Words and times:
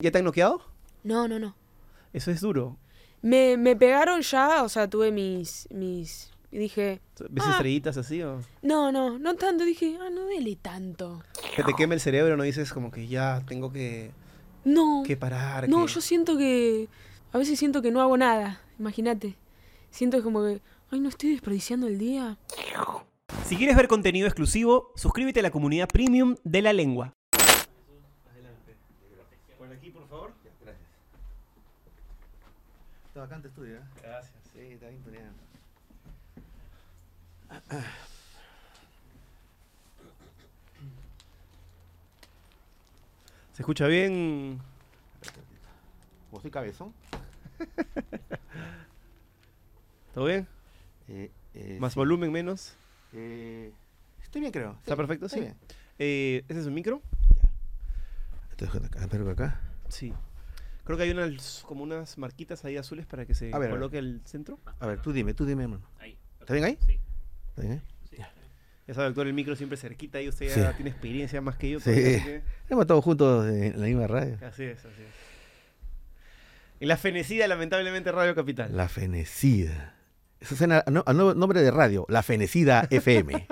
¿Ya 0.00 0.10
te 0.10 0.18
han 0.18 0.24
noqueado? 0.24 0.62
No, 1.04 1.28
no, 1.28 1.38
no. 1.38 1.54
Eso 2.12 2.30
es 2.30 2.40
duro. 2.40 2.76
Me, 3.22 3.56
me 3.56 3.76
pegaron 3.76 4.22
ya, 4.22 4.62
o 4.62 4.68
sea, 4.68 4.88
tuve 4.88 5.12
mis. 5.12 5.68
mis. 5.70 6.30
y 6.50 6.58
dije. 6.58 7.00
¿Ves 7.28 7.44
Ah. 7.46 7.50
estrellitas 7.52 7.96
así 7.96 8.22
o...? 8.22 8.40
No, 8.62 8.90
no, 8.92 9.18
no 9.18 9.34
tanto. 9.36 9.64
Dije, 9.64 9.98
ah, 10.00 10.08
no 10.10 10.22
duele 10.22 10.56
tanto. 10.56 11.22
Que 11.54 11.62
te 11.62 11.74
queme 11.74 11.94
el 11.94 12.00
cerebro, 12.00 12.36
¿no? 12.36 12.42
Dices 12.42 12.72
como 12.72 12.90
que 12.90 13.06
ya 13.06 13.42
tengo 13.46 13.70
que, 13.72 14.10
No. 14.64 15.02
que 15.06 15.16
parar. 15.16 15.68
No, 15.68 15.86
que- 15.86 15.92
yo 15.92 16.00
siento 16.00 16.36
que. 16.38 16.88
A 17.32 17.38
veces 17.38 17.58
siento 17.58 17.82
que 17.82 17.90
no 17.90 18.00
hago 18.00 18.16
nada. 18.16 18.60
Imagínate. 18.78 19.36
Siento 19.90 20.22
como 20.22 20.42
que. 20.42 20.60
Ay, 20.90 21.00
no 21.00 21.08
estoy 21.08 21.30
desperdiciando 21.32 21.86
el 21.86 21.98
día. 21.98 22.36
Si 23.46 23.56
quieres 23.56 23.76
ver 23.76 23.86
contenido 23.86 24.26
exclusivo, 24.26 24.90
suscríbete 24.96 25.38
a 25.40 25.42
la 25.44 25.50
comunidad 25.52 25.88
premium 25.88 26.34
de 26.42 26.62
la 26.62 26.72
lengua. 26.72 27.12
Adelante. 28.32 28.74
Por 29.58 29.70
aquí, 29.72 29.90
por 29.90 30.08
favor. 30.08 30.32
Gracias. 30.64 30.88
Está 33.10 33.20
bacán 33.20 33.42
tu 33.42 33.48
estudio, 33.48 33.76
¿eh? 33.78 33.82
Gracias. 34.02 34.32
Sí, 34.52 34.60
está 34.60 34.88
bien 34.88 35.02
tuneado. 35.02 35.32
¿Se 43.52 43.62
escucha 43.62 43.86
bien? 43.86 44.60
¿Vos 46.30 46.42
soy 46.42 46.50
cabezón? 46.50 46.94
¿Todo 50.14 50.26
bien? 50.26 50.46
Eh, 51.08 51.30
eh, 51.54 51.76
¿Más 51.80 51.92
sí. 51.94 51.98
volumen, 51.98 52.30
menos? 52.32 52.74
Eh, 53.12 53.72
estoy 54.22 54.40
bien, 54.40 54.52
creo. 54.52 54.76
¿Está 54.80 54.96
perfecto? 54.96 55.26
Estoy 55.26 55.40
Sí. 55.40 55.44
bien. 55.46 55.56
Eh, 55.98 56.44
¿Ese 56.48 56.60
es 56.60 56.66
un 56.66 56.74
micro? 56.74 57.02
Ya. 57.36 57.50
Estoy 58.50 58.66
dejando 58.68 58.86
acá, 58.88 59.00
espero 59.00 59.30
acá. 59.30 59.60
Sí. 59.88 60.14
Creo 60.90 60.98
que 60.98 61.04
hay 61.04 61.10
unas 61.12 61.62
como 61.68 61.84
unas 61.84 62.18
marquitas 62.18 62.64
ahí 62.64 62.76
azules 62.76 63.06
para 63.06 63.24
que 63.24 63.32
se 63.34 63.46
A 63.54 63.58
ver, 63.58 63.68
a 63.68 63.70
ver. 63.70 63.70
coloque 63.70 63.98
el 63.98 64.22
centro. 64.24 64.58
A 64.80 64.86
ver, 64.88 65.00
tú 65.00 65.12
dime, 65.12 65.34
tú 65.34 65.44
dime, 65.46 65.62
hermano. 65.62 65.86
Ahí. 66.00 66.18
¿Está 66.40 66.52
bien 66.52 66.64
ahí? 66.66 66.78
Sí. 66.84 66.98
¿Está 67.50 67.62
bien 67.62 67.72
ahí? 67.74 67.80
Ya 68.88 68.94
sabe, 68.94 69.06
doctor, 69.06 69.28
el 69.28 69.34
micro 69.34 69.54
siempre 69.54 69.76
cerquita 69.78 70.20
y 70.20 70.28
usted 70.28 70.48
ya 70.48 70.70
Sí. 70.70 70.76
tiene 70.78 70.90
experiencia 70.90 71.40
más 71.40 71.56
que 71.56 71.70
yo. 71.70 71.78
Sí. 71.78 71.92
que- 71.92 72.42
Hemos 72.68 72.82
estado 72.82 73.00
juntos 73.00 73.46
en 73.46 73.80
la 73.80 73.86
misma 73.86 74.08
radio. 74.08 74.36
Así 74.44 74.64
es, 74.64 74.80
así 74.80 74.88
es. 75.00 75.14
En 76.80 76.88
la 76.88 76.96
fenecida, 76.96 77.46
lamentablemente, 77.46 78.10
Radio 78.10 78.34
Capital. 78.34 78.76
La 78.76 78.88
Fenecida. 78.88 79.94
Eso 80.40 80.56
suena 80.56 80.82
a, 80.84 80.90
no- 80.90 81.04
a 81.06 81.12
nuevo 81.12 81.34
nombre 81.34 81.62
de 81.62 81.70
radio, 81.70 82.04
La 82.08 82.24
Fenecida 82.24 82.86
FM. 82.90 83.46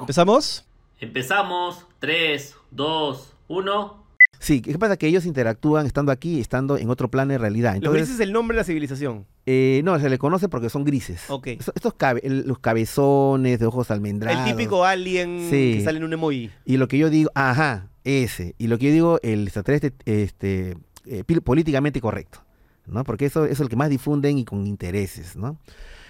¿Empezamos? 0.00 0.64
Empezamos. 0.98 1.86
3, 2.00 2.56
2, 2.72 3.36
1. 3.48 4.03
Sí, 4.38 4.60
¿qué 4.60 4.78
pasa? 4.78 4.96
Que 4.96 5.06
ellos 5.06 5.24
interactúan 5.26 5.86
estando 5.86 6.12
aquí, 6.12 6.40
estando 6.40 6.76
en 6.76 6.90
otro 6.90 7.10
plano 7.10 7.32
de 7.32 7.38
realidad. 7.38 7.70
Los 7.72 7.76
Entonces, 7.78 8.00
grises 8.02 8.14
es 8.16 8.20
el 8.20 8.32
nombre 8.32 8.54
de 8.56 8.60
la 8.60 8.64
civilización. 8.64 9.26
eh, 9.46 9.80
no, 9.84 9.98
se 9.98 10.08
le 10.10 10.18
conoce 10.18 10.48
porque 10.48 10.68
son 10.70 10.84
grises. 10.84 11.22
Ok. 11.28 11.46
Estos, 11.48 11.74
estos 11.76 11.94
cabe- 11.94 12.22
los 12.24 12.58
cabezones 12.58 13.58
de 13.58 13.66
ojos 13.66 13.90
almendrados. 13.90 14.46
El 14.48 14.54
típico 14.56 14.84
alien 14.84 15.48
Sí. 15.50 15.74
que 15.78 15.82
sale 15.84 15.98
en 15.98 16.04
un 16.04 16.12
emoji. 16.12 16.50
Y 16.64 16.76
lo 16.76 16.88
que 16.88 16.98
yo 16.98 17.10
digo, 17.10 17.30
ajá, 17.34 17.88
ese. 18.04 18.54
Y 18.58 18.66
lo 18.66 18.78
que 18.78 18.86
yo 18.86 18.92
digo, 18.92 19.18
el 19.22 19.44
extraterrestre 19.44 19.92
este, 20.04 20.76
eh, 21.06 21.24
políticamente 21.42 22.00
correcto. 22.00 22.40
¿no? 22.86 23.02
Porque 23.04 23.24
eso, 23.26 23.44
eso 23.44 23.52
es 23.54 23.60
el 23.60 23.68
que 23.70 23.76
más 23.76 23.88
difunden 23.88 24.36
y 24.36 24.44
con 24.44 24.66
intereses, 24.66 25.36
¿no? 25.36 25.58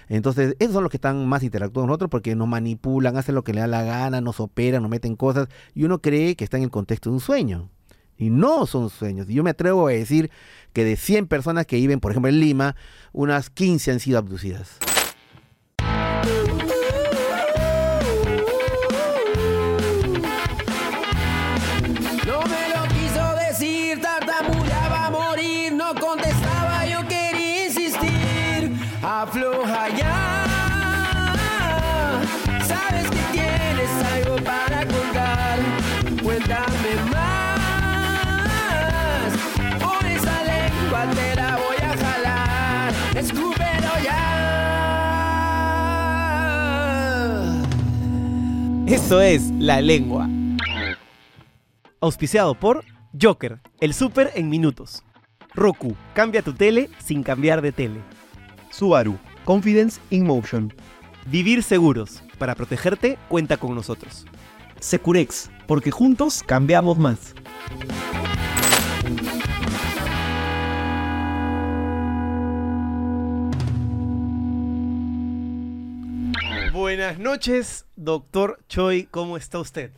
Entonces, 0.09 0.55
esos 0.59 0.73
son 0.73 0.83
los 0.83 0.91
que 0.91 0.97
están 0.97 1.25
más 1.27 1.41
interactuando 1.41 1.81
con 1.83 1.87
nosotros 1.87 2.09
porque 2.11 2.35
nos 2.35 2.47
manipulan, 2.47 3.15
hacen 3.17 3.33
lo 3.33 3.43
que 3.43 3.53
le 3.53 3.61
da 3.61 3.67
la 3.67 3.83
gana, 3.83 4.19
nos 4.21 4.39
operan, 4.41 4.81
nos 4.83 4.91
meten 4.91 5.15
cosas, 5.15 5.47
y 5.73 5.83
uno 5.85 5.99
cree 6.01 6.35
que 6.35 6.43
está 6.43 6.57
en 6.57 6.63
el 6.63 6.69
contexto 6.69 7.09
de 7.09 7.13
un 7.15 7.21
sueño. 7.21 7.69
Y 8.17 8.29
no 8.29 8.65
son 8.65 8.89
sueños. 8.89 9.29
Y 9.29 9.33
yo 9.33 9.43
me 9.43 9.49
atrevo 9.49 9.87
a 9.87 9.91
decir 9.91 10.31
que 10.73 10.83
de 10.83 10.95
100 10.95 11.27
personas 11.27 11.65
que 11.65 11.77
viven, 11.77 11.99
por 11.99 12.11
ejemplo, 12.11 12.29
en 12.29 12.39
Lima, 12.39 12.75
unas 13.11 13.49
15 13.49 13.91
han 13.91 13.99
sido 13.99 14.17
abducidas. 14.17 14.77
Esto 48.87 49.19
es 49.19 49.49
La 49.57 49.81
Lengua. 49.81 50.29
Auspiciado 51.99 52.53
por 52.53 52.85
Joker, 53.19 53.59
el 53.79 53.95
súper 53.95 54.31
en 54.35 54.47
minutos. 54.47 55.03
Roku, 55.55 55.95
cambia 56.13 56.43
tu 56.43 56.53
tele 56.53 56.91
sin 56.99 57.23
cambiar 57.23 57.63
de 57.63 57.71
tele. 57.71 57.99
Subaru, 58.69 59.17
Confidence 59.43 59.99
in 60.11 60.27
Motion. 60.27 60.71
Vivir 61.25 61.63
seguros. 61.63 62.21
Para 62.37 62.53
protegerte, 62.53 63.17
cuenta 63.27 63.57
con 63.57 63.73
nosotros. 63.73 64.27
Securex, 64.79 65.49
porque 65.65 65.89
juntos 65.89 66.43
cambiamos 66.45 66.99
más. 66.99 67.33
Buenas 76.95 77.19
noches, 77.19 77.85
doctor 77.97 78.57
Choi, 78.69 79.03
¿cómo 79.11 79.35
está 79.35 79.59
usted? 79.59 79.91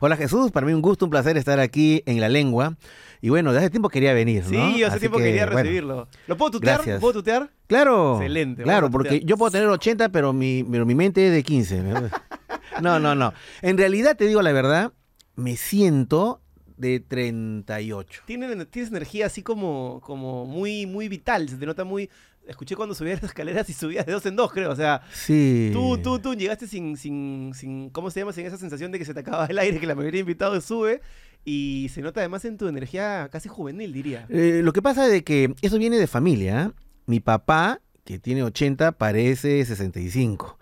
Hola 0.00 0.16
Jesús, 0.16 0.50
para 0.50 0.66
mí 0.66 0.72
un 0.72 0.82
gusto, 0.82 1.04
un 1.04 1.10
placer 1.12 1.36
estar 1.36 1.60
aquí 1.60 2.02
en 2.06 2.18
La 2.20 2.28
Lengua. 2.28 2.76
Y 3.20 3.28
bueno, 3.28 3.52
de 3.52 3.60
hace 3.60 3.70
tiempo 3.70 3.88
quería 3.88 4.12
venir, 4.14 4.42
Sí, 4.44 4.56
¿no? 4.56 4.64
hace 4.64 4.84
Así 4.86 4.98
tiempo 4.98 5.18
que, 5.18 5.24
quería 5.26 5.44
bueno, 5.46 5.58
recibirlo. 5.60 6.08
¿Lo 6.26 6.36
puedo 6.36 6.50
tutear? 6.50 6.78
gracias. 6.78 6.96
¿Lo 6.96 7.00
puedo 7.02 7.12
tutear? 7.12 7.50
Claro. 7.68 8.16
Excelente, 8.16 8.64
Claro, 8.64 8.90
porque 8.90 9.20
yo 9.24 9.36
puedo 9.36 9.52
tener 9.52 9.68
80, 9.68 10.08
pero 10.08 10.32
mi, 10.32 10.64
pero 10.68 10.84
mi 10.84 10.96
mente 10.96 11.24
es 11.28 11.32
de 11.32 11.44
15. 11.44 11.84
No, 12.82 12.98
no, 12.98 13.14
no. 13.14 13.32
En 13.62 13.78
realidad, 13.78 14.16
te 14.16 14.26
digo 14.26 14.42
la 14.42 14.50
verdad, 14.50 14.92
me 15.36 15.56
siento 15.56 16.40
de 16.76 16.98
38. 16.98 18.22
Tiene- 18.26 18.66
Tienes 18.66 18.90
energía 18.90 19.26
así 19.26 19.42
como, 19.44 20.00
como 20.02 20.46
muy, 20.46 20.84
muy 20.86 21.06
vital, 21.08 21.48
se 21.48 21.58
te 21.58 21.64
nota 21.66 21.84
muy... 21.84 22.10
Escuché 22.46 22.74
cuando 22.74 22.94
subías 22.94 23.22
las 23.22 23.30
escaleras 23.30 23.68
y 23.70 23.72
subías 23.72 24.04
de 24.06 24.12
dos 24.12 24.26
en 24.26 24.34
dos, 24.36 24.52
creo. 24.52 24.70
O 24.72 24.76
sea, 24.76 25.02
Sí. 25.12 25.70
tú, 25.72 25.98
tú, 25.98 26.18
tú 26.18 26.34
llegaste 26.34 26.66
sin, 26.66 26.96
sin, 26.96 27.52
sin, 27.54 27.90
¿cómo 27.90 28.10
se 28.10 28.20
llama? 28.20 28.32
Sin 28.32 28.44
esa 28.46 28.56
sensación 28.56 28.90
de 28.90 28.98
que 28.98 29.04
se 29.04 29.14
te 29.14 29.20
acaba 29.20 29.46
el 29.46 29.58
aire, 29.58 29.78
que 29.78 29.86
la 29.86 29.94
mayoría 29.94 30.18
de 30.18 30.20
invitados 30.22 30.64
sube. 30.64 31.00
Y 31.44 31.90
se 31.94 32.02
nota 32.02 32.20
además 32.20 32.44
en 32.44 32.58
tu 32.58 32.68
energía 32.68 33.28
casi 33.32 33.48
juvenil, 33.48 33.92
diría. 33.92 34.26
Eh, 34.28 34.60
lo 34.62 34.72
que 34.72 34.82
pasa 34.82 35.06
es 35.06 35.12
de 35.12 35.24
que 35.24 35.54
eso 35.62 35.78
viene 35.78 35.96
de 35.98 36.06
familia. 36.06 36.66
¿eh? 36.76 36.82
Mi 37.06 37.20
papá, 37.20 37.80
que 38.04 38.18
tiene 38.18 38.42
80, 38.42 38.92
parece 38.92 39.64
65. 39.64 40.58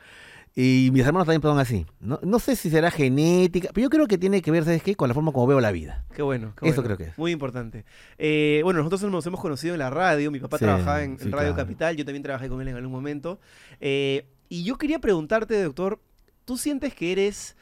Y 0.60 0.90
mis 0.92 1.06
hermanos 1.06 1.24
también 1.24 1.40
son 1.40 1.60
así. 1.60 1.86
No, 2.00 2.18
no 2.20 2.40
sé 2.40 2.56
si 2.56 2.68
será 2.68 2.90
genética, 2.90 3.68
pero 3.72 3.84
yo 3.84 3.90
creo 3.90 4.08
que 4.08 4.18
tiene 4.18 4.42
que 4.42 4.50
ver, 4.50 4.64
¿sabes 4.64 4.82
qué? 4.82 4.96
Con 4.96 5.06
la 5.06 5.14
forma 5.14 5.30
como 5.30 5.46
veo 5.46 5.60
la 5.60 5.70
vida. 5.70 6.04
Qué 6.12 6.20
bueno. 6.22 6.52
qué 6.58 6.68
Eso 6.68 6.82
bueno. 6.82 6.96
creo 6.96 6.96
que 6.96 7.12
es. 7.12 7.18
Muy 7.18 7.30
importante. 7.30 7.84
Eh, 8.18 8.60
bueno, 8.64 8.80
nosotros 8.82 9.08
nos 9.08 9.24
hemos 9.24 9.38
conocido 9.40 9.74
en 9.74 9.78
la 9.78 9.88
radio. 9.88 10.32
Mi 10.32 10.40
papá 10.40 10.58
Sí, 10.58 10.64
trabajaba 10.64 11.04
en, 11.04 11.16
Radio 11.16 11.30
claro. 11.30 11.54
Capital. 11.54 11.94
Yo 11.96 12.04
también 12.04 12.24
trabajé 12.24 12.48
con 12.48 12.60
él 12.60 12.66
en 12.66 12.74
algún 12.74 12.90
momento. 12.90 13.38
Eh, 13.80 14.26
y 14.48 14.64
yo 14.64 14.78
quería 14.78 14.98
preguntarte, 14.98 15.62
doctor, 15.62 16.00
¿tú 16.44 16.56
sientes 16.56 16.92
que 16.92 17.12
eres... 17.12 17.56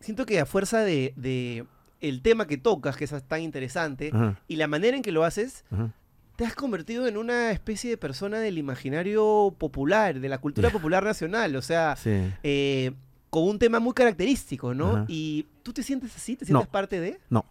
Siento 0.00 0.24
que 0.24 0.40
a 0.40 0.46
fuerza 0.46 0.80
de, 0.80 1.12
de 1.16 1.66
el 2.00 2.22
tema 2.22 2.46
que 2.46 2.56
tocas, 2.56 2.96
que 2.96 3.04
es 3.04 3.14
tan 3.28 3.42
interesante, 3.42 4.12
Ajá, 4.14 4.40
y 4.48 4.56
la 4.56 4.66
manera 4.66 4.96
en 4.96 5.02
que 5.02 5.12
lo 5.12 5.24
haces, 5.24 5.66
ajá. 5.70 5.92
Te 6.40 6.46
has 6.46 6.54
convertido 6.54 7.06
en 7.06 7.18
una 7.18 7.50
especie 7.50 7.90
de 7.90 7.98
persona 7.98 8.38
del 8.38 8.56
imaginario 8.56 9.54
popular, 9.58 10.18
de 10.20 10.28
la 10.30 10.38
cultura 10.38 10.70
popular 10.70 11.04
nacional. 11.04 11.54
O 11.54 11.60
sea, 11.60 11.96
Sí. 11.96 12.32
eh, 12.42 12.92
con 13.28 13.42
un 13.44 13.58
tema 13.58 13.78
muy 13.78 13.92
característico, 13.92 14.72
¿no? 14.72 14.90
Ajá. 14.96 15.04
Y 15.06 15.46
tú 15.62 15.74
te 15.74 15.82
sientes 15.82 16.16
así, 16.16 16.36
te 16.36 16.44
No. 16.46 16.60
sientes 16.60 16.68
parte 16.68 16.98
de... 16.98 17.20
No. 17.28 17.44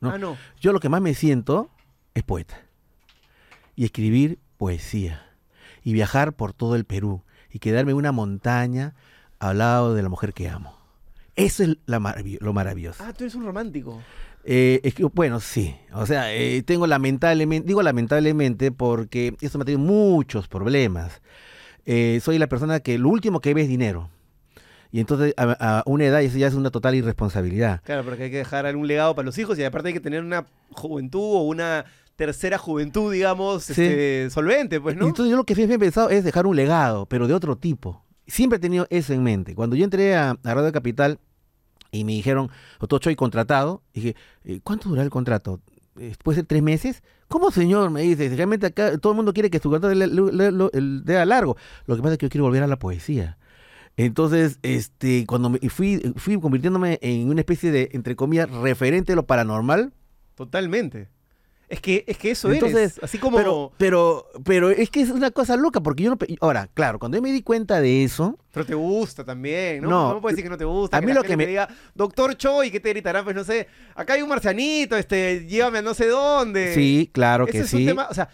No. 0.00 0.10
Ah, 0.12 0.16
no. 0.18 0.38
Yo 0.60 0.72
lo 0.72 0.80
que 0.80 0.88
más 0.88 1.02
me 1.02 1.12
siento 1.12 1.68
es 2.14 2.22
poeta. 2.22 2.58
Y 3.74 3.84
escribir 3.84 4.38
poesía. 4.56 5.22
Y 5.84 5.92
viajar 5.92 6.32
por 6.36 6.54
todo 6.54 6.74
el 6.74 6.86
Perú. 6.86 7.22
Y 7.50 7.58
quedarme 7.58 7.90
en 7.92 7.98
una 7.98 8.12
montaña 8.12 8.94
al 9.40 9.58
lado 9.58 9.94
de 9.94 10.02
la 10.02 10.08
mujer 10.08 10.32
que 10.32 10.48
amo. 10.48 10.74
Eso 11.34 11.64
es 11.64 11.76
la 11.84 12.00
marav- 12.00 12.38
lo 12.40 12.52
maravilloso. 12.54 13.04
Ah, 13.04 13.12
tú 13.12 13.24
eres 13.24 13.34
un 13.34 13.44
romántico. 13.44 14.02
Eh, 14.48 14.80
es 14.84 14.94
que, 14.94 15.04
bueno, 15.04 15.40
sí. 15.40 15.74
O 15.92 16.06
sea, 16.06 16.32
eh, 16.32 16.62
tengo 16.62 16.86
lamentablemente, 16.86 17.66
digo 17.66 17.82
lamentablemente 17.82 18.70
porque 18.70 19.34
eso 19.40 19.58
me 19.58 19.62
ha 19.62 19.64
tenido 19.66 19.80
muchos 19.84 20.46
problemas. 20.46 21.20
Eh, 21.84 22.20
soy 22.22 22.38
la 22.38 22.46
persona 22.48 22.78
que 22.80 22.96
lo 22.98 23.08
último 23.08 23.40
que 23.40 23.54
ve 23.54 23.62
es 23.62 23.68
dinero. 23.68 24.08
Y 24.92 25.00
entonces 25.00 25.34
a, 25.36 25.78
a 25.80 25.82
una 25.86 26.04
edad 26.04 26.22
eso 26.22 26.38
ya 26.38 26.46
es 26.46 26.54
una 26.54 26.70
total 26.70 26.94
irresponsabilidad. 26.94 27.80
Claro, 27.84 28.04
porque 28.04 28.24
hay 28.24 28.30
que 28.30 28.38
dejar 28.38 28.66
algún 28.66 28.86
legado 28.86 29.14
para 29.16 29.26
los 29.26 29.36
hijos 29.36 29.58
y 29.58 29.64
aparte 29.64 29.88
hay 29.88 29.94
que 29.94 30.00
tener 30.00 30.22
una 30.22 30.46
juventud 30.70 31.20
o 31.20 31.42
una 31.42 31.84
tercera 32.14 32.56
juventud, 32.56 33.12
digamos, 33.12 33.64
Sí. 33.64 33.72
este, 33.72 34.30
solvente, 34.30 34.80
pues, 34.80 34.94
Y 34.94 34.98
¿no? 34.98 35.08
Entonces 35.08 35.30
yo 35.30 35.36
lo 35.36 35.44
que 35.44 35.54
siempre 35.56 35.74
he 35.74 35.78
pensado 35.78 36.08
es 36.08 36.24
dejar 36.24 36.46
un 36.46 36.54
legado, 36.56 37.06
pero 37.06 37.26
de 37.26 37.34
otro 37.34 37.56
tipo. 37.58 38.04
Siempre 38.28 38.56
he 38.56 38.60
tenido 38.60 38.86
eso 38.90 39.12
en 39.12 39.22
mente. 39.22 39.54
Cuando 39.54 39.76
yo 39.76 39.84
entré 39.84 40.14
a, 40.16 40.30
a 40.42 40.54
Radio 40.54 40.72
Capital 40.72 41.18
y 41.96 42.04
me 42.04 42.12
dijeron, 42.12 42.50
doctor 42.80 43.00
Choi, 43.00 43.16
contratado, 43.16 43.82
dije, 43.94 44.16
eh, 44.44 44.60
¿cuánto 44.62 44.88
dura 44.88 45.02
el 45.02 45.10
contrato? 45.10 45.60
Eh, 45.98 46.14
¿Puede 46.22 46.36
ser 46.36 46.46
tres 46.46 46.62
meses? 46.62 47.02
¿Cómo, 47.28 47.50
señor? 47.50 47.90
Me 47.90 48.02
dice, 48.02 48.28
realmente 48.36 48.66
acá 48.66 48.98
todo 48.98 49.12
el 49.12 49.16
mundo 49.16 49.32
quiere 49.32 49.50
que 49.50 49.58
su 49.58 49.70
contrato 49.70 49.88
dé 49.88 51.26
largo. 51.26 51.56
Lo 51.86 51.96
que 51.96 52.02
pasa 52.02 52.12
es 52.12 52.18
que 52.18 52.26
yo 52.26 52.30
quiero 52.30 52.44
volver 52.44 52.62
a 52.62 52.66
la 52.66 52.78
poesía. 52.78 53.38
Entonces, 53.96 54.58
este, 54.62 55.24
cuando 55.26 55.50
me, 55.50 55.58
y 55.62 55.70
fui, 55.70 56.12
fui 56.16 56.38
convirtiéndome 56.38 56.98
en 57.00 57.30
una 57.30 57.40
especie 57.40 57.72
de, 57.72 57.88
entre 57.92 58.14
comillas, 58.14 58.50
referente 58.50 59.12
de 59.12 59.16
lo 59.16 59.26
paranormal, 59.26 59.92
Totalmente. 60.36 61.08
Es 61.68 61.80
que, 61.80 62.04
es 62.06 62.16
que 62.16 62.30
eso 62.30 62.52
Entonces, 62.52 62.76
eres. 62.96 63.00
Así 63.02 63.18
como. 63.18 63.36
pero, 63.36 63.72
pero, 63.76 64.26
pero 64.44 64.70
es 64.70 64.88
que 64.88 65.00
es 65.00 65.10
una 65.10 65.32
cosa 65.32 65.56
loca, 65.56 65.80
porque 65.80 66.04
yo 66.04 66.10
no... 66.10 66.18
Ahora, 66.40 66.68
claro, 66.72 67.00
cuando 67.00 67.18
yo 67.18 67.22
me 67.22 67.32
di 67.32 67.42
cuenta 67.42 67.80
de 67.80 68.04
eso, 68.04 68.38
Pero 68.52 68.64
te 68.66 68.74
gusta 68.76 69.24
también, 69.24 69.82
¿no? 69.82 69.88
No, 69.90 70.14
No, 70.14 70.20
puedes 70.20 70.36
decir 70.36 70.44
que 70.44 70.50
no 70.50 70.58
te 70.58 70.64
gusta. 70.64 70.96
a 70.96 71.00
mí 71.00 71.12
lo 71.12 71.24
que 71.24 71.36
me- 71.36 71.42
te 71.44 71.50
diga, 71.50 71.68
doctor 71.94 72.36
Choi, 72.36 72.70
¿qué 72.70 72.78
te 72.78 72.90
gritarán? 72.90 73.24
Pues 73.24 73.34
no 73.34 73.42
sé, 73.42 73.66
acá 73.96 74.12
hay 74.12 74.22
un 74.22 74.28
marcianito, 74.28 74.96
este, 74.96 75.44
llévame 75.46 75.78
a 75.78 75.82
no 75.82 75.94
sé 75.94 76.06
dónde. 76.06 76.72
sí, 76.72 77.10
claro 77.12 77.44
Ese 77.48 77.52
que 77.52 77.58
es 77.64 77.72
un 77.72 77.80
sí. 77.80 77.86
tema, 77.86 78.06
o 78.10 78.14
sea, 78.14 78.28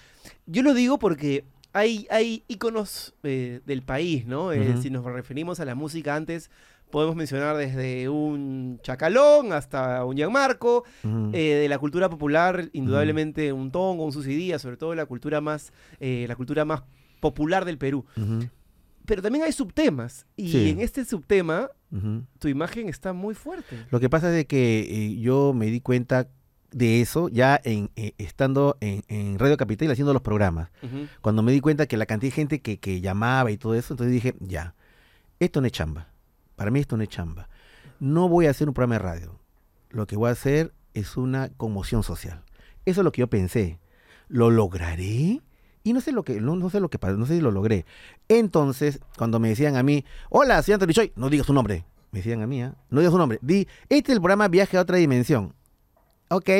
yo 0.44 0.62
lo 0.62 0.74
digo 0.74 0.98
porque 0.98 1.44
hay, 1.72 2.06
hay 2.10 2.44
íconos 2.48 3.14
eh, 3.22 3.60
del 3.64 3.80
país, 3.82 4.26
¿no? 4.26 4.52
Eh. 4.52 4.76
Si 4.82 4.90
nos 4.90 5.06
referimos 5.06 5.58
a 5.58 5.64
la 5.64 5.74
música 5.74 6.14
antes, 6.16 6.50
podemos 6.92 7.16
mencionar 7.16 7.56
desde 7.56 8.08
un 8.08 8.78
Chacalón 8.82 9.52
hasta 9.52 10.04
un 10.04 10.14
Gianmarco, 10.16 10.84
eh, 11.32 11.54
de 11.62 11.68
la 11.68 11.78
cultura 11.80 12.08
popular, 12.08 12.68
indudablemente 12.72 13.52
un 13.52 13.72
Tongo, 13.72 14.04
un 14.04 14.12
Sucidía, 14.12 14.60
sobre 14.60 14.76
todo 14.76 14.94
la 14.94 15.06
cultura 15.06 15.40
más, 15.40 15.72
eh, 15.98 16.26
la 16.28 16.36
cultura 16.36 16.64
más 16.64 16.84
popular 17.18 17.64
del 17.64 17.78
Perú. 17.78 18.04
Pero 19.04 19.20
también 19.20 19.44
hay 19.44 19.50
subtemas, 19.52 20.26
y 20.36 20.48
Sí. 20.52 20.70
en 20.70 20.80
este 20.80 21.04
subtema 21.04 21.68
tu 22.38 22.46
imagen 22.48 22.88
está 22.88 23.12
muy 23.12 23.34
fuerte. 23.34 23.76
Lo 23.90 23.98
que 23.98 24.08
pasa 24.08 24.28
es 24.30 24.34
de 24.36 24.46
que 24.46 24.80
eh, 24.88 25.16
yo 25.18 25.52
me 25.52 25.66
di 25.66 25.80
cuenta 25.80 26.28
de 26.70 27.00
eso 27.02 27.28
ya 27.28 27.60
en, 27.64 27.90
eh, 27.96 28.12
estando 28.16 28.78
en, 28.80 29.02
en 29.08 29.38
Radio 29.38 29.56
Capital 29.58 29.90
haciendo 29.90 30.12
los 30.14 30.22
programas. 30.22 30.70
Cuando 31.20 31.42
me 31.42 31.52
di 31.52 31.60
cuenta 31.60 31.86
que 31.86 31.96
la 31.98 32.06
cantidad 32.06 32.30
de 32.30 32.34
gente 32.36 32.60
que, 32.60 32.78
que 32.78 33.00
llamaba 33.02 33.50
y 33.50 33.58
todo 33.58 33.74
eso, 33.74 33.92
entonces 33.92 34.12
dije, 34.14 34.34
ya, 34.40 34.74
esto 35.40 35.60
no 35.60 35.66
es 35.66 35.72
chamba. 35.72 36.08
Para 36.56 36.70
mí 36.70 36.80
esto 36.80 36.96
no 36.96 37.02
es 37.02 37.08
chamba. 37.08 37.48
No 38.00 38.28
voy 38.28 38.46
a 38.46 38.50
hacer 38.50 38.68
un 38.68 38.74
programa 38.74 38.96
de 38.96 38.98
radio. 38.98 39.40
Lo 39.90 40.06
que 40.06 40.16
voy 40.16 40.28
a 40.28 40.32
hacer 40.32 40.72
es 40.94 41.16
una 41.16 41.48
conmoción 41.50 42.02
social. 42.02 42.42
Eso 42.84 43.00
es 43.00 43.04
lo 43.04 43.12
que 43.12 43.20
yo 43.20 43.28
pensé. 43.28 43.78
¿Lo 44.28 44.50
lograré? 44.50 45.40
Y 45.84 45.92
no 45.92 46.00
sé 46.00 46.12
lo 46.12 46.22
que, 46.22 46.40
no, 46.40 46.56
no 46.56 46.70
sé 46.70 46.80
lo 46.80 46.88
que 46.88 46.98
pasó, 46.98 47.16
no 47.16 47.26
sé 47.26 47.36
si 47.36 47.40
lo 47.40 47.50
logré. 47.50 47.84
Entonces, 48.28 49.00
cuando 49.18 49.40
me 49.40 49.48
decían 49.48 49.76
a 49.76 49.82
mí, 49.82 50.04
hola, 50.30 50.62
soy 50.62 50.74
Anthony 50.74 51.10
no 51.16 51.28
digas 51.28 51.46
su 51.46 51.52
nombre. 51.52 51.84
Me 52.12 52.20
decían 52.20 52.42
a 52.42 52.46
mí, 52.46 52.62
¿ah? 52.62 52.74
no 52.90 53.00
digas 53.00 53.12
su 53.12 53.18
nombre. 53.18 53.38
Di, 53.42 53.66
este 53.88 54.12
es 54.12 54.16
el 54.16 54.20
programa 54.20 54.48
Viaje 54.48 54.76
a 54.76 54.82
otra 54.82 54.98
dimensión. 54.98 55.54
Ok, 56.28 56.50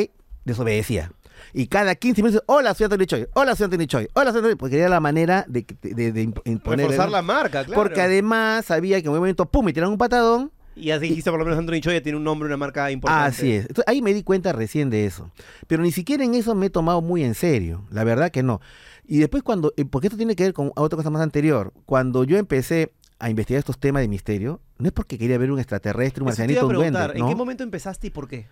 desobedecía. 0.45 1.13
Y 1.53 1.67
cada 1.67 1.95
15 1.95 2.23
minutos, 2.23 2.45
hola, 2.47 2.75
soy 2.75 2.85
Anthony 2.85 3.05
Choi, 3.07 3.27
hola, 3.35 3.55
soy 3.57 3.65
Anthony 3.65 3.87
Choi, 3.87 4.09
hola, 4.15 4.33
soy 4.33 4.41
Anthony 4.43 4.57
Porque 4.57 4.79
era 4.79 4.89
la 4.89 5.01
manera 5.01 5.45
de, 5.49 5.67
de, 5.83 6.13
de 6.13 6.23
imp- 6.29 6.43
imponer. 6.45 6.87
Reforzar 6.87 7.11
la 7.11 7.23
marca, 7.23 7.65
claro. 7.65 7.81
Porque 7.83 8.01
además 8.01 8.65
sabía 8.67 9.01
que 9.01 9.07
en 9.07 9.13
un 9.13 9.19
momento, 9.19 9.47
pum, 9.47 9.65
me 9.65 9.73
tiraron 9.73 9.93
un 9.93 9.99
patadón. 9.99 10.51
Y 10.75 10.91
así 10.91 11.09
dijiste, 11.09 11.31
por 11.31 11.39
lo 11.39 11.45
menos 11.45 11.59
Anthony 11.59 11.81
Choi 11.81 11.95
ya 11.95 12.03
tiene 12.03 12.17
un 12.17 12.25
nombre, 12.25 12.47
una 12.47 12.57
marca 12.57 12.91
importante. 12.91 13.29
Así 13.29 13.53
es. 13.53 13.63
Entonces, 13.67 13.85
ahí 13.87 14.01
me 14.01 14.15
di 14.15 14.23
cuenta 14.23 14.53
recién 14.53 14.89
de 14.89 15.05
eso. 15.05 15.31
Pero 15.67 15.83
ni 15.83 15.93
siquiera 15.93 16.25
en 16.25 16.35
eso 16.35 16.55
me 16.55 16.67
he 16.67 16.71
tomado 16.71 17.03
muy 17.03 17.23
en 17.25 17.35
serio. 17.35 17.85
La 17.91 18.05
verdad 18.05 18.31
que 18.31 18.43
no. 18.43 18.61
Y 19.05 19.19
después 19.19 19.43
cuando, 19.43 19.75
eh, 19.77 19.85
porque 19.85 20.07
esto 20.07 20.17
tiene 20.17 20.35
que 20.35 20.45
ver 20.45 20.55
con 20.55 20.73
otra 20.77 20.97
cosa 20.97 21.11
más 21.11 21.21
anterior. 21.21 21.75
Cuando 21.85 22.25
yo 22.25 22.39
empecé 22.39 22.93
a 23.19 23.29
investigar 23.29 23.59
estos 23.59 23.79
temas 23.79 24.01
de 24.01 24.09
misterio, 24.09 24.61
no 24.79 24.87
es 24.87 24.93
porque 24.93 25.19
quería 25.19 25.37
ver 25.37 25.51
un 25.53 25.59
extraterrestre, 25.59 26.23
un 26.23 26.27
marcianito, 26.29 26.67
un 26.67 26.73
duende. 26.73 26.93
preguntar, 26.99 27.17
¿en 27.17 27.23
¿no? 27.23 27.29
qué 27.29 27.35
momento 27.35 27.63
empezaste 27.63 28.07
y 28.07 28.11
por 28.11 28.27
qué? 28.27 28.47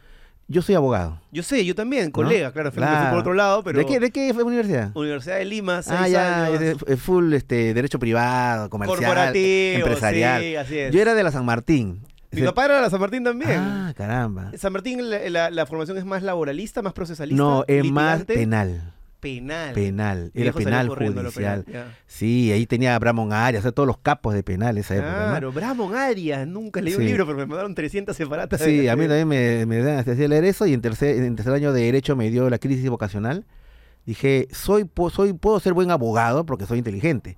Yo 0.52 0.62
soy 0.62 0.74
abogado. 0.74 1.20
Yo 1.30 1.44
sé, 1.44 1.64
yo 1.64 1.76
también, 1.76 2.10
colega, 2.10 2.50
claro, 2.52 2.72
Claro. 2.72 3.10
por 3.10 3.18
otro 3.20 3.34
lado, 3.34 3.62
pero... 3.62 3.78
¿De 3.78 3.86
qué, 3.86 4.00
¿De 4.00 4.10
qué 4.10 4.34
fue 4.34 4.42
universidad? 4.42 4.90
Universidad 4.96 5.36
de 5.38 5.44
Lima, 5.44 5.80
seis 5.80 5.96
Ah, 6.02 6.08
ya, 6.08 6.44
años, 6.46 6.60
es 6.60 6.78
de- 6.78 6.96
full 6.96 7.32
este, 7.34 7.72
derecho 7.72 8.00
privado, 8.00 8.68
comercial, 8.68 8.98
corporativo, 8.98 9.78
empresarial. 9.78 10.42
sí, 10.42 10.56
así 10.56 10.76
es. 10.76 10.92
Yo 10.92 11.00
era 11.00 11.14
de 11.14 11.22
la 11.22 11.30
San 11.30 11.44
Martín. 11.44 12.02
Mi 12.32 12.42
papá 12.42 12.64
era 12.64 12.76
de 12.76 12.82
la 12.82 12.90
San 12.90 12.98
Martín 13.00 13.22
también. 13.22 13.58
Ah, 13.60 13.94
caramba. 13.96 14.50
San 14.56 14.72
Martín, 14.72 15.08
la, 15.08 15.20
la- 15.30 15.50
la 15.50 15.66
formación 15.66 15.96
es 15.98 16.04
más 16.04 16.24
laboralista, 16.24 16.82
más 16.82 16.94
procesalista. 16.94 17.40
No, 17.40 17.64
es 17.68 17.84
más 17.88 18.24
penal. 18.24 18.92
Penal. 19.20 19.74
Penal. 19.74 20.30
Era 20.34 20.52
penal 20.52 20.88
judicial. 20.88 21.64
penal. 21.64 21.94
Sí, 22.06 22.50
ahí 22.52 22.66
tenía 22.66 22.94
a 22.94 22.98
Bramon 22.98 23.32
Arias, 23.32 23.60
o 23.60 23.64
sea, 23.64 23.72
todos 23.72 23.86
los 23.86 23.98
capos 23.98 24.32
de 24.34 24.42
penal 24.42 24.78
esa 24.78 24.96
época. 24.96 25.12
¿no? 25.12 25.30
Claro, 25.30 25.52
Bramon 25.52 25.94
Arias, 25.94 26.46
nunca 26.48 26.80
leí 26.80 26.94
un 26.94 27.04
libro, 27.04 27.26
pero 27.26 27.38
me 27.38 27.46
mandaron 27.46 27.74
300 27.74 28.16
separatas. 28.16 28.60
Sí, 28.62 28.88
a 28.88 28.96
mí 28.96 29.06
también 29.06 29.28
me, 29.28 29.66
me 29.66 29.78
dan- 29.78 29.98
hacía 29.98 30.26
leer 30.28 30.44
eso 30.44 30.66
y 30.66 30.72
en 30.72 30.80
tercer, 30.80 31.16
en 31.22 31.36
tercer 31.36 31.52
año 31.52 31.72
de 31.72 31.82
Derecho 31.82 32.16
me 32.16 32.30
dio 32.30 32.48
la 32.50 32.58
crisis 32.58 32.88
vocacional. 32.88 33.44
Dije, 34.06 34.48
soy, 34.50 34.88
soy, 35.12 35.34
puedo 35.34 35.60
ser 35.60 35.74
buen 35.74 35.90
abogado 35.90 36.46
porque 36.46 36.64
soy 36.66 36.78
inteligente, 36.78 37.36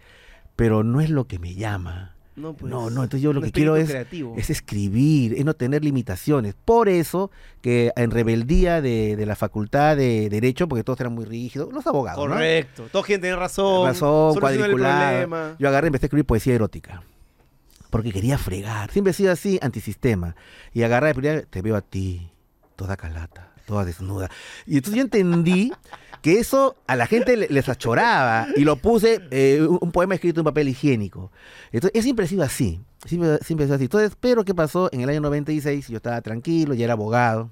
pero 0.54 0.84
no 0.84 1.00
es 1.00 1.10
lo 1.10 1.26
que 1.26 1.38
me 1.40 1.54
llama. 1.54 2.11
No, 2.34 2.54
pues, 2.54 2.70
no, 2.70 2.88
no, 2.88 3.02
entonces 3.02 3.20
yo 3.22 3.34
lo 3.34 3.42
que 3.42 3.52
quiero 3.52 3.76
es, 3.76 3.90
es 3.90 4.50
escribir, 4.50 5.34
es 5.34 5.44
no 5.44 5.52
tener 5.54 5.84
limitaciones. 5.84 6.54
Por 6.54 6.88
eso 6.88 7.30
que 7.60 7.92
en 7.94 8.10
rebeldía 8.10 8.80
de, 8.80 9.16
de 9.16 9.26
la 9.26 9.36
facultad 9.36 9.98
de 9.98 10.30
Derecho, 10.30 10.66
porque 10.66 10.82
todos 10.82 10.98
eran 11.00 11.12
muy 11.12 11.26
rígidos, 11.26 11.72
los 11.72 11.86
abogados, 11.86 12.26
¿no? 12.26 12.34
Correcto. 12.34 12.88
Todos 12.90 13.04
quieren 13.04 13.20
tener 13.20 13.38
razón. 13.38 13.86
razón, 13.86 14.36
problema. 14.36 15.56
Yo 15.58 15.68
agarré 15.68 15.86
y 15.86 15.88
empecé 15.88 16.06
a 16.06 16.08
escribir 16.08 16.24
poesía 16.24 16.54
erótica. 16.54 17.02
Porque 17.90 18.10
quería 18.10 18.38
fregar. 18.38 18.90
Siempre 18.90 19.10
he 19.10 19.14
sido 19.14 19.32
así, 19.32 19.58
antisistema. 19.60 20.34
Y 20.72 20.82
agarré 20.84 21.12
te 21.44 21.60
veo 21.60 21.76
a 21.76 21.82
ti, 21.82 22.30
toda 22.76 22.96
calata, 22.96 23.52
toda 23.66 23.84
desnuda. 23.84 24.30
Y 24.66 24.76
entonces 24.76 24.96
yo 24.96 25.02
entendí 25.02 25.70
que 26.22 26.38
eso 26.38 26.76
a 26.86 26.96
la 26.96 27.06
gente 27.06 27.36
le- 27.36 27.48
les 27.48 27.68
achoraba. 27.68 28.46
Y 28.56 28.60
lo 28.64 28.76
puse, 28.76 29.20
eh, 29.30 29.60
un 29.60 29.92
poema 29.92 30.14
escrito 30.14 30.40
en 30.40 30.44
papel 30.44 30.68
higiénico. 30.68 31.30
Entonces, 31.72 32.02
siempre 32.02 32.26
sido 32.26 32.42
así. 32.44 32.80
Siempre, 33.04 33.38
siempre 33.44 33.66
sido 33.66 33.74
así. 33.74 33.84
Entonces, 33.84 34.16
pero 34.18 34.44
¿qué 34.44 34.54
pasó? 34.54 34.88
En 34.92 35.00
el 35.02 35.08
año 35.10 35.20
96 35.20 35.88
yo 35.88 35.96
estaba 35.96 36.20
tranquilo, 36.22 36.72
ya 36.74 36.84
era 36.84 36.92
abogado. 36.94 37.50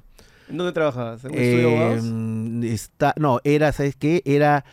¿En 0.49 0.57
dónde 0.57 0.73
trabajabas? 0.73 1.25
¿En 1.25 1.33
un 1.33 1.39
estudio 1.39 1.69
de 1.69 1.77
abogados? 1.77 2.05
Eh, 2.65 2.73
está, 2.73 3.15
no, 3.19 3.41
era, 3.45 3.73
¿sabes 3.73 3.95
qué? 3.97 4.23
Era, 4.25 4.65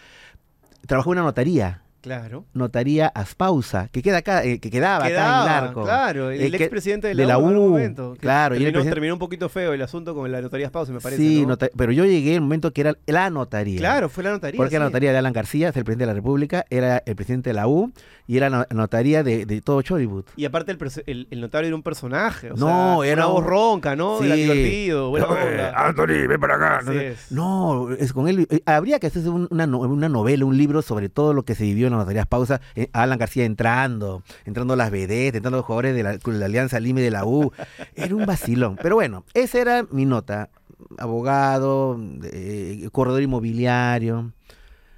trabajó 0.86 1.12
en 1.14 1.20
una 1.20 1.26
notaría. 1.28 1.82
Claro. 2.08 2.46
Notaría 2.54 3.08
Aspausa, 3.08 3.90
que 3.92 4.02
queda 4.02 4.18
acá, 4.18 4.44
eh, 4.44 4.60
que 4.60 4.70
quedaba, 4.72 4.98
acá 5.06 5.08
en 5.08 5.12
Quedaba, 5.14 5.46
Larco. 5.46 5.84
claro, 5.84 6.32
el, 6.32 6.42
Eh, 6.42 6.58
que- 6.58 6.64
expresidente 6.64 7.08
de 7.10 7.16
de 7.16 7.24
la, 7.24 7.34
la 7.34 7.38
U 7.38 7.50
en 7.50 7.58
momento, 7.58 8.16
claro, 8.20 8.56
y 8.56 8.58
el 8.58 8.64
terminó, 8.64 8.72
presidente- 8.80 8.96
terminó 8.96 9.14
un 9.14 9.20
poquito 9.20 9.50
feo 9.50 9.74
el 9.74 9.82
asunto 9.82 10.16
con 10.16 10.32
la 10.32 10.42
notaría 10.42 10.72
Pausa, 10.72 10.92
me 10.94 11.00
parece, 11.02 11.22
sí, 11.22 11.42
¿no? 11.42 11.50
nota- 11.50 11.70
pero 11.76 11.92
yo 11.92 12.06
llegué 12.06 12.30
en 12.32 12.36
el 12.36 12.42
momento 12.42 12.72
que 12.72 12.82
era 12.82 12.94
la 13.06 13.30
notaría. 13.30 13.78
Claro, 13.80 14.10
fue 14.10 14.24
la 14.24 14.32
notaría. 14.32 14.58
Porque 14.58 14.80
la 14.80 14.86
sí. 14.86 14.90
notaría 14.90 15.12
de 15.12 15.18
Alan 15.18 15.34
García, 15.34 15.70
es 15.70 15.76
el 15.78 15.84
presidente 15.84 16.04
de 16.04 16.08
la 16.08 16.14
República, 16.14 16.66
era 16.70 17.04
el 17.06 17.16
presidente 17.16 17.50
de 17.50 17.54
la 17.56 17.68
U 17.68 17.92
y 18.26 18.38
era 18.38 18.50
la 18.50 18.68
notaría 18.72 19.24
de, 19.24 19.46
de 19.46 19.62
todo 19.62 19.82
Chollywood. 19.82 20.24
Y 20.36 20.46
aparte 20.46 20.72
el, 20.72 20.78
el, 21.08 21.28
el 21.30 21.42
notario 21.42 21.68
era 21.68 21.76
un 21.76 21.84
personaje, 21.84 22.52
o 22.52 22.56
No, 22.56 23.02
sea, 23.02 23.12
era 23.12 23.26
una 23.26 23.34
voz 23.34 23.46
ronca, 23.46 23.96
¿no? 23.96 24.24
Era 24.24 24.36
Sí. 24.36 24.42
divertido, 24.44 25.10
buena 25.10 25.28
onda. 25.28 25.74
Anthony, 25.88 26.28
ven 26.28 26.40
para 26.40 26.56
acá. 26.56 26.78
Así 26.80 26.98
es. 26.98 27.32
No, 27.32 27.92
es 27.92 28.14
con 28.14 28.28
él. 28.28 28.48
eh, 28.50 28.62
habría 28.66 29.00
que 29.00 29.08
hacerse 29.08 29.30
un- 29.30 29.48
una, 29.52 29.68
no- 29.68 29.80
una 29.80 30.08
novela, 30.10 30.46
un 30.46 30.58
libro 30.58 30.82
sobre 30.82 31.10
todo 31.10 31.34
lo 31.34 31.44
que 31.44 31.56
se 31.56 31.64
vivió 31.64 31.88
en 31.88 31.94
la 31.98 32.04
notaría 32.04 32.26
Pausa. 32.26 32.62
eh, 32.76 32.90
Alan 32.94 33.18
García 33.18 33.46
entrando, 33.46 34.24
entrando 34.46 34.76
las 34.76 34.92
vedettes, 34.92 35.36
entrando 35.36 35.58
los 35.58 35.66
jugadores 35.66 35.96
de 35.96 36.04
la, 36.04 36.20
la 36.24 36.46
Alianza 36.46 36.80
Lime 36.80 37.02
de 37.02 37.12
la 37.12 37.26
U. 37.26 37.52
Era 37.96 38.16
un 38.16 38.26
vacilón. 38.26 38.78
Pero 38.82 38.96
bueno, 38.96 39.26
esa 39.34 39.60
era 39.60 39.88
mi 39.92 40.06
nota. 40.06 40.50
Abogado, 40.98 42.00
eh, 42.24 42.88
corredor 42.92 43.22
inmobiliario. 43.22 44.32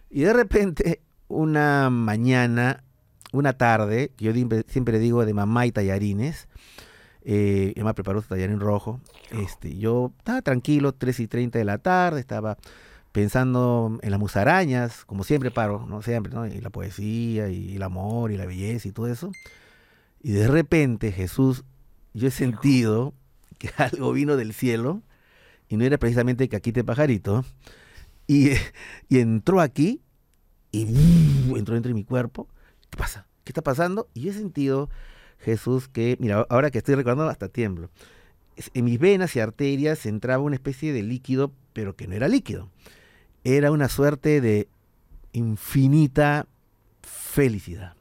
Y 0.10 0.22
de 0.22 0.34
repente, 0.34 1.02
una 1.28 1.90
mañana, 1.90 2.84
una 3.32 3.54
tarde, 3.54 4.12
que 4.18 4.26
yo 4.26 4.64
siempre 4.68 5.00
digo 5.00 5.26
de 5.26 5.34
mamá 5.34 5.66
y 5.66 5.72
tallarines, 5.72 6.48
eh, 7.24 7.74
preparó 7.96 8.22
su 8.22 8.28
tallarín 8.28 8.60
rojo. 8.60 9.00
Este, 9.32 9.78
yo 9.78 10.12
estaba 10.18 10.42
tranquilo, 10.42 10.94
3 10.94 11.20
y 11.22 11.28
30 11.28 11.60
de 11.60 11.66
la 11.66 11.78
tarde, 11.78 12.20
estaba 12.20 12.58
pensando 13.20 14.00
en 14.02 14.12
las 14.12 14.20
musarañas, 14.20 15.04
como 15.04 15.26
siempre 15.26 15.52
paro, 15.52 15.86
¿no? 15.86 16.02
Siempre, 16.02 16.32
¿no? 16.32 16.48
Y 16.48 16.62
la 16.62 16.70
poesía, 16.70 17.50
y 17.50 17.76
el 17.76 17.84
amor, 17.84 18.32
y 18.32 18.38
la 18.38 18.46
belleza, 18.46 18.88
y 18.88 18.94
todo 18.94 19.08
eso. 19.08 19.34
Y 20.24 20.32
de 20.32 20.48
repente, 20.48 21.12
Jesús, 21.12 21.66
yo 22.14 22.30
he 22.30 22.32
sentido 22.32 23.14
que 23.58 23.72
algo 23.78 24.14
vino 24.14 24.38
del 24.38 24.54
cielo, 24.54 25.02
y 25.68 25.76
no 25.76 25.84
era 25.84 25.98
precisamente 25.98 26.48
Caquite 26.48 26.86
Pajarito, 26.86 27.44
y, 28.26 28.52
y 29.10 29.20
entró 29.20 29.60
aquí, 29.60 30.02
y 30.72 30.88
entró 31.58 31.76
entre 31.76 31.94
mi 31.94 32.06
cuerpo. 32.06 32.48
¿Qué 32.90 32.98
pasa? 32.98 33.28
¿Qué 33.44 33.52
está 33.52 33.62
pasando? 33.62 34.08
Y 34.14 34.22
yo 34.22 34.32
he 34.32 34.34
sentido 34.34 34.90
Jesús, 35.40 35.90
que, 35.90 36.16
mira, 36.22 36.46
ahora 36.48 36.72
que 36.72 36.78
estoy 36.78 36.96
recordando 36.96 37.28
hasta 37.28 37.50
tiemblo. 37.50 37.90
En 38.74 38.86
mis 38.86 38.98
venas 38.98 39.36
y 39.36 39.42
arterias 39.42 40.06
entraba 40.06 40.42
una 40.42 40.56
especie 40.56 40.94
de 40.94 41.04
líquido, 41.04 41.52
pero 41.74 41.98
que 41.98 42.08
no 42.08 42.16
era 42.16 42.30
líquido. 42.30 42.70
Era 43.58 43.72
una 43.72 43.90
suerte 43.90 44.42
de 44.42 44.68
infinita 45.32 46.48
felicidad. 47.02 47.94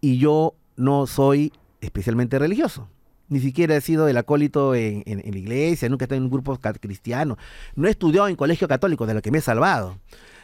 Y 0.00 0.18
yo 0.18 0.54
no 0.76 1.06
soy 1.06 1.52
especialmente 1.80 2.38
religioso. 2.38 2.88
Ni 3.28 3.40
siquiera 3.40 3.74
he 3.76 3.80
sido 3.80 4.06
el 4.08 4.16
acólito 4.16 4.74
en, 4.74 5.02
en- 5.06 5.20
en 5.24 5.32
la 5.32 5.38
iglesia, 5.38 5.88
nunca 5.88 6.04
he 6.04 6.06
estado 6.06 6.18
en 6.18 6.24
un 6.24 6.30
grupo 6.30 6.56
cristiano. 6.80 7.36
No 7.74 7.88
he 7.88 7.90
estudiado 7.90 8.28
en 8.28 8.36
colegio 8.36 8.68
católico, 8.68 9.04
de 9.06 9.14
lo 9.14 9.22
que 9.22 9.30
me 9.32 9.38
he 9.38 9.40
salvado. 9.40 9.98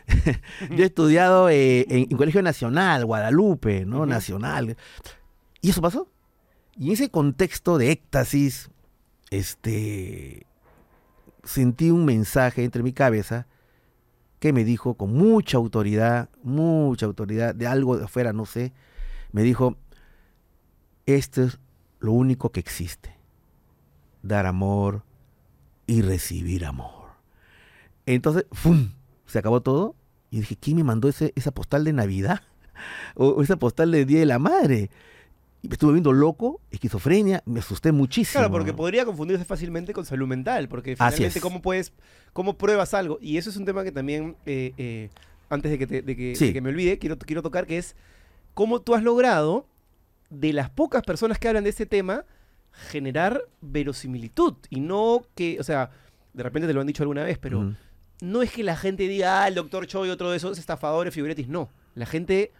Yo 0.70 0.82
he 0.82 0.86
estudiado 0.86 1.48
eh, 1.48 1.86
en, 1.88 2.08
en 2.10 2.16
colegio 2.16 2.42
nacional, 2.42 3.06
Guadalupe, 3.06 3.84
¿no? 3.86 4.04
Nacional. 4.04 4.76
¿Y 5.60 5.70
eso 5.70 5.80
pasó? 5.80 6.08
Y 6.76 6.88
en 6.88 6.92
ese 6.94 7.08
contexto 7.08 7.78
de 7.78 7.92
éxtasis, 7.92 8.70
este, 9.30 10.46
sentí 11.44 11.90
un 11.90 12.04
mensaje 12.04 12.64
entre 12.64 12.82
mi 12.82 12.92
cabeza 12.92 13.46
que 14.42 14.52
me 14.52 14.64
dijo 14.64 14.94
con 14.94 15.12
mucha 15.12 15.56
autoridad, 15.56 16.28
mucha 16.42 17.06
autoridad, 17.06 17.54
de 17.54 17.68
algo 17.68 17.96
de 17.96 18.06
afuera, 18.06 18.32
no 18.32 18.44
sé, 18.44 18.72
me 19.30 19.44
dijo, 19.44 19.76
esto 21.06 21.44
es 21.44 21.60
lo 22.00 22.10
único 22.10 22.50
que 22.50 22.58
existe, 22.58 23.16
dar 24.24 24.46
amor 24.46 25.04
y 25.86 26.02
recibir 26.02 26.64
amor. 26.64 27.10
Entonces, 28.04 28.46
¡fum! 28.50 28.94
Se 29.26 29.38
acabó 29.38 29.60
todo 29.60 29.94
y 30.28 30.40
dije, 30.40 30.56
¿quién 30.56 30.78
me 30.78 30.82
mandó 30.82 31.08
ese, 31.08 31.32
esa 31.36 31.52
postal 31.52 31.84
de 31.84 31.92
Navidad? 31.92 32.42
O, 33.14 33.28
o 33.36 33.42
esa 33.42 33.58
postal 33.58 33.92
de 33.92 34.04
Día 34.04 34.18
de 34.18 34.26
la 34.26 34.40
Madre. 34.40 34.90
Y 35.62 35.68
me 35.68 35.74
estuve 35.74 35.92
viendo 35.92 36.12
loco, 36.12 36.60
esquizofrenia, 36.72 37.42
me 37.46 37.60
asusté 37.60 37.92
muchísimo. 37.92 38.40
Claro, 38.40 38.50
porque 38.52 38.72
podría 38.72 39.04
confundirse 39.04 39.44
fácilmente 39.44 39.92
con 39.92 40.04
salud 40.04 40.26
mental, 40.26 40.68
porque 40.68 40.96
finalmente 40.96 41.40
cómo 41.40 41.62
puedes, 41.62 41.92
cómo 42.32 42.58
pruebas 42.58 42.94
algo. 42.94 43.18
Y 43.20 43.36
eso 43.36 43.48
es 43.50 43.56
un 43.56 43.64
tema 43.64 43.84
que 43.84 43.92
también, 43.92 44.36
eh, 44.44 44.72
eh, 44.76 45.10
antes 45.48 45.70
de 45.70 45.78
que, 45.78 45.86
te- 45.86 46.02
de 46.02 46.16
que, 46.16 46.34
Sí. 46.34 46.46
de 46.48 46.52
que 46.52 46.60
me 46.60 46.70
olvide, 46.70 46.98
quiero, 46.98 47.16
quiero 47.16 47.42
tocar, 47.42 47.66
que 47.68 47.78
es 47.78 47.94
cómo 48.54 48.80
tú 48.80 48.94
has 48.96 49.04
logrado, 49.04 49.66
de 50.30 50.52
las 50.52 50.68
pocas 50.68 51.02
personas 51.04 51.38
que 51.38 51.46
hablan 51.46 51.62
de 51.62 51.70
ese 51.70 51.86
tema, 51.86 52.24
generar 52.72 53.42
verosimilitud. 53.60 54.54
Y 54.70 54.80
no 54.80 55.22
que, 55.36 55.60
o 55.60 55.62
sea, 55.62 55.90
de 56.32 56.42
repente 56.42 56.66
te 56.66 56.72
lo 56.74 56.80
han 56.80 56.86
dicho 56.86 57.02
alguna 57.02 57.22
vez, 57.22 57.38
pero 57.38 57.74
no 58.20 58.42
es 58.42 58.50
que 58.50 58.62
la 58.64 58.76
gente 58.76 59.06
diga, 59.06 59.42
ah, 59.42 59.48
el 59.48 59.54
doctor 59.54 59.86
Cho 59.86 60.06
y 60.06 60.10
otro 60.10 60.30
de 60.30 60.38
esos 60.38 60.58
estafadores, 60.58 61.12
figuretis. 61.14 61.48
No. 61.48 61.70
La 61.94 62.06
gente 62.06 62.52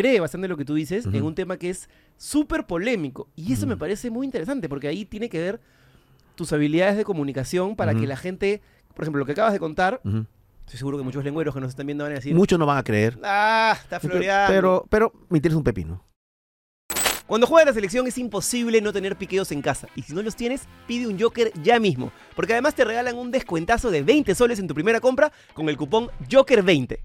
cree 0.00 0.20
bastante 0.20 0.46
en 0.46 0.50
lo 0.50 0.56
que 0.56 0.64
tú 0.64 0.74
dices 0.74 1.06
en 1.06 1.22
un 1.22 1.34
tema 1.34 1.56
que 1.56 1.70
es 1.70 1.88
súper 2.16 2.66
polémico. 2.66 3.28
Y 3.36 3.52
eso 3.52 3.66
me 3.66 3.76
parece 3.76 4.10
muy 4.10 4.24
interesante, 4.26 4.68
porque 4.68 4.88
ahí 4.88 5.04
tiene 5.04 5.28
que 5.28 5.38
ver 5.38 5.60
tus 6.34 6.52
habilidades 6.52 6.96
de 6.96 7.04
comunicación 7.04 7.76
para 7.76 7.94
que 7.94 8.06
la 8.06 8.16
gente, 8.16 8.62
por 8.94 9.04
ejemplo, 9.04 9.18
lo 9.20 9.26
que 9.26 9.32
acabas 9.32 9.52
de 9.52 9.58
contar, 9.58 10.00
estoy 10.04 10.78
seguro 10.78 10.96
que 10.98 11.04
muchos 11.04 11.24
lengüeros 11.24 11.54
que 11.54 11.60
nos 11.60 11.70
están 11.70 11.86
viendo 11.86 12.04
van 12.04 12.12
a 12.12 12.16
decir, 12.16 12.34
Muchos 12.34 12.58
no 12.58 12.66
van 12.66 12.78
a 12.78 12.82
creer. 12.84 13.18
ah, 13.24 13.76
está 13.80 14.00
floreando. 14.00 14.52
Pero, 14.52 14.86
pero 14.88 15.12
me 15.28 15.38
interesa 15.38 15.58
un 15.58 15.64
pepino. 15.64 16.04
Cuando 17.26 17.46
juegas 17.46 17.66
la 17.66 17.74
selección 17.74 18.08
es 18.08 18.18
imposible 18.18 18.80
no 18.80 18.92
tener 18.92 19.14
piqueos 19.14 19.52
en 19.52 19.62
casa. 19.62 19.86
Y 19.94 20.02
si 20.02 20.12
no 20.14 20.20
los 20.22 20.34
tienes, 20.34 20.62
pide 20.88 21.06
un 21.06 21.16
Joker 21.20 21.52
ya 21.62 21.78
mismo. 21.78 22.10
Porque 22.34 22.54
además 22.54 22.74
te 22.74 22.84
regalan 22.84 23.16
un 23.16 23.30
descuentazo 23.30 23.92
de 23.92 24.02
20 24.02 24.34
soles 24.34 24.58
en 24.58 24.66
tu 24.66 24.74
primera 24.74 24.98
compra 24.98 25.30
con 25.54 25.68
el 25.68 25.76
cupón 25.76 26.08
Joker20. 26.28 26.98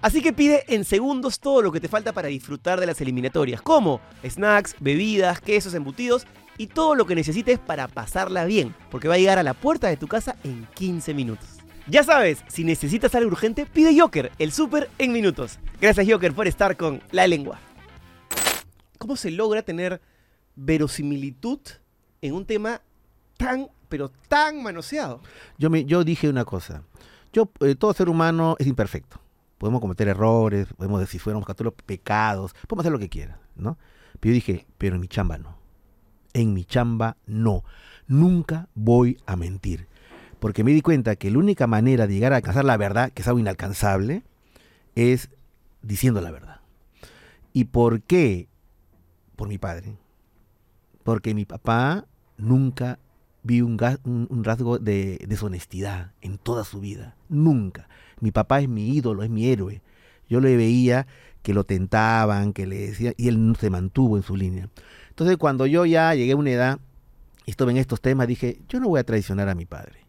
Así 0.00 0.22
que 0.22 0.32
pide 0.32 0.64
en 0.68 0.84
segundos 0.84 1.40
todo 1.40 1.60
lo 1.60 1.72
que 1.72 1.80
te 1.80 1.88
falta 1.88 2.12
para 2.12 2.28
disfrutar 2.28 2.78
de 2.78 2.86
las 2.86 3.00
eliminatorias, 3.00 3.60
como 3.60 4.00
snacks, 4.24 4.76
bebidas, 4.78 5.40
quesos 5.40 5.74
embutidos 5.74 6.26
y 6.56 6.68
todo 6.68 6.94
lo 6.94 7.06
que 7.06 7.16
necesites 7.16 7.58
para 7.58 7.88
pasarla 7.88 8.44
bien, 8.44 8.74
porque 8.90 9.08
va 9.08 9.14
a 9.14 9.18
llegar 9.18 9.38
a 9.38 9.42
la 9.42 9.54
puerta 9.54 9.88
de 9.88 9.96
tu 9.96 10.06
casa 10.06 10.36
en 10.44 10.66
15 10.74 11.14
minutos. 11.14 11.48
Ya 11.88 12.04
sabes, 12.04 12.44
si 12.48 12.64
necesitas 12.64 13.14
algo 13.14 13.30
urgente, 13.30 13.66
pide 13.66 13.98
Joker, 13.98 14.30
el 14.38 14.52
súper 14.52 14.90
en 14.98 15.12
minutos. 15.12 15.58
Gracias 15.80 16.06
Joker 16.08 16.32
por 16.32 16.46
estar 16.46 16.76
con 16.76 17.00
La 17.10 17.26
Lengua. 17.26 17.58
¿Cómo 18.98 19.16
se 19.16 19.30
logra 19.30 19.62
tener 19.62 20.00
verosimilitud 20.54 21.60
en 22.20 22.34
un 22.34 22.44
tema 22.44 22.82
tan, 23.36 23.68
pero 23.88 24.10
tan 24.28 24.62
manoseado? 24.62 25.22
Yo, 25.56 25.70
me, 25.70 25.84
yo 25.84 26.04
dije 26.04 26.28
una 26.28 26.44
cosa. 26.44 26.82
Yo, 27.32 27.50
eh, 27.60 27.74
todo 27.74 27.92
ser 27.94 28.08
humano 28.08 28.54
es 28.58 28.66
imperfecto. 28.66 29.20
Podemos 29.58 29.80
cometer 29.80 30.08
errores, 30.08 30.68
podemos 30.74 31.00
decir, 31.00 31.20
si 31.20 31.24
fuéramos 31.24 31.46
católicos, 31.46 31.82
pecados, 31.84 32.54
podemos 32.66 32.84
hacer 32.84 32.92
lo 32.92 32.98
que 32.98 33.08
quieran, 33.08 33.38
¿no? 33.56 33.76
Pero 34.20 34.32
yo 34.32 34.34
dije, 34.34 34.66
pero 34.78 34.94
en 34.94 35.00
mi 35.00 35.08
chamba 35.08 35.38
no. 35.38 35.58
En 36.32 36.54
mi 36.54 36.64
chamba 36.64 37.16
no. 37.26 37.64
Nunca 38.06 38.68
voy 38.74 39.18
a 39.26 39.36
mentir. 39.36 39.88
Porque 40.38 40.62
me 40.62 40.72
di 40.72 40.82
cuenta 40.82 41.16
que 41.16 41.30
la 41.30 41.38
única 41.38 41.66
manera 41.66 42.06
de 42.06 42.14
llegar 42.14 42.32
a 42.32 42.36
alcanzar 42.36 42.64
la 42.64 42.76
verdad, 42.76 43.10
que 43.12 43.22
es 43.22 43.28
algo 43.28 43.40
inalcanzable, 43.40 44.22
es 44.94 45.30
diciendo 45.82 46.20
la 46.20 46.30
verdad. 46.30 46.60
¿Y 47.52 47.64
por 47.64 48.02
qué? 48.02 48.48
Por 49.36 49.48
mi 49.48 49.58
padre. 49.58 49.98
Porque 51.02 51.34
mi 51.34 51.44
papá 51.44 52.06
nunca 52.36 52.98
vi 53.42 53.62
un, 53.62 53.78
rasgo 54.44 54.78
de 54.78 55.24
deshonestidad 55.26 56.12
en 56.20 56.38
toda 56.38 56.64
su 56.64 56.80
vida. 56.80 57.16
Nunca. 57.28 57.88
Mi 58.20 58.30
papá 58.30 58.60
es 58.60 58.68
mi 58.68 58.88
ídolo, 58.94 59.22
es 59.22 59.30
mi 59.30 59.46
héroe. 59.46 59.82
Yo 60.28 60.40
le 60.40 60.56
veía 60.56 61.06
que 61.42 61.54
lo 61.54 61.64
tentaban, 61.64 62.52
que 62.52 62.66
le 62.66 62.88
decían, 62.88 63.14
y 63.16 63.28
él 63.28 63.56
se 63.58 63.70
mantuvo 63.70 64.16
en 64.16 64.22
su 64.22 64.36
línea. 64.36 64.68
Entonces, 65.10 65.36
cuando 65.36 65.66
yo 65.66 65.86
ya 65.86 66.14
llegué 66.14 66.32
a 66.32 66.36
una 66.36 66.50
edad 66.50 66.78
y 67.46 67.50
estuve 67.52 67.70
en 67.70 67.78
estos 67.78 68.00
temas, 68.00 68.28
dije, 68.28 68.60
yo 68.68 68.80
no 68.80 68.88
voy 68.88 69.00
a 69.00 69.04
traicionar 69.04 69.48
a 69.48 69.54
mi 69.54 69.64
padre. 69.64 70.06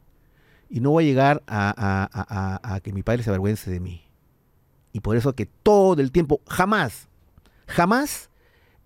Y 0.69 0.81
no 0.81 0.91
voy 0.91 1.05
a 1.05 1.07
llegar 1.07 1.43
a, 1.47 2.59
a- 2.61 2.79
que 2.81 2.93
mi 2.93 3.01
padre 3.01 3.23
se 3.23 3.29
avergüence 3.29 3.71
de 3.71 3.79
mí. 3.79 4.03
Y 4.91 4.99
por 4.99 5.15
eso 5.15 5.33
que 5.33 5.45
todo 5.45 6.01
el 6.01 6.11
tiempo, 6.11 6.41
jamás, 6.47 7.07
jamás 7.67 8.29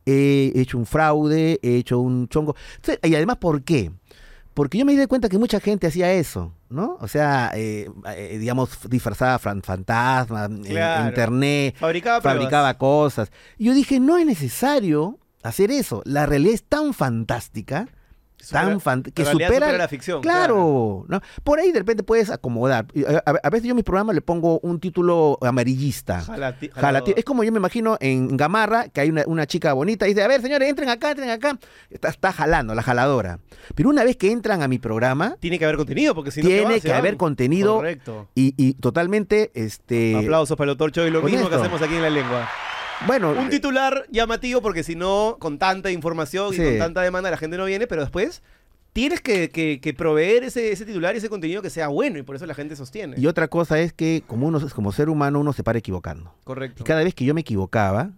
he 0.05 0.51
hecho 0.55 0.77
un 0.77 0.85
fraude, 0.85 1.59
he 1.61 1.77
hecho 1.77 1.99
un 1.99 2.27
chongo. 2.27 2.55
Y 3.03 3.15
además, 3.15 3.37
¿por 3.37 3.63
qué? 3.63 3.91
Porque 4.53 4.77
yo 4.77 4.85
me 4.85 4.95
di 4.95 5.05
cuenta 5.07 5.29
que 5.29 5.37
mucha 5.39 5.59
gente 5.59 5.87
hacía 5.87 6.11
eso, 6.13 6.53
¿no? 6.69 6.97
O 7.01 7.07
sea, 7.07 7.51
eh, 7.55 7.89
eh, 8.15 8.37
digamos, 8.39 8.69
disfrazaba 8.89 9.39
fan- 9.39 9.63
fantasmas, 9.63 10.49
en 10.49 10.63
Claro. 10.63 11.07
internet, 11.09 11.75
Fabricaba 11.77 12.21
fabricaba 12.21 12.77
cosas. 12.77 13.31
Y 13.57 13.65
yo 13.65 13.73
dije, 13.73 13.99
no 13.99 14.17
es 14.17 14.25
necesario 14.25 15.17
hacer 15.41 15.71
eso. 15.71 16.01
La 16.05 16.25
realidad 16.27 16.53
es 16.53 16.63
tan 16.63 16.93
fantástica, 16.93 17.87
tan 18.49 18.79
fan- 18.81 19.03
que 19.03 19.25
supera, 19.25 19.47
supera 19.47 19.77
la 19.77 19.87
ficción, 19.87 20.21
Claro, 20.21 21.05
¿no? 21.07 21.21
Por 21.43 21.59
ahí 21.59 21.71
de 21.71 21.79
repente 21.79 22.03
puedes 22.03 22.29
acomodar. 22.29 22.85
Y 22.93 23.05
A, 23.05 23.23
a- 23.25 23.39
a 23.43 23.49
veces 23.49 23.65
yo 23.67 23.71
en 23.71 23.75
mis 23.77 23.85
programas 23.85 24.15
le 24.15 24.21
pongo 24.21 24.59
un 24.61 24.79
título 24.79 25.37
amarillista. 25.41 26.21
Jalati- 26.21 26.71
Jalati-. 26.71 27.13
Es 27.17 27.23
como 27.25 27.43
yo 27.43 27.51
me 27.51 27.59
imagino 27.59 27.97
en 27.99 28.35
Gamarra, 28.37 28.89
que 28.89 29.01
hay 29.01 29.09
una, 29.09 29.23
una 29.27 29.45
chica 29.47 29.73
bonita 29.73 30.05
y 30.07 30.09
dice, 30.09 30.23
a 30.23 30.27
ver, 30.27 30.41
señores, 30.41 30.69
entren 30.69 30.89
acá, 30.89 31.11
entren 31.11 31.29
acá. 31.29 31.57
Está, 31.89 32.09
está 32.09 32.31
jalando, 32.33 32.75
la 32.75 32.81
jaladora. 32.83 33.39
Pero 33.75 33.89
una 33.89 34.03
vez 34.03 34.17
que 34.17 34.31
entran 34.31 34.61
a 34.61 34.67
mi 34.67 34.79
programa, 34.79 35.35
Tiene 35.39 35.57
que 35.59 35.65
haber 35.65 35.77
contenido, 35.77 36.13
porque 36.15 36.31
si 36.31 36.41
no. 36.41 36.49
¿qué 36.49 36.59
tiene 36.59 36.81
que 36.81 36.93
haber 36.93 37.17
contenido 37.17 37.75
Correcto. 37.75 38.27
y, 38.35 38.53
y 38.57 38.73
totalmente, 38.73 39.51
este... 39.53 40.15
Aplausos 40.17 40.57
para 40.57 40.71
el 40.71 40.77
doctor 40.77 40.91
Choi, 40.91 41.09
lo 41.11 41.21
mismo 41.21 41.49
que 41.49 41.55
hacemos 41.55 41.81
aquí 41.81 41.95
en 41.95 42.01
la 42.01 42.09
lengua. 42.09 42.49
Bueno, 43.07 43.31
Un 43.31 43.49
titular 43.49 44.05
llamativo, 44.09 44.61
porque 44.61 44.83
si 44.83 44.95
no, 44.95 45.37
con 45.39 45.57
tanta 45.59 45.91
información 45.91 46.53
y 46.53 46.57
con 46.57 46.77
tanta 46.77 47.01
demanda, 47.01 47.29
la 47.31 47.37
gente 47.37 47.57
no 47.57 47.65
viene, 47.65 47.87
pero 47.87 48.01
después 48.01 48.41
tienes 48.93 49.21
que, 49.21 49.49
que- 49.49 49.79
que 49.81 49.93
proveer 49.93 50.43
ese, 50.43 50.71
ese 50.71 50.85
titular 50.85 51.15
y 51.15 51.17
ese 51.17 51.27
contenido 51.29 51.61
que 51.61 51.69
sea 51.69 51.87
bueno, 51.87 52.19
y 52.19 52.23
por 52.23 52.35
eso 52.35 52.45
la 52.45 52.53
gente 52.53 52.75
sostiene. 52.75 53.15
y 53.19 53.25
otra 53.27 53.47
cosa 53.47 53.79
es 53.79 53.91
que 53.91 54.23
como, 54.27 54.47
uno, 54.47 54.61
como 54.73 54.91
ser 54.91 55.09
humano 55.09 55.39
uno 55.39 55.51
se 55.53 55.63
para 55.63 55.79
equivocando. 55.79 56.33
Correcto. 56.43 56.83
Y 56.83 56.85
cada 56.85 57.03
vez 57.03 57.13
que 57.15 57.25
yo 57.25 57.33
me 57.33 57.41
equivocaba, 57.41 58.11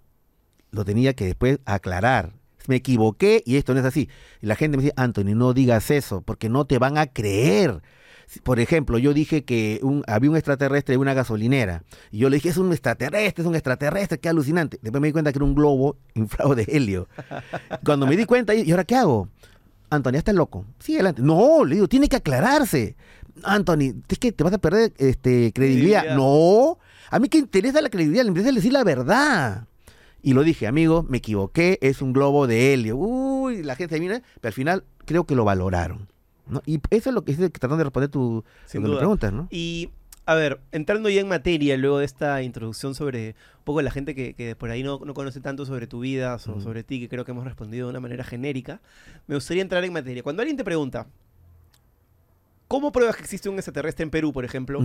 lo 0.71 0.83
tenía 0.85 1.13
que 1.13 1.25
después 1.25 1.59
aclarar. 1.65 2.33
Me 2.67 2.75
equivoqué 2.77 3.43
y 3.45 3.57
esto 3.57 3.73
no 3.73 3.79
es 3.79 3.85
así. 3.85 4.09
Y 4.41 4.47
la 4.47 4.55
gente 4.55 4.75
me 4.77 4.83
dice, 4.83 4.93
Anthony, 4.97 5.35
no 5.35 5.53
digas 5.53 5.91
eso, 5.91 6.21
porque 6.21 6.49
no 6.49 6.65
te 6.65 6.77
van 6.79 6.97
a 6.97 7.05
creer. 7.07 7.81
Por 8.43 8.59
ejemplo, 8.59 8.97
yo 8.97 9.13
dije 9.13 9.43
que 9.45 9.79
un- 9.83 10.03
había 10.07 10.29
un 10.29 10.35
extraterrestre 10.35 10.95
en 10.95 11.01
una 11.01 11.13
gasolinera. 11.13 11.83
Y 12.11 12.17
yo 12.19 12.29
le 12.29 12.37
dije, 12.37 12.49
es 12.49 12.57
un 12.57 12.71
extraterrestre, 12.71 13.41
es 13.43 13.47
un 13.47 13.55
extraterrestre, 13.55 14.19
qué 14.19 14.29
alucinante. 14.29 14.79
Después 14.81 15.01
me 15.01 15.07
di 15.07 15.13
cuenta 15.13 15.31
que 15.31 15.37
era 15.39 15.45
un 15.45 15.55
globo 15.55 15.97
inflado 16.15 16.55
de 16.55 16.63
helio. 16.67 17.07
Cuando 17.85 18.07
me 18.07 18.17
di 18.17 18.25
cuenta, 18.25 18.53
¿y 18.53 18.69
ahora 18.71 18.83
qué 18.83 18.95
hago? 18.95 19.29
Anthony, 19.89 20.13
ya 20.13 20.17
estás 20.19 20.35
loco. 20.35 20.65
Sigue 20.79 20.97
adelante. 20.97 21.21
No, 21.21 21.63
le 21.63 21.75
digo, 21.75 21.87
tiene 21.87 22.09
que 22.09 22.15
aclararse. 22.15 22.95
Anthony, 23.43 23.93
es 24.07 24.17
que 24.19 24.31
te 24.31 24.43
vas 24.43 24.53
a 24.53 24.57
perder 24.57 24.93
este, 24.97 25.51
credibilidad. 25.53 26.01
Credibilidad. 26.01 26.15
No, 26.15 26.79
a 27.11 27.19
mí 27.19 27.29
que 27.29 27.37
interesa 27.37 27.81
la 27.81 27.89
credibilidad, 27.89 28.23
me 28.23 28.29
interesa 28.29 28.51
decir 28.51 28.73
la 28.73 28.83
verdad. 28.83 29.67
Y 30.21 30.33
lo 30.33 30.43
dije, 30.43 30.65
amigo, 30.65 31.05
me 31.07 31.17
equivoqué, 31.19 31.77
es 31.81 32.01
un 32.01 32.11
globo 32.13 32.47
de 32.47 32.73
helio. 32.73 32.97
Uy, 32.97 33.61
la 33.61 33.75
gente 33.75 33.99
viene, 33.99 34.23
pero 34.41 34.49
al 34.49 34.53
final 34.53 34.83
creo 35.05 35.25
que 35.25 35.35
lo 35.35 35.45
valoraron. 35.45 36.07
¿No? 36.47 36.61
Y 36.65 36.79
eso 36.89 37.09
es 37.09 37.13
lo 37.15 37.23
que 37.23 37.31
estoy 37.31 37.49
tratando 37.49 37.77
de 37.77 37.83
responder 37.85 38.09
tu 38.09 38.43
Sin 38.65 38.83
duda. 38.83 38.97
preguntas, 38.99 39.31
¿no? 39.33 39.47
Y 39.51 39.89
A 40.27 40.33
ver, 40.33 40.59
entrando 40.71 41.07
ya 41.09 41.21
en 41.21 41.27
materia, 41.27 41.77
luego 41.77 41.99
de 41.99 42.05
esta 42.05 42.41
introducción 42.41 42.95
sobre 42.95 43.35
un 43.59 43.63
poco 43.63 43.81
la 43.83 43.91
gente 43.91 44.15
que, 44.15 44.33
que 44.33 44.55
por 44.55 44.71
ahí 44.71 44.81
no, 44.81 44.99
no 45.05 45.13
conoce 45.13 45.39
tanto 45.39 45.65
sobre 45.67 45.85
tu 45.85 45.99
vida 45.99 46.33
o 46.35 46.39
sobre 46.39 46.83
ti, 46.83 46.99
que 46.99 47.07
creo 47.07 47.23
que 47.25 47.31
hemos 47.31 47.43
respondido 47.45 47.85
de 47.85 47.91
una 47.91 47.99
manera 47.99 48.23
genérica, 48.23 48.81
me 49.27 49.35
gustaría 49.35 49.61
entrar 49.61 49.83
en 49.83 49.93
materia. 49.93 50.23
Cuando 50.23 50.41
alguien 50.41 50.57
te 50.57 50.63
pregunta, 50.63 51.05
¿cómo 52.67 52.91
pruebas 52.91 53.15
que 53.15 53.21
existe 53.21 53.49
un 53.49 53.55
extraterrestre 53.55 54.03
en 54.03 54.09
Perú, 54.09 54.33
por 54.33 54.45
ejemplo? 54.45 54.79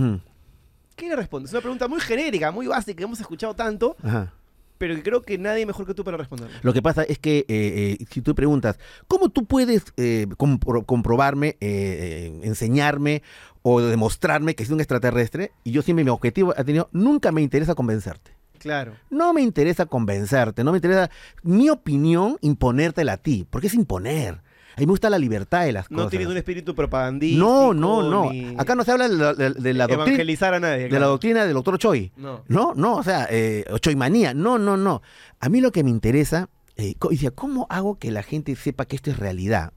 ¿Qué 0.95 1.07
le 1.09 1.15
respondes? 1.15 1.49
Es 1.49 1.53
una 1.53 1.61
pregunta 1.61 1.87
muy 1.87 1.99
genérica, 2.01 2.51
muy 2.51 2.67
básica, 2.67 2.97
que 2.97 3.03
hemos 3.03 3.19
escuchado 3.19 3.55
tanto, 3.55 3.95
Ajá. 4.03 4.33
Pero 4.81 4.99
creo 5.03 5.21
que 5.21 5.37
nadie 5.37 5.67
mejor 5.67 5.85
que 5.85 5.93
tú 5.93 6.03
para 6.03 6.17
responderla. 6.17 6.57
Lo 6.63 6.73
que 6.73 6.81
pasa 6.81 7.03
es 7.03 7.19
que 7.19 7.45
eh, 7.47 7.97
eh, 7.99 8.05
si 8.09 8.21
tú 8.21 8.33
preguntas, 8.33 8.79
¿cómo 9.07 9.29
tú 9.29 9.45
puedes 9.45 9.83
eh, 9.95 10.25
compro- 10.37 10.83
comprobarme, 10.87 11.55
enseñarme 11.61 13.21
o 13.61 13.79
demostrarme 13.79 14.55
que 14.55 14.63
es 14.63 14.71
un 14.71 14.79
extraterrestre? 14.79 15.51
Y 15.63 15.69
yo 15.71 15.83
siempre 15.83 16.03
mi 16.03 16.09
objetivo 16.09 16.53
ha 16.57 16.63
tenido, 16.63 16.89
nunca 16.93 17.31
me 17.31 17.43
interesa 17.43 17.75
convencerte. 17.75 18.31
Claro. 18.57 18.93
No 19.11 19.33
me 19.33 19.41
interesa 19.41 19.85
convencerte, 19.85 20.63
no 20.63 20.71
me 20.71 20.79
interesa 20.79 21.11
mi 21.43 21.69
opinión 21.69 22.37
imponértela 22.41 23.13
a 23.13 23.17
ti, 23.17 23.45
porque 23.49 23.67
es 23.67 23.73
imponer. 23.75 24.41
A 24.75 24.79
mí 24.79 24.85
me 24.85 24.91
gusta 24.91 25.09
la 25.09 25.19
libertad 25.19 25.65
de 25.65 25.73
las 25.73 25.89
No 25.91 25.97
cosas. 25.97 26.11
tienes 26.11 26.27
un 26.27 26.37
espíritu 26.37 26.73
propagandístico. 26.73 27.43
no, 27.45 27.73
no, 27.73 28.03
no. 28.09 28.31
ni 28.31 28.55
Acá 28.57 28.75
no 28.75 28.83
se 28.83 28.91
habla 28.91 29.07
de 29.09 29.15
la, 29.15 29.33
de- 29.33 29.49
de 29.51 29.73
la 29.73 29.85
doctrina, 29.87 30.05
evangelizar 30.07 30.53
a 30.53 30.59
nadie. 30.59 30.87
de 30.89 30.99
la 30.99 31.07
doctrina 31.07 31.43
del 31.45 31.53
doctor 31.53 31.77
Choi. 31.77 32.11
No. 32.17 32.43
No, 32.47 32.73
no, 32.75 32.95
o 32.95 33.03
sea, 33.03 33.27
eh, 33.29 33.65
choimanía, 33.81 34.33
no, 34.33 34.57
no, 34.57 34.77
no. 34.77 35.01
A 35.39 35.49
mí 35.49 35.59
lo 35.61 35.71
que 35.71 35.83
me 35.83 35.89
interesa, 35.89 36.49
eh, 36.77 36.95
¿cómo 37.35 37.67
hago 37.69 37.99
que 37.99 38.11
la 38.11 38.23
gente 38.23 38.55
sepa 38.55 38.85
que 38.85 38.95
esto 38.95 39.09
es 39.11 39.19
realidad? 39.19 39.73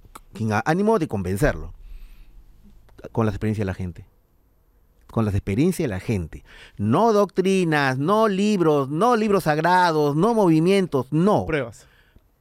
Ánimo 0.65 0.99
de 0.99 1.09
convencerlo. 1.09 1.75
Con 3.13 3.27
las 3.27 3.35
experiencias 3.35 3.63
de 3.63 3.67
la 3.67 3.75
gente. 3.75 4.07
Con 5.09 5.25
las 5.25 5.35
experiencias 5.35 5.85
de 5.85 5.89
la 5.95 6.01
gente. 6.01 6.45
No 6.77 7.13
doctrinas, 7.13 7.99
no 7.99 8.27
libros, 8.29 8.89
no 8.89 9.15
libros 9.17 9.45
sagrados, 9.45 10.17
no 10.17 10.35
movimientos, 10.35 11.07
no. 11.13 11.47
Pruebas. 11.47 11.87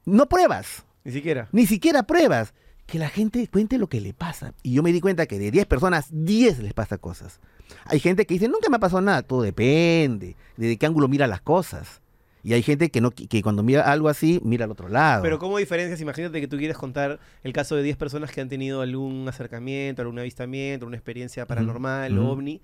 No 0.05 0.27
pruebas, 0.27 0.85
Ni 1.03 1.11
siquiera. 1.11 1.49
ni 1.51 1.65
siquiera 1.65 2.03
pruebas. 2.03 2.53
Que 2.85 2.99
la 2.99 3.07
gente 3.07 3.47
cuente 3.47 3.77
lo 3.77 3.87
que 3.87 4.01
le 4.01 4.13
pasa. 4.13 4.53
Y 4.61 4.73
yo 4.73 4.83
me 4.83 4.91
di 4.91 4.99
cuenta 4.99 5.25
que 5.25 5.39
de 5.39 5.51
10 5.51 5.67
personas, 5.67 6.07
10 6.11 6.59
les 6.59 6.73
pasa 6.73 6.97
cosas. 6.97 7.39
Hay 7.85 8.01
gente 8.01 8.25
que 8.25 8.33
dice, 8.33 8.49
nunca 8.49 8.69
me 8.69 8.75
ha 8.75 8.79
pasado 8.79 9.01
nada. 9.01 9.21
Todo 9.21 9.41
depende. 9.41 10.35
De 10.57 10.77
qué 10.77 10.85
ángulo 10.85 11.07
mira 11.07 11.25
las 11.25 11.39
cosas. 11.39 12.01
Y 12.45 12.51
hay 12.51 12.61
gente 12.61 12.91
que, 12.91 12.99
no, 12.99 13.11
que 13.11 13.41
cuando 13.41 13.63
mira 13.63 13.89
algo 13.89 14.09
así, 14.09 14.41
mira 14.43 14.65
al 14.65 14.71
otro 14.71 14.89
lado. 14.89 15.23
Pero 15.23 15.39
¿cómo 15.39 15.57
diferencias? 15.57 16.01
Imagínate 16.01 16.41
que 16.41 16.47
tú 16.49 16.57
quieres 16.57 16.77
contar 16.77 17.21
el 17.41 17.53
caso 17.53 17.77
de 17.77 17.83
10 17.83 17.95
personas 17.95 18.31
que 18.31 18.41
han 18.41 18.49
tenido 18.49 18.81
algún 18.81 19.25
acercamiento, 19.29 20.01
algún 20.01 20.19
avistamiento, 20.19 20.85
una 20.85 20.97
experiencia 20.97 21.47
paranormal 21.47 22.19
ujú. 22.19 22.27
o 22.27 22.31
ovni, 22.31 22.61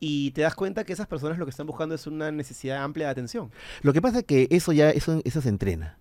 y 0.00 0.32
te 0.32 0.40
das 0.42 0.56
cuenta 0.56 0.82
que 0.82 0.92
esas 0.92 1.06
personas 1.06 1.38
lo 1.38 1.46
que 1.46 1.50
están 1.50 1.68
buscando 1.68 1.94
es 1.94 2.08
una 2.08 2.32
necesidad 2.32 2.82
amplia 2.82 3.06
de 3.06 3.12
atención. 3.12 3.52
Lo 3.82 3.92
que 3.92 4.02
pasa 4.02 4.18
es 4.18 4.24
que 4.24 4.48
eso 4.50 4.72
ya 4.72 4.90
eso, 4.90 5.22
eso 5.24 5.40
se 5.40 5.48
entrena. 5.48 5.99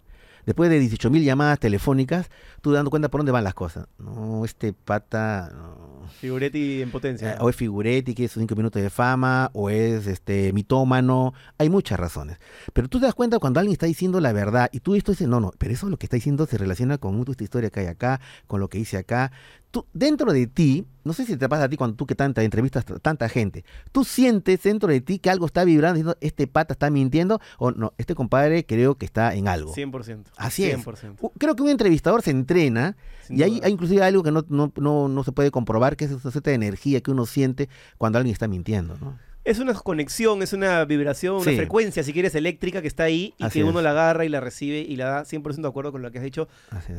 Después 0.49 0.71
de 0.71 0.81
18.000 0.81 1.21
llamadas 1.21 1.59
telefónicas, 1.59 2.31
tú 2.63 2.71
dando 2.71 2.89
cuenta 2.89 3.07
por 3.07 3.19
dónde 3.19 3.31
van 3.31 3.43
las 3.43 3.53
cosas. 3.53 3.85
No, 3.99 4.43
este 4.43 4.73
pata... 4.73 5.51
no. 5.53 5.99
Figuretti 6.19 6.81
en 6.81 6.89
potencia. 6.89 7.33
Eh, 7.33 7.37
o 7.39 7.49
es 7.51 7.55
figuretti, 7.55 8.15
que 8.15 8.25
es 8.25 8.31
cinco 8.31 8.55
minutos 8.55 8.81
de 8.81 8.89
fama, 8.89 9.51
o 9.53 9.69
es 9.69 10.07
este 10.07 10.51
mitómano. 10.51 11.35
Hay 11.59 11.69
muchas 11.69 11.99
razones. 11.99 12.39
Pero 12.73 12.87
tú 12.87 12.99
te 12.99 13.05
das 13.05 13.13
cuenta 13.13 13.37
cuando 13.37 13.59
alguien 13.59 13.73
está 13.73 13.85
diciendo 13.85 14.19
la 14.19 14.33
verdad 14.33 14.71
y 14.71 14.79
tú 14.79 14.95
esto 14.95 15.11
dices, 15.11 15.27
no, 15.27 15.39
no, 15.39 15.51
pero 15.59 15.71
eso 15.71 15.87
lo 15.87 15.97
que 15.97 16.07
está 16.07 16.17
diciendo 16.17 16.47
se 16.47 16.57
relaciona 16.57 16.97
con 16.97 17.23
esta 17.29 17.43
historia 17.43 17.69
que 17.69 17.81
hay 17.81 17.85
acá, 17.85 18.19
con 18.47 18.59
lo 18.59 18.69
que 18.69 18.79
hice 18.79 18.97
acá. 18.97 19.31
Tú, 19.71 19.85
dentro 19.93 20.33
de 20.33 20.47
ti, 20.47 20.85
no 21.03 21.13
sé 21.13 21.25
si 21.25 21.37
te 21.37 21.47
pasa 21.47 21.65
a 21.65 21.69
ti 21.69 21.77
cuando 21.77 21.95
tú 21.95 22.07
que 22.07 22.15
tanta 22.15 22.41
entrevistas 22.43 22.83
a 22.89 22.97
tanta 22.97 23.29
gente, 23.29 23.63
tú 23.91 24.03
sientes 24.03 24.63
dentro 24.63 24.89
de 24.89 24.99
ti 24.99 25.19
que 25.19 25.29
algo 25.29 25.45
está 25.45 25.63
vibrando, 25.63 25.95
diciendo, 25.95 26.17
este 26.21 26.47
pata 26.47 26.73
está 26.73 26.89
mintiendo, 26.89 27.39
o 27.59 27.69
no, 27.71 27.93
este 27.99 28.15
compadre 28.15 28.65
creo 28.65 28.95
que 28.95 29.05
está 29.05 29.35
en 29.35 29.47
algo. 29.47 29.75
100%. 29.75 30.23
Así 30.37 30.65
es. 30.65 30.83
100%. 30.83 31.17
U- 31.21 31.31
Creo 31.37 31.55
que 31.55 31.61
un 31.61 31.69
entrevistador 31.69 32.23
se 32.23 32.31
entrena 32.31 32.97
Sin 33.27 33.37
y 33.37 33.43
hay, 33.43 33.59
hay 33.63 33.71
inclusive 33.71 34.01
algo 34.01 34.23
que 34.23 34.31
no, 34.31 34.43
no, 34.49 34.71
no, 34.75 35.07
no 35.07 35.23
se 35.23 35.31
puede 35.31 35.51
comprobar, 35.51 35.95
que 35.97 36.05
es 36.05 36.11
esa 36.11 36.31
cierta 36.31 36.51
energía 36.51 37.01
que 37.01 37.11
uno 37.11 37.27
siente 37.27 37.69
cuando 37.99 38.17
alguien 38.17 38.33
está 38.33 38.47
mintiendo, 38.47 38.97
¿no? 38.97 39.19
Es 39.49 39.59
una 39.59 39.73
conexión, 39.73 40.43
es 40.43 40.53
una 40.53 40.85
vibración, 40.85 41.35
una 41.37 41.43
Sí. 41.43 41.55
frecuencia, 41.55 42.03
si 42.03 42.13
quieres, 42.13 42.35
eléctrica 42.35 42.81
que 42.81 42.87
está 42.87 43.03
ahí 43.03 43.33
y 43.37 43.43
Así 43.43 43.59
que 43.59 43.63
uno 43.65 43.79
es. 43.79 43.83
la 43.83 43.91
agarra 43.91 44.23
y 44.25 44.29
la 44.29 44.39
recibe 44.39 44.79
y 44.79 44.95
la 44.95 45.05
da 45.05 45.25
100% 45.25 45.67
de 45.67 45.67
acuerdo 45.67 45.91
con 45.91 46.01
lo 46.03 46.11
que 46.11 46.19
has 46.19 46.23
dicho. 46.23 46.47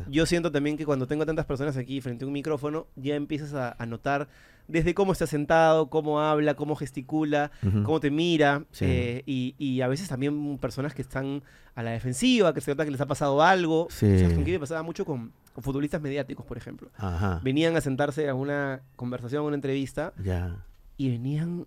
Yo 0.09 0.25
siento 0.25 0.51
también 0.51 0.75
que 0.77 0.85
cuando 0.85 1.07
tengo 1.07 1.25
tantas 1.25 1.45
personas 1.45 1.77
aquí 1.77 2.01
frente 2.01 2.25
a 2.25 2.27
un 2.27 2.33
micrófono, 2.33 2.87
ya 2.95 3.15
empiezas 3.15 3.53
a, 3.53 3.75
a 3.79 3.85
notar 3.85 4.27
desde 4.67 4.93
cómo 4.93 5.11
está 5.13 5.27
sentado, 5.27 5.89
cómo 5.89 6.21
habla, 6.21 6.53
cómo 6.55 6.75
gesticula, 6.75 7.51
cómo 7.83 7.99
te 7.99 8.11
mira, 8.11 8.63
Sí. 8.71 8.85
eh, 8.87 9.23
y, 9.25 9.55
y 9.57 9.81
a 9.81 9.87
veces 9.87 10.07
también 10.09 10.57
personas 10.57 10.93
que 10.93 11.01
están 11.01 11.43
a 11.75 11.83
la 11.83 11.91
defensiva, 11.91 12.53
que 12.53 12.59
se 12.61 12.71
nota 12.71 12.83
que 12.85 12.91
les 12.91 12.99
ha 13.01 13.05
pasado 13.07 13.41
algo. 13.41 13.87
Sí. 13.89 14.19
¿Sabes 14.19 14.33
con 14.33 14.43
qué 14.43 14.51
me 14.51 14.59
pasaba 14.59 14.83
mucho 14.83 15.05
con, 15.05 15.31
con 15.53 15.63
futbolistas 15.63 16.01
mediáticos, 16.01 16.45
por 16.45 16.57
ejemplo? 16.57 16.89
Ajá. 16.97 17.39
Venían 17.43 17.75
a 17.77 17.81
sentarse 17.81 18.27
a 18.27 18.33
una 18.35 18.81
conversación, 18.97 19.43
a 19.43 19.45
una 19.47 19.55
entrevista, 19.55 20.13
Ya. 20.21 20.65
y 20.97 21.09
venían 21.09 21.65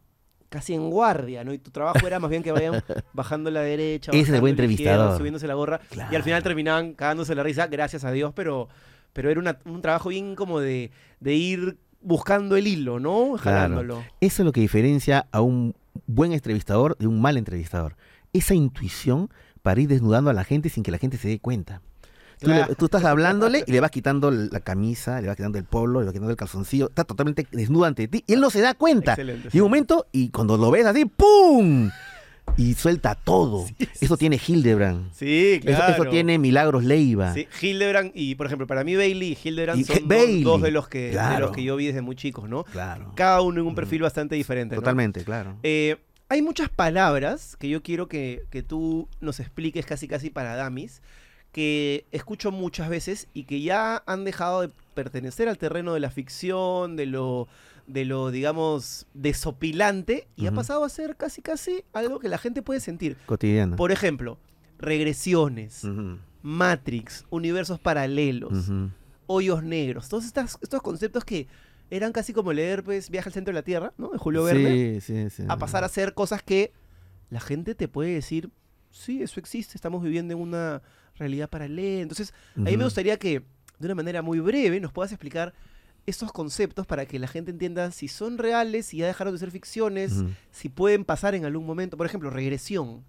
casi 0.54 0.72
en 0.72 0.88
guardia, 0.88 1.42
¿no? 1.42 1.52
Y 1.52 1.58
tu 1.58 1.72
trabajo 1.72 2.06
era 2.06 2.20
más 2.20 2.30
bien 2.30 2.44
que 2.44 2.52
vayan 2.52 2.80
bajando 3.12 3.50
la 3.50 3.60
derecha, 3.62 4.12
Ese 4.12 4.20
es 4.20 4.28
el 4.30 4.40
buen 4.40 4.52
entrevistador. 4.52 5.18
subiéndose 5.18 5.48
la 5.48 5.54
gorra, 5.54 5.80
y 5.92 5.98
al 5.98 6.22
final 6.22 6.22
Claro. 6.22 6.42
terminaban 6.44 6.92
cagándose 6.94 7.34
la 7.34 7.42
risa, 7.42 7.66
gracias 7.66 8.04
a 8.04 8.12
Dios, 8.12 8.32
pero, 8.36 8.68
pero 9.12 9.30
era 9.30 9.40
una- 9.40 9.58
un 9.64 9.82
trabajo 9.82 10.10
bien 10.10 10.36
como 10.36 10.60
de, 10.60 10.92
de 11.18 11.34
ir 11.34 11.76
buscando 12.00 12.56
el 12.56 12.68
hilo, 12.68 13.00
¿no? 13.00 13.36
Jalándolo. 13.36 14.04
Eso 14.20 14.42
es 14.42 14.46
lo 14.46 14.52
que 14.52 14.60
diferencia 14.60 15.26
a 15.32 15.40
un 15.40 15.74
buen 16.06 16.32
entrevistador 16.32 16.96
de 16.98 17.08
un 17.08 17.20
mal 17.20 17.36
entrevistador. 17.36 17.96
Esa 18.32 18.54
intuición 18.54 19.30
para 19.62 19.80
ir 19.80 19.88
desnudando 19.88 20.30
a 20.30 20.34
la 20.34 20.44
gente 20.44 20.68
sin 20.68 20.82
que 20.84 20.90
la 20.92 20.98
gente 20.98 21.16
se 21.16 21.26
dé 21.28 21.40
cuenta. 21.40 21.82
Tú, 22.44 22.50
le- 22.50 22.56
Claro. 22.58 22.74
tú 22.76 22.84
estás 22.84 23.04
hablándole 23.04 23.64
y 23.66 23.72
le 23.72 23.80
vas 23.80 23.90
quitando 23.90 24.30
la 24.30 24.60
camisa, 24.60 25.20
le 25.20 25.26
vas 25.28 25.36
quitando 25.36 25.58
el 25.58 25.64
polo, 25.64 26.00
le 26.00 26.06
vas 26.06 26.12
quitando 26.12 26.30
el 26.30 26.36
calzoncillo, 26.36 26.88
está 26.88 27.04
totalmente 27.04 27.46
desnudo 27.50 27.84
ante 27.86 28.06
ti 28.08 28.22
y 28.26 28.34
él 28.34 28.40
no 28.40 28.50
se 28.50 28.60
da 28.60 28.74
cuenta. 28.74 29.12
Excelente, 29.12 29.48
Y 29.48 29.50
sí. 29.52 29.58
un 29.60 29.64
momento, 29.64 30.06
y 30.12 30.28
cuando 30.30 30.56
lo 30.56 30.70
ves 30.70 30.86
así, 30.86 31.04
¡pum! 31.06 31.90
Y 32.58 32.74
suelta 32.74 33.14
todo. 33.14 33.64
eso 34.00 34.16
tiene 34.18 34.38
Hildebrand. 34.46 35.12
Sí, 35.14 35.60
claro. 35.62 35.94
Eso, 35.94 36.04
tiene 36.10 36.38
Milagros 36.38 36.84
Leiva. 36.84 37.32
Sí, 37.32 37.48
Hildebrand 37.62 38.12
y, 38.14 38.34
por 38.34 38.46
ejemplo, 38.46 38.66
para 38.66 38.84
mí 38.84 38.94
Bailey 38.94 39.32
y 39.32 39.48
Hildebrand 39.48 39.80
Y 39.80 39.84
son 39.84 40.06
dos- 40.44 40.60
de 40.62 40.70
los 40.70 40.86
que 40.86 41.10
de 41.16 41.38
los 41.40 41.50
que 41.52 41.62
yo 41.64 41.74
vi 41.76 41.86
desde 41.86 42.02
muy 42.02 42.14
chicos, 42.16 42.48
¿no? 42.48 42.64
Claro. 42.64 43.12
Cada 43.16 43.40
uno 43.40 43.60
en 43.62 43.66
un 43.66 43.74
perfil 43.74 44.02
bastante 44.02 44.34
diferente, 44.34 44.74
¿no? 44.76 44.82
Totalmente, 44.82 45.24
claro. 45.24 45.56
Eh, 45.62 45.96
hay 46.28 46.42
muchas 46.42 46.68
palabras 46.68 47.56
que 47.58 47.68
yo 47.68 47.82
quiero 47.82 48.08
que, 48.08 48.42
que 48.50 48.62
tú 48.62 49.08
nos 49.20 49.40
expliques 49.40 49.86
casi 49.86 50.06
casi 50.06 50.28
para 50.30 50.54
Damis, 50.54 51.00
que 51.54 52.04
escucho 52.10 52.50
muchas 52.50 52.88
veces 52.88 53.28
y 53.32 53.44
que 53.44 53.62
ya 53.62 54.02
han 54.06 54.24
dejado 54.24 54.62
de 54.62 54.70
pertenecer 54.92 55.48
al 55.48 55.56
terreno 55.56 55.94
de 55.94 56.00
la 56.00 56.10
ficción, 56.10 56.96
de 56.96 57.06
lo, 57.06 57.46
de 57.86 58.04
lo 58.04 58.32
digamos, 58.32 59.06
desopilante, 59.14 60.26
y 60.34 60.46
ha 60.46 60.50
Ujú. 60.50 60.56
pasado 60.56 60.84
a 60.84 60.88
ser 60.88 61.16
casi 61.16 61.42
casi 61.42 61.84
algo 61.92 62.18
que 62.18 62.28
la 62.28 62.38
gente 62.38 62.60
puede 62.60 62.80
sentir. 62.80 63.16
Cotidiano. 63.26 63.76
Por 63.76 63.92
ejemplo, 63.92 64.36
regresiones, 64.78 65.86
Matrix, 66.42 67.24
universos 67.30 67.78
paralelos, 67.78 68.70
hoyos 69.26 69.62
negros, 69.62 70.08
todos 70.08 70.24
estas, 70.24 70.58
estos 70.60 70.82
conceptos 70.82 71.24
que 71.24 71.46
eran 71.88 72.10
casi 72.12 72.32
como 72.32 72.52
leer 72.52 72.82
pues 72.82 73.10
Viaje 73.10 73.28
al 73.28 73.32
centro 73.32 73.52
de 73.52 73.60
la 73.60 73.62
Tierra, 73.64 73.92
¿no? 73.96 74.08
De 74.08 74.18
Julio 74.18 74.42
Verne 74.42 75.00
Sí, 75.00 75.28
sí, 75.28 75.30
sí. 75.30 75.44
a 75.48 75.56
pasar 75.56 75.84
a 75.84 75.86
hacer 75.86 76.14
cosas 76.14 76.42
que 76.42 76.72
la 77.30 77.38
gente 77.40 77.74
te 77.76 77.86
puede 77.86 78.12
decir, 78.14 78.50
sí, 78.90 79.22
eso 79.22 79.38
existe, 79.38 79.76
estamos 79.76 80.02
viviendo 80.02 80.34
en 80.34 80.40
una 80.40 80.82
realidad 81.16 81.48
paralela. 81.48 82.02
Entonces, 82.02 82.32
a 82.56 82.60
mí 82.60 82.76
me 82.76 82.84
gustaría 82.84 83.18
que 83.18 83.42
de 83.78 83.86
una 83.86 83.94
manera 83.94 84.22
muy 84.22 84.40
breve 84.40 84.80
nos 84.80 84.92
puedas 84.92 85.12
explicar 85.12 85.52
estos 86.06 86.32
conceptos 86.32 86.86
para 86.86 87.06
que 87.06 87.18
la 87.18 87.26
gente 87.28 87.50
entienda 87.50 87.90
si 87.90 88.08
son 88.08 88.36
reales, 88.38 88.86
si 88.86 88.98
ya 88.98 89.06
dejaron 89.06 89.32
de 89.32 89.38
ser 89.38 89.50
ficciones, 89.50 90.22
si 90.50 90.68
pueden 90.68 91.04
pasar 91.04 91.34
en 91.34 91.44
algún 91.44 91.64
momento. 91.66 91.96
Por 91.96 92.06
ejemplo, 92.06 92.30
regresión. 92.30 93.04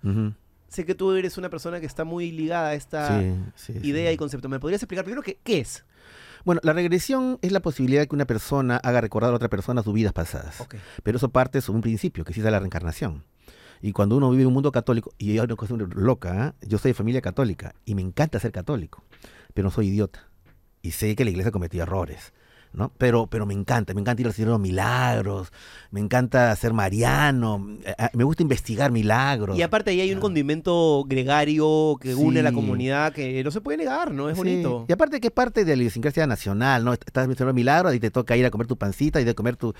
Sé 0.67 0.85
que 0.85 0.95
tú 0.95 1.11
eres 1.13 1.37
una 1.37 1.49
persona 1.49 1.79
que 1.79 1.85
está 1.85 2.03
muy 2.03 2.31
ligada 2.31 2.69
a 2.69 2.73
esta 2.73 3.19
Sí, 3.21 3.33
sí, 3.55 3.73
idea 3.83 4.09
sí. 4.09 4.15
y 4.15 4.17
concepto. 4.17 4.49
¿Me 4.49 4.59
podrías 4.59 4.81
explicar 4.81 5.05
primero 5.05 5.21
qué, 5.21 5.37
qué 5.43 5.59
es? 5.59 5.85
Bueno, 6.43 6.61
la 6.63 6.73
regresión 6.73 7.39
es 7.41 7.51
la 7.51 7.59
posibilidad 7.61 8.01
de 8.01 8.07
que 8.07 8.15
una 8.15 8.25
persona 8.25 8.77
haga 8.77 9.01
recordar 9.01 9.31
a 9.31 9.35
otra 9.35 9.49
persona 9.49 9.83
sus 9.83 9.93
vidas 9.93 10.13
pasadas. 10.13 10.63
Pero 11.03 11.17
eso 11.17 11.29
parte 11.29 11.61
sobre 11.61 11.77
un 11.77 11.81
principio, 11.81 12.23
que 12.23 12.33
sí 12.33 12.39
es 12.41 12.45
la 12.45 12.59
reencarnación. 12.59 13.23
Y 13.85 13.91
cuando 13.91 14.17
uno 14.17 14.31
vive 14.31 14.41
en 14.41 14.47
un 14.47 14.53
mundo 14.55 14.71
católico, 14.71 15.13
y 15.19 15.33
hay 15.33 15.39
una 15.41 15.55
cosa 15.55 15.75
loca, 15.77 16.43
¿ah? 16.43 16.55
yo 16.65 16.79
soy 16.79 16.89
de 16.89 16.95
familia 16.95 17.21
católica 17.21 17.75
y 17.85 17.93
me 17.93 18.01
encanta 18.01 18.39
ser 18.39 18.51
católico, 18.51 19.03
pero 19.53 19.65
no 19.65 19.69
soy 19.69 19.89
idiota. 19.89 20.27
Y 20.81 20.89
sé 20.89 21.15
que 21.15 21.23
la 21.23 21.29
iglesia 21.29 21.51
cometió 21.51 21.83
errores. 21.83 22.33
¿No? 22.75 22.91
Pero, 22.97 23.27
pero 23.27 23.45
me 23.45 23.53
encanta, 23.53 23.93
me 23.93 24.01
encanta 24.01 24.21
ir 24.21 24.27
a 24.27 24.31
hacer 24.31 24.47
los 24.47 24.59
milagros, 24.59 25.51
me 25.91 25.99
encanta 25.99 26.55
ser 26.55 26.73
mariano, 26.73 27.67
eh, 27.83 27.93
eh, 27.97 28.07
me 28.13 28.23
gusta 28.23 28.43
investigar 28.43 28.91
milagros. 28.91 29.57
Y 29.57 29.61
aparte 29.61 29.91
ahí 29.91 30.01
hay 30.01 30.11
un 30.11 30.17
Ah. 30.17 30.21
condimento 30.21 31.03
gregario 31.07 31.97
que 32.01 32.15
une 32.15 32.39
a 32.39 32.43
la 32.43 32.51
comunidad 32.51 33.13
que 33.13 33.43
no 33.43 33.51
se 33.51 33.61
puede 33.61 33.77
negar, 33.77 34.11
¿no? 34.13 34.29
Es 34.29 34.35
Sí, 34.35 34.39
bonito. 34.39 34.85
Y 34.87 34.93
aparte 34.93 35.19
que 35.19 35.27
es 35.27 35.33
parte 35.33 35.65
de 35.65 35.75
la 35.75 35.81
idiosincrasia 35.81 36.27
nacional, 36.27 36.83
¿no? 36.83 36.93
Estás 36.93 37.27
haciendo 37.29 37.53
milagros 37.53 37.93
y 37.95 37.99
te 37.99 38.11
toca 38.11 38.35
ir 38.37 38.45
a 38.45 38.51
comer 38.51 38.67
tu 38.67 38.77
pancita 38.77 39.19
y 39.21 39.23
de 39.23 39.35
comer 39.35 39.55
tu, 39.55 39.73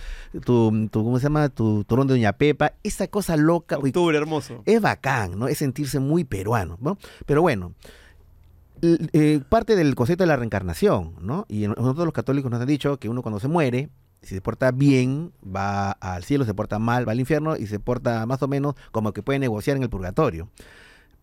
tu, 0.44 0.88
tu- 0.90 1.04
¿cómo 1.04 1.20
se 1.20 1.24
llama? 1.24 1.50
Tu 1.50 1.84
turrón 1.86 2.08
de 2.08 2.14
Doña 2.16 2.34
Pepa. 2.34 2.74
Esa 2.84 3.08
cosa 3.08 3.36
loca. 3.38 3.78
uy, 3.78 3.90
Octubre, 3.90 4.18
hermoso. 4.18 4.62
es 4.66 4.82
bacán, 4.82 5.38
¿no? 5.38 5.48
Es 5.48 5.58
sentirse 5.60 6.00
muy 6.00 6.24
peruano, 6.24 6.78
¿no? 6.82 6.98
Pero 7.26 7.42
bueno, 7.42 7.74
eh, 8.82 9.42
parte 9.48 9.76
del 9.76 9.96
concepto 9.96 10.24
de 10.24 10.28
la 10.28 10.36
reencarnación, 10.36 11.16
¿no? 11.22 11.46
Y 11.50 11.68
nosotros 11.68 12.06
los 12.06 12.14
católicos 12.14 12.52
nos 12.52 12.62
han 12.62 12.68
dicho 12.68 12.98
que 12.98 13.10
uno 13.10 13.22
cuando 13.22 13.40
se 13.40 13.48
muere, 13.48 13.90
si 14.22 14.36
se 14.36 14.42
porta 14.42 14.72
bien, 14.72 15.32
va 15.44 15.92
al 15.92 16.24
cielo, 16.24 16.46
se 16.46 16.54
porta 16.54 16.80
mal, 16.80 17.08
va 17.08 17.12
al 17.12 17.20
infierno 17.20 17.56
y 17.56 17.68
se 17.68 17.80
porta 17.80 18.26
más 18.26 18.42
o 18.42 18.48
menos 18.48 18.76
como 18.92 19.14
que 19.14 19.24
puede 19.24 19.40
negociar 19.40 19.78
en 19.78 19.84
el 19.84 19.90
purgatorio. 19.90 20.50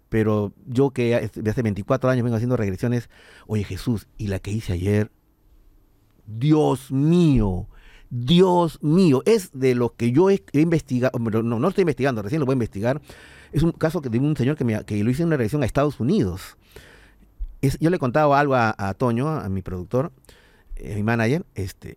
Pero 0.09 0.53
yo 0.67 0.91
que 0.91 1.15
hace 1.15 1.63
24 1.63 2.11
años 2.11 2.23
vengo 2.25 2.37
haciendo 2.37 2.57
regresiones, 2.57 3.09
oye 3.47 3.65
Jesús, 3.65 4.09
y 4.19 4.29
la 4.29 4.39
que 4.39 4.51
hice 4.51 4.75
ayer, 4.75 5.11
Dios 6.27 6.93
mío, 6.93 7.67
Dios 8.11 8.79
mío, 8.83 9.23
es 9.25 9.51
de 9.53 9.75
lo 9.75 9.95
que 9.97 10.13
yo 10.13 10.29
he, 10.31 10.43
investigado, 10.53 11.19
no, 11.19 11.59
no 11.59 11.69
estoy 11.69 11.83
investigando, 11.83 12.23
recién 12.23 12.41
lo 12.41 12.47
voy 12.47 12.53
a 12.53 12.61
investigar, 12.61 13.01
es 13.53 13.63
un 13.63 13.73
caso 13.73 14.01
de 14.01 14.19
un 14.19 14.37
señor 14.37 14.57
que, 14.57 14.65
me, 14.65 14.85
que 14.85 15.03
lo 15.03 15.11
hice 15.11 15.23
en 15.23 15.29
una 15.29 15.37
regresión 15.37 15.63
a 15.63 15.67
Estados 15.67 15.99
Unidos. 15.99 16.57
Es- 17.63 17.79
yo 17.81 17.89
le 17.91 17.99
contaba 17.99 18.39
algo 18.39 18.55
a, 18.55 18.75
a 18.77 18.93
Toño, 18.95 19.29
a 19.29 19.49
mi 19.49 19.63
productor, 19.63 20.13
eh, 20.77 20.95
mi 20.97 21.03
manager, 21.03 21.45
este, 21.55 21.97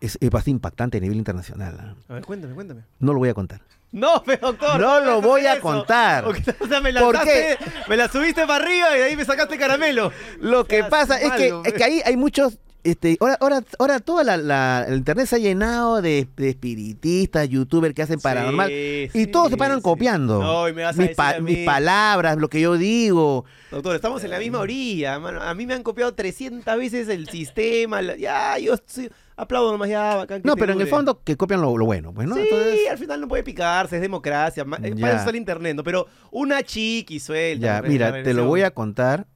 es, 0.00 0.16
es 0.20 0.30
bastante 0.30 0.50
impactante 0.52 0.98
a 0.98 1.00
nivel 1.00 1.18
internacional. 1.18 1.96
A 2.08 2.14
ver, 2.14 2.24
cuéntame, 2.24 2.54
cuéntame. 2.54 2.82
No 3.00 3.12
lo 3.12 3.18
voy 3.18 3.28
a 3.28 3.34
contar. 3.34 3.60
No, 3.92 4.22
pero 4.26 4.48
doctor. 4.48 4.80
No 4.80 5.00
lo 5.00 5.20
voy 5.20 5.46
a 5.46 5.52
eso. 5.54 5.62
contar. 5.62 6.24
O 6.60 6.66
sea, 6.66 6.80
me 6.80 6.92
¿Por 6.92 7.14
lanzaste, 7.14 7.58
me 7.88 7.96
la 7.96 8.08
subiste 8.08 8.46
para 8.46 8.64
arriba 8.64 8.94
y 8.96 8.98
de 8.98 9.04
ahí 9.04 9.16
me 9.16 9.24
sacaste 9.24 9.56
caramelo. 9.56 10.10
Lo 10.40 10.64
que 10.64 10.82
pasa 10.84 11.20
es 11.20 11.30
que, 11.32 11.54
es 11.64 11.72
que 11.74 11.84
ahí 11.84 12.02
hay 12.04 12.16
muchos. 12.16 12.58
Este, 12.84 13.16
ahora, 13.18 13.38
ahora, 13.40 13.64
ahora 13.78 13.98
toda 14.00 14.22
la, 14.24 14.36
la- 14.36 14.84
el 14.86 14.96
internet 14.98 15.26
se 15.26 15.36
ha 15.36 15.38
llenado 15.38 16.02
de, 16.02 16.28
de 16.36 16.50
espiritistas, 16.50 17.48
youtubers 17.48 17.94
que 17.94 18.02
hacen 18.02 18.20
paranormal. 18.20 18.68
Sí, 18.68 19.08
y 19.14 19.24
sí, 19.24 19.26
todos 19.26 19.48
se 19.50 19.56
paran 19.56 19.78
sí. 19.78 19.82
copiando. 19.82 20.38
No, 20.42 20.68
y 20.68 20.74
me 20.74 20.82
vas 20.82 20.94
a 20.94 20.98
mis, 20.98 21.08
decir 21.08 21.16
pa- 21.16 21.30
a 21.36 21.40
mí. 21.40 21.54
mis 21.56 21.64
palabras, 21.66 22.36
lo 22.36 22.48
que 22.48 22.60
yo 22.60 22.76
digo. 22.76 23.46
Doctor, 23.70 23.96
estamos 23.96 24.22
en 24.22 24.30
la 24.30 24.38
misma 24.38 24.58
orilla, 24.58 25.18
mano. 25.18 25.40
A 25.42 25.54
mí 25.54 25.64
me 25.66 25.72
han 25.72 25.82
copiado 25.82 26.12
300 26.14 26.76
veces 26.76 27.08
el 27.08 27.26
sistema. 27.28 28.02
la- 28.02 28.16
Ya, 28.16 28.58
yo 28.58 28.74
sí, 28.84 29.08
aplaudo 29.34 29.72
nomás 29.72 29.88
ya. 29.88 30.16
bacán 30.16 30.42
que 30.42 30.46
No, 30.46 30.54
pero 30.54 30.74
en 30.74 30.80
el 30.82 30.86
fondo 30.86 31.22
que 31.24 31.36
copian 31.38 31.62
lo, 31.62 31.78
lo 31.78 31.86
bueno, 31.86 32.12
pues, 32.12 32.28
¿no? 32.28 32.34
sí, 32.36 32.42
Entonces, 32.42 32.80
al 32.90 32.98
final 32.98 33.18
no 33.22 33.28
puede 33.28 33.42
picarse, 33.42 33.96
es 33.96 34.02
democracia. 34.02 34.62
eh. 34.62 34.66
Para 34.66 35.08
eso 35.08 35.18
está 35.20 35.30
el 35.30 35.36
internet, 35.36 35.74
¿no? 35.74 35.84
Pero 35.84 36.06
una 36.30 36.62
chiqui 36.62 37.18
suelta. 37.18 37.80
ya, 37.80 37.88
mira, 37.88 38.22
te 38.22 38.34
lo 38.34 38.44
voy 38.44 38.60
a 38.60 38.72
contar. 38.72 39.26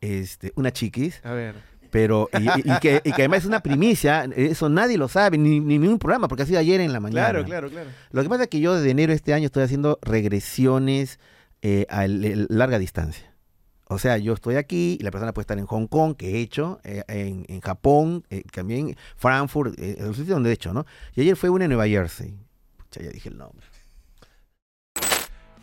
Este, 0.00 0.50
una 0.56 0.72
chiquis, 0.72 1.20
A 1.24 1.32
ver. 1.32 1.54
Pero 1.90 2.28
y, 2.38 2.44
y- 2.44 2.72
y 2.74 2.78
que, 2.80 3.00
y 3.04 3.12
que 3.12 3.22
además 3.22 3.40
es 3.40 3.46
una 3.46 3.60
primicia, 3.60 4.24
eso 4.36 4.68
nadie 4.68 4.96
lo 4.98 5.08
sabe, 5.08 5.38
ni, 5.38 5.60
ni 5.60 5.78
ningún 5.78 5.98
programa, 5.98 6.28
porque 6.28 6.44
ha 6.44 6.46
sido 6.46 6.58
ayer 6.60 6.80
en 6.80 6.92
la 6.92 7.00
mañana. 7.00 7.30
Claro, 7.30 7.44
claro, 7.44 7.70
claro. 7.70 7.90
Lo 8.10 8.22
que 8.22 8.28
pasa 8.28 8.42
es 8.44 8.48
que 8.48 8.60
yo 8.60 8.74
desde 8.74 8.90
enero 8.90 9.10
de 9.10 9.16
este 9.16 9.34
año 9.34 9.46
estoy 9.46 9.62
haciendo 9.64 9.98
regresiones 10.02 11.18
eh, 11.62 11.86
a 11.90 12.06
larga 12.08 12.78
distancia. 12.78 13.26
O 13.92 13.98
sea, 13.98 14.16
yo 14.18 14.34
estoy 14.34 14.54
aquí 14.54 14.96
y 15.00 15.02
la 15.02 15.10
persona 15.10 15.32
puede 15.34 15.42
estar 15.42 15.58
en 15.58 15.66
Hong 15.66 15.86
Kong, 15.88 16.14
que 16.16 16.36
he 16.36 16.40
hecho, 16.40 16.78
eh, 16.84 17.02
en, 17.08 17.44
en 17.48 17.60
Japón, 17.60 18.24
eh, 18.30 18.44
también 18.52 18.96
Frankfurt, 19.16 19.78
eh, 19.80 19.96
en 19.98 20.06
los 20.06 20.16
sitios 20.16 20.36
donde 20.36 20.50
he 20.50 20.52
hecho, 20.52 20.72
¿no? 20.72 20.86
Y 21.16 21.22
ayer 21.22 21.34
fue 21.36 21.50
una 21.50 21.64
en 21.64 21.70
Nueva 21.70 21.88
Jersey. 21.88 22.38
Pucha, 22.76 23.02
ya 23.02 23.10
dije 23.10 23.28
el 23.28 23.36
nombre. 23.36 23.66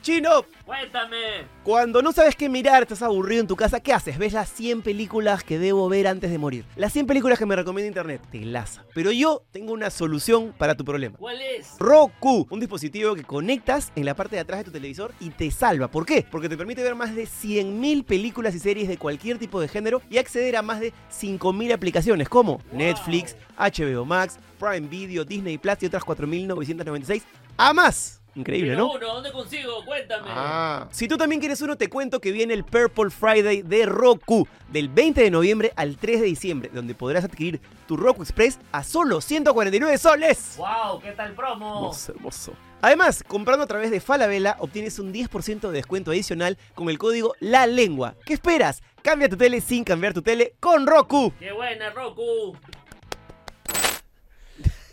Chino, 0.07 0.45
Cuéntame. 0.65 1.47
Cuando 1.65 2.01
no 2.01 2.13
sabes 2.13 2.33
qué 2.33 2.47
mirar, 2.47 2.83
estás 2.83 3.01
aburrido 3.01 3.41
en 3.41 3.47
tu 3.47 3.57
casa, 3.57 3.81
¿qué 3.81 3.91
haces? 3.91 4.17
Ves 4.17 4.31
las 4.31 4.49
100 4.53 4.81
películas 4.81 5.43
que 5.43 5.59
debo 5.59 5.89
ver 5.89 6.07
antes 6.07 6.31
de 6.31 6.37
morir. 6.37 6.63
Las 6.77 6.93
100 6.93 7.07
películas 7.07 7.37
que 7.37 7.45
me 7.45 7.57
recomienda 7.57 7.89
internet. 7.89 8.21
Te 8.31 8.39
laza. 8.39 8.85
Pero 8.93 9.11
yo 9.11 9.43
tengo 9.51 9.73
una 9.73 9.89
solución 9.89 10.53
para 10.57 10.75
tu 10.75 10.85
problema. 10.85 11.17
¿Cuál 11.17 11.41
es? 11.41 11.75
Roku, 11.77 12.47
un 12.49 12.61
dispositivo 12.61 13.15
que 13.15 13.25
conectas 13.25 13.91
en 13.97 14.05
la 14.05 14.15
parte 14.15 14.37
de 14.37 14.43
atrás 14.43 14.59
de 14.59 14.63
tu 14.63 14.71
televisor 14.71 15.13
y 15.19 15.29
te 15.31 15.51
salva. 15.51 15.89
¿Por 15.89 16.05
qué? 16.05 16.25
Porque 16.31 16.47
te 16.47 16.55
permite 16.55 16.83
ver 16.83 16.95
más 16.95 17.13
de 17.13 17.25
100.000 17.25 18.05
películas 18.05 18.55
y 18.55 18.59
series 18.59 18.87
de 18.87 18.97
cualquier 18.97 19.39
tipo 19.39 19.59
de 19.59 19.67
género 19.67 20.01
y 20.09 20.19
acceder 20.19 20.55
a 20.55 20.61
más 20.61 20.79
de 20.79 20.93
5.000 21.11 21.73
aplicaciones 21.73 22.29
como 22.29 22.61
Netflix, 22.71 23.35
HBO 23.57 24.05
Max, 24.05 24.39
Prime 24.57 24.87
Video, 24.87 25.25
Disney 25.25 25.57
Plus 25.57 25.83
y 25.83 25.87
otras 25.87 26.03
4.996 26.03 27.23
a 27.57 27.73
más. 27.73 28.21
Increíble, 28.37 28.75
¿no? 28.75 28.91
uno, 28.91 29.07
¿dónde 29.07 29.31
consigo? 29.31 29.83
Cuéntame. 29.83 30.27
Ah. 30.29 30.87
Si 30.91 31.07
tú 31.07 31.17
también 31.17 31.39
quieres 31.39 31.59
uno, 31.61 31.75
te 31.75 31.89
cuento 31.89 32.21
que 32.21 32.31
viene 32.31 32.53
el 32.53 32.63
Purple 32.63 33.09
Friday 33.09 33.63
de 33.63 33.87
Roku 33.87 34.47
del 34.69 34.89
20 34.89 35.23
de 35.23 35.31
noviembre 35.31 35.73
al 35.75 35.97
3 35.97 36.21
de 36.21 36.27
diciembre, 36.27 36.69
donde 36.71 36.93
podrás 36.93 37.23
adquirir 37.23 37.59
tu 37.87 37.97
Roku 37.97 38.21
Express 38.21 38.59
a 38.71 38.83
solo 38.83 39.21
149 39.21 39.97
soles. 39.97 40.53
Wow, 40.57 41.01
¿qué 41.01 41.13
tal 41.13 41.33
promo? 41.33 41.77
Hermoso, 41.77 42.11
hermoso. 42.11 42.53
Además, 42.79 43.23
comprando 43.27 43.63
a 43.63 43.67
través 43.67 43.89
de 43.89 43.99
Falabella, 43.99 44.55
obtienes 44.59 44.99
un 44.99 45.11
10% 45.11 45.61
de 45.61 45.71
descuento 45.71 46.11
adicional 46.11 46.59
con 46.75 46.89
el 46.89 46.99
código 46.99 47.33
La 47.39 47.65
Lengua. 47.65 48.13
¿Qué 48.23 48.33
esperas? 48.33 48.83
Cambia 49.01 49.29
tu 49.29 49.35
tele 49.35 49.61
sin 49.61 49.83
cambiar 49.83 50.13
tu 50.13 50.21
tele 50.21 50.53
con 50.59 50.85
Roku. 50.85 51.33
¡Qué 51.39 51.51
buena, 51.51 51.89
Roku! 51.89 52.55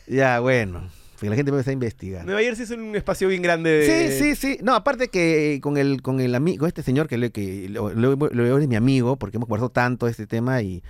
Ya, 0.07 0.41
bueno. 0.41 0.89
Porque 1.25 1.31
la 1.31 1.37
gente 1.37 1.51
puede 1.53 1.61
estar 1.61 1.73
investigando. 1.73 2.27
Nueva 2.27 2.41
Jersey 2.43 2.65
es 2.65 2.71
un 2.71 2.95
espacio 2.95 3.29
bien 3.29 3.41
grande 3.43 3.71
de... 3.71 4.11
Sí, 4.11 4.35
sí, 4.35 4.37
sí. 4.37 4.59
No, 4.63 4.75
aparte 4.75 5.09
que 5.09 5.59
con 5.63 5.77
el 5.79 6.03
con 6.03 6.21
el 6.21 6.35
amigo, 6.35 6.61
con 6.61 6.69
este 6.69 6.83
señor 6.83 7.09
que, 7.09 7.17
le, 7.17 7.31
que 7.33 7.69
lo, 7.71 7.93
lo- 7.95 8.15
lo- 8.17 8.59
es 8.59 8.69
mi 8.69 8.77
amigo, 8.77 9.17
porque 9.17 9.39
hemos 9.39 9.49
conversado 9.49 9.71
tanto 9.71 10.07
este 10.07 10.27
tema 10.27 10.61
y, 10.63 10.83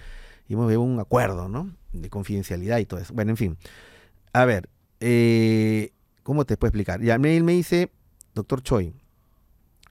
y 0.49 0.55
hemos 0.55 0.67
llegado 0.67 0.83
a 0.83 0.87
un 0.87 0.99
acuerdo, 1.01 1.49
¿no? 1.49 1.71
De 1.93 2.11
confidencialidad 2.11 2.79
y 2.79 2.87
todo 2.87 2.99
eso. 3.01 3.15
Bueno, 3.15 3.31
en 3.31 3.37
fin. 3.37 3.57
A 4.33 4.45
ver, 4.45 4.69
eh, 5.01 5.93
¿cómo 6.25 6.45
te 6.45 6.57
puedo 6.57 6.69
explicar? 6.71 7.01
Ya, 7.01 7.17
me- 7.19 7.37
él 7.37 7.45
me 7.45 7.53
dice, 7.53 7.91
doctor 8.35 8.63
Choi, 8.63 8.93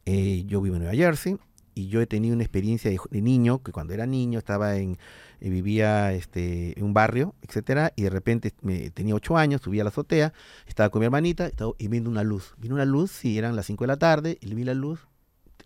eh, 0.05 0.43
yo 0.45 0.61
vivo 0.61 0.75
en 0.75 0.81
Nueva 0.83 0.95
Jersey 0.97 1.37
y 1.75 1.87
yo 1.87 2.01
he 2.01 2.07
tenido 2.07 2.35
una 2.35 2.43
experiencia 2.43 2.89
de, 2.89 2.99
de 3.09 3.21
niño, 3.21 3.61
que 3.63 3.71
cuando 3.71 3.93
era 3.93 4.05
niño 4.05 4.39
estaba 4.39 4.75
en, 4.77 4.97
eh, 5.43 5.49
vivía 5.49 6.13
este, 6.13 6.77
en 6.79 6.85
un 6.85 6.93
barrio, 6.93 7.35
etcétera, 7.41 7.91
y 7.95 8.03
de 8.03 8.09
repente 8.09 8.53
me, 8.61 8.89
tenía 8.91 9.15
ocho 9.15 9.37
años, 9.37 9.61
subí 9.61 9.79
a 9.79 9.83
la 9.83 9.89
azotea, 9.89 10.33
estaba 10.67 10.89
con 10.89 11.01
mi 11.01 11.05
hermanita 11.05 11.47
estaba, 11.47 11.73
y 11.77 11.89
viendo 11.89 12.09
una 12.09 12.23
luz. 12.23 12.55
Vino 12.57 12.75
una 12.75 12.85
luz, 12.85 13.11
sí, 13.11 13.37
eran 13.37 13.55
las 13.55 13.65
5 13.65 13.83
de 13.83 13.87
la 13.87 13.97
tarde, 13.97 14.37
y 14.41 14.53
vi 14.53 14.63
la 14.63 14.73
luz, 14.73 15.07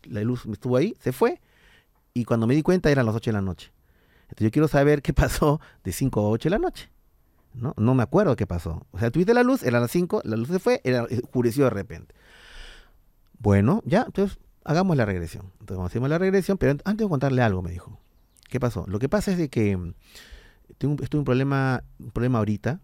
la 0.03 0.21
luz 0.21 0.45
estuvo 0.51 0.77
ahí, 0.77 0.95
se 0.99 1.11
fue, 1.11 1.41
y 2.13 2.25
cuando 2.25 2.47
me 2.47 2.55
di 2.55 2.63
cuenta 2.63 2.89
eran 2.89 3.05
las 3.05 3.15
8 3.15 3.29
de 3.29 3.33
la 3.33 3.41
noche. 3.41 3.71
Entonces 4.23 4.45
yo 4.45 4.51
quiero 4.51 4.67
saber 4.67 5.01
qué 5.01 5.13
pasó 5.13 5.61
de 5.83 5.91
5 5.91 6.19
a 6.19 6.29
8 6.29 6.49
de 6.49 6.51
la 6.51 6.59
noche. 6.59 6.89
¿no? 7.53 7.73
no 7.77 7.93
me 7.93 8.03
acuerdo 8.03 8.35
qué 8.35 8.47
pasó. 8.47 8.85
O 8.91 8.99
sea, 8.99 9.11
tuviste 9.11 9.33
la 9.33 9.43
luz, 9.43 9.63
eran 9.63 9.81
las 9.81 9.91
5, 9.91 10.21
la 10.23 10.37
luz 10.37 10.47
se 10.47 10.59
fue, 10.59 10.81
era, 10.83 11.03
oscureció 11.03 11.65
de 11.65 11.69
repente. 11.71 12.15
Bueno, 13.39 13.83
ya, 13.85 14.03
entonces 14.07 14.39
hagamos 14.67 14.95
la 14.97 15.05
regresión. 15.05 15.51
Entonces 15.59 15.85
hacemos 15.85 16.09
la 16.09 16.17
regresión, 16.17 16.57
pero 16.57 16.71
antes 16.83 16.97
de 17.05 17.09
contarle 17.09 17.41
algo, 17.41 17.61
me 17.61 17.71
dijo. 17.71 17.99
¿Qué 18.49 18.59
pasó? 18.59 18.85
Lo 18.87 18.99
que 18.99 19.09
pasa 19.09 19.31
es 19.31 19.37
de 19.37 19.49
que 19.49 19.75
mm, 19.75 19.93
tengo, 20.77 20.95
un- 21.11 21.23
problema, 21.25 21.83
un 21.99 22.11
problema 22.11 22.37
ahorita, 22.39 22.79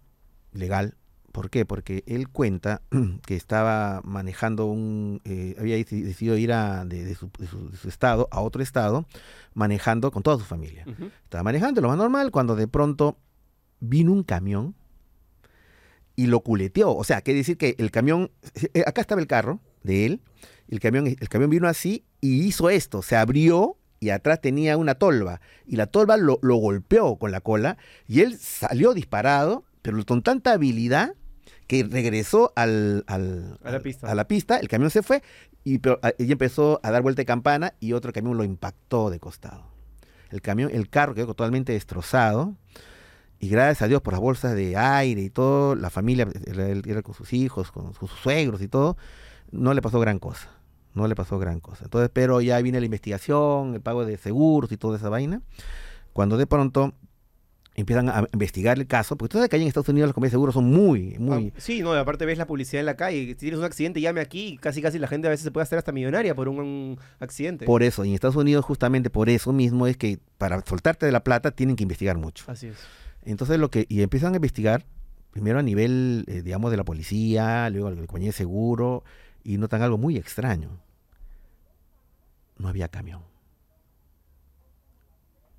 legal. 0.51 0.95
¿Por 1.31 1.49
qué? 1.49 1.65
Porque 1.65 2.03
él 2.05 2.29
cuenta 2.29 2.81
que 3.25 3.35
estaba 3.35 4.01
manejando 4.03 4.65
un, 4.65 5.21
eh, 5.23 5.55
había 5.59 5.77
deci- 5.77 6.03
decidido 6.03 6.37
ir 6.37 6.51
a, 6.53 6.85
de, 6.85 7.03
de 7.05 7.15
su, 7.15 7.29
de 7.39 7.47
su- 7.47 7.69
de 7.71 7.77
su 7.77 7.87
estado 7.89 8.27
a 8.31 8.41
otro 8.41 8.61
estado, 8.61 9.05
manejando 9.53 10.11
con 10.11 10.21
toda 10.23 10.37
su 10.37 10.43
familia. 10.45 10.85
Estaba 11.23 11.43
manejando 11.43 11.81
lo 11.81 11.87
más 11.87 11.97
normal 11.97 12.29
cuando 12.31 12.55
de 12.55 12.67
pronto 12.67 13.17
vino 13.79 14.11
un 14.11 14.23
camión 14.23 14.75
y 16.15 16.27
lo 16.27 16.41
culeteó. 16.41 16.93
O 16.95 17.03
sea, 17.03 17.21
quiere 17.21 17.39
decir 17.39 17.57
que 17.57 17.75
el 17.79 17.89
camión, 17.91 18.29
eh, 18.73 18.83
acá 18.85 19.01
estaba 19.01 19.19
el 19.21 19.27
carro 19.27 19.59
de 19.83 20.05
él, 20.05 20.21
el 20.69 20.79
camión, 20.79 21.07
el 21.07 21.29
camión 21.29 21.49
vino 21.49 21.67
así 21.67 22.03
y 22.21 22.43
hizo 22.43 22.69
esto, 22.69 23.01
se 23.01 23.15
abrió 23.15 23.77
y 23.99 24.09
atrás 24.09 24.41
tenía 24.41 24.75
una 24.77 24.95
tolva 24.95 25.39
y 25.65 25.75
la 25.75 25.87
tolva 25.87 26.17
lo, 26.17 26.39
lo 26.41 26.55
golpeó 26.55 27.17
con 27.17 27.31
la 27.31 27.41
cola 27.41 27.77
y 28.07 28.21
él 28.21 28.37
salió 28.37 28.93
disparado, 28.93 29.63
pero 29.81 30.03
con 30.05 30.21
tanta 30.23 30.53
habilidad 30.53 31.13
que 31.67 31.83
regresó 31.83 32.51
al, 32.55 33.03
al- 33.07 33.57
A 33.63 33.71
la 33.71 33.79
pista. 33.81 34.11
a 34.11 34.15
la 34.15 34.27
pista, 34.27 34.57
el 34.57 34.67
camión 34.67 34.89
se 34.91 35.03
fue 35.03 35.21
y, 35.63 35.77
pero, 35.79 35.99
a- 36.01 36.11
y 36.17 36.31
empezó 36.31 36.79
a 36.83 36.91
dar 36.91 37.01
vuelta 37.01 37.21
de 37.21 37.25
campana 37.25 37.73
y 37.79 37.93
otro 37.93 38.11
camión 38.11 38.35
lo 38.37 38.43
impactó 38.43 39.09
de 39.09 39.19
costado. 39.19 39.65
El 40.29 40.41
camión, 40.41 40.69
el 40.73 40.89
carro 40.89 41.13
quedó 41.13 41.27
totalmente 41.27 41.71
destrozado 41.73 42.55
y 43.39 43.49
gracias 43.49 43.81
a 43.83 43.87
Dios 43.87 44.01
por 44.01 44.13
las 44.13 44.21
bolsas 44.21 44.55
de 44.55 44.75
aire 44.75 45.21
y 45.21 45.29
todo, 45.29 45.75
la 45.75 45.89
familia 45.89 46.27
él 46.47 46.81
era 46.85 47.01
con 47.01 47.13
sus 47.13 47.31
hijos, 47.33 47.71
con, 47.71 47.93
con 47.93 48.09
sus 48.09 48.19
suegros 48.19 48.61
y 48.61 48.67
todo, 48.67 48.97
no 49.53 49.73
le 49.73 49.81
pasó 49.81 49.99
gran 49.99 50.19
cosa. 50.19 50.49
No 50.93 51.07
le 51.07 51.15
pasó 51.15 51.39
gran 51.39 51.59
cosa. 51.59 51.85
Entonces, 51.85 52.09
pero 52.13 52.41
ya 52.41 52.61
viene 52.61 52.79
la 52.79 52.85
investigación, 52.85 53.73
el 53.75 53.81
pago 53.81 54.05
de 54.05 54.17
seguros 54.17 54.71
y 54.71 54.77
toda 54.77 54.97
esa 54.97 55.09
vaina. 55.09 55.41
Cuando 56.11 56.37
de 56.37 56.45
pronto 56.45 56.93
empiezan 57.75 58.09
a 58.09 58.27
investigar 58.31 58.77
el 58.77 58.85
caso, 58.85 59.15
porque 59.15 59.31
tú 59.31 59.37
sabes 59.37 59.49
que 59.49 59.55
allá 59.55 59.63
en 59.63 59.67
Estados 59.67 59.89
Unidos 59.89 60.07
las 60.07 60.13
compañías 60.13 60.33
de 60.33 60.35
seguros 60.35 60.53
son 60.53 60.65
muy, 60.65 61.15
muy... 61.17 61.51
Ah, 61.55 61.59
sí, 61.59 61.81
no, 61.81 61.95
y 61.95 61.97
aparte 61.97 62.25
ves 62.25 62.37
la 62.37 62.45
publicidad 62.45 62.81
en 62.81 62.85
la 62.85 62.95
calle. 62.95 63.25
Si 63.29 63.35
tienes 63.35 63.57
un 63.57 63.65
accidente, 63.65 63.99
llame 63.99 64.21
aquí. 64.21 64.57
Casi, 64.61 64.81
casi 64.81 64.99
la 64.99 65.07
gente 65.07 65.27
a 65.27 65.31
veces 65.31 65.43
se 65.43 65.51
puede 65.51 65.63
hacer 65.63 65.79
hasta 65.79 65.91
millonaria 65.91 66.35
por 66.35 66.47
un, 66.49 66.59
un 66.59 66.99
accidente. 67.19 67.65
Por 67.65 67.81
eso, 67.81 68.05
y 68.05 68.09
en 68.09 68.15
Estados 68.15 68.35
Unidos 68.35 68.63
justamente 68.63 69.09
por 69.09 69.29
eso 69.29 69.51
mismo 69.53 69.87
es 69.87 69.97
que 69.97 70.19
para 70.37 70.61
soltarte 70.63 71.07
de 71.07 71.11
la 71.11 71.23
plata 71.23 71.51
tienen 71.51 71.75
que 71.75 71.83
investigar 71.83 72.17
mucho. 72.17 72.45
Así 72.47 72.67
es. 72.67 72.77
Entonces 73.23 73.57
lo 73.57 73.71
que, 73.71 73.85
y 73.89 74.01
empiezan 74.01 74.33
a 74.33 74.35
investigar, 74.35 74.85
primero 75.31 75.57
a 75.57 75.63
nivel, 75.63 76.25
eh, 76.27 76.43
digamos, 76.43 76.69
de 76.69 76.77
la 76.77 76.83
policía, 76.83 77.69
luego 77.71 77.89
la 77.89 77.95
compañía 78.05 78.29
de 78.29 78.33
seguro, 78.33 79.03
y 79.43 79.57
notan 79.57 79.81
algo 79.81 79.97
muy 79.97 80.17
extraño. 80.17 80.79
No 82.57 82.67
había 82.67 82.87
camión. 82.87 83.21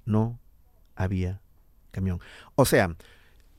No 0.05 0.39
había 0.97 1.41
camión. 1.91 2.21
O 2.55 2.65
sea, 2.65 2.95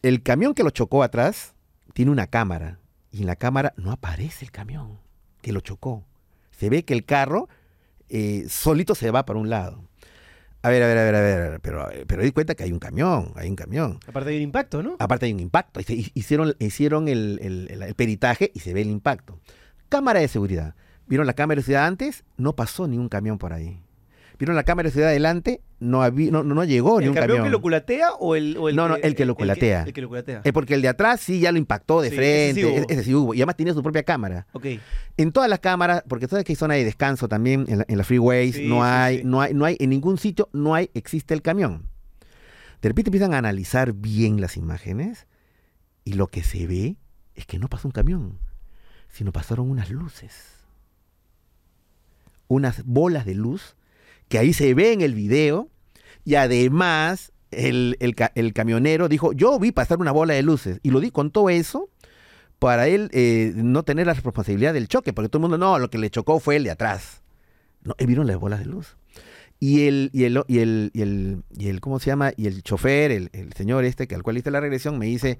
el 0.01 0.21
camión 0.23 0.53
que 0.53 0.63
lo 0.63 0.69
chocó 0.69 1.03
atrás 1.03 1.53
tiene 1.93 2.11
una 2.11 2.27
cámara, 2.27 2.79
y 3.11 3.21
en 3.21 3.27
la 3.27 3.35
cámara 3.35 3.73
no 3.77 3.91
aparece 3.91 4.45
el 4.45 4.51
camión 4.51 4.99
que 5.41 5.51
lo 5.53 5.61
chocó. 5.61 6.05
Se 6.51 6.69
ve 6.69 6.83
que 6.83 6.93
el 6.93 7.05
carro 7.05 7.47
eh, 8.09 8.45
solito 8.49 8.95
se 8.95 9.11
va 9.11 9.25
para 9.25 9.39
un 9.39 9.49
lado. 9.49 9.83
A 10.61 10.69
ver, 10.69 10.81
a 10.81 10.87
ver, 10.87 10.97
a 10.97 11.03
ver, 11.03 11.15
a 11.15 11.21
ver, 11.21 11.59
pero, 11.61 11.87
pero 12.07 12.23
di 12.23 12.31
cuenta 12.31 12.55
que 12.55 12.63
hay 12.63 12.71
un 12.71 12.79
camión, 12.79 13.31
hay 13.35 13.49
un 13.49 13.55
camión. 13.55 13.99
Aparte 14.07 14.31
hay 14.31 14.37
un 14.37 14.43
impacto, 14.43 14.81
¿no? 14.81 14.95
Aparte 14.99 15.27
hay 15.27 15.33
un 15.33 15.39
impacto. 15.39 15.79
Hicieron, 15.79 16.55
hicieron 16.59 17.07
el, 17.07 17.39
el- 17.41 17.67
el- 17.71 17.83
el 17.83 17.95
peritaje 17.95 18.51
y 18.53 18.59
se 18.61 18.73
ve 18.73 18.81
el 18.81 18.89
impacto. 18.89 19.39
Cámara 19.95 20.19
de 20.19 20.27
seguridad. 20.27 20.75
¿Vieron 21.07 21.25
la 21.27 21.33
cámara 21.33 21.59
de 21.59 21.63
seguridad 21.63 21.85
antes? 21.87 22.23
No 22.37 22.55
pasó 22.55 22.87
ni 22.87 22.97
un 22.97 23.09
camión 23.09 23.37
por 23.37 23.53
ahí. 23.53 23.79
¿Vieron 24.37 24.55
la 24.57 24.63
cámara 24.63 24.87
de 24.87 24.91
seguridad 24.91 25.11
adelante? 25.11 25.61
No, 25.79 26.01
había, 26.03 26.29
no, 26.31 26.43
no, 26.43 26.53
no 26.55 26.63
llegó 26.65 26.99
ni 26.99 27.05
¿El 27.05 27.09
un 27.11 27.15
camión, 27.15 27.27
camión. 27.37 27.43
que 27.45 27.49
lo 27.51 27.61
culatea 27.61 28.11
o 28.19 28.35
el, 28.35 28.57
o 28.57 28.67
el 28.67 28.75
No, 28.75 28.89
no, 28.89 28.95
el 28.97 29.15
que 29.15 29.25
lo 29.25 29.35
culatea. 29.35 29.83
El 29.83 29.93
que, 29.93 30.01
lo 30.01 30.09
culatea. 30.09 30.41
Es 30.43 30.51
porque 30.51 30.73
el 30.73 30.81
de 30.81 30.89
atrás 30.89 31.21
sí 31.21 31.39
ya 31.39 31.51
lo 31.53 31.57
impactó 31.57 32.01
de 32.01 32.09
Sí, 32.09 32.15
ese 32.17 32.53
sí 32.55 32.61
frente. 32.61 32.79
hubo. 32.81 32.89
ese- 32.89 33.03
sí 33.05 33.13
hubo. 33.15 33.33
Y 33.33 33.37
además 33.37 33.55
tenía 33.55 33.73
su 33.73 33.81
propia 33.81 34.03
cámara. 34.03 34.45
Ok. 34.51 34.65
En 35.15 35.31
todas 35.31 35.49
las 35.49 35.59
cámaras, 35.59 36.03
porque 36.09 36.27
sabes 36.27 36.43
que 36.43 36.51
hay 36.51 36.55
zona 36.57 36.73
de 36.73 36.83
descanso 36.83 37.29
también 37.29 37.63
en, 37.69 37.77
la- 37.79 37.85
en 37.87 37.97
las 37.97 38.07
freeways, 38.07 38.59
no 38.61 38.83
hay, 38.83 39.23
no 39.23 39.39
hay, 39.39 39.53
no 39.53 39.63
hay, 39.63 39.77
en 39.79 39.89
ningún 39.91 40.17
sitio 40.17 40.49
no 40.51 40.75
hay, 40.75 40.89
existe 40.93 41.33
el 41.33 41.41
camión. 41.41 41.87
De 42.81 42.89
repente 42.89 43.07
empiezan 43.09 43.33
a 43.33 43.37
analizar 43.37 43.93
bien 43.93 44.41
las 44.41 44.57
imágenes 44.57 45.27
y 46.03 46.13
lo 46.13 46.27
que 46.27 46.43
se 46.43 46.67
ve 46.67 46.97
es 47.35 47.45
que 47.45 47.57
no 47.57 47.69
pasó 47.69 47.87
un 47.87 47.93
camión, 47.93 48.39
sino 49.15 49.31
pasaron 49.31 49.71
unas 49.71 49.89
luces. 49.89 50.33
Unas 52.49 52.83
bolas 52.83 53.25
de 53.25 53.33
luz 53.33 53.77
que 54.27 54.37
ahí 54.37 54.51
se 54.51 54.73
ve 54.73 54.91
en 54.91 54.99
el 54.99 55.15
video 55.15 55.69
y 56.25 56.35
además 56.35 57.31
el, 57.51 57.95
el 58.01 58.13
el 58.35 58.53
camionero 58.53 59.07
dijo, 59.07 59.31
yo 59.31 59.57
vi 59.57 59.71
pasar 59.71 59.99
una 59.99 60.11
bola 60.11 60.33
de 60.33 60.43
luces 60.43 60.81
y 60.83 60.91
lo 60.91 60.99
di 60.99 61.11
con 61.11 61.31
todo 61.31 61.49
eso 61.49 61.89
para 62.59 62.89
él 62.89 63.09
eh, 63.13 63.53
no 63.55 63.83
tener 63.83 64.05
la 64.05 64.13
responsabilidad 64.13 64.73
del 64.73 64.89
choque, 64.89 65.13
porque 65.13 65.29
todo 65.29 65.39
el 65.39 65.49
mundo, 65.49 65.57
no, 65.57 65.79
lo 65.79 65.89
que 65.89 65.97
le 65.97 66.09
chocó 66.09 66.41
fue 66.41 66.57
el 66.57 66.65
de 66.65 66.71
atrás. 66.71 67.21
No, 67.83 67.95
eh, 67.97 68.05
vieron 68.05 68.27
las 68.27 68.37
bolas 68.37 68.59
de 68.59 68.65
luz. 68.65 68.97
Y 69.61 69.87
el, 69.87 70.09
y 70.11 70.25
el, 70.25 70.43
y 70.47 70.59
el, 70.59 70.91
y 70.93 71.01
el, 71.01 71.43
y 71.57 71.67
el 71.69 71.79
¿cómo 71.79 71.99
se 71.99 72.07
llama? 72.07 72.33
Y 72.35 72.47
el 72.47 72.63
chofer, 72.63 73.11
el, 73.11 73.29
el 73.31 73.53
señor 73.53 73.85
este, 73.85 74.07
que 74.07 74.15
al 74.15 74.23
cual 74.23 74.37
hice 74.37 74.51
la 74.51 74.59
regresión, 74.59 74.99
me 74.99 75.05
dice, 75.05 75.39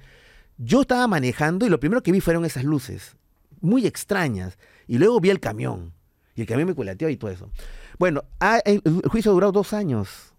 yo 0.57 0.81
estaba 0.81 1.07
manejando 1.07 1.65
y 1.65 1.69
lo 1.69 1.79
primero 1.81 2.01
que 2.03 2.13
vi 2.13 2.21
fueron 2.21 2.45
esas 2.45 2.63
luces, 2.63 3.17
muy 3.65 3.85
extrañas, 3.85 4.57
y 4.87 4.97
luego 4.97 5.19
vi 5.19 5.29
el 5.29 5.39
camión, 5.39 5.93
y 6.35 6.41
el 6.41 6.47
camión 6.47 6.67
me 6.67 6.75
culateó 6.75 7.09
y 7.09 7.17
todo 7.17 7.31
eso. 7.31 7.51
Bueno, 7.97 8.23
el 8.65 8.81
juicio 9.09 9.31
ha 9.31 9.33
durado 9.33 9.51
dos 9.51 9.73
años, 9.73 10.33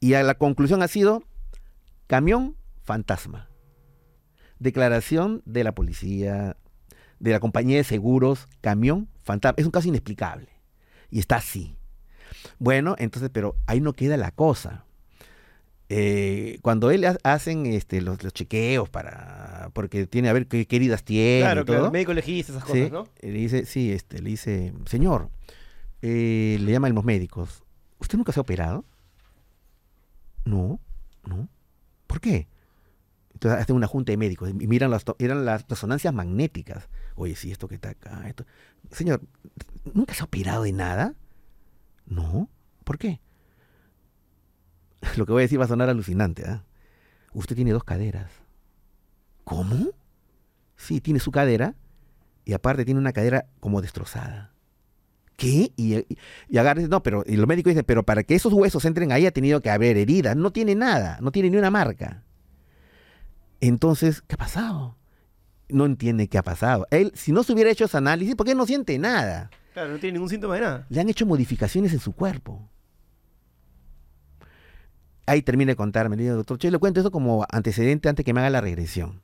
y 0.00 0.14
a 0.14 0.22
la 0.22 0.34
conclusión 0.34 0.82
ha 0.82 0.88
sido, 0.88 1.22
camión 2.06 2.56
fantasma. 2.82 3.50
Declaración 4.58 5.42
de 5.44 5.62
la 5.62 5.72
policía, 5.72 6.56
de 7.20 7.30
la 7.30 7.40
compañía 7.40 7.76
de 7.76 7.84
seguros, 7.84 8.48
camión 8.60 9.08
fantasma. 9.22 9.54
Es 9.58 9.66
un 9.66 9.70
caso 9.70 9.88
inexplicable. 9.88 10.48
Y 11.10 11.18
está 11.18 11.36
así. 11.36 11.76
Bueno, 12.58 12.96
entonces, 12.98 13.30
pero 13.32 13.56
ahí 13.66 13.80
no 13.80 13.92
queda 13.92 14.16
la 14.16 14.30
cosa. 14.30 14.84
Eh, 15.90 16.58
cuando 16.62 16.90
él 16.90 17.04
ha- 17.06 17.16
hacen 17.24 17.64
este, 17.66 18.02
los, 18.02 18.22
los 18.22 18.32
chequeos 18.34 18.90
para 18.90 19.70
porque 19.72 20.06
tiene 20.06 20.28
a 20.28 20.34
ver 20.34 20.46
qué, 20.46 20.66
qué 20.66 20.76
heridas 20.76 21.02
tiene 21.02 21.40
Claro, 21.40 21.62
y 21.62 21.64
claro. 21.64 21.78
todo, 21.80 21.86
El 21.86 21.92
médico 21.92 22.12
legista, 22.12 22.52
esas 22.52 22.64
Sí, 22.64 22.90
cosas, 22.90 22.92
¿no? 22.92 23.08
eh, 23.20 23.32
Le 23.32 23.38
dice, 23.38 23.64
sí, 23.64 23.90
este, 23.92 24.20
le 24.20 24.30
dice, 24.30 24.72
señor, 24.86 25.30
eh, 26.02 26.58
le 26.60 26.72
llaman 26.72 26.94
los 26.94 27.04
médicos, 27.04 27.62
¿usted 27.98 28.18
nunca 28.18 28.32
se 28.32 28.40
ha 28.40 28.42
operado? 28.42 28.84
No, 30.44 30.80
no. 31.24 31.48
¿Por 32.06 32.20
qué? 32.20 32.48
Entonces 33.34 33.60
hacen 33.60 33.76
una 33.76 33.86
junta 33.86 34.12
de 34.12 34.16
médicos 34.16 34.50
y 34.50 34.52
miran 34.66 34.90
las, 34.90 35.04
miran 35.18 35.44
las 35.44 35.66
resonancias 35.68 36.12
magnéticas. 36.12 36.88
Oye, 37.14 37.36
sí, 37.36 37.50
esto 37.52 37.68
que 37.68 37.76
está 37.76 37.90
acá, 37.90 38.24
esto. 38.28 38.44
Señor, 38.90 39.20
¿nunca 39.94 40.14
se 40.14 40.22
ha 40.22 40.24
operado 40.24 40.64
de 40.64 40.72
nada? 40.72 41.14
No. 42.06 42.48
¿Por 42.84 42.98
qué? 42.98 43.20
Lo 45.16 45.26
que 45.26 45.32
voy 45.32 45.42
a 45.42 45.44
decir 45.44 45.60
va 45.60 45.64
a 45.64 45.68
sonar 45.68 45.88
alucinante, 45.88 46.44
¿ah? 46.46 46.64
Usted 47.32 47.56
tiene 47.56 47.72
dos 47.72 47.84
caderas. 47.84 48.30
¿Cómo? 49.44 49.90
Sí, 50.76 51.00
tiene 51.00 51.20
su 51.20 51.30
cadera 51.30 51.74
y 52.44 52.52
aparte 52.52 52.84
tiene 52.84 53.00
una 53.00 53.12
cadera 53.12 53.46
como 53.60 53.80
destrozada. 53.80 54.52
¿Qué? 55.36 55.72
Y, 55.76 55.94
y, 55.94 56.18
y 56.48 56.88
no, 56.88 57.02
pero 57.02 57.22
y 57.26 57.36
los 57.36 57.46
médicos 57.46 57.70
dicen, 57.70 57.84
pero 57.86 58.02
para 58.02 58.24
que 58.24 58.34
esos 58.34 58.52
huesos 58.52 58.84
entren 58.84 59.12
ahí 59.12 59.26
ha 59.26 59.30
tenido 59.30 59.60
que 59.60 59.70
haber 59.70 59.96
heridas. 59.96 60.36
No 60.36 60.50
tiene 60.50 60.74
nada, 60.74 61.18
no 61.20 61.30
tiene 61.30 61.50
ni 61.50 61.56
una 61.56 61.70
marca. 61.70 62.24
Entonces, 63.60 64.22
¿qué 64.22 64.34
ha 64.34 64.38
pasado? 64.38 64.96
No 65.68 65.84
entiende 65.86 66.28
qué 66.28 66.38
ha 66.38 66.42
pasado. 66.42 66.86
Él, 66.90 67.12
si 67.14 67.30
no 67.30 67.42
se 67.42 67.52
hubiera 67.52 67.70
hecho 67.70 67.84
ese 67.84 67.96
análisis, 67.96 68.34
¿por 68.34 68.46
qué 68.46 68.54
no 68.54 68.66
siente 68.66 68.98
nada? 68.98 69.50
Claro, 69.74 69.90
no 69.92 69.98
tiene 69.98 70.14
ningún 70.14 70.28
síntoma 70.28 70.54
de 70.56 70.60
nada. 70.62 70.86
Le 70.88 71.00
han 71.00 71.08
hecho 71.08 71.26
modificaciones 71.26 71.92
en 71.92 72.00
su 72.00 72.12
cuerpo. 72.12 72.68
Ahí 75.28 75.42
termina 75.42 75.72
de 75.72 75.76
contarme. 75.76 76.16
Le 76.16 76.22
digo, 76.24 76.36
doctor 76.36 76.58
Che, 76.58 76.70
le 76.70 76.78
cuento 76.78 77.00
eso 77.00 77.10
como 77.10 77.44
antecedente 77.50 78.08
antes 78.08 78.24
que 78.24 78.32
me 78.32 78.40
haga 78.40 78.50
la 78.50 78.60
regresión. 78.60 79.20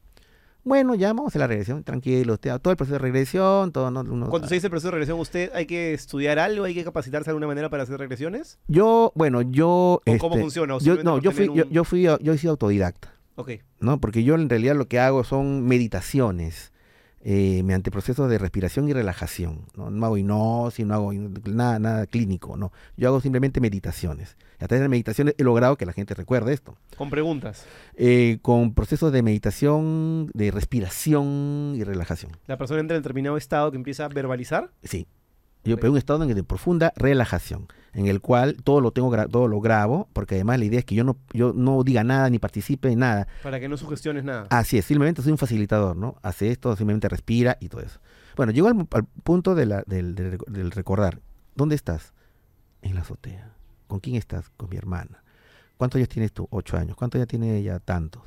Bueno, 0.67 0.95
ya 0.95 1.09
vamos 1.13 1.37
a 1.37 1.39
la 1.39 1.47
regresión, 1.47 1.85
tranquilo, 1.85 2.35
usted, 2.35 2.59
todo 2.59 2.71
el 2.71 2.77
proceso 2.79 2.95
de 2.95 2.99
regresión, 2.99 3.71
todo. 3.71 3.91
No, 3.91 4.01
uno- 4.01 4.31
Cuando 4.31 4.49
se 4.49 4.55
dice 4.55 4.69
el 4.69 4.71
proceso 4.71 4.89
de 4.89 4.93
regresión, 4.93 5.21
¿usted 5.21 5.51
hay 5.55 5.67
que 5.67 5.93
estudiar 5.93 6.39
algo? 6.39 6.65
¿Hay 6.65 6.73
que 6.75 6.85
capacitarse 6.85 7.27
de 7.27 7.31
alguna 7.33 7.47
manera 7.49 7.69
para 7.69 7.83
hacer 7.83 7.99
regresiones? 7.99 8.59
Yo, 8.67 9.13
bueno, 9.15 9.43
yo. 9.43 10.01
¿O 10.07 10.19
cómo 10.19 10.35
este, 10.37 10.41
funciona? 10.43 10.77
¿O 10.77 10.79
Yo, 10.79 10.95
simplemente 10.97 11.05
no, 11.05 11.19
yo 11.21 11.33
fui, 11.33 11.47
yo, 11.55 11.65
yo 11.71 11.85
fui, 11.85 12.03
yo 12.03 12.33
he 12.33 12.39
sido 12.39 12.53
autodidacta, 12.53 13.13
Ok. 13.37 13.51
¿no? 13.81 14.01
Porque 14.01 14.25
yo 14.25 14.37
en 14.37 14.49
realidad 14.49 14.75
lo 14.75 14.89
que 14.89 14.99
hago 15.01 15.23
son 15.25 15.67
meditaciones 15.67 16.73
eh, 17.27 17.63
mediante 17.63 17.91
procesos 17.91 18.29
de 18.29 18.37
respiración 18.37 18.87
y 18.89 18.93
relajación. 18.93 19.63
No, 19.75 19.91
no 19.91 20.05
hago 20.05 20.19
hipnosis, 20.19 20.85
no 20.85 20.95
hago 20.95 21.13
nada, 21.13 21.79
nada 21.79 22.07
clínico, 22.07 22.59
no. 22.59 22.71
Yo 22.99 23.09
hago 23.09 23.21
simplemente 23.23 23.61
meditaciones. 23.61 24.37
Y 24.61 24.65
a 24.65 24.69
través 24.69 24.83
de 24.83 24.89
meditaciones 24.91 25.35
he 25.39 25.43
logrado 25.43 25.77
que 25.77 25.87
la 25.87 25.95
gente 25.95 26.13
recuerde 26.15 26.53
esto. 26.53 26.77
Con 26.99 27.09
preguntas. 27.09 27.65
Eh, 27.97 28.39
con 28.43 28.75
procesos 28.75 29.11
de 29.11 29.23
meditación, 29.23 30.31
de 30.35 30.51
respiración 30.51 31.73
y 31.77 31.83
relajación. 31.83 32.33
La 32.47 32.59
persona 32.59 32.81
entra 32.81 32.95
en 32.97 33.03
determinado 33.03 33.39
estado 33.39 33.71
que 33.71 33.79
empieza 33.79 34.05
a 34.05 34.09
verbalizar. 34.09 34.71
Sí. 34.83 35.07
Yo 35.65 35.75
Ok. 35.77 35.81
pego 35.81 35.93
un 35.93 35.99
estado 35.99 36.19
de 36.27 36.45
profunda 36.45 36.93
relajación, 36.97 37.67
en 37.95 38.07
el 38.07 38.21
cual 38.21 38.57
todo 38.63 38.81
lo 38.81 38.91
tengo 38.91 39.11
todo 39.29 39.49
lo 39.49 39.61
grabo, 39.61 40.09
porque 40.13 40.35
además 40.35 40.59
la 40.59 40.65
idea 40.67 40.79
es 40.81 40.85
que 40.85 40.95
yo 40.95 41.05
no, 41.05 41.17
yo 41.33 41.53
no 41.55 41.83
diga 41.85 42.05
nada 42.05 42.29
ni 42.31 42.39
participe 42.39 42.91
en 42.91 42.99
nada. 42.99 43.27
Para 43.43 43.59
que 43.61 43.69
no 43.69 43.77
sugestiones 43.77 44.25
nada. 44.25 44.47
Así 44.51 44.77
es, 44.79 44.85
simplemente 44.85 45.23
soy 45.23 45.33
un 45.33 45.39
facilitador, 45.39 45.97
¿no? 45.97 46.17
Hace 46.23 46.51
esto, 46.51 46.77
simplemente 46.77 47.09
respira 47.09 47.57
y 47.61 47.69
todo 47.69 47.81
eso. 47.81 47.99
Bueno, 48.37 48.53
llego 48.53 48.69
al, 48.69 48.87
al 48.91 49.05
punto 49.05 49.55
de 49.55 49.67
la- 49.67 49.85
del, 49.87 50.15
del 50.15 50.39
del 50.49 50.71
recordar. 50.71 51.21
¿Dónde 51.55 51.77
estás? 51.77 52.13
En 52.83 52.95
la 52.95 53.01
azotea. 53.03 53.53
¿Con 53.87 54.01
quién 54.01 54.17
estás? 54.17 54.51
Con 54.57 54.69
mi 54.71 54.77
hermana. 54.77 55.23
¿Cuántos 55.77 55.97
años 55.99 56.09
tienes 56.09 56.33
tú? 56.33 56.47
Ocho 56.51 56.77
años. 56.77 56.97
¿Cuántos 56.97 57.19
ya 57.21 57.27
tiene 57.27 57.57
ella? 57.57 57.79
Tantos. 57.79 58.23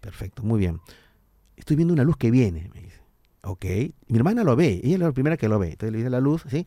Perfecto, 0.00 0.42
muy 0.42 0.58
bien. 0.58 0.80
Estoy 1.56 1.76
viendo 1.76 1.92
una 1.94 2.02
luz 2.02 2.16
que 2.16 2.30
viene, 2.30 2.70
me 2.74 2.80
dice. 2.80 3.01
Ok. 3.42 3.64
Mi 4.08 4.16
hermana 4.18 4.44
lo 4.44 4.56
ve, 4.56 4.80
ella 4.84 4.94
es 4.94 5.00
la 5.00 5.12
primera 5.12 5.36
que 5.36 5.48
lo 5.48 5.58
ve. 5.58 5.70
Entonces 5.72 5.92
le 5.92 5.98
dice 5.98 6.10
la 6.10 6.20
luz, 6.20 6.44
¿sí? 6.48 6.66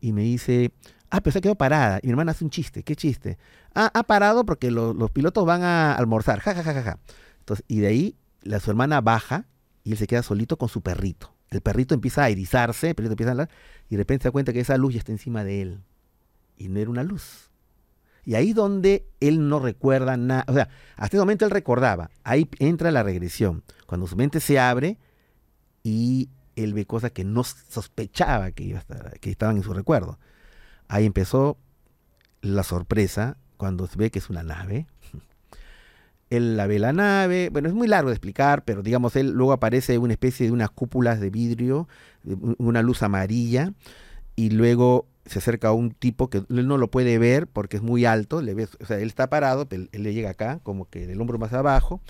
Y 0.00 0.12
me 0.12 0.22
dice, 0.22 0.72
ah, 1.10 1.20
pero 1.20 1.32
se 1.32 1.40
quedado 1.40 1.56
parada. 1.56 2.00
Y 2.02 2.06
mi 2.06 2.10
hermana 2.12 2.32
hace 2.32 2.44
un 2.44 2.50
chiste. 2.50 2.82
¿Qué 2.82 2.96
chiste? 2.96 3.38
Ah, 3.74 3.90
ha 3.94 4.02
parado 4.02 4.44
porque 4.44 4.70
lo- 4.70 4.92
los 4.94 5.10
pilotos 5.10 5.44
van 5.46 5.62
a 5.62 5.94
almorzar. 5.94 6.40
Ja, 6.40 6.54
ja, 6.54 6.62
ja, 6.62 6.74
ja, 6.74 6.82
ja. 6.82 6.98
Entonces, 7.40 7.64
y 7.68 7.80
de 7.80 7.86
ahí 7.86 8.16
la, 8.42 8.58
su 8.60 8.70
hermana 8.70 9.00
baja 9.00 9.46
y 9.84 9.92
él 9.92 9.98
se 9.98 10.06
queda 10.06 10.22
solito 10.22 10.56
con 10.56 10.68
su 10.68 10.80
perrito. 10.82 11.34
El 11.50 11.60
perrito 11.60 11.94
empieza 11.94 12.24
a 12.24 12.28
erizarse, 12.30 12.90
el 12.90 12.94
perrito 12.94 13.12
empieza 13.12 13.30
a 13.30 13.32
hablar, 13.32 13.50
y 13.88 13.96
de 13.96 14.02
repente 14.02 14.22
se 14.22 14.28
da 14.28 14.32
cuenta 14.32 14.52
que 14.52 14.60
esa 14.60 14.76
luz 14.76 14.94
ya 14.94 14.98
está 15.00 15.10
encima 15.12 15.42
de 15.44 15.62
él. 15.62 15.80
Y 16.56 16.68
no 16.68 16.78
era 16.78 16.90
una 16.90 17.02
luz. 17.02 17.50
Y 18.24 18.34
ahí 18.34 18.52
donde 18.52 19.06
él 19.20 19.48
no 19.48 19.58
recuerda 19.58 20.16
nada. 20.16 20.44
O 20.46 20.52
sea, 20.54 20.68
hasta 20.96 21.16
ese 21.16 21.18
momento 21.18 21.44
él 21.44 21.50
recordaba. 21.50 22.10
Ahí 22.22 22.48
entra 22.58 22.90
la 22.90 23.02
regresión. 23.02 23.64
Cuando 23.86 24.06
su 24.06 24.14
mente 24.16 24.40
se 24.40 24.58
abre 24.60 24.98
y 25.82 26.28
él 26.56 26.74
ve 26.74 26.86
cosas 26.86 27.12
que 27.12 27.24
no 27.24 27.44
sospechaba 27.44 28.50
que, 28.52 28.64
iba 28.64 28.78
a 28.78 28.80
estar, 28.80 29.20
que 29.20 29.30
estaban 29.30 29.56
en 29.56 29.62
su 29.62 29.72
recuerdo. 29.72 30.18
Ahí 30.88 31.06
empezó 31.06 31.58
la 32.42 32.62
sorpresa 32.62 33.36
cuando 33.56 33.86
se 33.86 33.96
ve 33.96 34.10
que 34.10 34.18
es 34.18 34.30
una 34.30 34.42
nave 34.42 34.86
Él 36.30 36.56
la 36.56 36.66
ve 36.66 36.78
la 36.78 36.92
nave, 36.92 37.50
bueno, 37.50 37.68
es 37.68 37.74
muy 37.74 37.88
largo 37.88 38.10
de 38.10 38.14
explicar, 38.14 38.64
pero 38.64 38.82
digamos, 38.82 39.16
él 39.16 39.32
luego 39.32 39.52
aparece 39.52 39.98
una 39.98 40.12
especie 40.12 40.46
de 40.46 40.52
unas 40.52 40.70
cúpulas 40.70 41.18
de 41.18 41.28
vidrio, 41.28 41.88
una 42.58 42.82
luz 42.82 43.02
amarilla, 43.02 43.72
y 44.36 44.50
luego 44.50 45.08
se 45.26 45.40
acerca 45.40 45.68
a 45.68 45.72
un 45.72 45.90
tipo 45.90 46.30
que 46.30 46.44
él 46.48 46.68
no 46.68 46.78
lo 46.78 46.88
puede 46.88 47.18
ver 47.18 47.48
porque 47.48 47.78
es 47.78 47.82
muy 47.82 48.04
alto, 48.04 48.42
le 48.42 48.54
ves, 48.54 48.76
o 48.80 48.86
sea, 48.86 48.98
él 49.00 49.08
está 49.08 49.28
parado, 49.28 49.66
él, 49.70 49.88
él 49.90 50.04
le 50.04 50.14
llega 50.14 50.30
acá, 50.30 50.60
como 50.62 50.88
que 50.88 51.08
del 51.08 51.20
hombro 51.20 51.36
más 51.38 51.52
abajo, 51.52 52.00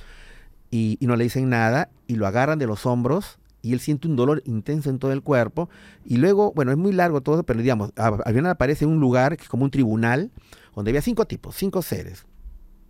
y 0.70 0.98
no 1.00 1.16
le 1.16 1.24
dicen 1.24 1.48
nada, 1.48 1.88
y 2.06 2.16
lo 2.16 2.26
agarran 2.26 2.58
de 2.58 2.66
los 2.66 2.84
hombros, 2.84 3.39
y 3.62 3.72
él 3.72 3.80
siente 3.80 4.08
un 4.08 4.16
dolor 4.16 4.42
intenso 4.44 4.90
en 4.90 4.98
todo 4.98 5.12
el 5.12 5.22
cuerpo, 5.22 5.68
y 6.04 6.16
luego, 6.16 6.52
bueno, 6.52 6.70
es 6.70 6.78
muy 6.78 6.92
largo 6.92 7.20
todo, 7.20 7.42
pero 7.44 7.60
digamos, 7.60 7.92
al 7.96 8.34
final 8.34 8.46
aparece 8.46 8.86
un 8.86 9.00
lugar 9.00 9.36
que 9.36 9.44
es 9.44 9.48
como 9.48 9.64
un 9.64 9.70
tribunal, 9.70 10.30
donde 10.74 10.90
había 10.90 11.02
cinco 11.02 11.26
tipos, 11.26 11.56
cinco 11.56 11.82
seres, 11.82 12.26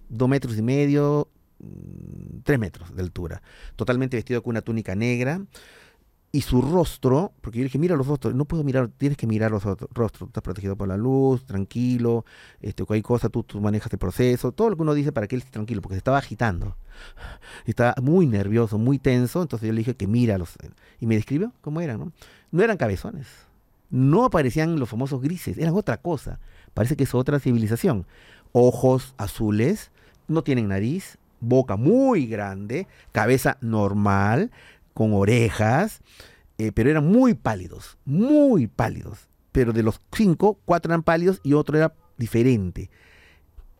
dos 0.08 0.28
metros 0.28 0.56
y 0.56 0.62
medio, 0.62 1.28
mm, 1.58 2.40
tres 2.44 2.58
metros 2.58 2.94
de 2.94 3.02
altura, 3.02 3.42
totalmente 3.76 4.16
vestido 4.16 4.42
con 4.42 4.52
una 4.52 4.62
túnica 4.62 4.94
negra, 4.94 5.42
y 6.32 6.42
su 6.42 6.62
rostro, 6.62 7.32
porque 7.40 7.58
yo 7.58 7.64
dije, 7.64 7.78
mira 7.78 7.96
los 7.96 8.06
rostros, 8.06 8.34
no 8.34 8.44
puedo 8.44 8.62
mirar, 8.62 8.88
tienes 8.96 9.18
que 9.18 9.26
mirar 9.26 9.50
los 9.50 9.64
rostros, 9.64 10.28
estás 10.28 10.42
protegido 10.42 10.76
por 10.76 10.86
la 10.86 10.96
luz, 10.96 11.44
tranquilo, 11.44 12.24
este, 12.60 12.84
cualquier 12.84 13.04
cosa, 13.04 13.28
tú, 13.28 13.42
tú 13.42 13.60
manejas 13.60 13.92
el 13.92 13.98
proceso, 13.98 14.52
todo 14.52 14.70
lo 14.70 14.76
que 14.76 14.82
uno 14.82 14.94
dice 14.94 15.10
para 15.10 15.26
que 15.26 15.34
él 15.34 15.40
esté 15.40 15.50
tranquilo, 15.50 15.82
porque 15.82 15.94
se 15.94 15.98
estaba 15.98 16.18
agitando, 16.18 16.76
estaba 17.66 17.94
muy 18.00 18.26
nervioso, 18.26 18.78
muy 18.78 19.00
tenso, 19.00 19.42
entonces 19.42 19.66
yo 19.66 19.72
le 19.72 19.78
dije 19.78 19.96
que 19.96 20.06
mira 20.06 20.38
los, 20.38 20.56
y 21.00 21.06
me 21.06 21.16
describió 21.16 21.52
cómo 21.62 21.80
eran, 21.80 21.98
¿no? 21.98 22.12
No 22.52 22.62
eran 22.62 22.76
cabezones, 22.76 23.26
no 23.90 24.24
aparecían 24.24 24.78
los 24.78 24.88
famosos 24.88 25.20
grises, 25.20 25.58
eran 25.58 25.74
otra 25.74 25.96
cosa, 25.96 26.38
parece 26.74 26.94
que 26.96 27.04
es 27.04 27.14
otra 27.14 27.40
civilización, 27.40 28.06
ojos 28.52 29.14
azules, 29.16 29.90
no 30.28 30.44
tienen 30.44 30.68
nariz, 30.68 31.18
boca 31.40 31.76
muy 31.76 32.26
grande, 32.26 32.86
cabeza 33.10 33.56
normal, 33.60 34.52
con 35.00 35.14
orejas, 35.14 36.02
eh, 36.58 36.72
pero 36.72 36.90
eran 36.90 37.06
muy 37.06 37.32
pálidos, 37.32 37.96
muy 38.04 38.66
pálidos. 38.66 39.30
Pero 39.50 39.72
de 39.72 39.82
los 39.82 39.98
cinco, 40.14 40.60
cuatro 40.66 40.92
eran 40.92 41.02
pálidos 41.02 41.40
y 41.42 41.54
otro 41.54 41.78
era 41.78 41.94
diferente. 42.18 42.90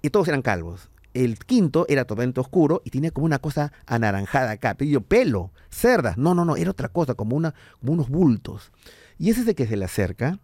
Y 0.00 0.09
todos 0.09 0.28
eran 0.28 0.40
calvos. 0.40 0.88
El 1.12 1.38
quinto 1.38 1.85
era 1.90 2.06
totalmente 2.06 2.40
oscuro 2.40 2.80
y 2.87 2.90
tenía 2.90 3.11
como 3.11 3.26
una 3.26 3.38
cosa 3.38 3.70
anaranjada 3.85 4.52
acá. 4.52 4.76
Pero 4.78 4.90
yo, 4.90 5.02
pelo, 5.02 5.52
cerdas. 5.68 6.16
No, 6.16 6.35
no, 6.35 6.46
no, 6.46 6.56
era 6.56 6.70
otra 6.70 6.88
cosa, 6.88 7.12
como, 7.12 7.37
una, 7.37 7.54
como 7.80 7.92
unos 7.92 8.09
bultos. 8.09 8.72
Y 9.18 9.28
ese 9.28 9.42
es 9.42 9.48
el 9.48 9.54
que 9.54 9.66
se 9.66 9.76
le 9.76 9.85
acerca. 9.85 10.38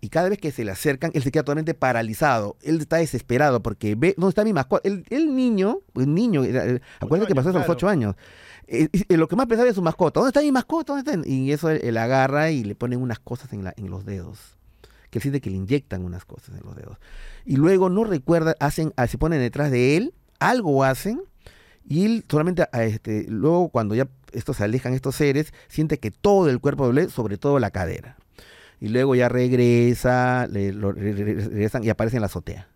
Y 0.00 0.08
cada 0.08 0.28
vez 0.28 0.40
que 0.40 0.50
se 0.50 0.64
le 0.64 0.72
acercan, 0.72 1.12
él 1.14 1.22
se 1.22 1.30
queda 1.30 1.44
totalmente 1.44 1.72
paralizado. 1.72 2.56
Él 2.62 2.80
está 2.80 2.96
desesperado 2.96 3.62
porque 3.62 3.94
ve, 3.94 4.14
¿dónde 4.18 4.30
está 4.30 4.42
mi 4.42 4.52
mascota? 4.52 4.86
El, 4.88 5.06
el 5.08 5.36
niño, 5.36 5.82
el 5.94 6.12
niño, 6.12 6.42
eh, 6.42 6.80
acuérdate 6.98 7.28
que 7.28 7.34
pasó 7.36 7.50
a 7.50 7.52
los 7.52 7.68
ocho 7.68 7.88
años. 7.88 8.16
Eh, 8.66 8.88
lo 9.10 9.28
que 9.28 9.36
más 9.36 9.46
pensaba 9.46 9.68
es 9.68 9.74
su 9.74 9.82
mascota. 9.82 10.20
¿Dónde 10.20 10.30
está 10.30 10.40
mi 10.40 10.52
mascota? 10.52 11.02
Y 11.24 11.52
eso 11.52 11.70
él, 11.70 11.96
agarra 11.96 12.50
y 12.50 12.64
le 12.64 12.74
ponen 12.74 13.00
unas 13.00 13.18
cosas 13.18 13.52
en, 13.52 13.64
los 13.90 14.04
dedos. 14.04 14.38
Que 15.10 15.18
él 15.18 15.22
siente 15.22 15.40
que 15.40 15.50
le 15.50 15.56
inyectan 15.56 16.04
unas 16.04 16.24
cosas 16.24 16.56
en 16.56 16.64
los 16.64 16.76
dedos. 16.76 16.98
Y 17.44 17.56
luego 17.56 17.90
no 17.90 18.04
recuerda, 18.04 18.56
hacen, 18.60 18.92
ah, 18.96 19.06
se 19.06 19.18
ponen 19.18 19.40
detrás 19.40 19.70
de 19.70 19.96
él, 19.96 20.14
algo 20.40 20.82
hacen, 20.84 21.22
y 21.86 22.04
él 22.06 22.24
solamente, 22.28 22.64
ah, 22.72 22.84
este, 22.84 23.26
luego 23.28 23.68
cuando 23.68 23.94
ya 23.94 24.08
estos 24.32 24.56
se 24.56 24.64
alejan, 24.64 24.94
estos 24.94 25.14
seres, 25.14 25.52
siente 25.68 25.98
que 25.98 26.10
todo 26.10 26.48
el 26.48 26.58
cuerpo 26.60 26.86
duele, 26.86 27.10
sobre 27.10 27.38
todo 27.38 27.58
la 27.58 27.70
cadera. 27.70 28.16
Y 28.80 28.88
luego 28.88 29.14
ya 29.14 29.28
regresa, 29.28 30.46
le- 30.48 30.72
regresan 30.72 31.84
y 31.84 31.90
aparece 31.90 32.16
en 32.16 32.22
la 32.22 32.26
azotea. 32.26 32.68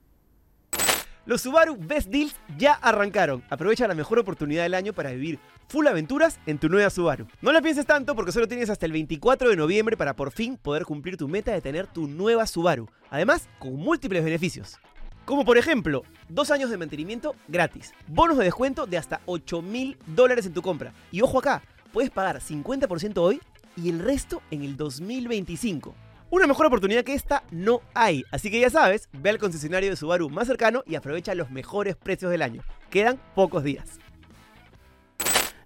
Los 1.28 1.42
Subaru 1.42 1.76
Best 1.76 2.08
Deals 2.08 2.34
ya 2.56 2.72
arrancaron. 2.72 3.44
Aprovecha 3.50 3.86
la 3.86 3.94
mejor 3.94 4.18
oportunidad 4.18 4.62
del 4.62 4.72
año 4.72 4.94
para 4.94 5.10
vivir 5.10 5.38
full 5.68 5.86
aventuras 5.86 6.40
en 6.46 6.56
tu 6.56 6.70
nueva 6.70 6.88
Subaru. 6.88 7.26
No 7.42 7.52
la 7.52 7.60
pienses 7.60 7.84
tanto 7.84 8.16
porque 8.16 8.32
solo 8.32 8.48
tienes 8.48 8.70
hasta 8.70 8.86
el 8.86 8.92
24 8.92 9.50
de 9.50 9.56
noviembre 9.56 9.98
para 9.98 10.16
por 10.16 10.30
fin 10.32 10.56
poder 10.56 10.86
cumplir 10.86 11.18
tu 11.18 11.28
meta 11.28 11.52
de 11.52 11.60
tener 11.60 11.86
tu 11.86 12.08
nueva 12.08 12.46
Subaru. 12.46 12.88
Además, 13.10 13.46
con 13.58 13.74
múltiples 13.74 14.24
beneficios. 14.24 14.78
Como 15.26 15.44
por 15.44 15.58
ejemplo, 15.58 16.02
dos 16.30 16.50
años 16.50 16.70
de 16.70 16.78
mantenimiento 16.78 17.34
gratis, 17.46 17.92
bonos 18.06 18.38
de 18.38 18.44
descuento 18.44 18.86
de 18.86 18.96
hasta 18.96 19.20
8 19.26 19.60
mil 19.60 19.98
dólares 20.06 20.46
en 20.46 20.54
tu 20.54 20.62
compra. 20.62 20.94
Y 21.12 21.20
ojo 21.20 21.40
acá, 21.40 21.62
puedes 21.92 22.08
pagar 22.08 22.40
50% 22.40 23.18
hoy 23.18 23.38
y 23.76 23.90
el 23.90 23.98
resto 23.98 24.40
en 24.50 24.62
el 24.62 24.78
2025. 24.78 25.94
Una 26.30 26.46
mejor 26.46 26.66
oportunidad 26.66 27.04
que 27.04 27.14
esta 27.14 27.42
no 27.50 27.80
hay, 27.94 28.22
así 28.30 28.50
que 28.50 28.60
ya 28.60 28.68
sabes, 28.68 29.08
ve 29.12 29.30
al 29.30 29.38
concesionario 29.38 29.88
de 29.88 29.96
Subaru 29.96 30.28
más 30.28 30.46
cercano 30.46 30.82
y 30.86 30.94
aprovecha 30.94 31.34
los 31.34 31.50
mejores 31.50 31.96
precios 31.96 32.30
del 32.30 32.42
año. 32.42 32.62
Quedan 32.90 33.18
pocos 33.34 33.64
días. 33.64 33.98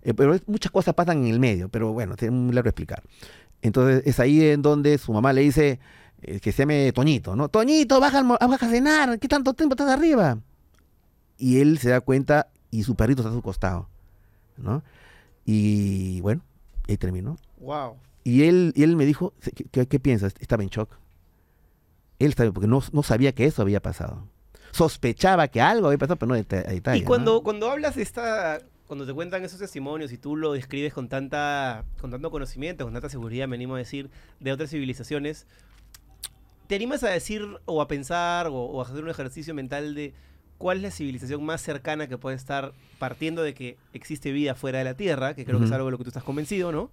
Eh, 0.03 0.15
pero 0.15 0.37
muchas 0.47 0.71
cosas 0.71 0.95
pasan 0.95 1.25
en 1.25 1.33
el 1.33 1.41
medio, 1.41 1.69
pero 1.69 1.93
bueno, 1.93 2.15
es 2.17 2.31
muy 2.31 2.55
largo 2.55 2.69
explicar. 2.69 3.03
Entonces 3.61 4.03
es 4.07 4.21
ahí 4.21 4.51
en 4.51 4.63
donde 4.63 4.99
su 4.99 5.13
mamá 5.13 5.33
le 5.33 5.41
dice 5.41 5.81
eh, 6.23 6.39
que 6.39 6.53
se 6.53 6.63
llame 6.63 6.93
Toñito, 6.93 7.35
¿no? 7.35 7.49
Toñito, 7.49 7.99
baja, 7.99 8.23
baja 8.23 8.67
a 8.67 8.71
cenar, 8.71 9.19
¿qué 9.19 9.27
tanto 9.27 9.55
tiempo 9.55 9.75
estás 9.75 9.91
arriba? 9.91 10.39
Y 11.39 11.61
él 11.61 11.79
se 11.79 11.91
da 11.91 12.01
cuenta 12.01 12.49
y 12.71 12.85
su 12.85 12.95
perrito 12.95 13.23
está 13.23 13.31
a 13.31 13.35
su 13.35 13.43
costado, 13.43 13.89
¿no? 14.57 14.85
Y 15.45 16.21
bueno, 16.21 16.43
ahí 16.89 16.97
terminó. 16.97 17.37
Wow. 17.59 17.97
Y 18.25 18.45
él, 18.45 18.73
y 18.77 18.83
él 18.85 18.97
me 18.97 19.05
dijo, 19.07 19.35
¿qué, 19.41 19.65
qué- 19.71 19.87
qué 19.89 20.01
piensas? 20.01 20.35
Estaba 20.39 20.63
en 20.63 20.69
shock. 20.69 20.91
Él 22.19 22.29
estaba, 22.31 22.53
porque 22.53 22.69
no, 22.69 22.81
no 22.93 23.03
sabía 23.03 23.33
que 23.33 23.47
eso 23.47 23.63
había 23.63 23.81
pasado. 23.83 24.27
Sospechaba 24.71 25.49
que 25.49 25.61
algo 25.61 25.89
había 25.89 25.99
pasado, 25.99 26.17
pero 26.17 26.29
no 26.29 26.35
de 26.37 26.45
detalle. 26.45 26.99
Y 26.99 27.01
¿no? 27.01 27.07
cuando, 27.07 27.43
cuando 27.43 27.71
hablas 27.71 27.97
de 27.97 28.03
esta, 28.03 28.61
cuando 28.87 29.05
te 29.07 29.13
cuentan 29.13 29.45
esos 29.45 29.59
testimonios 29.59 30.13
y 30.13 30.19
tú 30.19 30.37
lo 30.37 30.53
describes 30.53 30.95
con 30.95 31.09
tanta, 31.09 31.85
con 32.01 32.11
tanto 32.11 32.31
conocimiento, 32.31 32.85
con 32.85 32.93
tanta 32.93 33.09
seguridad, 33.09 33.49
me 33.49 33.57
animo 33.57 33.75
a 33.75 33.79
decir, 33.79 34.09
de 34.41 34.53
otras 34.53 34.71
civilizaciones, 34.71 35.47
¿te 36.69 36.77
animas 36.77 37.03
a 37.03 37.11
decir 37.11 37.47
o 37.67 37.83
a 37.83 37.89
pensar 37.89 38.47
o, 38.47 38.55
o 38.55 38.81
a 38.81 38.85
hacer 38.85 39.03
un 39.03 39.11
ejercicio 39.11 39.53
mental 39.53 39.95
de 39.95 40.15
cuál 40.63 40.77
es 40.77 40.83
la 40.85 40.91
civilización 40.93 41.45
más 41.45 41.61
cercana 41.61 42.07
que 42.07 42.17
puede 42.19 42.37
estar 42.37 42.73
partiendo 43.01 43.43
de 43.43 43.53
que 43.53 43.79
existe 43.93 44.31
vida 44.31 44.55
fuera 44.55 44.79
de 44.79 44.85
la 44.85 44.95
Tierra, 44.95 45.35
que 45.35 45.45
creo 45.45 45.59
que 45.59 45.65
es 45.65 45.73
algo 45.73 45.87
de 45.87 45.91
lo 45.91 45.99
que 45.99 46.05
tú 46.05 46.11
estás 46.11 46.23
convencido, 46.23 46.71
¿no? 46.71 46.89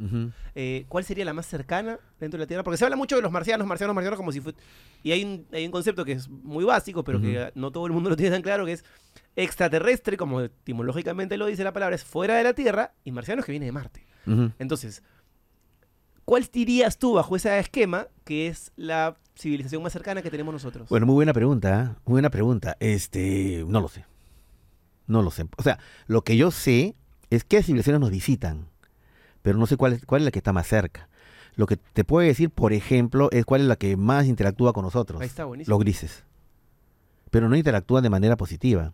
Eh, 0.56 0.86
¿Cuál 0.90 1.04
sería 1.04 1.24
la 1.24 1.34
más 1.34 1.46
cercana 1.46 2.00
dentro 2.20 2.40
de 2.40 2.46
la 2.46 2.48
Tierra? 2.48 2.64
Porque 2.64 2.78
se 2.78 2.86
habla 2.86 2.96
mucho 2.96 3.16
de 3.16 3.22
los 3.22 3.32
marcianos, 3.32 3.68
marcianos, 3.68 3.94
marcianos, 3.94 4.18
como 4.18 4.32
si 4.32 4.42
fue... 4.42 4.56
Y 5.04 5.12
hay 5.12 5.24
un, 5.24 5.46
hay 5.54 5.68
un 5.68 5.72
concepto 5.72 6.04
que 6.04 6.14
es 6.14 6.28
muy 6.28 6.66
básico, 6.66 7.04
pero 7.04 7.22
que 7.22 7.52
no 7.54 7.70
todo 7.70 7.86
el 7.86 7.94
mundo 7.94 8.10
lo 8.10 8.16
tiene 8.16 8.32
tan 8.32 8.42
claro, 8.42 8.66
que 8.66 8.72
es 8.72 8.84
extraterrestre, 9.36 10.18
como 10.18 10.42
etimológicamente 10.42 11.38
lo 11.38 11.46
dice 11.46 11.64
la 11.64 11.72
palabra, 11.72 11.96
es 11.96 12.04
fuera 12.04 12.38
de 12.38 12.44
la 12.44 12.54
Tierra, 12.54 12.94
y 13.04 13.12
marcianos 13.12 13.46
que 13.46 13.52
viene 13.52 13.68
de 13.68 13.72
Marte. 13.72 14.08
Entonces, 14.58 15.04
¿cuál 16.30 16.48
dirías 16.54 17.00
tú 17.00 17.14
bajo 17.14 17.36
ese 17.36 17.58
esquema 17.58 18.06
que 18.24 18.46
es 18.46 18.72
la 18.76 19.18
civilización 19.36 19.82
más 19.82 19.92
cercana 19.92 20.22
que 20.22 20.30
tenemos 20.30 20.54
nosotros? 20.54 20.88
Bueno, 20.88 21.08
muy 21.08 21.16
buena 21.16 21.34
pregunta, 21.34 21.70
¿eh? 21.82 22.00
muy 22.06 22.14
buena 22.14 22.30
pregunta. 22.30 22.78
Este, 22.80 23.66
no 23.68 23.82
lo 23.82 23.88
sé. 23.88 24.06
No 25.08 25.24
lo 25.24 25.32
sé. 25.32 25.48
O 25.58 25.64
sea, 25.64 25.80
lo 26.06 26.22
que 26.24 26.38
yo 26.38 26.52
sé 26.52 26.96
es 27.32 27.44
qué 27.44 27.64
civilizaciones 27.64 28.00
nos 28.00 28.12
visitan, 28.12 28.68
pero 29.42 29.58
no 29.58 29.66
sé 29.66 29.76
cuál 29.76 29.94
es, 29.94 30.06
cuál 30.06 30.22
es 30.22 30.26
la 30.26 30.30
que 30.30 30.38
está 30.38 30.54
más 30.54 30.68
cerca. 30.68 31.10
Lo 31.56 31.66
que 31.66 31.78
te 31.78 32.04
puedo 32.04 32.28
decir, 32.28 32.52
por 32.52 32.74
ejemplo, 32.74 33.30
es 33.32 33.44
cuál 33.44 33.62
es 33.62 33.68
la 33.68 33.76
que 33.76 33.98
más 33.98 34.28
interactúa 34.28 34.72
con 34.72 34.84
nosotros. 34.84 35.22
Ahí 35.22 35.28
está, 35.28 35.46
buenísimo. 35.46 35.74
Los 35.74 35.84
grises. 35.84 36.26
Pero 37.32 37.50
no 37.50 37.56
interactúan 37.56 38.04
de 38.04 38.12
manera 38.12 38.38
positiva. 38.38 38.94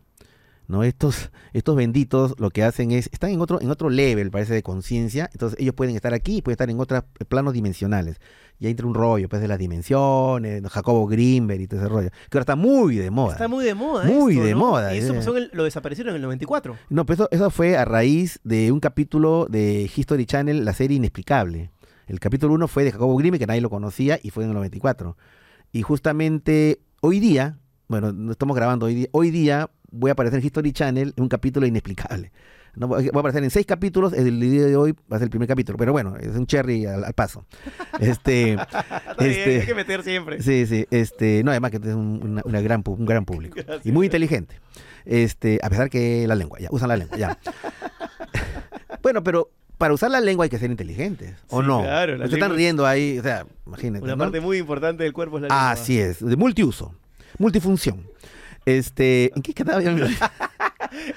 ¿No? 0.68 0.82
Estos, 0.84 1.30
estos 1.52 1.76
benditos 1.76 2.34
lo 2.38 2.50
que 2.50 2.62
hacen 2.64 2.90
es, 2.92 3.08
están 3.12 3.30
en 3.30 3.40
otro, 3.40 3.60
en 3.60 3.70
otro 3.70 3.88
level, 3.90 4.30
parece, 4.30 4.54
de 4.54 4.62
conciencia, 4.62 5.28
entonces 5.32 5.58
ellos 5.60 5.74
pueden 5.74 5.94
estar 5.96 6.12
aquí 6.14 6.38
y 6.38 6.42
pueden 6.42 6.54
estar 6.54 6.70
en 6.70 6.80
otros 6.80 7.04
planos 7.28 7.52
dimensionales. 7.54 8.16
Y 8.58 8.64
ahí 8.64 8.70
entra 8.70 8.86
un 8.86 8.94
rollo, 8.94 9.28
pues, 9.28 9.42
de 9.42 9.48
las 9.48 9.58
dimensiones. 9.58 10.62
Jacobo 10.70 11.06
Grimberg 11.06 11.60
y 11.60 11.66
todo 11.66 11.80
ese 11.80 11.88
rollo, 11.90 12.08
que 12.10 12.38
ahora 12.38 12.40
está 12.42 12.56
muy 12.56 12.96
de 12.96 13.10
moda. 13.10 13.32
Está 13.34 13.48
muy 13.48 13.64
de 13.64 13.74
moda. 13.74 14.04
Muy 14.04 14.32
esto, 14.34 14.44
de 14.46 14.52
¿no? 14.52 14.58
moda, 14.58 14.94
Y 14.94 14.98
eso 14.98 15.12
eh. 15.12 15.16
pasó 15.16 15.36
en 15.36 15.42
el- 15.44 15.50
lo 15.52 15.64
desaparecieron 15.64 16.10
en 16.12 16.16
el 16.16 16.22
94. 16.22 16.76
No, 16.88 17.04
pero 17.04 17.14
eso, 17.24 17.28
eso 17.30 17.50
fue 17.50 17.76
a 17.76 17.84
raíz 17.84 18.40
de 18.44 18.72
un 18.72 18.80
capítulo 18.80 19.46
de 19.50 19.90
History 19.94 20.24
Channel, 20.24 20.64
la 20.64 20.72
serie 20.72 20.96
Inexplicable. 20.96 21.70
El 22.06 22.18
capítulo 22.20 22.54
1 22.54 22.66
fue 22.68 22.84
de 22.84 22.92
Jacobo 22.92 23.16
Grimm, 23.16 23.36
que 23.36 23.46
nadie 23.46 23.60
lo 23.60 23.68
conocía, 23.68 24.18
y 24.22 24.30
fue 24.30 24.44
en 24.44 24.50
el 24.50 24.54
94. 24.54 25.16
Y 25.72 25.82
justamente 25.82 26.80
hoy 27.02 27.20
día, 27.20 27.58
bueno, 27.88 28.12
no 28.12 28.32
estamos 28.32 28.56
grabando 28.56 28.86
hoy 28.86 28.94
día, 28.94 29.08
hoy 29.12 29.30
día 29.30 29.68
voy 29.90 30.10
a 30.10 30.12
aparecer 30.12 30.38
en 30.40 30.46
History 30.46 30.72
Channel 30.72 31.12
en 31.16 31.22
un 31.22 31.28
capítulo 31.28 31.66
inexplicable. 31.66 32.32
No, 32.74 32.88
voy 32.88 33.06
a 33.06 33.18
aparecer 33.18 33.42
en 33.42 33.48
seis 33.50 33.64
capítulos, 33.64 34.12
el 34.12 34.38
día 34.38 34.66
de 34.66 34.76
hoy 34.76 34.92
va 35.10 35.16
a 35.16 35.18
ser 35.18 35.24
el 35.24 35.30
primer 35.30 35.48
capítulo, 35.48 35.78
pero 35.78 35.92
bueno, 35.92 36.14
es 36.20 36.28
un 36.36 36.46
cherry 36.46 36.84
al, 36.84 37.04
al 37.04 37.14
paso. 37.14 37.46
Este, 38.00 38.52
Este- 39.18 39.60
hay 39.60 39.66
que 39.66 39.74
meter 39.74 40.02
siempre. 40.02 40.42
Sí, 40.42 40.66
sí, 40.66 40.86
este, 40.90 41.42
no, 41.42 41.50
además 41.52 41.70
que 41.70 41.78
es 41.78 41.84
un, 41.94 42.20
una- 42.22 42.42
una 42.44 42.60
gran, 42.60 42.84
pu- 42.84 42.98
un 42.98 43.06
gran 43.06 43.24
público 43.24 43.58
y 43.82 43.92
muy 43.92 44.06
inteligente. 44.06 44.60
Este, 45.06 45.58
a 45.62 45.70
pesar 45.70 45.88
que 45.88 46.26
la 46.26 46.34
lengua, 46.34 46.58
ya, 46.58 46.68
usan 46.70 46.88
la 46.88 46.96
lengua, 46.98 47.16
ya. 47.16 47.38
bueno, 49.02 49.22
pero 49.22 49.50
para 49.78 49.94
usar 49.94 50.10
la 50.10 50.20
lengua 50.20 50.44
hay 50.44 50.50
que 50.50 50.58
ser 50.58 50.70
inteligentes, 50.70 51.34
¿o 51.48 51.60
Sí, 51.62 51.66
no? 51.68 51.82
claro, 51.82 52.16
la 52.16 52.28
Se 52.28 52.34
están 52.34 52.54
riendo 52.54 52.86
ahí, 52.86 53.18
o 53.18 53.22
sea, 53.22 53.46
imagínate. 53.66 54.04
Una 54.04 54.16
¿no? 54.16 54.24
parte 54.24 54.40
muy 54.40 54.58
importante 54.58 55.04
del 55.04 55.12
cuerpo 55.12 55.36
es 55.38 55.42
la 55.42 55.48
lengua. 55.48 55.70
Así 55.70 55.98
es, 55.98 56.24
de 56.24 56.36
multiuso, 56.36 56.94
multifunción. 57.38 58.06
Este, 58.66 59.32
¿en 59.34 59.42
qué 59.42 59.54
quedaba? 59.54 59.80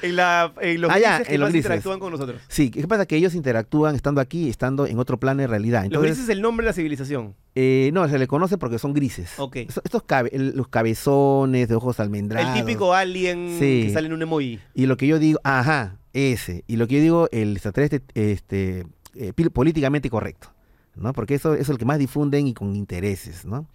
En, 0.02 0.16
la, 0.16 0.52
en 0.62 0.82
los 0.82 0.91
Ah, 0.91 1.00
ya, 1.00 1.24
que 1.24 1.36
en 1.36 1.39
los 1.41 1.54
interactúan 1.54 2.00
con 2.00 2.12
nosotros. 2.12 2.41
Sí, 2.47 2.70
¿qué 2.70 2.86
pasa? 2.88 3.06
Que 3.06 3.16
ellos 3.16 3.34
interactúan 3.36 3.95
estando 3.95 4.20
aquí 4.20 4.45
y 4.47 4.50
estando 4.50 4.86
en 4.86 5.00
otro 5.00 5.20
plano 5.20 5.41
de 5.41 5.47
realidad. 5.47 5.82
los 5.82 5.86
Entonces, 5.88 6.10
grises 6.12 6.24
es 6.26 6.30
el 6.30 6.41
nombre 6.41 6.66
de 6.66 6.70
la 6.70 6.74
civilización. 6.74 7.36
eh, 7.56 7.89
no, 7.93 8.08
se 8.10 8.18
le 8.20 8.28
conoce 8.28 8.58
porque 8.58 8.78
son 8.80 8.93
grises. 8.93 9.32
Ok. 9.38 9.58
Estos, 9.58 9.82
estos 9.86 10.04
cabe- 10.04 10.32
el- 10.34 10.56
los 10.56 10.68
cabezones 10.68 11.68
de 11.70 11.76
ojos 11.76 12.00
almendrados. 12.00 12.58
El 12.58 12.66
típico 12.66 12.93
alien 12.93 13.56
Sí. 13.60 13.84
que 13.86 13.93
sale 13.93 14.08
en 14.08 14.14
un 14.14 14.22
emoji. 14.22 14.60
Y 14.74 14.86
lo 14.88 14.97
que 14.97 15.08
yo 15.08 15.18
digo, 15.20 15.39
ajá, 15.43 15.97
ese. 16.14 16.64
Y 16.68 16.76
lo 16.76 16.88
que 16.88 16.95
yo 16.95 17.02
digo, 17.02 17.30
el 17.32 17.54
extraterrestre 17.54 18.02
este, 18.16 18.86
eh, 19.16 19.34
políticamente 19.54 20.10
correcto, 20.10 20.52
¿no? 20.95 21.14
Porque 21.14 21.36
eso, 21.36 21.54
eso 21.54 21.62
es 21.62 21.70
el 21.70 21.78
que 21.78 21.86
más 21.86 22.00
difunden 22.00 22.47
y 22.47 22.54
con 22.54 22.76
intereses, 22.76 23.45
¿no? 23.45 23.68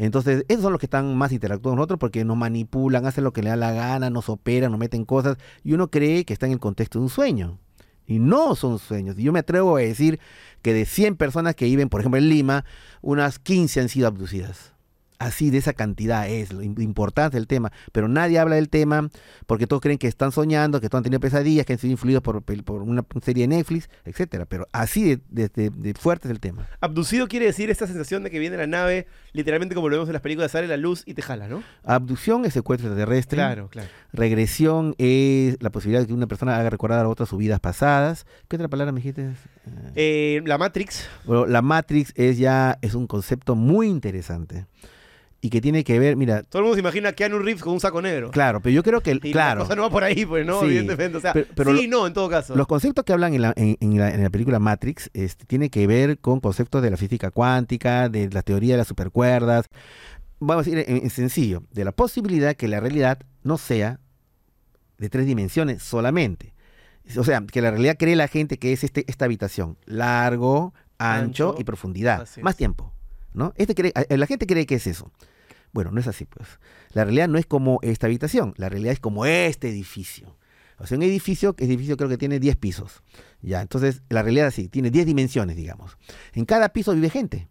Entonces, 0.00 0.46
esos 0.48 0.62
son 0.62 0.72
los 0.72 0.80
que 0.80 0.86
están 0.86 1.14
más 1.14 1.30
interactuando 1.30 1.72
con 1.72 1.76
nosotros 1.76 1.98
porque 1.98 2.24
nos 2.24 2.34
manipulan, 2.34 3.04
hacen 3.04 3.22
lo 3.22 3.34
que 3.34 3.42
le 3.42 3.50
da 3.50 3.56
la 3.56 3.72
gana, 3.72 4.08
nos 4.08 4.30
operan, 4.30 4.70
nos 4.70 4.80
meten 4.80 5.04
cosas 5.04 5.36
y 5.62 5.74
uno 5.74 5.90
cree 5.90 6.24
que 6.24 6.32
está 6.32 6.46
en 6.46 6.52
el 6.52 6.58
contexto 6.58 6.98
de 6.98 7.02
un 7.02 7.10
sueño. 7.10 7.58
Y 8.06 8.18
no 8.18 8.54
son 8.54 8.78
sueños. 8.78 9.18
Y 9.18 9.24
yo 9.24 9.32
me 9.32 9.40
atrevo 9.40 9.76
a 9.76 9.80
decir 9.80 10.18
que 10.62 10.72
de 10.72 10.86
100 10.86 11.16
personas 11.16 11.54
que 11.54 11.66
viven, 11.66 11.90
por 11.90 12.00
ejemplo, 12.00 12.16
en 12.16 12.30
Lima, 12.30 12.64
unas 13.02 13.38
15 13.38 13.78
han 13.82 13.88
sido 13.90 14.08
abducidas. 14.08 14.72
Así 15.20 15.50
de 15.50 15.58
esa 15.58 15.74
cantidad 15.74 16.28
es 16.28 16.52
lo 16.52 16.62
im- 16.62 16.80
importante 16.82 17.36
del 17.36 17.46
tema. 17.46 17.70
Pero 17.92 18.08
nadie 18.08 18.38
habla 18.38 18.56
del 18.56 18.68
tema 18.70 19.08
porque 19.46 19.66
todos 19.68 19.80
creen 19.82 19.98
que 19.98 20.08
están 20.08 20.32
soñando, 20.32 20.80
que 20.80 20.88
todos 20.88 21.00
han 21.00 21.04
tenido 21.04 21.20
pesadillas, 21.20 21.64
que 21.66 21.74
han 21.74 21.78
sido 21.78 21.92
influidos 21.92 22.22
por, 22.22 22.42
una 22.82 23.04
serie 23.22 23.46
de 23.46 23.54
Netflix, 23.56 23.88
etcétera. 24.04 24.46
Pero 24.46 24.66
así 24.72 25.04
de, 25.04 25.20
de- 25.28 25.48
de- 25.48 25.70
de 25.70 25.94
fuerte 25.94 26.26
es 26.26 26.32
el 26.32 26.40
tema. 26.40 26.66
Abducido 26.80 27.28
quiere 27.28 27.46
decir 27.46 27.70
esta 27.70 27.86
sensación 27.86 28.22
de 28.24 28.30
que 28.30 28.38
viene 28.38 28.56
la 28.56 28.66
nave, 28.66 29.06
literalmente 29.32 29.74
como 29.74 29.88
lo 29.90 29.96
vemos 29.96 30.08
en 30.08 30.14
las 30.14 30.22
películas, 30.22 30.50
sale 30.50 30.66
la 30.66 30.76
luz 30.78 31.02
y 31.06 31.14
te 31.14 31.22
jala, 31.22 31.46
¿no? 31.48 31.62
Abducción 31.84 32.44
es 32.46 32.54
secuestro 32.54 32.88
extraterrestre. 32.88 33.36
Claro, 33.36 33.68
claro. 33.68 33.88
Regresión 34.12 34.94
es 34.98 35.56
la 35.60 35.68
posibilidad 35.70 36.00
de 36.00 36.06
que 36.06 36.14
una 36.14 36.26
persona 36.28 36.56
haga 36.56 36.70
recordar 36.70 37.04
a 37.04 37.08
otras 37.08 37.28
sus 37.28 37.38
vidas 37.38 37.60
pasadas. 37.60 38.24
¿Qué 38.48 38.56
otra 38.56 38.68
palabra 38.68 38.90
me 38.92 39.00
dijiste? 39.00 39.30
Eh, 39.94 40.42
la 40.46 40.56
Matrix, 40.56 41.06
Bueno, 41.26 41.46
la 41.46 41.60
Matrix 41.62 42.12
es 42.16 42.38
ya 42.38 42.78
es 42.80 42.94
un 42.94 43.06
concepto 43.06 43.54
muy 43.54 43.86
interesante 43.88 44.66
y 45.42 45.48
que 45.50 45.60
tiene 45.62 45.84
que 45.84 45.98
ver, 45.98 46.16
mira, 46.16 46.42
todo 46.42 46.60
el 46.60 46.64
mundo 46.64 46.74
se 46.74 46.80
imagina 46.80 47.08
a 47.08 47.12
Keanu 47.12 47.38
Reeves 47.38 47.62
con 47.62 47.72
un 47.72 47.80
saco 47.80 48.02
negro. 48.02 48.30
claro, 48.30 48.60
pero 48.60 48.74
yo 48.74 48.82
creo 48.82 49.00
que, 49.00 49.10
el- 49.12 49.20
Y 49.24 49.32
claro, 49.32 49.60
la 49.60 49.64
cosa 49.64 49.74
no 49.76 49.82
va 49.82 49.90
por 49.90 50.04
ahí, 50.04 50.26
pues, 50.26 50.44
¿no? 50.44 50.60
Sí, 50.60 50.66
Evidentemente. 50.66 51.16
O 51.16 51.20
sea, 51.20 51.32
pero- 51.32 51.46
pero 51.54 51.70
sí 51.70 51.76
lo- 51.76 51.82
y 51.82 51.88
no, 51.88 52.06
en 52.06 52.12
todo 52.12 52.28
caso. 52.28 52.54
los 52.54 52.66
conceptos 52.66 53.04
que 53.04 53.12
hablan 53.14 53.32
en 53.34 53.42
la, 53.42 53.52
en, 53.56 53.76
en 53.80 53.98
la, 53.98 54.10
en 54.14 54.22
la 54.22 54.28
película 54.30 54.58
Matrix 54.58 55.08
este, 55.14 55.46
tiene 55.46 55.70
que 55.70 55.86
ver 55.86 56.18
con 56.18 56.40
conceptos 56.40 56.82
de 56.82 56.90
la 56.90 56.96
física 56.98 57.30
cuántica, 57.30 58.08
de 58.10 58.28
la 58.30 58.42
teoría 58.42 58.74
de 58.74 58.78
las 58.78 58.88
supercuerdas, 58.88 59.66
vamos 60.40 60.66
a 60.66 60.70
decir 60.70 60.84
en, 60.86 61.04
en 61.04 61.10
sencillo, 61.10 61.62
de 61.72 61.84
la 61.84 61.92
posibilidad 61.92 62.54
que 62.54 62.68
la 62.68 62.80
realidad 62.80 63.18
no 63.42 63.56
sea 63.56 63.98
de 64.98 65.08
tres 65.08 65.24
dimensiones 65.26 65.82
solamente. 65.82 66.52
O 67.16 67.24
sea, 67.24 67.42
que 67.50 67.62
la 67.62 67.70
realidad 67.70 67.96
cree 67.98 68.14
la 68.14 68.28
gente 68.28 68.58
que 68.58 68.72
es 68.72 68.84
este, 68.84 69.04
esta 69.08 69.24
habitación, 69.24 69.78
largo, 69.86 70.74
ancho, 70.98 71.48
Ancho, 71.50 71.54
y 71.58 71.64
profundidad, 71.64 72.28
más 72.42 72.56
tiempo, 72.56 72.92
¿no? 73.32 73.52
Este 73.56 73.74
cree, 73.74 73.92
eh, 74.08 74.16
la 74.18 74.26
gente 74.26 74.46
cree 74.46 74.66
que 74.66 74.74
es 74.76 74.86
eso. 74.86 75.10
Bueno, 75.72 75.90
no 75.90 76.00
es 76.00 76.06
así, 76.06 76.24
pues. 76.24 76.48
La 76.92 77.04
realidad 77.04 77.28
no 77.28 77.38
es 77.38 77.46
como 77.46 77.78
esta 77.82 78.06
habitación, 78.06 78.54
la 78.56 78.68
realidad 78.68 78.92
es 78.92 79.00
como 79.00 79.26
este 79.26 79.68
edificio. 79.68 80.36
O 80.78 80.86
sea, 80.86 80.96
un 80.96 81.02
edificio, 81.02 81.54
edificio 81.58 81.96
creo 81.96 82.08
que 82.08 82.16
tiene 82.16 82.40
10 82.40 82.56
pisos. 82.56 83.02
Ya, 83.42 83.60
entonces 83.60 84.02
la 84.08 84.22
realidad 84.22 84.48
es 84.48 84.54
así, 84.54 84.68
tiene 84.68 84.90
10 84.90 85.06
dimensiones, 85.06 85.56
digamos. 85.56 85.98
En 86.32 86.46
cada 86.46 86.70
piso 86.70 86.94
vive 86.94 87.10
gente. 87.10 87.48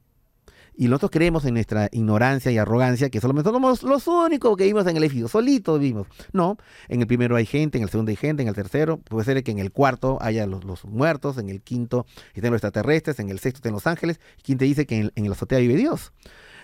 Y 0.76 0.88
nosotros 0.88 1.12
creemos 1.12 1.44
en 1.44 1.56
nuestra 1.56 1.90
ignorancia 1.92 2.52
y 2.52 2.58
arrogancia 2.58 3.10
que 3.10 3.20
solamente 3.20 3.52
somos 3.52 3.84
los 3.84 4.08
únicos 4.08 4.56
que 4.56 4.64
vivimos 4.64 4.88
en 4.88 4.96
el 4.96 5.04
edificio, 5.04 5.28
solitos 5.28 5.78
vivimos. 5.78 6.08
No, 6.32 6.58
en 6.88 7.02
el 7.02 7.08
primero 7.08 7.36
hay 7.36 7.46
gente, 7.46 7.78
en 7.78 7.84
el 7.84 7.90
segundo 7.90 8.12
hay 8.12 8.16
gente, 8.16 8.44
en 8.44 8.48
el 8.48 8.56
tercero 8.56 8.98
puede 8.98 9.26
ser 9.26 9.44
que 9.44 9.52
en 9.52 9.60
el 9.60 9.74
cuarto 9.74 10.18
haya 10.22 10.48
los, 10.48 10.86
muertos, 10.86 11.38
en 11.38 11.50
el 11.50 11.62
quinto 11.62 12.06
estén 12.34 12.52
los 12.52 12.60
extraterrestres, 12.60 13.20
en 13.20 13.30
el 13.30 13.40
sexto 13.40 13.58
estén 13.58 13.74
los 13.74 13.88
ángeles, 13.88 14.22
y 14.38 14.42
quien 14.42 14.58
te 14.58 14.66
dice 14.66 14.86
que 14.86 15.00
en, 15.00 15.12
en 15.16 15.26
la 15.26 15.34
azotea 15.34 15.60
vive 15.60 15.76
Dios. 15.76 16.14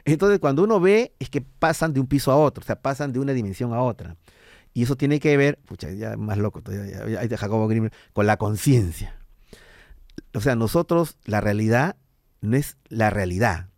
Entonces 0.06 0.40
cuando 0.40 0.64
uno 0.64 0.80
ve 0.80 1.14
es 1.20 1.30
que 1.30 1.42
pasan 1.42 1.94
de 1.94 2.00
un 2.00 2.08
piso 2.08 2.32
a 2.32 2.36
otro, 2.38 2.62
o 2.62 2.66
sea, 2.66 2.76
pasan 2.82 3.12
de 3.12 3.20
una 3.20 3.34
dimensión 3.34 3.74
a 3.74 3.82
otra. 3.82 4.16
Y 4.74 4.84
eso 4.84 4.96
tiene 4.96 5.20
que 5.20 5.36
ver, 5.38 5.58
pucha, 5.66 5.90
ya 5.92 6.16
más 6.18 6.38
loco, 6.38 6.62
todavía, 6.62 7.08
ya- 7.08 7.24
ya- 7.26 7.38
Jacobo 7.38 7.68
Grimm, 7.68 7.90
con 8.14 8.28
la 8.28 8.38
conciencia. 8.38 9.16
O 10.34 10.42
sea, 10.42 10.56
nosotros, 10.56 11.18
la 11.26 11.42
realidad 11.42 11.96
no 12.42 12.58
es 12.58 12.78
la 12.90 13.10
realidad, 13.10 13.70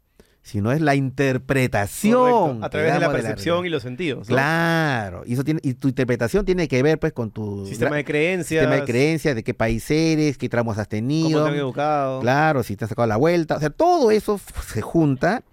sino 0.41 0.71
es 0.71 0.81
la 0.81 0.95
interpretación. 0.95 2.13
Correcto, 2.19 2.65
A 2.65 2.69
través 2.69 2.93
de 2.93 2.99
la 2.99 3.11
percepción 3.11 3.65
y 3.65 3.69
los 3.69 3.83
sentidos. 3.83 4.27
¿no? 4.27 4.35
Claro, 4.35 5.23
y, 5.25 5.33
eso 5.33 5.43
tiene, 5.43 5.59
y 5.63 5.75
tu 5.75 5.87
interpretación 5.87 6.45
tiene 6.45 6.67
que 6.67 6.81
ver 6.83 6.99
pues 6.99 7.13
con 7.13 7.31
tu 7.31 7.65
Sistema 7.67 7.95
de 7.95 8.03
creencias. 8.03 8.61
sistema 8.63 8.75
de 8.81 8.83
creencias, 8.85 9.35
de 9.35 9.43
qué 9.43 9.53
país 9.53 9.89
eres, 9.91 10.37
qué 10.37 10.49
tramos 10.49 10.77
has 10.77 10.87
Cómo 10.87 10.89
tenido. 10.89 11.43
te 11.43 11.49
han 11.51 11.55
educado. 11.55 12.19
Claro, 12.21 12.63
si 12.63 12.75
te 12.75 12.85
has 12.85 12.89
sacado 12.89 13.07
la 13.07 13.17
vuelta. 13.17 13.55
O 13.57 13.59
sea, 13.59 13.69
todo 13.69 14.09
eso 14.11 14.39
se 14.67 14.81
junta. 14.81 15.43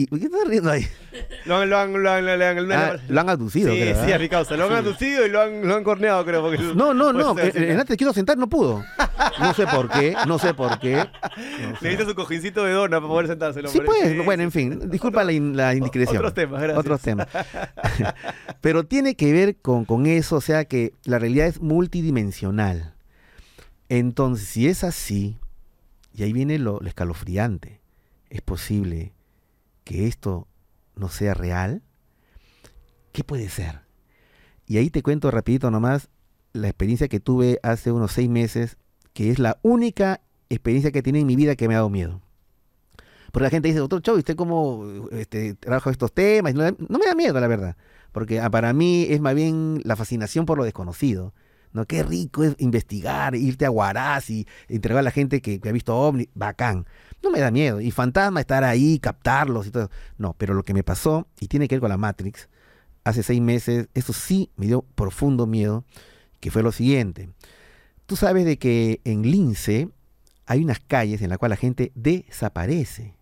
¿Y 0.00 0.06
¿por 0.06 0.18
qué 0.18 0.24
estás 0.26 0.48
riendo 0.48 0.70
ahí? 0.70 0.86
Lo 1.44 1.56
han, 1.56 1.68
lo 1.68 1.76
han, 1.76 1.92
lo 1.92 2.10
han, 2.10 2.24
lo 2.24 2.32
han, 2.32 2.72
Ah, 2.72 2.96
lo 3.06 3.20
han 3.20 3.28
abducido, 3.28 3.70
Sí, 3.70 3.80
creo, 3.80 4.02
sí, 4.06 4.12
¿ah? 4.12 4.16
a 4.16 4.18
mi 4.18 4.28
causa. 4.30 4.56
Lo 4.56 4.64
han 4.64 4.72
abducido 4.72 5.26
y 5.26 5.28
lo 5.28 5.42
han, 5.42 5.68
lo 5.68 5.76
han 5.76 5.84
corneado, 5.84 6.24
creo. 6.24 6.40
Porque 6.40 6.56
No, 6.74 6.94
no, 6.94 7.12
no. 7.12 7.32
o 7.32 7.34
sea, 7.34 7.44
eh, 7.48 7.52
sí, 7.52 7.58
eh, 7.58 7.66
Renate 7.66 7.98
quiso 7.98 8.14
sentar, 8.14 8.38
no 8.38 8.48
pudo. 8.48 8.82
No 9.40 9.52
sé 9.52 9.66
por 9.66 9.90
qué, 9.90 10.16
no 10.26 10.38
sé 10.38 10.54
por 10.54 10.78
qué. 10.78 10.94
No 10.96 11.76
sé. 11.76 11.82
Necesita 11.82 12.06
su 12.06 12.14
cojincito 12.14 12.64
de 12.64 12.72
dona 12.72 12.96
para 12.98 13.08
poder 13.08 13.26
sentarse. 13.26 13.60
el 13.60 13.68
Sí, 13.68 13.80
pues, 13.84 14.24
bueno, 14.24 14.42
en 14.42 14.50
fin, 14.52 14.90
disculpa 14.90 15.22
la, 15.22 15.32
in- 15.32 15.54
la 15.54 15.74
indiscreción. 15.74 16.16
Otros 16.16 16.32
temas, 16.32 16.62
gracias. 16.62 16.78
Otros 16.78 17.00
temas. 17.02 17.28
Pero 18.62 18.84
tiene 18.86 19.16
que 19.16 19.32
ver 19.34 19.56
con, 19.56 19.84
con 19.84 20.06
eso, 20.06 20.36
o 20.36 20.40
sea 20.40 20.64
que 20.64 20.94
la 21.04 21.18
realidad 21.18 21.46
es 21.46 21.60
multidimensional. 21.60 22.94
Entonces, 23.90 24.48
si 24.48 24.66
es 24.66 24.82
así, 24.82 25.36
y 26.14 26.22
ahí 26.22 26.32
viene 26.32 26.58
lo, 26.58 26.78
lo 26.80 26.88
escalofriante, 26.88 27.80
¿es 28.30 28.40
posible 28.40 29.12
que 29.84 30.06
esto 30.06 30.48
no 30.94 31.08
sea 31.08 31.34
real? 31.34 31.82
¿Qué 33.12 33.24
puede 33.24 33.48
ser? 33.48 33.80
Y 34.66 34.78
ahí 34.78 34.90
te 34.90 35.02
cuento 35.02 35.30
rapidito 35.30 35.70
nomás 35.70 36.08
la 36.52 36.68
experiencia 36.68 37.08
que 37.08 37.20
tuve 37.20 37.58
hace 37.62 37.92
unos 37.92 38.12
seis 38.12 38.28
meses, 38.28 38.76
que 39.12 39.30
es 39.30 39.38
la 39.38 39.58
única 39.62 40.20
experiencia 40.48 40.92
que 40.92 41.02
tiene 41.02 41.20
en 41.20 41.26
mi 41.26 41.36
vida 41.36 41.56
que 41.56 41.68
me 41.68 41.74
ha 41.74 41.78
dado 41.78 41.90
miedo. 41.90 42.20
Porque 43.32 43.44
la 43.44 43.50
gente 43.50 43.68
dice, 43.68 43.80
doctor 43.80 44.16
¿y 44.16 44.18
¿usted 44.18 44.36
cómo 44.36 45.08
este, 45.12 45.54
trabaja 45.54 45.90
estos 45.90 46.12
temas? 46.12 46.54
No, 46.54 46.64
me 46.64 47.06
da 47.06 47.14
miedo, 47.14 47.38
la 47.38 47.46
verdad. 47.46 47.76
Porque 48.12 48.40
ah, 48.40 48.50
para 48.50 48.72
mí 48.72 49.06
es 49.08 49.20
más 49.20 49.34
bien 49.34 49.80
la 49.84 49.96
fascinación 49.96 50.46
por 50.46 50.58
lo 50.58 50.64
desconocido. 50.64 51.32
¿no? 51.72 51.86
Qué 51.86 52.02
rico 52.02 52.42
es 52.42 52.56
investigar, 52.58 53.36
irte 53.36 53.66
a 53.66 53.70
Huaraz 53.70 54.30
y 54.30 54.48
entregar 54.68 55.00
a 55.00 55.02
la 55.02 55.12
gente 55.12 55.40
que, 55.40 55.60
que 55.60 55.68
ha 55.68 55.72
visto 55.72 55.96
ovni. 55.96 56.28
Bacán. 56.34 56.86
No 57.22 57.30
me 57.30 57.40
da 57.40 57.50
miedo. 57.50 57.80
Y 57.80 57.90
fantasma, 57.90 58.40
estar 58.40 58.64
ahí, 58.64 58.98
captarlos 58.98 59.66
y 59.66 59.70
todo. 59.70 59.90
No, 60.18 60.34
pero 60.38 60.54
lo 60.54 60.62
que 60.62 60.74
me 60.74 60.82
pasó, 60.82 61.26
y 61.38 61.48
tiene 61.48 61.68
que 61.68 61.76
ver 61.76 61.80
con 61.80 61.90
la 61.90 61.98
Matrix, 61.98 62.48
hace 63.04 63.22
seis 63.22 63.40
meses, 63.40 63.88
eso 63.94 64.12
sí 64.12 64.50
me 64.56 64.66
dio 64.66 64.82
profundo 64.82 65.46
miedo, 65.46 65.84
que 66.40 66.50
fue 66.50 66.62
lo 66.62 66.72
siguiente. 66.72 67.30
Tú 68.06 68.16
sabes 68.16 68.44
de 68.44 68.58
que 68.58 69.00
en 69.04 69.22
Lince 69.22 69.88
hay 70.46 70.64
unas 70.64 70.80
calles 70.80 71.22
en 71.22 71.28
las 71.28 71.38
cuales 71.38 71.58
la 71.58 71.60
gente 71.60 71.92
desaparece. 71.94 73.14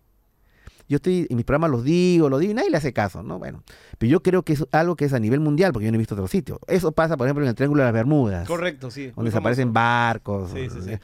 Yo 0.87 0.95
estoy, 0.95 1.27
en 1.29 1.35
mis 1.35 1.45
programas 1.45 1.69
los 1.69 1.83
digo, 1.83 2.29
lo 2.29 2.39
digo 2.39 2.51
y 2.51 2.55
nadie 2.55 2.71
le 2.71 2.77
hace 2.77 2.93
caso, 2.93 3.21
¿no? 3.21 3.37
Bueno, 3.37 3.63
pero 3.99 4.09
yo 4.09 4.23
creo 4.23 4.41
que 4.41 4.53
es 4.53 4.65
algo 4.71 4.95
que 4.95 5.05
es 5.05 5.13
a 5.13 5.19
nivel 5.19 5.39
mundial, 5.39 5.71
porque 5.71 5.85
yo 5.85 5.91
no 5.91 5.97
he 5.97 5.99
visto 5.99 6.15
otro 6.15 6.27
sitio. 6.27 6.59
Eso 6.67 6.91
pasa, 6.91 7.15
por 7.15 7.27
ejemplo, 7.27 7.43
en 7.43 7.49
el 7.49 7.55
Triángulo 7.55 7.83
de 7.83 7.87
las 7.87 7.93
Bermudas. 7.93 8.47
Correcto, 8.47 8.89
sí. 8.89 9.11
Donde 9.15 9.29
desaparecen 9.29 9.71
famoso. 9.71 9.73
barcos. 9.73 10.51
Sí, 10.51 10.67
sí, 10.71 10.79
sí. 10.81 10.99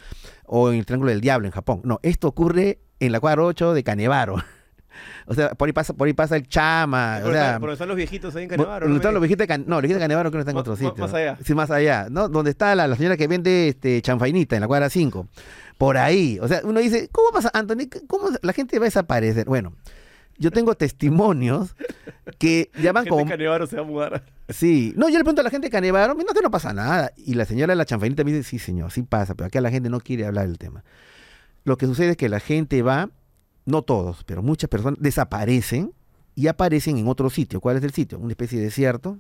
O 0.48 0.72
en 0.72 0.80
el 0.80 0.88
Triángulo 0.88 1.12
del 1.12 1.22
Diablo, 1.22 1.46
en 1.46 1.52
Japón. 1.52 1.82
No, 1.84 2.00
esto 2.02 2.28
ocurre 2.28 2.80
en 3.00 3.12
la 3.12 3.20
cuadra 3.20 3.44
8 3.44 3.74
de 3.74 3.84
Canevaro. 3.84 4.36
o 5.28 5.34
sea, 5.34 5.50
por 5.56 5.68
ahí 5.68 5.74
pasa, 5.74 5.94
por 5.94 6.08
ahí 6.08 6.14
pasa 6.14 6.36
el 6.36 6.48
Chama. 6.48 7.20
O 7.24 7.32
sea, 7.32 7.60
donde 7.60 7.74
están 7.74 7.88
los 7.88 7.98
viejitos 7.98 8.36
ahí 8.36 8.44
en 8.44 8.50
Canevaro. 8.50 8.88
¿no? 8.88 8.96
están 8.96 9.14
los 9.14 9.22
viejitos 9.22 9.44
de 9.44 9.48
Can- 9.48 9.66
No, 9.68 9.76
los 9.76 9.82
viejitos 9.84 10.00
de 10.00 10.04
Canevaro 10.04 10.32
creo 10.32 10.40
que 10.40 10.50
están 10.50 10.56
en 10.56 10.60
otro 10.60 10.76
sitio. 10.76 10.96
más 10.98 11.14
allá. 11.14 11.38
Sí, 11.44 11.54
más 11.54 11.72
allá, 11.72 12.08
¿no? 12.10 12.30
Donde 12.30 12.52
está 12.52 12.74
la, 12.76 12.88
la 12.88 12.96
señora 12.96 13.18
que 13.18 13.28
vende 13.28 13.70
este 13.70 14.02
chanfainita 14.02 14.56
en 14.56 14.62
la 14.62 14.68
cuadra 14.68 14.90
5. 14.90 15.28
Por 15.78 15.98
ahí. 15.98 16.40
O 16.42 16.48
sea, 16.48 16.62
uno 16.64 16.80
dice, 16.80 17.10
¿cómo 17.12 17.32
pasa, 17.32 17.52
Anthony? 17.54 17.90
¿Cómo 18.08 18.30
la 18.42 18.54
gente 18.54 18.80
va 18.80 18.86
a 18.86 18.88
desaparecer? 18.88 19.46
Bueno, 19.46 19.74
yo 20.38 20.52
tengo 20.52 20.76
testimonios 20.76 21.76
que 22.38 22.70
llaman 22.82 23.06
como... 23.08 23.26
Canevaro 23.26 23.68
se 23.68 23.76
va 23.76 23.82
a 23.82 23.86
mudar. 23.86 24.24
Sí. 24.50 24.94
No, 24.96 25.10
yo 25.10 25.18
le 25.18 25.24
pregunto 25.24 25.42
a 25.42 25.44
la 25.44 25.50
gente 25.50 25.68
de 25.68 25.72
Canevaro, 25.72 26.14
no, 26.14 26.24
que 26.34 26.42
no 26.42 26.52
pasa 26.52 26.72
nada. 26.74 27.12
Y 27.18 27.34
la 27.34 27.46
señora 27.46 27.72
de 27.74 27.78
la 27.78 27.86
chanfainita 27.86 28.24
me 28.24 28.32
dice, 28.32 28.44
sí, 28.50 28.60
señor, 28.60 28.92
sí 28.92 29.04
pasa, 29.04 29.36
pero 29.36 29.48
acá 29.48 29.60
la 29.62 29.72
gente 29.72 29.90
no 29.90 30.00
quiere 30.00 30.26
hablar 30.26 30.48
del 30.48 30.58
tema. 30.58 30.84
Lo 31.66 31.78
que 31.78 31.86
sucede 31.88 32.12
es 32.12 32.18
que 32.18 32.30
la 32.30 32.40
gente 32.40 32.82
va, 32.82 33.10
no 33.66 33.82
todos, 33.82 34.24
pero 34.24 34.42
muchas 34.42 34.70
personas 34.70 35.00
desaparecen 35.02 35.92
y 36.36 36.48
aparecen 36.48 36.98
en 36.98 37.08
otro 37.08 37.30
sitio. 37.30 37.60
¿Cuál 37.60 37.78
es 37.78 37.84
el 37.84 37.92
sitio? 37.92 38.18
Una 38.20 38.32
especie 38.32 38.58
de 38.60 38.66
desierto. 38.66 39.20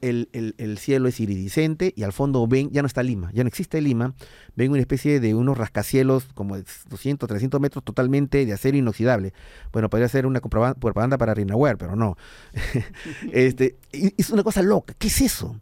El, 0.00 0.28
el- 0.32 0.54
el 0.58 0.76
cielo 0.78 1.08
es 1.08 1.18
iridiscente 1.20 1.94
y 1.96 2.02
al 2.02 2.12
fondo 2.12 2.46
ven, 2.46 2.68
ya 2.70 2.82
no 2.82 2.86
está 2.86 3.02
Lima, 3.02 3.30
ya 3.32 3.42
no 3.42 3.48
existe 3.48 3.80
Lima, 3.80 4.14
ven 4.54 4.70
una 4.72 4.80
especie 4.80 5.18
de 5.18 5.34
unos 5.34 5.56
rascacielos 5.56 6.26
como 6.34 6.56
de 6.56 6.64
200, 6.90 7.26
300 7.28 7.60
metros 7.60 7.82
totalmente 7.84 8.44
de 8.44 8.52
acero 8.52 8.76
inoxidable. 8.76 9.32
Bueno, 9.72 9.88
podría 9.88 10.08
ser 10.08 10.26
una 10.26 10.40
propaganda 10.40 11.16
para 11.16 11.32
Rinaware, 11.32 11.78
pero 11.78 11.96
no. 11.96 12.16
este, 13.32 13.76
es 13.92 14.30
una 14.30 14.42
cosa 14.42 14.62
loca. 14.62 14.94
¿Qué 14.98 15.06
es 15.08 15.20
eso? 15.20 15.58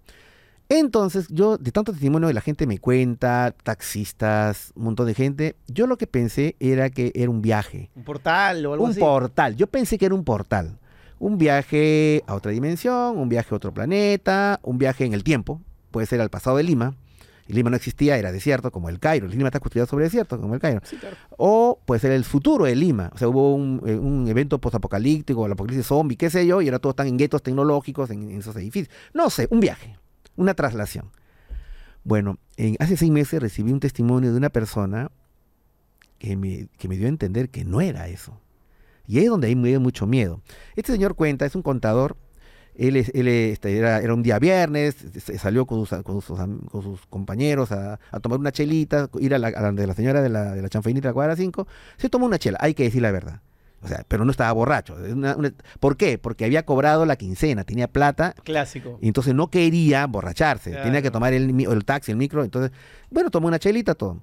Entonces, 0.79 1.27
yo, 1.29 1.59
de 1.59 1.71
tanto 1.71 1.93
testimonio 1.93 2.29
que 2.29 2.35
la 2.35 2.41
gente 2.41 2.67
me 2.67 2.79
cuenta, 2.79 3.55
taxistas, 3.63 4.73
un 4.75 4.85
montón 4.85 5.07
de 5.07 5.13
gente, 5.13 5.57
yo 5.69 5.87
lo 5.87 5.99
que 5.99 6.07
pensé 6.07 6.57
era 6.61 6.89
que 6.89 7.13
era 7.15 7.29
un 7.31 7.43
viaje, 7.43 7.91
Un 7.95 8.05
portal 8.05 8.65
o 8.65 8.73
algo 8.73 8.85
un 8.87 8.93
así. 8.93 9.01
portal. 9.01 9.55
Yo 9.55 9.67
pensé 9.67 9.99
que 9.99 10.07
era 10.07 10.15
un 10.15 10.25
portal. 10.25 10.79
Un 11.19 11.37
viaje 11.37 12.25
a 12.27 12.35
otra 12.35 12.53
dimensión, 12.53 13.19
un 13.19 13.29
viaje 13.29 13.49
a 13.53 13.57
otro 13.57 13.73
planeta, 13.75 14.61
un 14.63 14.79
viaje 14.79 15.05
en 15.05 15.13
el 15.13 15.23
tiempo. 15.23 15.61
Puede 15.91 16.07
ser 16.07 16.23
al 16.23 16.31
pasado 16.31 16.57
de 16.57 16.63
Lima. 16.63 16.97
Lima 17.49 17.69
no 17.69 17.77
existía, 17.77 18.17
era 18.17 18.33
desierto, 18.33 18.71
como 18.71 18.89
el 18.89 18.99
Cairo. 18.99 19.27
Lima 19.29 19.49
está 19.49 19.61
construido 19.61 19.87
sobre 19.87 20.05
desierto, 20.07 20.41
como 20.41 20.55
el 20.55 20.61
Cairo. 20.61 20.81
Sí, 20.85 20.97
claro. 20.97 21.17
O 21.37 21.79
puede 21.85 22.01
ser 22.01 22.13
el 22.13 22.25
futuro 22.25 22.65
de 22.65 22.75
Lima. 22.75 23.11
O 23.15 23.19
sea, 23.19 23.29
hubo 23.29 23.55
un, 23.55 23.83
eh, 23.85 23.95
un 23.95 24.27
evento 24.27 24.59
postapocalíptico, 24.59 25.45
el 25.45 25.53
apocalipsis 25.53 25.87
zombie, 25.87 26.17
qué 26.17 26.31
sé 26.31 26.47
yo, 26.47 26.63
y 26.63 26.69
ahora 26.69 26.79
todos 26.79 26.95
están 26.95 27.09
en 27.09 27.19
guetos 27.19 27.43
tecnológicos, 27.43 28.09
en, 28.09 28.31
en 28.31 28.39
esos 28.39 28.57
edificios. 28.57 28.95
No 29.13 29.29
sé, 29.29 29.49
un 29.51 29.61
viaje, 29.61 29.97
una 30.37 30.55
traslación. 30.55 31.11
Bueno, 32.05 32.39
en- 32.57 32.77
hace 32.81 32.97
seis 32.97 33.11
meses 33.11 33.41
recibí 33.41 33.73
un 33.73 33.81
testimonio 33.81 34.33
de 34.33 34.37
una 34.37 34.51
persona 34.51 35.11
que 36.19 36.37
me, 36.37 36.69
que 36.79 36.89
me 36.89 36.97
dio 36.97 37.07
a 37.07 37.09
entender 37.09 37.49
que 37.51 37.65
no 37.65 37.81
era 37.81 38.09
eso. 38.09 38.41
Y 39.07 39.19
ahí 39.19 39.25
es 39.25 39.31
donde 39.31 39.49
ahí 39.49 39.57
me 39.57 39.69
dio 39.69 39.81
mucho 39.81 40.07
miedo. 40.07 40.41
Este 40.77 40.93
señor 40.93 41.15
cuenta, 41.15 41.45
es 41.47 41.55
un 41.55 41.63
contador. 41.63 42.17
Él, 42.75 42.97
él 42.97 43.29
este, 43.29 43.77
era, 43.77 44.01
un 44.15 44.23
día 44.23 44.39
viernes, 44.39 44.97
salió 45.39 45.67
con 45.67 45.85
sus, 45.85 46.03
con 46.03 46.23
sus, 46.23 47.07
compañeros 47.11 47.71
a, 47.73 47.99
tomar 48.23 48.39
una 48.39 48.51
chelita, 48.51 49.11
ir 49.21 49.35
a 49.35 49.39
la, 49.39 49.51
de 49.73 49.87
la 49.87 49.95
señora 49.95 50.23
de 50.23 50.31
la, 50.31 50.55
de 50.55 50.63
la 50.63 50.69
de 50.69 51.01
la 51.03 51.13
cuadra 51.13 51.37
5. 51.37 51.67
Se 51.99 52.09
tomó 52.09 52.27
una 52.27 52.39
chela, 52.39 52.59
hay 52.61 52.73
que 52.73 52.85
decir 52.85 53.03
la 53.03 53.11
verdad. 53.11 53.41
O 53.83 53.89
sea, 53.89 54.05
pero 54.07 54.25
no 54.25 54.31
estaba 54.31 54.53
borracho. 54.53 55.05
Es 55.05 55.13
una- 55.13 55.35
una- 55.37 55.53
¿Por 55.81 55.97
qué? 55.97 56.17
Porque 56.19 56.45
había 56.45 56.65
cobrado 56.65 57.05
la 57.05 57.17
quincena, 57.17 57.65
tenía 57.65 57.89
plata 57.89 58.35
Clásico. 58.45 58.99
y 59.01 59.09
entonces 59.09 59.35
no 59.35 59.49
quería 59.51 60.07
borracharse. 60.07 60.71
Tenía 60.83 61.03
que 61.03 61.11
tomar 61.11 61.33
el, 61.33 61.61
el 61.61 61.85
taxi, 61.85 62.13
el 62.13 62.17
micro. 62.17 62.45
Entonces, 62.45 62.71
bueno, 63.11 63.31
tomó 63.31 63.49
una 63.49 63.59
chelita, 63.59 63.95
todo. 63.95 64.21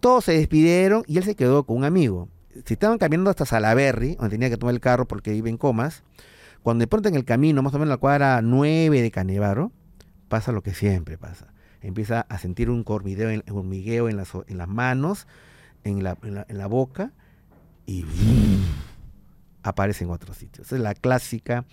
Todos 0.00 0.24
se 0.24 0.32
despidieron 0.32 1.02
y 1.06 1.18
él 1.18 1.24
se 1.24 1.34
quedó 1.36 1.64
con 1.64 1.76
un 1.76 1.84
amigo. 1.84 2.28
Si 2.64 2.74
estaban 2.74 2.98
caminando 2.98 3.30
hasta 3.30 3.46
Salaberry, 3.46 4.16
donde 4.16 4.30
tenía 4.30 4.50
que 4.50 4.56
tomar 4.56 4.74
el 4.74 4.80
carro 4.80 5.06
porque 5.06 5.34
iba 5.34 5.48
en 5.48 5.56
comas, 5.56 6.02
cuando 6.62 6.82
de 6.82 6.86
pronto 6.88 7.08
en 7.08 7.14
el 7.14 7.24
camino, 7.24 7.62
más 7.62 7.72
o 7.74 7.76
menos 7.78 7.86
en 7.86 7.90
la 7.90 7.96
cuadra 7.98 8.40
9 8.42 9.02
de 9.02 9.10
Canevaro, 9.10 9.72
pasa 10.28 10.50
lo 10.52 10.62
que 10.62 10.74
siempre 10.74 11.16
pasa. 11.16 11.46
Empieza 11.80 12.22
a 12.28 12.38
sentir 12.38 12.68
un 12.70 12.82
hormigueo 12.86 13.30
en, 13.30 13.44
hormigueo 13.50 14.08
en, 14.08 14.16
las, 14.16 14.32
en 14.48 14.58
las 14.58 14.68
manos, 14.68 15.26
en 15.84 16.02
la, 16.02 16.18
en 16.22 16.34
la- 16.34 16.46
en 16.48 16.58
la 16.58 16.66
boca, 16.66 17.12
y 17.98 18.04
aparece 19.62 20.04
en 20.04 20.10
otro 20.10 20.32
sitio. 20.34 20.62
Esa 20.62 20.76
es 20.76 20.82
la 20.82 20.94
clásica, 20.94 21.64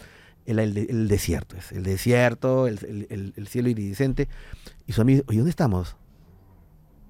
el, 0.46 1.08
desierto. 1.08 1.56
Es 1.58 1.72
el 1.72 1.84
desierto, 1.84 2.68
el, 2.68 2.80
el- 2.86 3.08
el- 3.10 3.34
el 3.36 3.48
cielo 3.48 3.70
iridiscente. 3.70 4.28
Y 4.86 4.94
su 4.94 5.02
amigo, 5.02 5.24
oye, 5.28 5.38
¿dónde 5.38 5.50
estamos? 5.52 5.96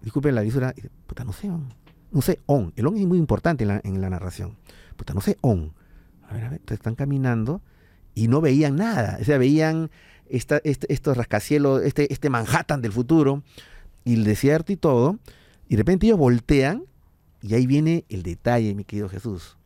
Disculpen 0.01 0.35
la 0.35 0.41
visura. 0.41 0.73
Puta, 1.05 1.23
no 1.23 1.33
sé, 1.33 1.47
no 2.11 2.21
sé, 2.21 2.39
on. 2.45 2.73
El 2.75 2.87
on 2.87 2.97
es 2.97 3.05
muy 3.05 3.17
importante 3.17 3.63
en 3.63 4.01
la, 4.01 4.09
narración. 4.09 4.57
Puta, 4.95 5.13
no 5.13 5.21
sé, 5.21 5.37
on. 5.41 5.73
A 6.29 6.33
ver, 6.33 6.43
a 6.45 6.49
ver, 6.49 6.59
entonces 6.59 6.79
están 6.79 6.95
caminando 6.95 7.61
y 8.15 8.27
no 8.27 8.41
veían 8.41 8.75
nada. 8.75 9.17
O 9.21 9.23
sea, 9.23 9.37
veían 9.37 9.89
este, 10.29 10.61
estos 10.63 11.15
rascacielos, 11.15 11.83
este, 11.83 12.11
este 12.11 12.29
Manhattan 12.29 12.81
del 12.81 12.91
futuro 12.91 13.43
y 14.03 14.15
el 14.15 14.23
desierto 14.23 14.71
y 14.71 14.77
todo. 14.77 15.17
Y 15.69 15.75
de 15.75 15.81
repente 15.81 16.05
ellos 16.07 16.17
voltean 16.19 16.83
y 17.47 17.53
ahí 17.53 17.65
viene 17.65 18.05
el 18.09 18.23
detalle, 18.23 18.75
mi 18.75 18.83
querido 18.83 19.09
Jesús. 19.09 19.57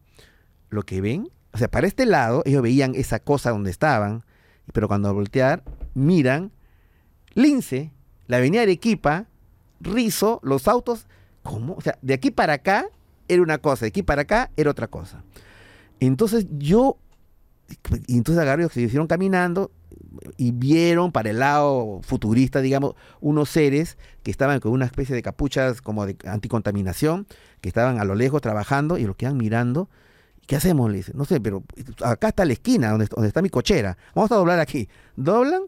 Lo 0.69 0.83
que 0.83 1.01
ven, 1.01 1.29
o 1.51 1.57
sea, 1.57 1.67
para 1.69 1.87
este 1.87 2.05
lado 2.05 2.43
ellos 2.45 2.61
veían 2.61 2.93
esa 2.95 3.19
cosa 3.19 3.49
donde 3.49 3.71
estaban, 3.71 4.23
pero 4.71 4.87
cuando 4.87 5.13
voltear 5.13 5.63
miran 5.93 6.51
Lince, 7.33 7.91
la 8.27 8.37
avenida 8.37 8.61
Arequipa, 8.61 9.25
Rizo, 9.79 10.39
los 10.43 10.67
autos, 10.67 11.07
¿cómo? 11.43 11.73
O 11.73 11.81
sea, 11.81 11.97
de 12.01 12.13
aquí 12.13 12.29
para 12.29 12.53
acá 12.53 12.85
era 13.27 13.41
una 13.41 13.57
cosa, 13.57 13.85
de 13.85 13.89
aquí 13.89 14.03
para 14.03 14.23
acá 14.23 14.51
era 14.55 14.69
otra 14.69 14.87
cosa. 14.87 15.23
Entonces 15.99 16.45
yo, 16.51 16.97
y 18.07 18.17
entonces 18.17 18.41
agarré, 18.41 18.67
se 18.69 18.81
hicieron 18.81 19.07
caminando 19.07 19.71
y 20.37 20.51
vieron 20.51 21.11
para 21.11 21.29
el 21.29 21.39
lado 21.39 22.01
futurista, 22.03 22.61
digamos, 22.61 22.95
unos 23.19 23.49
seres 23.49 23.97
que 24.23 24.31
estaban 24.31 24.59
con 24.59 24.71
una 24.71 24.85
especie 24.85 25.15
de 25.15 25.21
capuchas 25.21 25.81
como 25.81 26.05
de 26.05 26.17
anticontaminación, 26.25 27.27
que 27.61 27.69
estaban 27.69 27.99
a 27.99 28.05
lo 28.05 28.15
lejos 28.15 28.41
trabajando 28.41 28.97
y 28.97 29.05
lo 29.05 29.15
quedan 29.15 29.37
mirando. 29.37 29.89
¿Qué 30.47 30.55
hacemos? 30.55 30.89
Le 30.91 30.97
dice, 30.97 31.11
no 31.15 31.25
sé, 31.25 31.39
pero 31.39 31.63
acá 32.03 32.29
está 32.29 32.45
la 32.45 32.53
esquina 32.53 32.89
donde, 32.91 33.05
donde 33.05 33.27
está 33.27 33.41
mi 33.41 33.49
cochera. 33.49 33.97
Vamos 34.15 34.31
a 34.31 34.35
doblar 34.35 34.59
aquí. 34.59 34.89
Doblan 35.15 35.63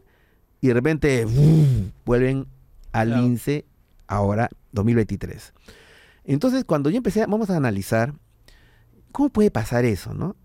y 0.60 0.68
de 0.68 0.74
repente 0.74 1.24
¡vum! 1.24 1.90
vuelven 2.04 2.46
al 2.92 3.08
Claro. 3.08 3.22
lince 3.22 3.64
ahora 4.06 4.48
2023. 4.72 5.52
Entonces, 6.24 6.64
cuando 6.64 6.90
yo 6.90 6.96
empecé, 6.98 7.20
vamos 7.26 7.50
a 7.50 7.56
analizar 7.56 8.14
cómo 9.12 9.28
puede 9.30 9.50
pasar 9.50 9.84
eso, 9.84 10.14
¿no? 10.14 10.36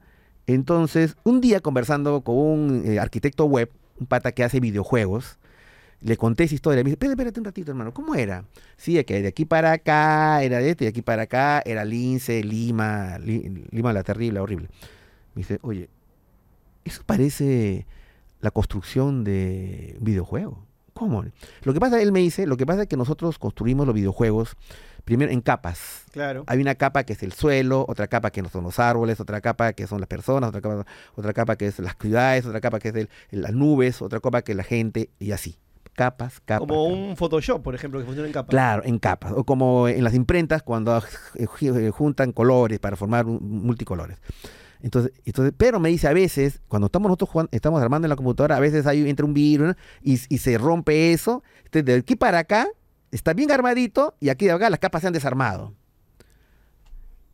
Entonces, 0.46 1.16
un 1.24 1.42
día 1.42 1.60
conversando 1.60 2.22
con 2.22 2.36
un 2.38 2.84
eh, 2.86 3.00
arquitecto 3.00 3.46
web, 3.46 3.70
un 4.00 4.06
pata 4.06 4.32
que 4.32 4.44
hace 4.44 4.60
videojuegos, 4.60 5.38
le 6.02 6.16
conté 6.18 6.46
esa 6.46 6.56
historia. 6.56 6.84
Me 6.84 6.90
dice, 6.90 6.94
espérate, 6.94 7.14
espérate 7.14 7.40
un 7.40 7.46
ratito, 7.46 7.72
hermano, 7.72 7.94
¿cómo 7.94 8.16
era? 8.16 8.46
Sí, 8.78 9.04
que 9.04 9.22
de 9.22 9.28
aquí 9.28 9.46
para 9.46 9.74
acá 9.74 10.42
era 10.44 10.60
de 10.60 10.70
esto, 10.70 10.84
y 10.84 10.86
de 10.86 10.90
aquí 10.90 11.02
para 11.02 11.24
acá 11.24 11.62
era 11.66 11.84
Lince, 11.84 12.44
Lima, 12.44 13.20
Li- 13.20 13.66
Lima 13.72 13.92
la 13.94 14.04
terrible, 14.04 14.40
horrible. 14.40 14.70
Me 15.36 15.42
dice, 15.42 15.60
oye, 15.62 15.90
eso 16.86 17.04
parece 17.06 17.86
la 18.42 18.52
construcción 18.52 19.24
de 19.24 19.96
un 20.00 20.06
videojuego. 20.06 20.66
¿Cómo? 21.00 21.24
Lo 21.64 21.74
que 21.74 21.80
pasa, 21.80 22.02
él 22.02 22.12
me 22.12 22.20
dice, 22.20 22.46
lo 22.46 22.58
que 22.58 22.66
pasa 22.66 22.82
es 22.82 22.88
que 22.90 22.98
nosotros 22.98 23.40
construimos 23.40 23.86
los 23.88 23.96
videojuegos 23.96 24.58
primero 25.06 25.32
en 25.32 25.40
capas. 25.40 26.04
Claro. 26.12 26.44
Hay 26.46 26.60
una 26.60 26.76
capa 26.76 27.06
que 27.06 27.14
es 27.14 27.24
el 27.24 27.32
suelo, 27.32 27.86
otra 27.88 28.08
capa 28.08 28.32
que 28.32 28.42
no 28.42 28.50
son 28.50 28.66
los 28.66 28.80
árboles, 28.80 29.22
otra 29.22 29.40
capa 29.40 29.72
que 29.72 29.88
son 29.88 30.02
las 30.02 30.10
personas, 30.10 30.50
otra 30.50 30.60
capa, 30.60 30.86
otra 31.16 31.32
capa 31.32 31.56
que 31.56 31.68
es 31.68 31.80
las 31.80 31.96
ciudades, 32.00 32.46
otra 32.46 32.60
capa 32.60 32.80
que 32.80 32.90
es 32.90 32.96
el- 32.96 33.10
las 33.32 33.54
nubes, 33.54 34.02
otra 34.02 34.20
capa 34.20 34.42
que 34.42 34.52
es 34.52 34.58
la 34.58 34.64
gente, 34.66 35.10
y 35.20 35.32
así. 35.32 35.56
Capas, 35.96 36.42
capas. 36.46 36.68
Como 36.68 36.86
capas. 36.90 37.00
un 37.10 37.16
Photoshop, 37.18 37.62
por 37.64 37.76
ejemplo, 37.76 38.00
que 38.02 38.06
funciona 38.06 38.28
en 38.28 38.34
capa. 38.34 38.50
Claro, 38.50 38.84
en 38.86 39.00
capas. 39.00 39.32
O 39.36 39.46
como 39.46 39.88
en 39.88 40.04
las 40.04 40.14
imprentas 40.14 40.64
cuando 40.64 40.98
eh, 41.36 41.48
eh, 41.62 41.92
juntan 41.92 42.34
colores 42.34 42.80
para 42.80 42.98
formar 42.98 43.26
multicolores. 43.26 44.18
Entonces, 44.82 45.12
entonces, 45.26 45.54
pero 45.58 45.80
me 45.80 45.90
dice 45.90 46.08
a 46.08 46.14
veces, 46.14 46.62
cuando 46.68 46.86
estamos 46.86 47.10
nosotros 47.10 47.30
jugando- 47.30 47.50
estamos 47.52 47.82
armando 47.82 48.06
en 48.06 48.10
la 48.10 48.16
computadora, 48.16 48.56
a 48.56 48.60
veces 48.62 48.86
hay 48.86 49.10
entra 49.10 49.26
un 49.26 49.34
virus 49.34 49.68
¿no? 49.70 49.76
y, 50.02 50.14
y 50.30 50.38
se 50.38 50.58
rompe 50.58 51.12
eso. 51.12 51.44
Entonces, 51.66 51.86
de 51.86 51.96
aquí 51.96 52.16
para 52.16 52.40
acá 52.40 52.68
está 53.12 53.34
bien 53.34 53.52
armadito 53.52 54.16
y 54.20 54.30
aquí 54.30 54.46
de 54.46 54.52
acá 54.52 54.70
las 54.70 54.80
capas 54.80 55.02
se 55.02 55.08
han 55.08 55.14
desarmado. 55.14 55.74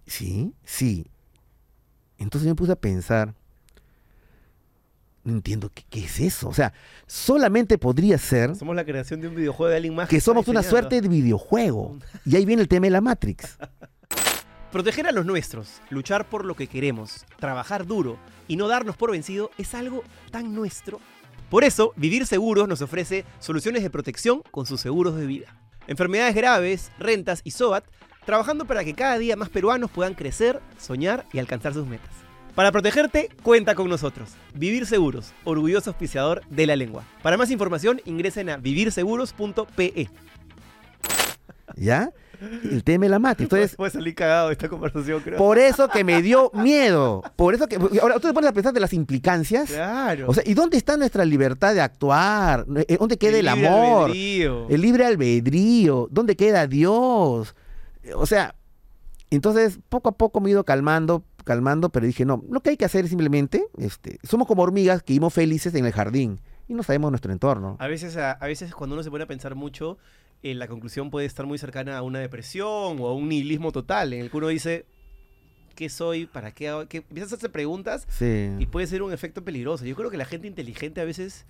Sí, 0.08 0.54
sí. 0.64 1.06
Entonces 2.18 2.46
yo 2.46 2.52
me 2.52 2.56
puse 2.56 2.72
a 2.72 2.76
pensar, 2.76 3.34
no 5.24 5.34
entiendo 5.34 5.70
qué, 5.74 5.84
qué 5.90 6.06
es 6.06 6.20
eso. 6.20 6.48
O 6.48 6.54
sea, 6.54 6.74
solamente 7.08 7.78
podría 7.78 8.18
ser 8.18 8.56
Somos 8.56 8.76
la 8.76 8.86
creación 8.86 9.22
de 9.22 9.28
un 9.28 9.36
videojuego 9.36 9.70
de 9.70 9.76
alguien 9.78 9.96
más. 9.96 10.08
que 10.10 10.22
somos 10.22 10.48
una 10.48 10.62
suerte 10.64 11.02
de 11.02 11.08
videojuego. 11.10 11.98
Y 12.26 12.36
ahí 12.36 12.46
viene 12.46 12.62
el 12.62 12.68
tema 12.68 12.86
de 12.86 12.92
la 12.92 13.02
Matrix. 13.02 13.58
Proteger 14.76 15.08
a 15.08 15.14
los 15.14 15.26
nuestros, 15.26 15.82
luchar 15.90 16.28
por 16.28 16.44
lo 16.44 16.54
que 16.54 16.68
queremos, 16.68 17.24
trabajar 17.40 17.88
duro 17.88 18.20
y 18.46 18.58
no 18.58 18.68
darnos 18.68 18.98
por 18.98 19.10
vencido 19.10 19.50
es 19.58 19.74
algo 19.74 20.04
tan 20.32 20.54
nuestro. 20.54 21.00
Por 21.50 21.64
eso, 21.64 21.94
Vivir 21.96 22.28
Seguros 22.28 22.68
nos 22.68 22.82
ofrece 22.82 23.24
soluciones 23.40 23.84
de 23.84 23.90
protección 23.90 24.44
con 24.52 24.66
sus 24.66 24.82
seguros 24.82 25.16
de 25.16 25.28
vida. 25.28 25.56
Enfermedades 25.88 26.36
graves, 26.36 26.92
rentas 27.00 27.40
y 27.46 27.52
SOAT, 27.52 27.86
trabajando 28.26 28.66
para 28.66 28.84
que 28.84 28.96
cada 28.96 29.18
día 29.18 29.38
más 29.38 29.48
peruanos 29.48 29.92
puedan 29.92 30.14
crecer, 30.14 30.60
soñar 30.78 31.26
y 31.32 31.40
alcanzar 31.40 31.74
sus 31.74 31.88
metas. 31.88 32.12
Para 32.54 32.74
protegerte, 32.74 33.30
cuenta 33.44 33.76
con 33.76 33.88
nosotros. 33.88 34.32
Vivir 34.56 34.86
Seguros, 34.88 35.32
orgulloso 35.46 35.92
auspiciador 35.92 36.42
de 36.50 36.68
la 36.68 36.76
lengua. 36.76 37.06
Para 37.24 37.38
más 37.38 37.50
información, 37.50 38.02
ingresen 38.04 38.50
a 38.50 38.58
vivirseguros.pe. 38.58 40.10
¿Ya? 41.78 42.12
El 42.64 42.84
tema 42.84 43.06
de 43.06 43.10
la 43.10 43.20
Matrix. 43.20 43.46
Entonces, 43.52 43.76
Puede 43.76 43.92
salir 43.92 44.16
cagado 44.16 44.48
de 44.48 44.54
esta 44.54 44.70
conversación, 44.70 45.22
creo. 45.22 45.38
por 45.38 45.58
eso 45.58 45.88
que 45.90 46.04
me 46.04 46.22
dio 46.22 46.52
miedo. 46.54 47.24
Por 47.36 47.54
eso 47.56 47.68
que. 47.68 47.76
Ahora, 48.02 48.16
tú 48.16 48.28
te 48.28 48.34
pones 48.34 48.50
a 48.50 48.54
pensar 48.54 48.74
de 48.74 48.80
las 48.80 48.94
implicancias. 48.94 49.72
Claro. 49.72 50.26
O 50.30 50.34
sea, 50.34 50.44
¿y 50.46 50.54
dónde 50.54 50.78
está 50.78 50.98
nuestra 50.98 51.26
libertad 51.26 51.74
de 51.74 51.82
actuar? 51.82 52.66
Eh, 52.88 52.98
¿Dónde 53.00 53.18
queda 53.18 53.38
el, 53.40 53.46
libre 53.46 53.68
amor? 53.68 54.04
albedrío. 54.06 54.68
El 54.70 54.82
libre 54.82 55.06
albedrío. 55.06 56.08
¿Dónde 56.12 56.36
queda 56.36 56.68
Dios? 56.68 57.56
Eh, 58.04 58.14
O 58.14 58.26
sea, 58.26 58.56
entonces 59.30 59.80
poco 59.90 60.10
a 60.10 60.12
poco 60.14 60.40
me 60.40 60.50
he 60.50 60.52
ido 60.52 60.64
calmando, 60.64 61.24
calmando, 61.44 61.90
pero 61.90 62.06
dije, 62.06 62.26
no, 62.26 62.44
lo 62.50 62.62
que 62.62 62.72
hay 62.72 62.78
que 62.78 62.86
hacer 62.86 63.06
es 63.06 63.10
simplemente, 63.10 63.66
este, 63.78 64.20
somos 64.24 64.48
como 64.48 64.62
hormigas 64.64 65.02
que 65.04 65.14
vivimos 65.14 65.34
felices 65.34 65.74
en 65.76 65.86
el 65.86 65.92
jardín 65.92 66.40
y 66.68 66.74
no 66.74 66.84
sabemos 66.84 67.12
nuestro 67.12 67.32
entorno. 67.32 67.76
A 67.80 67.88
veces, 67.88 68.18
a, 68.18 68.32
a 68.32 68.48
veces 68.48 68.74
cuando 68.74 68.96
uno 68.96 69.04
se 69.04 69.12
pone 69.12 69.24
a 69.24 69.28
pensar 69.28 69.56
mucho, 69.56 69.98
eh, 70.50 70.56
la 70.56 70.68
conclusión 70.68 71.10
puede 71.10 71.26
estar 71.26 71.46
muy 71.46 71.58
cercana 71.58 71.98
a 71.98 72.02
una 72.04 72.20
depresión 72.20 72.98
o 73.00 73.08
a 73.08 73.14
un 73.14 73.28
nihilismo 73.30 73.72
total, 73.72 74.14
en 74.14 74.22
el 74.22 74.30
que 74.32 74.38
uno 74.38 74.48
dice, 74.48 74.86
¿qué 75.76 75.90
soy? 75.90 76.26
¿Para 76.28 76.52
qué? 76.52 76.70
hago? 76.70 76.88
¿Qué? 76.88 76.98
Empiezas 76.98 77.32
a 77.32 77.36
hacerse 77.36 77.50
preguntas 77.50 78.06
Sí. 78.10 78.50
y 78.60 78.66
puede 78.68 78.88
ser 78.88 79.02
un 79.02 79.12
efecto 79.12 79.44
peligroso. 79.44 79.86
Yo 79.86 79.96
creo 79.96 80.10
que 80.10 80.18
la 80.18 80.26
gente 80.26 80.48
inteligente 80.48 81.02
a 81.02 81.06
veces 81.06 81.46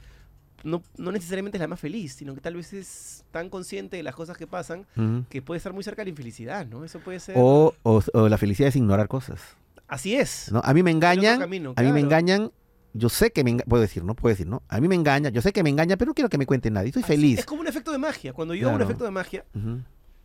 no, 0.63 0.81
no 0.97 1.11
necesariamente 1.11 1.57
es 1.57 1.61
la 1.61 1.67
más 1.67 1.79
feliz, 1.79 2.13
sino 2.13 2.33
que 2.33 2.41
tal 2.41 2.55
vez 2.55 2.73
es 2.73 3.23
tan 3.31 3.49
consciente 3.49 3.97
de 3.97 4.03
las 4.03 4.15
cosas 4.15 4.37
que 4.37 4.47
pasan 4.47 4.85
que 5.29 5.41
puede 5.41 5.57
estar 5.57 5.73
muy 5.73 5.83
cerca 5.83 6.01
de 6.01 6.05
la 6.05 6.09
infelicidad, 6.11 6.65
¿no? 6.65 6.83
Eso 6.85 6.99
puede 6.99 7.19
ser... 7.19 7.35
o, 7.37 7.75
o- 7.83 8.01
o 8.13 8.29
la 8.29 8.37
felicidad 8.37 8.69
es 8.69 8.75
ignorar 8.75 9.07
cosas. 9.07 9.41
Así 9.87 10.15
es. 10.15 10.51
¿no? 10.51 10.61
A 10.63 10.73
mí 10.73 10.81
me 10.81 10.89
engañan, 10.89 11.39
camino, 11.39 11.73
a 11.75 11.81
mí 11.83 11.91
me 11.91 11.99
engañan, 11.99 12.51
yo 12.97 13.09
sé 13.09 13.31
que 13.31 13.43
me 13.43 13.49
engañan, 13.51 13.67
puedo 13.69 13.81
decir, 13.81 14.03
¿no? 14.03 14.15
Puedo 14.15 14.33
decir, 14.33 14.47
¿no? 14.47 14.63
A 14.69 14.79
mí 14.79 14.87
me 14.87 14.95
engañan, 14.95 15.33
yo 15.33 15.41
sé 15.41 15.51
que 15.51 15.63
me 15.63 15.69
engañan, 15.69 15.97
pero 15.97 16.09
no 16.09 16.13
quiero 16.15 16.29
que 16.29 16.37
me 16.37 16.45
cuente 16.45 16.71
nadie, 16.71 16.87
estoy 16.89 17.03
Así- 17.03 17.13
feliz. 17.13 17.39
Es 17.39 17.45
como 17.45 17.61
un 17.61 17.67
efecto 17.67 17.91
de 17.91 17.97
magia. 17.97 18.31
Cuando 18.33 18.53
yo 18.55 18.67
hago 18.67 18.77
un 18.77 18.81
efecto 18.81 19.03
de 19.03 19.11
magia, 19.11 19.43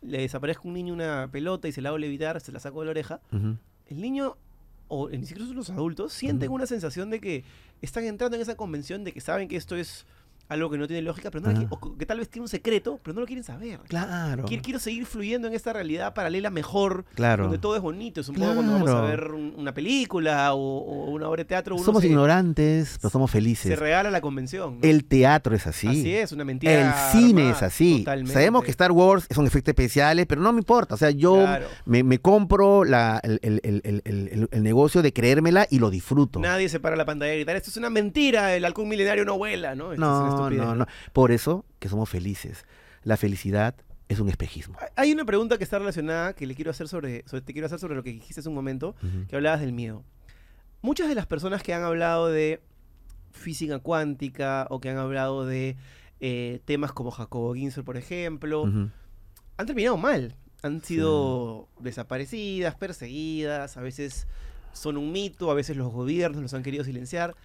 le 0.01 0.17
desaparezco 0.21 0.63
a 0.63 0.67
un 0.69 0.73
niño 0.73 0.93
una 0.93 1.27
pelota 1.31 1.67
y 1.67 1.71
se 1.73 1.81
la 1.81 1.89
hago 1.89 1.97
levitar, 1.97 2.39
se 2.41 2.51
la 2.51 2.59
saco 2.59 2.79
de 2.79 2.85
la 2.85 2.91
oreja, 2.91 3.19
el 3.31 4.01
niño, 4.01 4.37
o 4.87 5.09
ni 5.09 5.25
siquiera 5.25 5.45
son 5.47 5.55
los 5.57 5.69
adultos, 5.69 6.13
sienten 6.13 6.49
una 6.51 6.65
sensación 6.65 7.09
de 7.09 7.19
que 7.19 7.43
están 7.81 8.05
entrando 8.05 8.35
en 8.37 8.41
esa 8.41 8.55
convención 8.55 9.03
de 9.03 9.11
que 9.11 9.21
saben 9.21 9.47
que 9.47 9.57
esto 9.57 9.75
es 9.75 10.05
algo 10.51 10.69
que 10.69 10.77
no 10.77 10.85
tiene 10.87 11.01
lógica, 11.01 11.31
pero 11.31 11.45
no 11.49 11.57
qui- 11.59 11.67
o 11.69 11.97
que 11.97 12.05
tal 12.05 12.19
vez 12.19 12.29
tiene 12.29 12.43
un 12.43 12.49
secreto, 12.49 12.99
pero 13.01 13.13
no 13.15 13.21
lo 13.21 13.25
quieren 13.27 13.43
saber. 13.43 13.79
Claro, 13.87 14.43
Quiero, 14.45 14.61
quiero 14.63 14.79
seguir 14.79 15.05
fluyendo 15.05 15.47
en 15.47 15.53
esta 15.53 15.71
realidad 15.73 16.13
paralela 16.13 16.49
mejor, 16.49 17.05
claro. 17.15 17.43
donde 17.43 17.57
todo 17.57 17.75
es 17.75 17.81
bonito. 17.81 18.19
Es 18.21 18.27
un 18.29 18.35
poco 18.35 18.53
cuando 18.53 18.73
vamos 18.73 18.89
a 18.89 19.01
ver 19.01 19.31
un- 19.31 19.53
una 19.57 19.73
película 19.73 20.53
o, 20.53 20.59
o 20.59 21.11
una 21.11 21.29
obra 21.29 21.41
de 21.43 21.45
teatro, 21.45 21.75
uno 21.75 21.83
Somos 21.85 22.01
se, 22.01 22.09
ignorantes, 22.09 22.97
pero 23.01 23.09
somos 23.09 23.31
se 23.31 23.37
felices. 23.37 23.79
regala 23.79 24.11
la 24.11 24.19
convención. 24.21 24.75
¿no? 24.75 24.87
El 24.87 25.05
teatro 25.05 25.55
es 25.55 25.65
así. 25.67 25.87
Así 25.87 26.13
es, 26.15 26.31
una 26.31 26.43
mentira. 26.43 26.71
El 26.73 27.11
cine 27.19 27.41
armada, 27.43 27.57
es 27.57 27.63
así. 27.63 27.99
totalmente. 27.99 28.33
Sabemos 28.33 28.63
que 28.63 28.71
Star 28.71 28.91
Wars 28.91 29.27
son 29.33 29.45
efectos 29.47 29.71
especiales, 29.71 30.25
pero 30.27 30.41
no 30.41 30.51
me 30.51 30.59
importa. 30.59 30.95
O 30.95 30.97
sea, 30.97 31.11
yo 31.11 31.35
Claro. 31.35 31.67
me, 31.85 32.03
me 32.03 32.19
compro 32.19 32.83
la- 32.83 33.19
el, 33.23 33.39
el- 33.43 33.61
el- 33.63 34.49
el- 34.51 34.63
negocio 34.63 35.01
de 35.01 35.13
creérmela 35.13 35.65
y 35.69 35.79
lo 35.79 35.89
disfruto. 35.89 36.39
Nadie 36.39 36.67
se 36.69 36.79
para 36.79 36.95
la 36.95 37.05
pantalla 37.05 37.33
y 37.33 37.37
gritar, 37.37 37.55
esto 37.55 37.69
es 37.69 37.77
una 37.77 37.89
mentira, 37.89 38.55
el 38.55 38.65
halcón 38.65 38.87
milenario 38.89 39.25
no 39.25 39.37
vuela, 39.37 39.75
¿no? 39.75 39.93
Esto 39.93 40.05
No, 40.05 40.40
estupidez, 40.49 40.65
no, 40.67 40.75
no. 40.75 40.85
Por 41.13 41.31
eso 41.31 41.65
que 41.79 41.89
somos 41.89 42.09
felices. 42.09 42.65
La 43.03 43.17
felicidad 43.17 43.75
es 44.09 44.19
un 44.19 44.29
espejismo. 44.29 44.77
Hay 44.95 45.11
una 45.11 45.25
pregunta 45.25 45.57
que 45.57 45.63
está 45.63 45.79
relacionada 45.79 46.33
que 46.33 46.45
le 46.45 46.53
quiero 46.55 46.71
hacer 46.71 46.87
sobre, 46.87 47.23
sobre- 47.27 47.41
te 47.41 47.53
quiero 47.53 47.65
hacer 47.65 47.79
sobre 47.79 47.95
lo 47.95 48.03
que 48.03 48.11
dijiste 48.11 48.41
hace 48.41 48.49
un 48.49 48.55
momento, 48.55 48.95
que 49.29 49.35
hablabas 49.35 49.61
del 49.61 49.71
miedo. 49.73 50.03
Muchas 50.81 51.07
de 51.07 51.15
las 51.15 51.25
personas 51.27 51.63
que 51.63 51.73
han 51.73 51.83
hablado 51.83 52.27
de 52.27 52.61
física 53.31 53.79
cuántica 53.79 54.67
o 54.69 54.79
que 54.81 54.89
han 54.89 54.97
hablado 54.97 55.45
de 55.45 55.77
eh, 56.19 56.59
temas 56.65 56.91
como 56.91 57.09
Jacobo 57.11 57.53
Ginsburg, 57.55 57.85
por 57.85 57.97
ejemplo, 57.97 58.63
han 59.57 59.65
terminado 59.65 59.97
mal. 59.97 60.35
Han 60.63 60.83
sido 60.83 61.67
desaparecidas, 61.79 62.75
perseguidas, 62.75 63.77
a 63.77 63.81
veces 63.81 64.27
son 64.73 64.97
un 64.97 65.11
mito, 65.11 65.49
a 65.49 65.53
veces 65.55 65.75
los 65.77 65.91
gobiernos 65.91 66.41
los 66.41 66.53
han 66.53 66.61
querido 66.63 66.83
silenciar. 66.83 67.35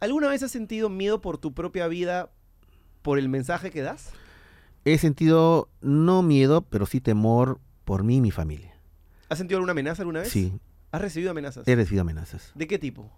¿Alguna 0.00 0.28
vez 0.28 0.42
has 0.42 0.50
sentido 0.50 0.88
miedo 0.88 1.20
por 1.20 1.38
tu 1.38 1.52
propia 1.52 1.86
vida, 1.88 2.30
por 3.02 3.18
el 3.18 3.28
mensaje 3.28 3.70
que 3.70 3.82
das? 3.82 4.10
He 4.84 4.96
sentido 4.98 5.68
no 5.82 6.22
miedo, 6.22 6.62
pero 6.62 6.86
sí 6.86 7.00
temor 7.00 7.60
por 7.84 8.02
mí 8.02 8.16
y 8.16 8.20
mi 8.20 8.30
familia. 8.30 8.74
¿Has 9.28 9.38
sentido 9.38 9.58
alguna 9.58 9.72
amenaza 9.72 10.02
alguna 10.02 10.20
vez? 10.20 10.30
Sí, 10.30 10.52
¿Has 10.92 11.00
recibido 11.02 11.30
amenazas? 11.30 11.68
he 11.68 11.76
recibido 11.76 12.00
amenazas. 12.02 12.50
¿De 12.54 12.66
qué 12.66 12.78
tipo? 12.78 13.10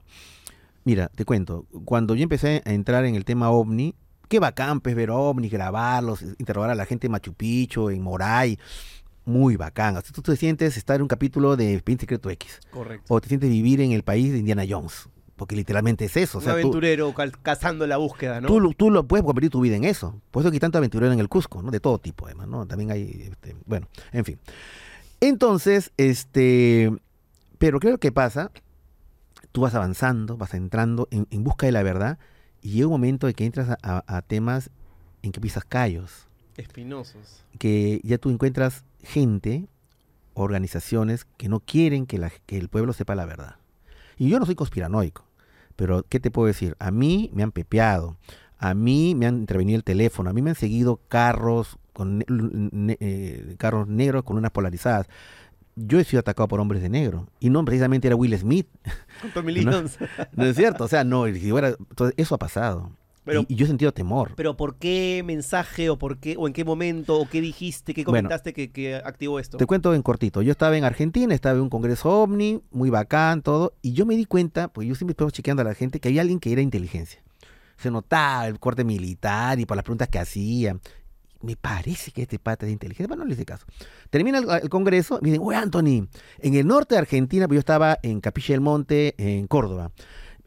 Mira, 0.84 1.08
te 1.08 1.24
cuento, 1.24 1.66
cuando 1.84 2.14
yo 2.16 2.24
empecé 2.24 2.62
a 2.66 2.72
entrar 2.72 3.04
en 3.04 3.14
el 3.14 3.24
tema 3.24 3.50
ovni, 3.50 3.94
qué 4.28 4.40
bacán 4.40 4.80
pues 4.80 4.94
ver 4.96 5.10
ovnis, 5.10 5.52
grabarlos, 5.52 6.22
interrogar 6.22 6.70
a 6.70 6.74
la 6.74 6.84
gente 6.84 7.06
en 7.06 7.12
Machu 7.12 7.32
Picchu, 7.32 7.90
en 7.90 8.02
Moray, 8.02 8.58
muy 9.24 9.56
bacán. 9.56 9.96
Así 9.96 10.12
tú 10.12 10.20
te 10.20 10.34
sientes 10.36 10.76
estar 10.76 10.96
en 10.96 11.02
un 11.02 11.08
capítulo 11.08 11.56
de 11.56 11.74
Expediente 11.74 12.02
Secreto 12.02 12.28
X, 12.30 12.60
Correcto. 12.72 13.14
o 13.14 13.20
te 13.20 13.28
sientes 13.28 13.48
vivir 13.48 13.80
en 13.80 13.92
el 13.92 14.02
país 14.02 14.32
de 14.32 14.38
Indiana 14.38 14.64
Jones, 14.68 15.08
porque 15.42 15.56
literalmente 15.56 16.04
es 16.04 16.16
eso. 16.16 16.38
O 16.38 16.40
un 16.40 16.44
sea, 16.44 16.52
tú, 16.54 16.58
aventurero 16.60 17.12
cazando 17.42 17.84
la 17.86 17.96
búsqueda, 17.96 18.40
¿no? 18.40 18.46
tú, 18.46 18.72
tú 18.74 18.90
lo 18.90 19.06
puedes 19.08 19.24
convertir 19.24 19.50
tu 19.50 19.60
vida 19.60 19.74
en 19.76 19.84
eso. 19.84 20.20
Por 20.30 20.42
eso 20.42 20.50
que 20.50 20.56
hay 20.56 20.60
tanto 20.60 20.78
aventurero 20.78 21.12
en 21.12 21.18
el 21.18 21.28
Cusco, 21.28 21.62
¿no? 21.62 21.70
De 21.72 21.80
todo 21.80 21.98
tipo, 21.98 22.26
además, 22.26 22.46
¿no? 22.48 22.64
También 22.66 22.90
hay, 22.92 23.28
este, 23.32 23.56
bueno, 23.66 23.88
en 24.12 24.24
fin. 24.24 24.38
Entonces, 25.20 25.92
este, 25.96 26.92
pero 27.58 27.80
creo 27.80 27.98
que 27.98 28.12
pasa, 28.12 28.50
tú 29.52 29.62
vas 29.62 29.74
avanzando, 29.74 30.36
vas 30.36 30.54
entrando 30.54 31.08
en, 31.10 31.26
en 31.30 31.44
busca 31.44 31.66
de 31.66 31.72
la 31.72 31.82
verdad, 31.82 32.18
y 32.60 32.70
llega 32.70 32.86
un 32.86 32.92
momento 32.92 33.26
en 33.28 33.34
que 33.34 33.44
entras 33.44 33.68
a, 33.70 33.78
a- 33.82 34.04
a 34.16 34.22
temas 34.22 34.70
en 35.22 35.32
que 35.32 35.40
pisas 35.40 35.64
callos, 35.64 36.28
Espinosos. 36.56 37.44
que 37.58 38.00
ya 38.04 38.18
tú 38.18 38.30
encuentras 38.30 38.84
gente, 39.02 39.66
organizaciones 40.34 41.24
que 41.36 41.48
no 41.48 41.60
quieren 41.60 42.06
que, 42.06 42.18
la- 42.18 42.30
que 42.46 42.58
el 42.58 42.68
pueblo 42.68 42.92
sepa 42.92 43.14
la 43.14 43.26
verdad. 43.26 43.56
Y 44.18 44.28
yo 44.28 44.38
no 44.38 44.46
soy 44.46 44.54
conspiranoico, 44.54 45.24
pero 45.82 46.06
¿qué 46.08 46.20
te 46.20 46.30
puedo 46.30 46.46
decir? 46.46 46.76
A 46.78 46.92
mí 46.92 47.28
me 47.34 47.42
han 47.42 47.50
pepeado, 47.50 48.16
a 48.56 48.72
mí 48.72 49.16
me 49.16 49.26
han 49.26 49.38
intervenido 49.38 49.76
el 49.76 49.82
teléfono, 49.82 50.30
a 50.30 50.32
mí 50.32 50.40
me 50.40 50.50
han 50.50 50.56
seguido 50.56 51.00
carros, 51.08 51.76
con 51.92 52.18
ne- 52.20 52.96
eh, 53.00 53.56
carros 53.58 53.88
negros 53.88 54.22
con 54.22 54.36
unas 54.36 54.52
polarizadas. 54.52 55.08
Yo 55.74 55.98
he 55.98 56.04
sido 56.04 56.20
atacado 56.20 56.46
por 56.46 56.60
hombres 56.60 56.82
de 56.82 56.88
negro, 56.88 57.26
y 57.40 57.50
no 57.50 57.64
precisamente 57.64 58.06
era 58.06 58.14
Will 58.14 58.38
Smith, 58.38 58.68
Con 59.20 59.30
Tommy 59.32 59.52
Lee 59.54 59.64
Jones. 59.72 59.98
¿no 60.36 60.44
es 60.44 60.54
cierto? 60.54 60.84
O 60.84 60.88
sea, 60.88 61.02
no, 61.02 61.26
entonces, 61.26 62.14
eso 62.16 62.34
ha 62.36 62.38
pasado. 62.38 62.92
Pero- 63.24 63.42
y, 63.48 63.52
y 63.54 63.56
yo 63.56 63.64
he 63.64 63.68
sentido 63.68 63.92
temor. 63.92 64.32
Pero 64.36 64.56
¿por 64.56 64.76
qué 64.76 65.22
mensaje 65.24 65.90
o 65.90 65.98
por 65.98 66.18
qué 66.18 66.34
o 66.36 66.46
en 66.48 66.52
qué 66.52 66.64
momento 66.64 67.18
o 67.20 67.28
qué 67.28 67.40
dijiste, 67.40 67.94
qué 67.94 68.02
Bueno, 68.04 68.28
comentaste 68.28 68.52
que, 68.52 68.72
que 68.72 68.96
activó 68.96 69.38
esto? 69.38 69.58
Te 69.58 69.66
cuento 69.66 69.94
en 69.94 70.02
cortito. 70.02 70.42
Yo 70.42 70.50
estaba 70.50 70.76
en 70.76 70.84
Argentina, 70.84 71.34
estaba 71.34 71.56
en 71.56 71.62
un 71.62 71.70
congreso 71.70 72.10
ovni, 72.10 72.60
muy 72.72 72.90
bacán, 72.90 73.42
todo, 73.42 73.74
y 73.80 73.92
yo 73.92 74.06
me 74.06 74.16
di 74.16 74.24
cuenta, 74.24 74.68
porque 74.68 74.88
yo 74.88 74.94
siempre 74.96 75.12
estaba 75.12 75.30
chequeando 75.30 75.62
a 75.62 75.64
la 75.64 75.74
gente, 75.74 76.00
que 76.00 76.08
había 76.08 76.22
alguien 76.22 76.40
que 76.40 76.52
era 76.52 76.62
inteligencia. 76.62 77.22
Se 77.76 77.90
notaba 77.90 78.46
el 78.48 78.58
corte 78.60 78.84
militar 78.84 79.58
y 79.60 79.66
por 79.66 79.76
las 79.76 79.84
preguntas 79.84 80.08
que 80.08 80.18
hacía. 80.18 80.76
Me 81.40 81.56
parece 81.56 82.12
que 82.12 82.22
este 82.22 82.38
pata 82.38 82.66
es 82.66 82.72
inteligente. 82.72 83.08
Bueno, 83.08 83.24
no 83.24 83.28
le 83.28 83.34
hice 83.34 83.44
caso. 83.44 83.66
Termina 84.10 84.38
el, 84.38 84.48
el 84.62 84.68
congreso, 84.68 85.18
me 85.22 85.30
dicen, 85.30 85.42
oye, 85.44 85.56
Anthony, 85.58 86.06
en 86.38 86.54
el 86.54 86.64
norte 86.66 86.94
de 86.94 87.00
Argentina, 87.00 87.48
pues 87.48 87.56
yo 87.56 87.60
estaba 87.60 87.98
en 88.04 88.20
Capilla 88.20 88.52
del 88.54 88.60
Monte, 88.60 89.14
en 89.18 89.48
Córdoba. 89.48 89.90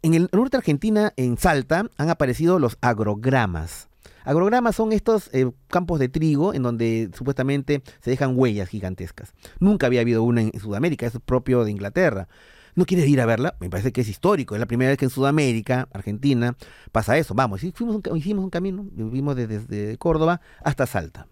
En 0.05 0.13
el 0.13 0.29
norte 0.31 0.55
Argentina, 0.55 1.13
en 1.17 1.35
Salta, 1.35 1.89
han 1.97 2.09
aparecido 2.11 2.59
los 2.59 2.77
agrogramas. 2.79 3.89
Agrogramas 4.23 4.75
son 4.75 4.93
estos 4.93 5.31
eh, 5.33 5.49
campos 5.67 5.99
de 5.99 6.09
trigo 6.09 6.53
en 6.53 6.61
donde 6.61 7.09
supuestamente 7.17 7.81
se 8.01 8.11
dejan 8.11 8.37
huellas 8.37 8.69
gigantescas. 8.69 9.33
Nunca 9.59 9.87
había 9.87 10.01
habido 10.01 10.21
una 10.21 10.41
en 10.41 10.59
Sudamérica, 10.59 11.07
es 11.07 11.17
propio 11.25 11.63
de 11.63 11.71
Inglaterra. 11.71 12.27
¿No 12.75 12.85
quieres 12.85 13.07
ir 13.07 13.19
a 13.19 13.25
verla? 13.25 13.55
Me 13.59 13.67
parece 13.67 13.91
que 13.91 14.01
es 14.01 14.07
histórico. 14.07 14.53
Es 14.53 14.59
la 14.59 14.67
primera 14.67 14.89
vez 14.89 14.99
que 14.99 15.05
en 15.05 15.09
Sudamérica, 15.09 15.89
Argentina, 15.91 16.55
pasa 16.91 17.17
eso. 17.17 17.33
Vamos, 17.33 17.61
fuimos 17.73 17.95
un 17.95 18.15
hicimos 18.15 18.43
un 18.43 18.51
camino, 18.51 18.85
vivimos 18.91 19.35
desde 19.35 19.97
Córdoba 19.97 20.39
hasta 20.63 20.85
Salta. 20.85 21.25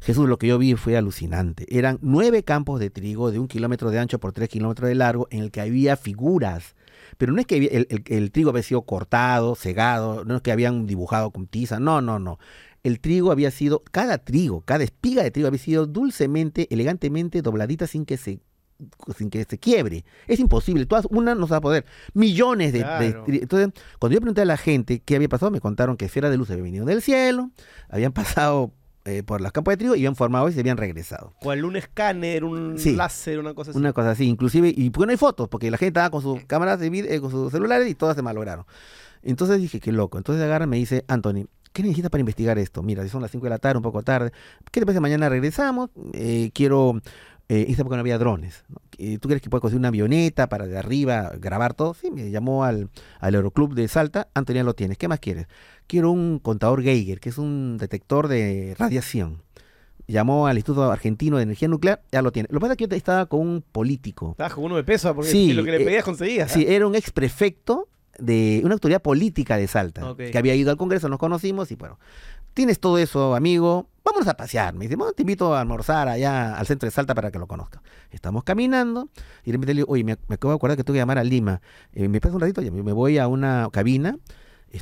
Jesús, 0.00 0.26
lo 0.26 0.38
que 0.38 0.46
yo 0.46 0.56
vi 0.56 0.74
fue 0.74 0.96
alucinante. 0.96 1.66
Eran 1.68 1.98
nueve 2.00 2.44
campos 2.44 2.80
de 2.80 2.88
trigo 2.88 3.30
de 3.30 3.38
un 3.38 3.46
kilómetro 3.46 3.90
de 3.90 3.98
ancho 3.98 4.18
por 4.18 4.32
tres 4.32 4.48
kilómetros 4.48 4.88
de 4.88 4.94
largo 4.94 5.28
en 5.30 5.40
el 5.40 5.50
que 5.50 5.60
había 5.60 5.98
figuras. 5.98 6.76
Pero 7.18 7.32
no 7.32 7.40
es 7.40 7.46
que 7.46 7.56
había- 7.56 7.70
el, 7.70 7.86
el- 7.90 8.04
el 8.06 8.30
trigo 8.32 8.50
había 8.50 8.62
sido 8.62 8.82
cortado, 8.82 9.54
segado, 9.54 10.24
no 10.24 10.36
es 10.36 10.42
que 10.42 10.52
habían 10.52 10.86
dibujado 10.86 11.30
con 11.30 11.46
tiza, 11.46 11.78
no, 11.80 12.00
no, 12.00 12.18
no. 12.18 12.38
El 12.82 12.98
trigo 13.00 13.30
había 13.30 13.50
sido, 13.50 13.82
cada 13.92 14.18
trigo, 14.18 14.62
cada 14.62 14.82
espiga 14.84 15.22
de 15.22 15.30
trigo 15.30 15.46
había 15.48 15.60
sido 15.60 15.86
dulcemente, 15.86 16.66
elegantemente 16.70 17.40
dobladita 17.42 17.86
sin 17.86 18.04
que 18.04 18.16
se 18.16 18.40
sin 19.16 19.30
que 19.30 19.44
se 19.44 19.58
quiebre. 19.58 20.04
Es 20.26 20.40
imposible. 20.40 20.86
Todas, 20.86 21.06
una 21.08 21.36
no 21.36 21.46
se 21.46 21.52
va 21.52 21.58
a 21.58 21.60
poder. 21.60 21.84
Millones 22.14 22.72
de, 22.72 22.80
Claro. 22.80 23.24
Entonces, 23.28 23.68
cuando 24.00 24.14
yo 24.14 24.20
pregunté 24.20 24.40
a 24.40 24.44
la 24.44 24.56
gente 24.56 24.98
qué 24.98 25.14
había 25.14 25.28
pasado, 25.28 25.52
me 25.52 25.60
contaron 25.60 25.96
que 25.96 26.06
esferas 26.06 26.32
de 26.32 26.36
luz 26.36 26.50
habían 26.50 26.64
venido 26.64 26.84
del 26.84 27.00
cielo, 27.00 27.52
habían 27.88 28.10
pasado 28.42 28.72
eh, 29.04 29.22
por 29.22 29.40
las 29.40 29.52
campos 29.52 29.72
de 29.72 29.76
trigo 29.78 29.94
y 29.94 29.98
habían 30.00 30.16
formado 30.16 30.48
y 30.48 30.52
se 30.52 30.60
habían 30.60 30.76
regresado. 30.76 31.32
¿Cuál 31.40 31.64
un 31.64 31.76
escáner, 31.76 32.44
un 32.44 32.78
Sí. 32.78 32.94
láser, 32.94 33.38
una 33.38 33.54
cosa 33.54 33.70
así? 33.70 33.78
Una 33.78 33.92
cosa 33.92 34.10
así, 34.12 34.24
inclusive, 34.28 34.72
y 34.76 34.90
porque 34.90 35.06
no 35.06 35.10
hay 35.12 35.16
fotos, 35.18 35.48
porque 35.48 35.70
la 35.70 35.76
gente 35.78 35.98
estaba 35.98 36.10
con 36.10 36.22
sus 36.22 36.44
cámaras 36.44 36.78
de 36.80 36.90
vid- 36.90 37.06
eh, 37.08 37.20
con 37.20 37.30
sus 37.30 37.50
celulares 37.52 37.88
y 37.88 37.94
todas 37.94 38.14
se 38.16 38.22
malograron. 38.22 38.64
Entonces 39.22 39.60
dije, 39.60 39.80
qué 39.80 39.92
loco. 39.92 40.18
Entonces 40.18 40.42
agarra 40.44 40.64
y 40.64 40.68
me 40.68 40.76
dice, 40.76 41.04
Anthony, 41.08 41.46
¿qué 41.72 41.82
necesitas 41.82 42.10
para 42.10 42.20
investigar 42.20 42.58
esto? 42.58 42.82
Mira, 42.82 43.02
si 43.02 43.08
son 43.08 43.22
las 43.22 43.30
5 43.30 43.44
de 43.46 43.50
la 43.50 43.58
tarde, 43.58 43.78
un 43.78 43.82
poco 43.82 44.02
tarde, 44.02 44.32
¿qué 44.70 44.80
te 44.80 44.86
parece 44.86 45.00
mañana 45.00 45.28
regresamos? 45.28 45.90
Eh, 46.12 46.50
quiero, 46.54 47.00
eh, 47.48 47.74
época 47.76 47.96
no 47.96 48.00
había 48.00 48.18
drones. 48.18 48.64
¿no? 48.68 48.76
Eh, 48.98 49.18
¿Tú 49.18 49.28
crees 49.28 49.42
que 49.42 49.50
puedes 49.50 49.60
conseguir 49.60 49.80
una 49.80 49.88
avioneta 49.88 50.48
para 50.48 50.66
de 50.66 50.78
arriba 50.78 51.32
grabar 51.38 51.74
todo? 51.74 51.94
Sí, 51.94 52.10
me 52.10 52.30
llamó 52.30 52.64
al, 52.64 52.88
al 53.20 53.34
Aeroclub 53.34 53.74
de 53.74 53.88
Salta, 53.88 54.28
Anthony 54.34 54.54
ya 54.54 54.64
lo 54.64 54.74
tienes, 54.74 54.98
¿qué 54.98 55.08
más 55.08 55.20
quieres? 55.20 55.46
Quiero 55.86 56.10
un 56.10 56.38
contador 56.38 56.82
Geiger, 56.82 57.20
que 57.20 57.28
es 57.28 57.38
un 57.38 57.78
detector 57.78 58.28
de 58.28 58.74
radiación. 58.78 59.42
Llamó 60.08 60.46
al 60.46 60.56
Instituto 60.56 60.90
Argentino 60.90 61.36
de 61.36 61.44
Energía 61.44 61.68
Nuclear, 61.68 62.02
ya 62.10 62.22
lo 62.22 62.32
tiene. 62.32 62.48
Lo 62.50 62.58
que 62.58 62.62
pasa 62.62 62.72
es 62.72 62.76
que 62.76 62.86
yo 62.86 62.96
estaba 62.96 63.26
con 63.26 63.40
un 63.40 63.62
político. 63.62 64.32
Estabas 64.32 64.54
con 64.54 64.64
uno 64.64 64.76
de 64.76 64.84
peso 64.84 65.14
porque 65.14 65.30
Sí, 65.30 65.52
lo 65.52 65.64
que 65.64 65.70
le 65.70 65.82
eh, 65.82 65.84
pedías 65.84 66.04
conseguías. 66.04 66.50
Sí, 66.50 66.64
era 66.68 66.86
un 66.86 66.94
ex 66.94 67.10
prefecto 67.12 67.88
de 68.18 68.60
una 68.64 68.74
autoridad 68.74 69.02
política 69.02 69.56
de 69.56 69.66
Salta, 69.66 70.14
que 70.16 70.36
había 70.36 70.54
ido 70.54 70.70
al 70.70 70.76
Congreso, 70.76 71.08
nos 71.08 71.18
conocimos 71.18 71.70
y 71.70 71.76
bueno, 71.76 71.98
tienes 72.54 72.80
todo 72.80 72.98
eso, 72.98 73.34
amigo, 73.34 73.88
vámonos 74.04 74.28
a 74.28 74.36
pasear. 74.36 74.74
Me 74.74 74.84
dice, 74.84 74.96
bueno, 74.96 75.12
te 75.12 75.22
invito 75.22 75.54
a 75.54 75.60
almorzar 75.60 76.08
allá 76.08 76.56
al 76.56 76.66
centro 76.66 76.86
de 76.86 76.90
Salta 76.90 77.14
para 77.14 77.30
que 77.30 77.38
lo 77.38 77.46
conozca. 77.46 77.82
Estamos 78.10 78.44
caminando 78.44 79.08
y 79.44 79.50
de 79.50 79.52
repente 79.52 79.74
le 79.74 79.78
digo, 79.80 79.92
oye, 79.92 80.04
me, 80.04 80.16
me 80.28 80.34
acabo 80.34 80.52
de 80.52 80.56
acordar 80.56 80.76
que 80.76 80.84
tengo 80.84 80.94
que 80.94 81.00
llamar 81.00 81.18
a 81.18 81.24
Lima. 81.24 81.60
Eh, 81.92 82.08
¿Me 82.08 82.20
pasa 82.20 82.34
un 82.34 82.40
ratito? 82.40 82.60
Me 82.62 82.92
voy 82.92 83.18
a 83.18 83.28
una 83.28 83.68
cabina 83.72 84.18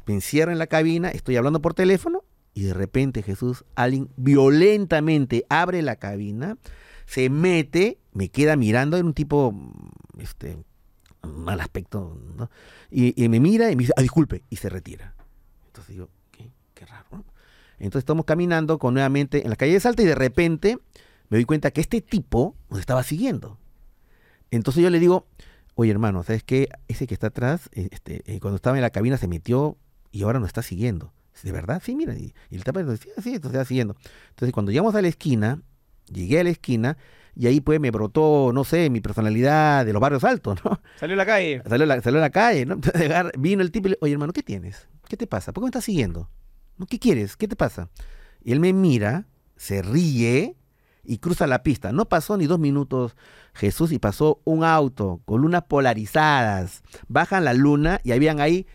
me 0.07 0.15
encierro 0.15 0.53
en 0.53 0.59
la 0.59 0.67
cabina, 0.67 1.09
estoy 1.11 1.37
hablando 1.37 1.61
por 1.61 1.75
teléfono 1.75 2.25
y 2.55 2.63
de 2.63 2.75
repente 2.75 3.23
Jesús, 3.23 3.65
alguien 3.75 4.09
violentamente 4.17 5.45
abre 5.49 5.83
la 5.83 5.97
cabina, 5.97 6.57
se 7.07 7.31
mete, 7.31 7.99
me 8.13 8.29
queda 8.29 8.57
mirando, 8.57 8.97
era 8.97 9.07
un 9.07 9.15
tipo, 9.15 9.55
este, 10.19 10.59
mal 11.23 11.61
aspecto, 11.61 12.19
¿no? 12.37 12.51
y, 12.91 13.29
me 13.29 13.41
mira 13.41 13.71
y 13.71 13.77
me 13.77 13.83
dice, 13.83 13.93
ah, 13.97 14.03
disculpe, 14.03 14.43
y 14.51 14.57
se 14.57 14.69
retira. 14.69 15.15
Entonces 15.67 15.95
digo, 15.95 16.09
qué, 16.31 16.51
qué 16.75 16.87
raro. 16.87 17.25
Entonces 17.79 18.03
estamos 18.03 18.27
caminando 18.27 18.79
con 18.79 18.95
nuevamente 18.95 19.43
en 19.43 19.51
la 19.51 19.57
calle 19.57 19.73
de 19.73 19.81
Salta 19.81 20.03
y 20.03 20.07
de 20.07 20.15
repente 20.15 20.79
me 21.29 21.39
doy 21.39 21.45
cuenta 21.45 21.71
que 21.71 21.81
este 21.81 22.01
tipo 22.01 22.57
nos 22.69 22.81
estaba 22.81 23.03
siguiendo. 23.03 23.59
Entonces 24.51 24.83
yo 24.83 24.91
le 24.91 24.99
digo, 24.99 25.27
oye 25.75 25.91
hermano, 25.91 26.23
¿sabes 26.23 26.43
qué? 26.43 26.69
Ese 26.89 27.07
que 27.07 27.15
está 27.15 27.29
atrás, 27.29 27.71
este, 27.73 28.23
eh, 28.27 28.41
cuando 28.41 28.57
estaba 28.57 28.77
en 28.77 28.83
la 28.83 28.91
cabina 28.91 29.17
se 29.17 29.29
metió 29.29 29.79
y 30.11 30.23
ahora 30.23 30.41
nos 30.41 30.49
está 30.49 30.63
siguiendo. 30.63 31.13
¿De 31.43 31.53
verdad? 31.53 31.81
Sí, 31.83 31.97
mira. 31.97 32.15
Y, 32.19 32.35
y 32.51 32.57
el 32.57 32.65
tapa 32.65 32.83
decía, 32.83 33.13
sí, 33.23 33.33
nos 33.35 33.47
está 33.47 33.65
siguiendo. 33.65 33.97
Entonces 34.31 34.53
cuando 34.53 34.73
llegamos 34.73 34.95
a 34.95 35.01
la 35.01 35.09
esquina, 35.09 35.63
llegué 36.13 36.41
a 36.41 36.45
la 36.45 36.51
esquina 36.51 36.99
y 37.35 37.47
ahí 37.47 37.61
pues 37.61 37.81
me 37.81 37.91
brotó, 37.91 38.51
no 38.53 38.65
sé, 38.65 38.91
mi 38.91 39.01
personalidad 39.01 39.85
de 39.87 39.93
los 39.93 40.01
barrios 40.01 40.25
altos, 40.25 40.59
¿no? 40.65 40.81
Salió 40.99 41.15
a 41.15 41.19
la 41.19 41.27
calle. 41.27 41.63
Salió 41.67 41.85
a 41.85 41.87
la, 41.87 42.03
salió 42.03 42.19
a 42.19 42.23
la 42.23 42.31
calle, 42.31 42.67
¿no? 42.67 42.79
Vino 43.39 43.63
el 43.63 43.71
tipo 43.71 43.89
y 43.89 43.91
le 43.93 43.99
oye 44.01 44.13
hermano, 44.13 44.33
¿qué 44.33 44.43
tienes? 44.43 44.89
¿Qué 45.09 45.17
te 45.17 45.27
pasa? 45.27 45.53
¿Por 45.53 45.63
qué 45.63 45.67
me 45.67 45.69
estás 45.69 45.85
siguiendo? 45.85 46.29
¿Qué 46.89 46.99
quieres? 46.99 47.37
¿Qué 47.37 47.49
te 47.49 47.57
pasa? 47.57 47.89
Y 48.43 48.53
él 48.53 48.61
me 48.61 48.73
mira, 48.73 49.27
se 49.57 49.83
ríe 49.83 50.57
y 51.05 51.19
cruza 51.19 51.47
la 51.47 51.63
pista. 51.63 51.93
No 51.93 52.09
pasó 52.09 52.37
ni 52.37 52.47
dos 52.47 52.59
minutos 52.59 53.17
Jesús 53.55 53.93
y 53.93 53.99
pasó 53.99 54.41
un 54.45 54.65
auto 54.65 55.21
con 55.25 55.43
lunas 55.43 55.65
polarizadas. 55.69 56.83
Bajan 57.09 57.45
la 57.45 57.55
luna 57.55 58.01
y 58.05 58.13
habían 58.13 58.41
ahí 58.41 58.67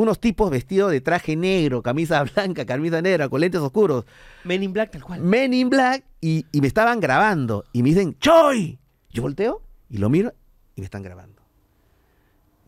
unos 0.00 0.20
tipos 0.20 0.50
vestidos 0.50 0.90
de 0.90 1.00
traje 1.00 1.36
negro, 1.36 1.82
camisa 1.82 2.22
blanca, 2.34 2.64
camisa 2.64 3.00
negra, 3.02 3.28
con 3.28 3.40
lentes 3.40 3.60
oscuros. 3.60 4.04
Men 4.44 4.62
in 4.62 4.72
Black 4.72 4.90
tal 4.92 5.02
cual. 5.04 5.20
Men 5.20 5.52
in 5.54 5.70
Black 5.70 6.04
y, 6.20 6.46
y 6.52 6.60
me 6.60 6.66
estaban 6.66 7.00
grabando 7.00 7.64
y 7.72 7.82
me 7.82 7.90
dicen, 7.90 8.16
¡Choy! 8.18 8.78
Yo 9.10 9.22
volteo 9.22 9.62
y 9.88 9.98
lo 9.98 10.08
miro 10.10 10.32
y 10.76 10.80
me 10.80 10.84
están 10.84 11.02
grabando. 11.02 11.42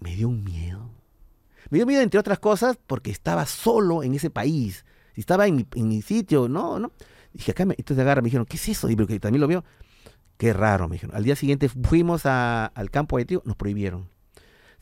Me 0.00 0.14
dio 0.16 0.28
un 0.28 0.42
miedo. 0.44 0.90
Me 1.70 1.78
dio 1.78 1.86
miedo, 1.86 2.02
entre 2.02 2.18
otras 2.20 2.38
cosas, 2.38 2.76
porque 2.86 3.10
estaba 3.10 3.46
solo 3.46 4.02
en 4.02 4.14
ese 4.14 4.30
país. 4.30 4.84
Si 5.14 5.20
estaba 5.20 5.46
en 5.46 5.56
mi, 5.56 5.66
en 5.74 5.88
mi 5.88 6.02
sitio, 6.02 6.48
no, 6.48 6.78
no. 6.78 6.90
Dije, 7.32 7.52
acá 7.52 7.64
me, 7.64 7.74
entonces 7.78 8.02
agarra, 8.02 8.20
me 8.20 8.26
dijeron, 8.26 8.44
¿qué 8.46 8.56
es 8.56 8.68
eso? 8.68 8.90
Y 8.90 8.96
porque 8.96 9.20
también 9.20 9.40
lo 9.40 9.46
veo. 9.48 9.64
Qué 10.36 10.52
raro, 10.52 10.88
me 10.88 10.94
dijeron. 10.96 11.14
Al 11.16 11.22
día 11.22 11.36
siguiente 11.36 11.68
fuimos 11.68 12.26
a- 12.26 12.66
al 12.66 12.90
campo 12.90 13.16
de 13.18 13.24
tío, 13.24 13.42
nos 13.46 13.56
prohibieron. 13.56 14.08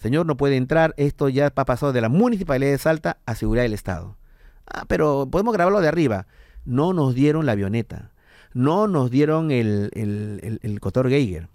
Señor, 0.01 0.25
no 0.25 0.37
puede 0.37 0.57
entrar, 0.57 0.95
esto 0.97 1.29
ya 1.29 1.47
ha 1.49 1.51
pasado 1.51 1.93
de 1.93 2.01
la 2.01 2.09
municipalidad 2.09 2.71
de 2.71 2.79
Salta 2.79 3.19
a 3.27 3.35
seguridad 3.35 3.65
del 3.65 3.75
Estado. 3.75 4.17
Ah, 4.67 4.85
pero 4.89 5.29
podemos 5.31 5.53
grabarlo 5.53 5.81
de 5.81 5.89
arriba. 5.89 6.27
No 6.65 6.95
nos 6.95 7.15
dieron 7.15 7.45
la 7.45 7.53
avioneta. 7.53 8.13
No 8.55 8.89
nos 8.89 9.11
dieron 9.11 9.51
el, 9.51 9.91
el, 9.95 10.41
el, 10.43 10.61
el 10.63 10.81
cotor 10.81 11.09
Geiger. 11.11 11.49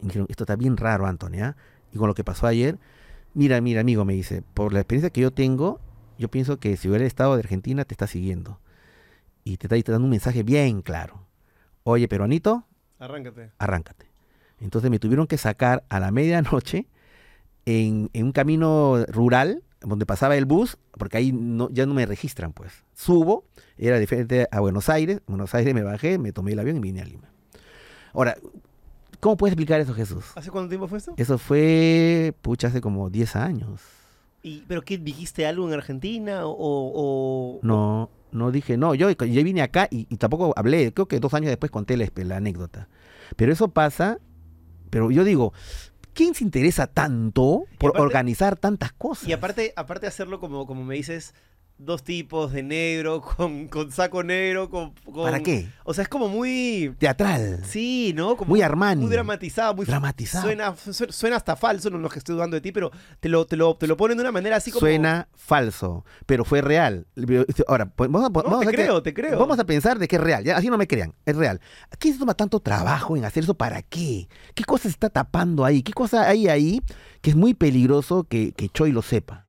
Y 0.00 0.04
me 0.04 0.08
dijeron, 0.08 0.26
esto 0.30 0.44
está 0.44 0.54
bien 0.54 0.76
raro, 0.76 1.06
Antonia. 1.06 1.56
Y 1.92 1.98
con 1.98 2.06
lo 2.06 2.14
que 2.14 2.22
pasó 2.22 2.46
ayer, 2.46 2.78
mira, 3.34 3.60
mira, 3.60 3.80
amigo, 3.80 4.04
me 4.04 4.14
dice, 4.14 4.42
por 4.54 4.72
la 4.72 4.78
experiencia 4.78 5.10
que 5.10 5.20
yo 5.20 5.32
tengo, 5.32 5.80
yo 6.16 6.28
pienso 6.30 6.60
que 6.60 6.76
si 6.76 6.88
hubiera 6.88 7.02
el 7.02 7.08
Estado 7.08 7.34
de 7.34 7.40
Argentina 7.40 7.84
te 7.84 7.94
está 7.94 8.06
siguiendo. 8.06 8.60
Y 9.42 9.56
te 9.56 9.66
está, 9.74 9.92
dando 9.92 10.04
un 10.04 10.10
mensaje 10.10 10.44
bien 10.44 10.80
claro. 10.82 11.26
Oye, 11.82 12.06
peruanito, 12.06 12.64
Arráncate. 13.00 13.50
arráncate. 13.58 14.06
Entonces 14.60 14.90
me 14.90 14.98
tuvieron 15.00 15.26
que 15.26 15.38
sacar 15.38 15.84
a 15.88 15.98
la 15.98 16.10
medianoche 16.12 16.86
en, 17.68 18.08
en 18.12 18.24
un 18.26 18.32
camino 18.32 19.04
rural 19.08 19.62
donde 19.80 20.06
pasaba 20.06 20.36
el 20.36 20.44
bus, 20.46 20.78
porque 20.92 21.18
ahí 21.18 21.32
no, 21.32 21.68
ya 21.70 21.86
no 21.86 21.94
me 21.94 22.06
registran, 22.06 22.52
pues. 22.52 22.72
Subo, 22.94 23.44
era 23.76 23.98
diferente 23.98 24.48
a 24.50 24.60
Buenos 24.60 24.88
Aires, 24.88 25.18
en 25.18 25.24
Buenos 25.28 25.54
Aires 25.54 25.74
me 25.74 25.82
bajé, 25.82 26.18
me 26.18 26.32
tomé 26.32 26.52
el 26.52 26.58
avión 26.58 26.78
y 26.78 26.80
vine 26.80 27.00
a 27.02 27.04
Lima. 27.04 27.28
Ahora, 28.14 28.36
¿cómo 29.20 29.36
puedes 29.36 29.52
explicar 29.52 29.80
eso, 29.80 29.94
Jesús? 29.94 30.24
¿Hace 30.34 30.50
cuánto 30.50 30.70
tiempo 30.70 30.88
fue 30.88 30.98
esto? 30.98 31.12
Eso 31.16 31.38
fue, 31.38 32.34
pucha, 32.42 32.68
hace 32.68 32.80
como 32.80 33.10
10 33.10 33.36
años. 33.36 33.80
¿Y, 34.42 34.64
¿Pero 34.66 34.82
qué? 34.82 34.98
¿Dijiste 34.98 35.46
algo 35.46 35.68
en 35.68 35.74
Argentina? 35.74 36.46
¿O, 36.46 36.54
o- 36.58 37.60
No, 37.62 38.08
no 38.32 38.50
dije, 38.50 38.76
no, 38.76 38.94
yo, 38.94 39.10
yo 39.10 39.44
vine 39.44 39.62
acá 39.62 39.88
y, 39.90 40.06
y 40.10 40.16
tampoco 40.16 40.52
hablé, 40.56 40.92
creo 40.92 41.06
que 41.06 41.20
dos 41.20 41.34
años 41.34 41.48
después 41.50 41.70
conté 41.70 41.96
la, 41.96 42.08
la 42.16 42.36
anécdota. 42.38 42.88
Pero 43.36 43.52
eso 43.52 43.68
pasa, 43.68 44.18
pero 44.90 45.10
yo 45.10 45.22
digo, 45.24 45.52
¿quién 46.18 46.34
se 46.34 46.42
interesa 46.42 46.88
tanto 46.88 47.66
por 47.78 47.92
aparte- 47.92 48.02
organizar 48.02 48.56
tantas 48.56 48.92
cosas? 48.92 49.28
Y 49.28 49.32
aparte, 49.32 49.72
aparte 49.76 50.06
de 50.06 50.08
hacerlo 50.08 50.40
como, 50.40 50.66
como 50.66 50.82
me 50.84 50.96
dices, 50.96 51.32
dos 51.78 52.02
tipos 52.02 52.52
de 52.52 52.62
negro, 52.64 53.20
con, 53.36 53.68
con 53.68 53.92
saco 53.92 54.22
negro, 54.24 54.68
con, 54.68 54.92
con- 55.04 55.24
¿Para 55.24 55.40
qué? 55.40 55.68
O 55.84 55.94
sea, 55.94 56.02
es 56.02 56.08
como 56.08 56.28
muy... 56.28 56.92
Teatral, 56.98 57.62
Sí, 57.64 58.12
¿no? 58.16 58.36
Como 58.36 58.50
muy 58.50 58.62
Armani, 58.62 59.02
Muy 59.02 59.10
dramatizado, 59.12 59.74
muy... 59.74 59.86
dramatizado. 59.86 60.44
Suena, 60.44 60.74
su- 60.76 61.06
suena 61.12 61.36
hasta 61.36 61.54
falso, 61.56 61.88
no 61.90 61.98
lo 61.98 62.08
que 62.08 62.18
estoy 62.18 62.34
dudando 62.34 62.56
de 62.56 62.60
ti, 62.60 62.72
pero 62.72 62.90
te 63.20 63.28
lo, 63.28 63.46
te 63.46 63.56
lo, 63.56 63.76
te 63.76 63.86
lo 63.86 63.96
ponen 63.96 64.16
de 64.16 64.22
una 64.22 64.32
manera 64.32 64.56
así 64.56 64.70
como... 64.72 64.80
Suena 64.80 65.28
falso, 65.36 66.04
pero 66.26 66.44
fue 66.44 66.60
real. 66.62 67.06
Ahora, 67.68 67.86
pues, 67.86 68.10
vamos 68.10 68.28
a, 68.28 68.32
No, 68.32 68.42
vamos 68.42 68.60
te 68.60 68.66
a 68.66 68.70
que- 68.70 68.76
creo, 68.76 69.02
te 69.02 69.14
creo. 69.14 69.38
Vamos 69.38 69.58
a 69.58 69.64
pensar 69.64 69.98
de 70.00 70.08
que 70.08 70.16
es 70.16 70.22
real, 70.22 70.42
ya, 70.44 70.56
así 70.56 70.68
no 70.68 70.78
me 70.78 70.88
crean, 70.88 71.14
es 71.26 71.36
real. 71.36 71.60
¿Quién 71.98 72.14
se 72.14 72.20
toma 72.20 72.34
tanto 72.34 72.58
trabajo 72.60 73.16
en 73.16 73.24
hacer 73.24 73.44
eso? 73.44 73.54
¿Para 73.54 73.82
qué? 73.82 74.28
¿Qué 74.54 74.64
cosa 74.64 74.82
se 74.84 74.88
está 74.88 75.10
tapando 75.10 75.64
ahí? 75.64 75.82
¿Qué 75.82 75.92
cosa 75.92 76.28
hay 76.28 76.48
ahí 76.48 76.82
que 77.20 77.30
es 77.30 77.36
muy 77.36 77.54
peligroso 77.54 78.24
que, 78.24 78.52
que 78.52 78.68
Choi 78.68 78.90
lo 78.90 79.02
sepa? 79.02 79.46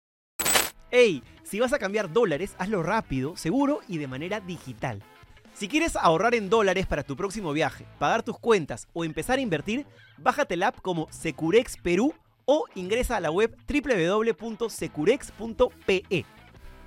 Ey, 0.91 1.21
si 1.49 1.59
vas 1.59 1.73
a 1.73 1.79
cambiar 1.79 2.13
dólares, 2.13 2.53
hazlo 2.59 2.83
rápido, 2.83 3.35
seguro 3.35 3.79
y 3.87 3.97
de 3.97 4.05
manera 4.05 4.39
digital. 4.39 5.01
Si 5.53 5.67
quieres 5.67 5.95
ahorrar 5.95 6.35
en 6.35 6.47
dólares 6.47 6.85
para 6.85 7.01
tu 7.01 7.15
próximo 7.15 7.53
viaje, 7.53 7.87
pagar 7.97 8.21
tus 8.21 8.37
cuentas 8.37 8.87
o 8.93 9.03
empezar 9.03 9.39
a 9.39 9.41
invertir, 9.41 9.87
bájate 10.19 10.55
la 10.55 10.67
app 10.67 10.79
como 10.79 11.07
Securex 11.09 11.77
Perú 11.77 12.13
o 12.45 12.65
ingresa 12.75 13.17
a 13.17 13.19
la 13.19 13.31
web 13.31 13.57
www.securex.pe. 13.67 16.25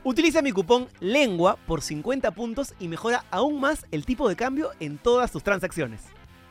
Utiliza 0.05 0.43
mi 0.43 0.53
cupón 0.53 0.87
LENGUA 1.01 1.57
por 1.67 1.83
50 1.83 2.31
puntos 2.31 2.75
y 2.79 2.87
mejora 2.87 3.25
aún 3.33 3.59
más 3.59 3.85
el 3.91 4.05
tipo 4.05 4.29
de 4.29 4.37
cambio 4.37 4.71
en 4.79 4.97
todas 4.97 5.33
tus 5.33 5.43
transacciones. 5.43 6.03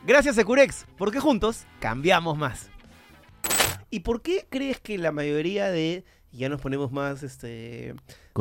Gracias 0.06 0.36
Securex, 0.36 0.86
porque 0.98 1.22
juntos 1.22 1.66
cambiamos 1.80 2.38
más. 2.38 2.70
¿Y 3.90 4.02
por 4.02 4.22
qué 4.22 4.46
crees 4.50 4.82
que 4.82 4.98
la 4.98 5.14
mayoría 5.14 5.72
de, 5.72 6.04
y 6.34 6.38
ya 6.40 6.50
nos 6.50 6.62
ponemos 6.62 6.92
más, 6.92 7.24
este, 7.24 7.94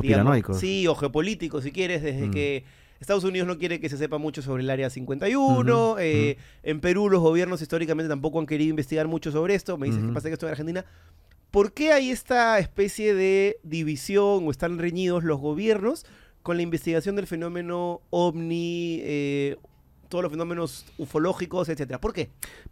digamos, 0.02 0.58
sí, 0.58 0.86
o 0.86 0.94
geopolíticos 0.94 1.64
si 1.64 1.72
quieres, 1.72 2.02
desde 2.02 2.28
Mm. 2.28 2.30
que 2.30 2.64
Estados 3.00 3.24
Unidos 3.24 3.48
no 3.48 3.56
quiere 3.58 3.80
que 3.80 3.88
se 3.88 3.96
sepa 3.96 4.18
mucho 4.18 4.42
sobre 4.42 4.62
el 4.62 4.68
área 4.70 4.90
51, 4.90 5.92
Ujú, 5.92 5.98
eh, 6.00 6.36
en 6.62 6.80
Perú 6.80 7.08
los 7.08 7.20
gobiernos 7.20 7.62
históricamente 7.62 8.08
tampoco 8.08 8.38
han 8.38 8.46
querido 8.46 8.70
investigar 8.70 9.08
mucho 9.08 9.32
sobre 9.32 9.54
esto, 9.54 9.78
me 9.78 9.86
dices 9.86 10.00
que 10.00 10.06
Ujú. 10.06 10.14
pasa 10.14 10.28
que 10.28 10.34
esto 10.34 10.46
en 10.46 10.50
Argentina. 10.50 10.84
¿Por 11.50 11.72
qué 11.72 11.92
hay 11.92 12.10
esta 12.10 12.58
especie 12.58 13.14
de 13.14 13.58
división 13.64 14.46
o 14.46 14.50
están 14.50 14.78
reñidos 14.78 15.24
los 15.24 15.40
gobiernos 15.40 16.04
con 16.42 16.56
la 16.56 16.62
investigación 16.62 17.16
del 17.16 17.26
fenómeno 17.26 18.02
ovni, 18.10 19.00
eh, 19.02 19.56
todos 20.08 20.22
los 20.22 20.30
fenómenos 20.32 20.84
ufológicos, 20.98 21.68
etcétera? 21.68 22.00
¿Por 22.00 22.12
qué? 22.12 22.30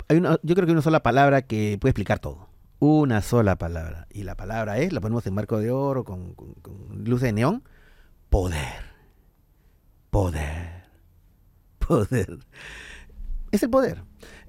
Hay 0.08 0.18
una- 0.18 0.38
yo 0.42 0.54
creo 0.54 0.66
que 0.66 0.70
hay 0.70 0.74
una 0.74 0.82
sola 0.82 1.02
palabra 1.02 1.42
que 1.42 1.76
puede 1.80 1.90
explicar 1.90 2.18
todo. 2.18 2.47
Una 2.80 3.22
sola 3.22 3.56
palabra. 3.56 4.06
Y 4.10 4.22
la 4.22 4.36
palabra 4.36 4.78
es, 4.78 4.92
la 4.92 5.00
ponemos 5.00 5.26
en 5.26 5.34
marco 5.34 5.58
de 5.58 5.70
oro 5.70 6.04
con, 6.04 6.34
con, 6.34 6.54
con 6.54 7.04
luz 7.04 7.20
de 7.20 7.32
neón, 7.32 7.64
poder. 8.30 8.88
Poder. 10.10 10.78
Poder. 11.88 12.38
Es 13.50 13.62
el 13.62 13.70
poder. 13.70 14.02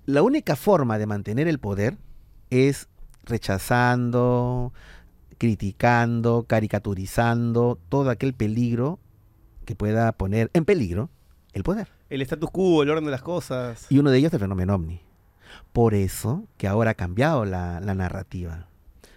La 0.05 0.23
única 0.23 0.57
forma 0.57 0.97
de 0.97 1.05
mantener 1.05 1.47
el 1.47 1.57
poder 1.59 1.97
es 2.49 2.89
rechazando, 3.23 4.73
criticando, 5.37 6.43
caricaturizando 6.47 7.79
todo 7.87 8.09
aquel 8.09 8.33
peligro 8.33 8.99
que 9.65 9.75
pueda 9.75 10.11
poner 10.11 10.51
en 10.53 10.65
peligro 10.65 11.09
el 11.53 11.63
poder. 11.63 11.87
El 12.09 12.21
status 12.23 12.49
quo, 12.51 12.83
el 12.83 12.89
orden 12.89 13.05
de 13.05 13.11
las 13.11 13.21
cosas. 13.21 13.85
Y 13.89 13.99
uno 13.99 14.11
de 14.11 14.17
ellos 14.17 14.29
es 14.29 14.33
el 14.33 14.39
fenómeno 14.39 14.75
ovni. 14.75 15.01
Por 15.73 15.93
eso 15.93 16.45
que 16.57 16.67
ahora 16.67 16.91
ha 16.91 16.93
cambiado 16.95 17.45
la, 17.45 17.79
narrativa. 17.79 18.67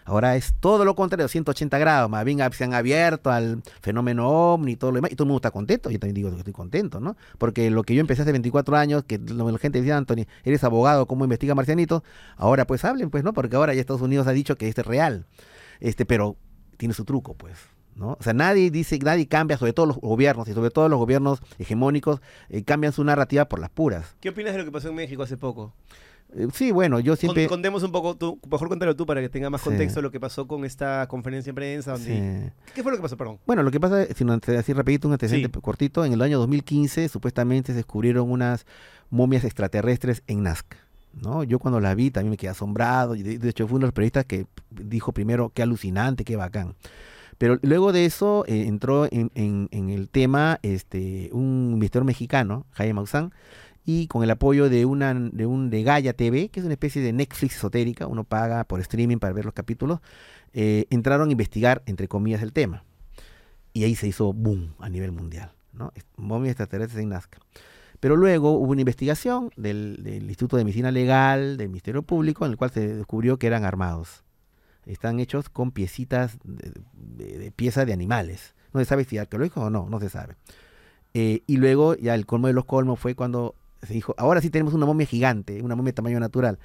Ahora 0.05 0.35
es 0.35 0.55
todo 0.59 0.85
lo 0.85 0.97
contrario, 0.97 1.29
180 1.29 1.79
grados. 1.79 2.11
Más 2.11 2.25
bien 2.25 2.41
se 2.53 2.65
han 2.65 2.75
abierto 2.75 3.31
al 3.31 3.63
fenómeno 3.81 4.29
ovni 4.29 4.73
y 4.73 4.77
todo 4.77 4.91
lo 4.91 4.97
demás. 4.97 5.13
Y 5.13 5.17
todo 5.17 5.25
el 5.25 5.29
mundo 5.29 5.39
está 5.39 5.53
contento. 5.53 5.91
Yo 5.91 6.01
también 6.01 6.15
digo 6.15 6.31
que 6.31 6.39
estoy 6.39 6.53
contento, 6.53 6.99
¿no? 6.99 7.17
Porque 7.39 7.71
lo 7.71 7.85
que 7.85 7.95
yo 7.95 8.01
empecé 8.01 8.23
hace 8.23 8.33
24 8.33 8.77
años, 8.77 9.05
que 9.05 9.19
la 9.19 9.59
gente 9.59 9.79
decía, 9.79 9.97
Anthony, 9.97 10.27
eres 10.45 10.65
abogado, 10.65 11.07
¿cómo 11.07 11.25
investiga 11.25 11.55
marcianitos? 11.55 12.03
Ahora 12.37 12.67
pues 12.67 12.85
hablen, 12.85 13.11
pues, 13.11 13.23
¿no? 13.23 13.33
Porque 13.33 13.55
ahora 13.55 13.75
ya 13.75 13.81
Estados 13.81 14.03
Unidos 14.03 14.27
ha 14.27 14.33
dicho 14.33 14.57
que 14.57 14.69
este 14.69 14.81
es 14.81 14.87
real. 14.87 15.27
Este, 15.79 16.05
pero 16.05 16.37
tiene 16.77 16.95
su 16.95 17.05
truco, 17.05 17.35
pues. 17.35 17.57
O 18.01 18.17
sea, 18.21 18.33
nadie 18.33 18.71
dice, 18.71 18.99
nadie 18.99 19.27
cambia, 19.27 19.59
sobre 19.59 19.73
todo 19.73 19.87
los 19.87 19.99
gobiernos, 19.99 20.49
y 20.49 20.55
sobre 20.55 20.71
todo 20.71 20.89
los 20.89 20.99
gobiernos 20.99 21.41
hegemónicos, 21.59 22.21
eh, 22.49 22.65
cambian 22.65 22.93
su 22.93 23.05
narrativa 23.05 23.49
por 23.49 23.61
las 23.61 23.71
puras. 23.71 24.17
¿Qué 24.21 24.31
opinas 24.31 24.53
de 24.53 24.61
lo 24.61 24.65
que 24.65 24.73
pasó 24.73 24.89
en 24.89 24.95
México 24.95 25.23
hace 25.23 25.37
poco? 25.37 25.75
Eh, 26.35 26.49
sí, 26.55 26.71
bueno, 26.73 26.99
yo 27.01 27.15
siempre... 27.17 27.47
contemos 27.47 27.83
un 27.83 27.93
poco, 27.93 28.17
tú, 28.17 28.39
mejor 28.51 28.69
cuéntalo 28.69 28.97
tú 28.97 29.05
para 29.07 29.21
que 29.21 29.29
tenga 29.29 29.51
más 29.51 29.61
Sí. 29.61 29.69
contexto 29.69 30.01
lo 30.03 30.11
que 30.11 30.19
pasó 30.21 30.47
con 30.47 30.65
esta 30.65 31.07
conferencia 31.09 31.51
de 31.53 31.55
prensa. 31.55 31.93
Donde, 31.93 32.51
Sí. 32.57 32.73
¿Qué 32.75 32.83
fue 32.83 32.93
lo 32.93 32.99
que 32.99 33.03
pasó, 33.03 33.17
perdón? 33.17 33.39
Bueno, 33.47 33.63
lo 33.63 33.71
que 33.71 33.79
pasa, 33.81 34.07
si 34.15 34.25
no, 34.25 34.39
así 34.59 34.73
rapidito, 34.73 35.09
un 35.09 35.13
antecedente 35.15 35.51
Sí. 35.55 35.61
cortito, 35.61 36.05
en 36.05 36.13
el 36.13 36.23
año 36.23 36.39
2015 36.39 37.09
supuestamente 37.09 37.73
se 37.73 37.77
descubrieron 37.77 38.31
unas 38.31 38.65
momias 39.11 39.45
extraterrestres 39.45 40.23
en 40.27 40.43
Nazca. 40.45 40.79
¿no? 41.21 41.45
Yo 41.45 41.59
cuando 41.59 41.79
la 41.79 41.95
vi 41.95 42.11
también 42.11 42.31
me 42.31 42.37
quedé 42.39 42.49
asombrado, 42.51 43.15
y 43.15 43.23
de, 43.23 43.39
de 43.39 43.49
hecho 43.51 43.67
fue 43.69 43.77
uno 43.77 43.83
de 43.85 43.89
los 43.89 43.93
periodistas 43.95 44.25
que 44.25 44.47
dijo 44.71 45.13
primero, 45.13 45.51
qué 45.55 45.63
alucinante, 45.63 46.25
qué 46.25 46.37
bacán. 46.37 46.75
Pero 47.37 47.59
luego 47.61 47.93
de 47.93 48.07
eso 48.07 48.45
eh, 48.47 48.65
entró 48.67 49.05
en, 49.13 49.31
en- 49.35 49.69
en 49.73 49.91
el 49.91 50.09
tema 50.09 50.59
este, 50.63 51.29
un 51.33 51.71
investigador 51.75 52.07
mexicano, 52.07 52.65
Jaime 52.71 52.95
Maussan, 52.95 53.31
y 53.85 54.07
con 54.07 54.23
el 54.23 54.31
apoyo 54.31 54.69
de 54.69 54.85
una 54.85 55.13
de 55.15 55.47
un 55.47 55.71
de 55.71 55.83
Gaia 55.83 56.13
TV, 56.13 56.49
que 56.51 56.61
es 56.61 56.65
una 56.67 56.75
especie 56.75 57.03
de 57.03 57.13
Netflix 57.13 57.57
esotérica, 57.57 58.07
uno 58.07 58.25
paga 58.25 58.65
por 58.65 58.81
streaming 58.81 59.19
para 59.19 59.33
ver 59.33 59.45
los 59.45 59.55
capítulos, 59.55 60.01
eh, 60.53 60.87
entraron 60.91 61.29
a 61.29 61.33
investigar, 61.33 61.83
entre 61.87 62.07
comillas, 62.09 62.43
el 62.43 62.53
tema. 62.53 62.85
Y 63.73 63.85
ahí 63.85 63.95
se 63.95 64.07
hizo 64.07 64.33
boom 64.33 64.75
a 64.79 64.89
nivel 64.89 65.13
mundial, 65.13 65.53
¿no? 65.73 65.93
Momias 66.17 66.53
extraterrestres 66.53 67.03
en 67.03 67.09
Nazca. 67.09 67.39
Pero 68.01 68.17
luego 68.17 68.51
hubo 68.53 68.71
una 68.73 68.81
investigación 68.83 69.51
del, 69.57 70.01
del 70.03 70.25
Instituto 70.25 70.57
de 70.57 70.65
Medicina 70.65 70.91
Legal, 70.91 71.57
del 71.57 71.69
Ministerio 71.69 72.03
Público, 72.03 72.45
en 72.45 72.51
el 72.53 72.57
cual 72.59 72.71
se 72.71 72.87
descubrió 72.97 73.39
que 73.39 73.47
eran 73.47 73.65
armados. 73.65 74.25
Están 74.87 75.21
hechos 75.21 75.49
con 75.49 75.71
piecitas 75.71 76.37
de, 76.45 76.73
de- 76.95 77.39
de 77.39 77.51
piezas 77.53 77.87
de 77.87 77.93
animales. 77.93 78.55
No 78.75 78.81
se 78.81 78.87
sabe 78.87 79.05
si 79.05 79.19
arqueológico 79.19 79.63
o 79.63 79.71
no, 79.71 79.89
no 79.89 80.01
se 80.01 80.09
sabe. 80.09 80.35
Eh, 81.15 81.43
y 81.47 81.57
luego 81.59 81.95
ya 81.95 82.15
el 82.15 82.27
colmo 82.27 82.49
de 82.49 82.53
los 82.55 82.65
colmos 82.65 82.99
fue 82.99 83.15
cuando 83.15 83.55
se 83.83 83.95
dijo, 83.95 84.15
ahora 84.17 84.41
sí 84.41 84.51
tenemos 84.51 84.75
una 84.75 84.87
momia 84.87 85.07
gigante, 85.07 85.63
una 85.63 85.75
momia 85.75 85.91
de 85.91 85.95
tamaño 85.95 86.21
natural. 86.21 86.59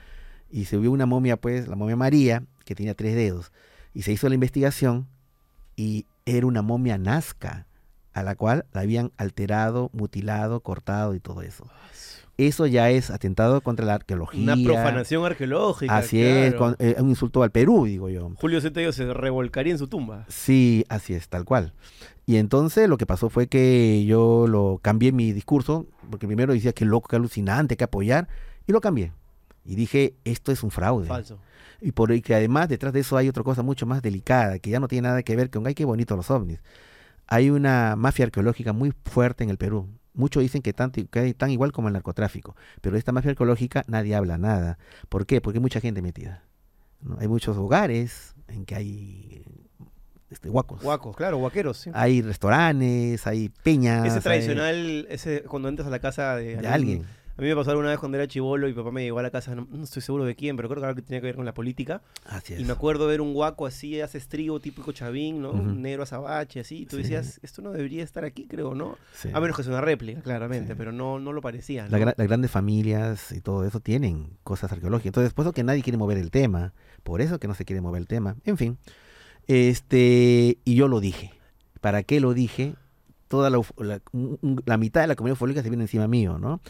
Y 0.49 0.65
se 0.65 0.77
vio 0.77 0.91
una 0.91 1.05
momia, 1.05 1.37
pues, 1.37 1.67
la 1.67 1.75
momia 1.75 1.95
María, 1.95 2.43
que 2.63 2.75
tenía 2.75 2.93
tres 2.93 3.15
dedos. 3.15 3.51
Y 3.93 4.03
se 4.03 4.11
hizo 4.11 4.29
la 4.29 4.35
investigación 4.35 5.07
y 5.75 6.05
era 6.25 6.45
una 6.45 6.61
momia 6.61 6.97
nazca, 6.97 7.65
a 8.13 8.23
la 8.23 8.35
cual 8.35 8.65
la 8.73 8.81
habían 8.81 9.11
alterado, 9.17 9.89
mutilado, 9.93 10.61
cortado 10.61 11.15
y 11.15 11.19
todo 11.19 11.41
eso. 11.41 11.67
Eso 12.37 12.67
ya 12.67 12.91
es 12.91 13.09
atentado 13.09 13.61
contra 13.61 13.85
la 13.85 13.95
arqueología. 13.95 14.41
Una 14.53 14.55
profanación 14.63 15.25
arqueológica. 15.25 15.97
Así 15.97 16.21
es, 16.21 16.53
claro. 16.53 16.57
con- 16.57 16.75
eh, 16.87 16.95
un 16.99 17.09
insulto 17.09 17.41
al 17.41 17.49
Perú, 17.51 17.85
digo 17.85 18.09
yo. 18.09 18.31
Julio 18.35 18.61
Centello 18.61 18.91
se 18.91 19.11
revolcaría 19.11 19.73
en 19.73 19.79
su 19.79 19.87
tumba. 19.87 20.25
Sí, 20.27 20.85
así 20.87 21.13
es, 21.15 21.29
tal 21.29 21.45
cual. 21.45 21.73
Y 22.27 22.35
entonces 22.35 22.87
lo 22.89 22.97
que 22.97 23.05
pasó 23.07 23.29
fue 23.29 23.47
que 23.47 24.05
yo 24.05 24.45
lo 24.47 24.79
cambié 24.83 25.11
mi 25.11 25.31
discurso, 25.31 25.87
porque 26.11 26.27
primero 26.27 26.53
decía 26.53 26.73
que 26.73 26.85
loco, 26.85 27.07
que 27.07 27.15
alucinante, 27.15 27.75
que 27.75 27.85
apoyar, 27.85 28.27
y 28.67 28.71
lo 28.71 28.81
cambié. 28.81 29.13
Y 29.65 29.75
dije, 29.75 30.13
esto 30.23 30.51
es 30.51 30.61
un 30.61 30.69
fraude. 30.71 31.07
Falso. 31.07 31.39
Y 31.81 31.91
por 31.91 32.11
y 32.11 32.21
que 32.21 32.35
además 32.35 32.69
detrás 32.69 32.93
de 32.93 32.99
eso 32.99 33.17
hay 33.17 33.29
otra 33.29 33.43
cosa 33.43 33.63
mucho 33.63 33.85
más 33.85 34.01
delicada, 34.01 34.59
que 34.59 34.69
ya 34.69 34.79
no 34.79 34.87
tiene 34.87 35.07
nada 35.07 35.23
que 35.23 35.35
ver 35.35 35.49
con, 35.49 35.65
ay, 35.65 35.73
qué 35.73 35.85
bonito 35.85 36.15
los 36.15 36.29
ovnis. 36.29 36.59
Hay 37.27 37.49
una 37.49 37.95
mafia 37.95 38.25
arqueológica 38.25 38.73
muy 38.73 38.93
fuerte 39.05 39.43
en 39.43 39.49
el 39.49 39.57
Perú. 39.57 39.87
Muchos 40.17 40.41
dicen 40.43 40.61
que, 40.61 40.73
tanto, 40.73 40.99
que 41.09 41.29
es 41.29 41.35
tan 41.37 41.51
igual 41.51 41.71
como 41.71 41.87
el 41.87 41.93
narcotráfico. 41.93 42.55
Pero 42.81 42.93
de 42.93 42.99
esta 42.99 43.11
mafia 43.13 43.31
arqueológica 43.31 43.85
nadie 43.87 44.15
habla 44.15 44.37
nada. 44.37 44.77
¿Por 45.07 45.25
qué? 45.25 45.39
Porque 45.39 45.59
hay 45.59 45.61
mucha 45.61 45.79
gente 45.79 46.01
metida. 46.01 46.43
¿no? 47.01 47.17
Hay 47.19 47.27
muchos 47.27 47.55
hogares 47.55 48.35
en 48.47 48.65
que 48.65 48.75
hay 48.75 49.45
este, 50.29 50.49
huacos. 50.49 50.81
Guacos, 50.81 51.15
claro, 51.15 51.37
guaqueros. 51.37 51.77
sí. 51.77 51.91
Hay 51.93 52.21
restaurantes, 52.21 53.25
hay 53.27 53.49
peñas. 53.63 54.05
Ese 54.05 54.17
hay- 54.17 54.21
tradicional, 54.21 55.07
ese 55.09 55.43
cuando 55.43 55.69
entras 55.69 55.87
a 55.87 55.91
la 55.91 55.99
casa 55.99 56.35
de, 56.35 56.67
alguien. 56.67 57.05
A 57.37 57.41
mí 57.43 57.47
me 57.49 57.55
pasó 57.55 57.69
alguna 57.69 57.89
vez 57.89 57.99
cuando 57.99 58.17
era 58.17 58.27
chivolo 58.27 58.67
y 58.67 58.73
papá 58.73 58.89
me 58.91 59.03
llegó 59.03 59.19
a 59.19 59.21
la 59.21 59.29
casa, 59.29 59.53
no, 59.53 59.67
no 59.69 59.83
estoy 59.83 60.01
seguro 60.01 60.25
de 60.25 60.35
quién, 60.35 60.55
pero 60.55 60.67
creo 60.69 60.81
que 60.81 60.87
algo 60.87 60.95
que 60.95 61.03
tenía 61.03 61.21
que 61.21 61.27
ver 61.27 61.35
con 61.35 61.45
la 61.45 61.53
política. 61.53 62.01
Así 62.25 62.53
es. 62.55 62.59
Y 62.59 62.65
me 62.65 62.71
acuerdo 62.71 63.05
ver 63.05 63.21
un 63.21 63.33
guaco 63.33 63.67
así, 63.67 64.01
hace 64.01 64.17
estrigo, 64.17 64.59
típico 64.59 64.91
chavín, 64.91 65.41
¿no? 65.43 65.51
Ujú. 65.51 65.61
Negro 65.61 66.01
azabache, 66.03 66.59
así. 66.61 66.79
Y 66.81 66.85
tú 66.87 66.95
Sí. 66.95 67.03
decías, 67.03 67.39
esto 67.43 67.61
no 67.61 67.71
debería 67.71 68.03
estar 68.03 68.25
aquí, 68.25 68.47
creo, 68.47 68.73
¿no? 68.73 68.97
Sí. 69.13 69.29
A 69.33 69.39
menos 69.39 69.55
que 69.55 69.61
sea 69.61 69.71
una 69.73 69.81
réplica, 69.81 70.21
claramente, 70.21 70.73
Sí. 70.73 70.75
pero 70.77 70.91
no, 70.91 71.19
no 71.19 71.31
lo 71.31 71.41
parecía. 71.41 71.87
La 71.89 71.99
¿no? 71.99 72.05
gra- 72.07 72.15
las 72.17 72.27
grandes 72.27 72.49
familias 72.49 73.31
y 73.31 73.39
todo 73.41 73.65
eso 73.65 73.79
tienen 73.81 74.31
cosas 74.43 74.71
arqueológicas. 74.71 75.07
Entonces, 75.09 75.33
por 75.33 75.45
eso 75.45 75.53
que 75.53 75.63
nadie 75.63 75.83
quiere 75.83 75.97
mover 75.97 76.17
el 76.17 76.31
tema. 76.31 76.73
Por 77.03 77.21
eso 77.21 77.39
que 77.39 77.47
no 77.47 77.53
se 77.53 77.65
quiere 77.65 77.81
mover 77.81 78.01
el 78.01 78.07
tema. 78.07 78.35
En 78.45 78.57
fin. 78.57 78.77
Este, 79.47 80.57
y 80.65 80.75
yo 80.75 80.87
lo 80.87 80.99
dije. 80.99 81.31
¿Para 81.81 82.03
qué 82.03 82.19
lo 82.19 82.33
dije? 82.33 82.73
Toda 83.27 83.49
la, 83.49 83.61
la- 83.77 84.01
la 84.65 84.77
mitad 84.77 85.01
de 85.01 85.07
la 85.07 85.15
comunidad 85.15 85.33
ufológica 85.33 85.61
se 85.63 85.69
viene 85.69 85.83
encima 85.83 86.07
mío, 86.07 86.39
¿no? 86.39 86.61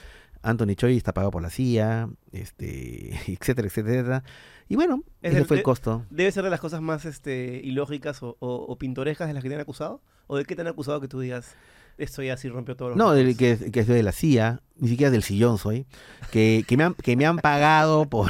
Anthony 0.44 0.76
Choi 0.76 0.98
está 0.98 1.14
pagado 1.14 1.32
por 1.32 1.42
la 1.42 1.50
CIA, 1.50 2.10
este, 2.32 3.14
etcétera, 3.28 3.68
etcétera. 3.68 4.24
Y 4.70 4.76
bueno, 4.76 5.04
Es 5.22 5.32
ese 5.32 5.40
el- 5.42 5.46
fue 5.46 5.58
el 5.58 5.64
costo. 5.64 6.06
¿Debe 6.10 6.32
ser 6.32 6.44
de 6.44 6.50
las 6.50 6.60
cosas 6.60 6.82
más 6.82 7.06
este, 7.06 7.62
ilógicas 7.64 8.22
o, 8.24 8.36
o- 8.40 8.56
o 8.68 8.78
pintorescas 8.78 9.28
de 9.28 9.34
las 9.34 9.44
que 9.44 9.50
te 9.50 9.56
han 9.56 9.62
acusado? 9.62 10.02
¿O 10.28 10.38
de 10.38 10.44
qué 10.46 10.56
te 10.56 10.62
han 10.62 10.68
acusado 10.68 11.00
que 11.00 11.08
tú 11.08 11.22
digas, 11.22 11.56
esto 11.98 12.22
ya 12.22 12.36
sí 12.36 12.50
rompió 12.50 12.76
todos 12.76 12.90
los 12.92 12.98
No, 12.98 13.14
del, 13.14 13.28
récords"? 13.28 13.64
que, 13.64 13.72
que 13.72 13.86
soy 13.86 13.96
de 13.96 14.04
la 14.04 14.12
CIA, 14.12 14.62
ni 14.78 14.90
siquiera 14.90 15.10
del 15.10 15.24
sillón 15.24 15.58
soy, 15.58 15.86
que, 16.32 16.66
que, 16.68 16.76
me 16.76 16.84
han, 16.84 16.94
que 16.96 17.16
me 17.16 17.26
han 17.26 17.38
pagado 17.38 18.10
por, 18.10 18.30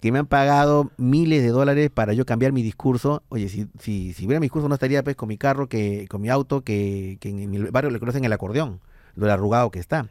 que 0.00 0.10
me 0.10 0.18
han 0.18 0.26
pagado 0.26 0.90
miles 0.96 1.42
de 1.44 1.50
dólares 1.50 1.88
para 1.94 2.14
yo 2.14 2.26
cambiar 2.26 2.52
mi 2.52 2.62
discurso. 2.62 3.22
Oye, 3.28 3.48
si, 3.48 3.68
si, 3.78 4.12
si 4.12 4.26
hubiera 4.26 4.40
mi 4.40 4.46
discurso 4.46 4.68
no 4.68 4.74
estaría 4.74 5.04
pues 5.04 5.14
con 5.14 5.28
mi 5.28 5.38
carro, 5.38 5.68
que, 5.68 6.06
con 6.10 6.20
mi 6.20 6.28
auto, 6.30 6.62
que, 6.62 7.16
que 7.20 7.28
en 7.28 7.48
mi 7.48 7.58
barrio 7.58 7.90
le 7.90 8.00
conocen 8.00 8.24
el 8.24 8.32
acordeón, 8.32 8.80
lo 9.16 9.32
arrugado 9.32 9.70
que 9.70 9.78
está. 9.78 10.08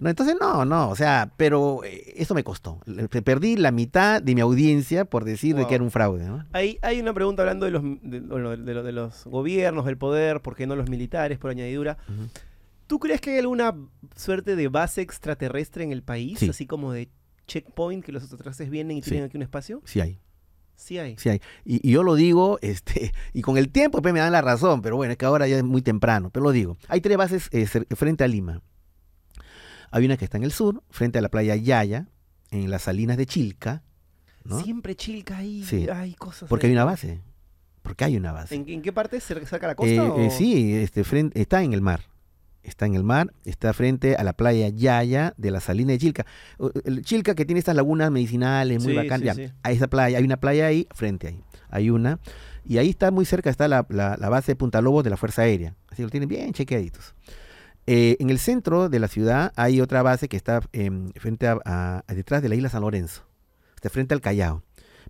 No, 0.00 0.08
entonces 0.10 0.36
no, 0.40 0.64
no, 0.64 0.90
o 0.90 0.94
sea, 0.96 1.32
pero 1.36 1.82
eh, 1.82 2.12
eso 2.16 2.32
me 2.34 2.44
costó. 2.44 2.78
Perdí 3.24 3.56
la 3.56 3.72
mitad 3.72 4.22
de 4.22 4.34
mi 4.36 4.40
audiencia 4.40 5.04
por 5.04 5.24
decir 5.24 5.56
de 5.56 5.66
que 5.66 5.74
era 5.74 5.82
un 5.82 5.90
fraude, 5.90 6.24
¿no? 6.24 6.44
Hay, 6.52 6.78
hay 6.82 7.00
una 7.00 7.12
pregunta 7.12 7.42
hablando 7.42 7.66
de 7.66 7.72
los, 7.72 7.82
de, 7.82 8.20
de 8.20 8.82
de 8.82 8.92
los 8.92 9.24
gobiernos, 9.24 9.84
del 9.86 9.98
poder, 9.98 10.40
¿por 10.40 10.54
qué 10.54 10.68
no 10.68 10.76
los 10.76 10.88
militares, 10.88 11.38
por 11.38 11.50
añadidura? 11.50 11.96
Ujú. 12.08 12.28
¿Tú 12.86 12.98
crees 13.00 13.20
que 13.20 13.32
hay 13.32 13.38
alguna 13.40 13.74
suerte 14.14 14.54
de 14.54 14.68
base 14.68 15.00
extraterrestre 15.02 15.82
en 15.82 15.90
el 15.92 16.02
país? 16.02 16.38
Sí. 16.38 16.48
Así 16.48 16.64
como 16.66 16.92
de 16.92 17.08
checkpoint, 17.48 18.04
que 18.04 18.12
los 18.12 18.22
extraterrestres 18.22 18.70
vienen 18.70 18.98
y 18.98 19.02
Sí. 19.02 19.10
tienen 19.10 19.26
aquí 19.28 19.36
un 19.36 19.42
espacio? 19.42 19.82
Sí 19.84 20.00
hay. 20.00 20.20
Sí 20.78 20.96
hay. 20.98 21.16
Sí 21.18 21.28
hay. 21.28 21.40
Y, 21.64 21.86
y 21.86 21.92
yo 21.92 22.02
lo 22.04 22.14
digo, 22.14 22.58
este, 22.62 23.12
y 23.34 23.42
con 23.42 23.58
el 23.58 23.68
tiempo 23.68 24.00
pues, 24.00 24.14
me 24.14 24.20
dan 24.20 24.32
la 24.32 24.40
razón, 24.40 24.80
pero 24.80 24.96
bueno, 24.96 25.10
es 25.12 25.18
que 25.18 25.26
ahora 25.26 25.46
ya 25.48 25.56
es 25.58 25.64
muy 25.64 25.82
temprano, 25.82 26.30
pero 26.30 26.44
lo 26.44 26.52
digo. 26.52 26.78
Hay 26.88 27.00
tres 27.00 27.16
bases 27.18 27.48
eh, 27.52 27.66
frente 27.66 28.22
a 28.24 28.28
Lima. 28.28 28.62
Hay 29.90 30.04
una 30.04 30.16
que 30.16 30.24
está 30.24 30.36
en 30.38 30.44
el 30.44 30.52
sur, 30.52 30.82
frente 30.90 31.18
a 31.18 31.22
la 31.22 31.28
playa 31.30 31.56
Yaya, 31.56 32.08
en 32.50 32.70
las 32.70 32.82
salinas 32.82 33.16
de 33.16 33.26
Chilca, 33.26 33.82
¿no? 34.44 34.62
Siempre 34.62 34.94
chilca 34.94 35.38
ahí, 35.38 35.62
Sí. 35.64 35.88
hay 35.90 36.14
cosas. 36.14 36.48
Porque 36.48 36.66
ahí. 36.66 36.70
hay 36.72 36.76
una 36.76 36.84
base. 36.84 37.20
Porque 37.82 38.04
hay 38.04 38.16
una 38.16 38.32
base. 38.32 38.54
¿En, 38.54 38.68
en 38.68 38.82
qué 38.82 38.92
parte? 38.92 39.18
¿Cerca 39.20 39.46
cerca 39.46 39.66
de 39.66 39.72
la 39.72 39.74
costa? 39.74 39.92
Eh, 39.94 40.00
o- 40.00 40.18
eh, 40.20 40.30
sí, 40.30 40.74
este, 40.74 41.04
frente, 41.04 41.40
está 41.40 41.62
en 41.62 41.72
el 41.72 41.80
mar. 41.82 42.02
Está 42.68 42.86
en 42.86 42.94
el 42.94 43.02
mar, 43.04 43.32
está 43.44 43.72
frente 43.72 44.14
a 44.16 44.22
la 44.24 44.32
playa 44.34 44.68
Yaya 44.68 45.34
de 45.36 45.50
la 45.50 45.60
salina 45.60 45.92
de 45.92 45.98
Chilca. 45.98 46.26
El 46.84 47.02
Chilca 47.02 47.34
que 47.34 47.44
tiene 47.44 47.58
estas 47.58 47.74
lagunas 47.74 48.10
medicinales 48.10 48.82
muy 48.84 48.92
Sí, 48.92 48.96
bacán. 48.96 49.20
sí, 49.20 49.26
ya. 49.26 49.34
sí. 49.34 49.48
A 49.62 49.72
esa 49.72 49.88
playa, 49.88 50.18
hay 50.18 50.24
una 50.24 50.36
playa 50.38 50.66
ahí, 50.66 50.86
frente 50.94 51.28
ahí. 51.28 51.40
Hay 51.70 51.90
una. 51.90 52.18
Y 52.64 52.78
ahí 52.78 52.90
está 52.90 53.10
muy 53.10 53.24
cerca, 53.24 53.50
está 53.50 53.66
la, 53.68 53.86
la- 53.88 54.16
la 54.18 54.28
base 54.28 54.52
de 54.52 54.56
Punta 54.56 54.80
Lobos 54.82 55.02
de 55.04 55.10
la 55.10 55.16
Fuerza 55.16 55.42
Aérea. 55.42 55.74
Así 55.90 56.02
lo 56.02 56.10
tienen 56.10 56.28
bien 56.28 56.52
chequeaditos. 56.52 57.14
Eh, 57.86 58.16
en 58.20 58.28
el 58.28 58.38
centro 58.38 58.88
de 58.90 58.98
la 58.98 59.08
ciudad 59.08 59.52
hay 59.56 59.80
otra 59.80 60.02
base 60.02 60.28
que 60.28 60.36
está 60.36 60.60
em, 60.72 61.10
frente 61.14 61.46
a, 61.46 61.58
a- 61.64 62.04
a- 62.06 62.14
detrás 62.14 62.42
de 62.42 62.50
la 62.50 62.54
isla 62.54 62.68
San 62.68 62.82
Lorenzo. 62.82 63.22
Está 63.74 63.88
frente 63.88 64.12
al 64.14 64.20
Callao. 64.20 64.62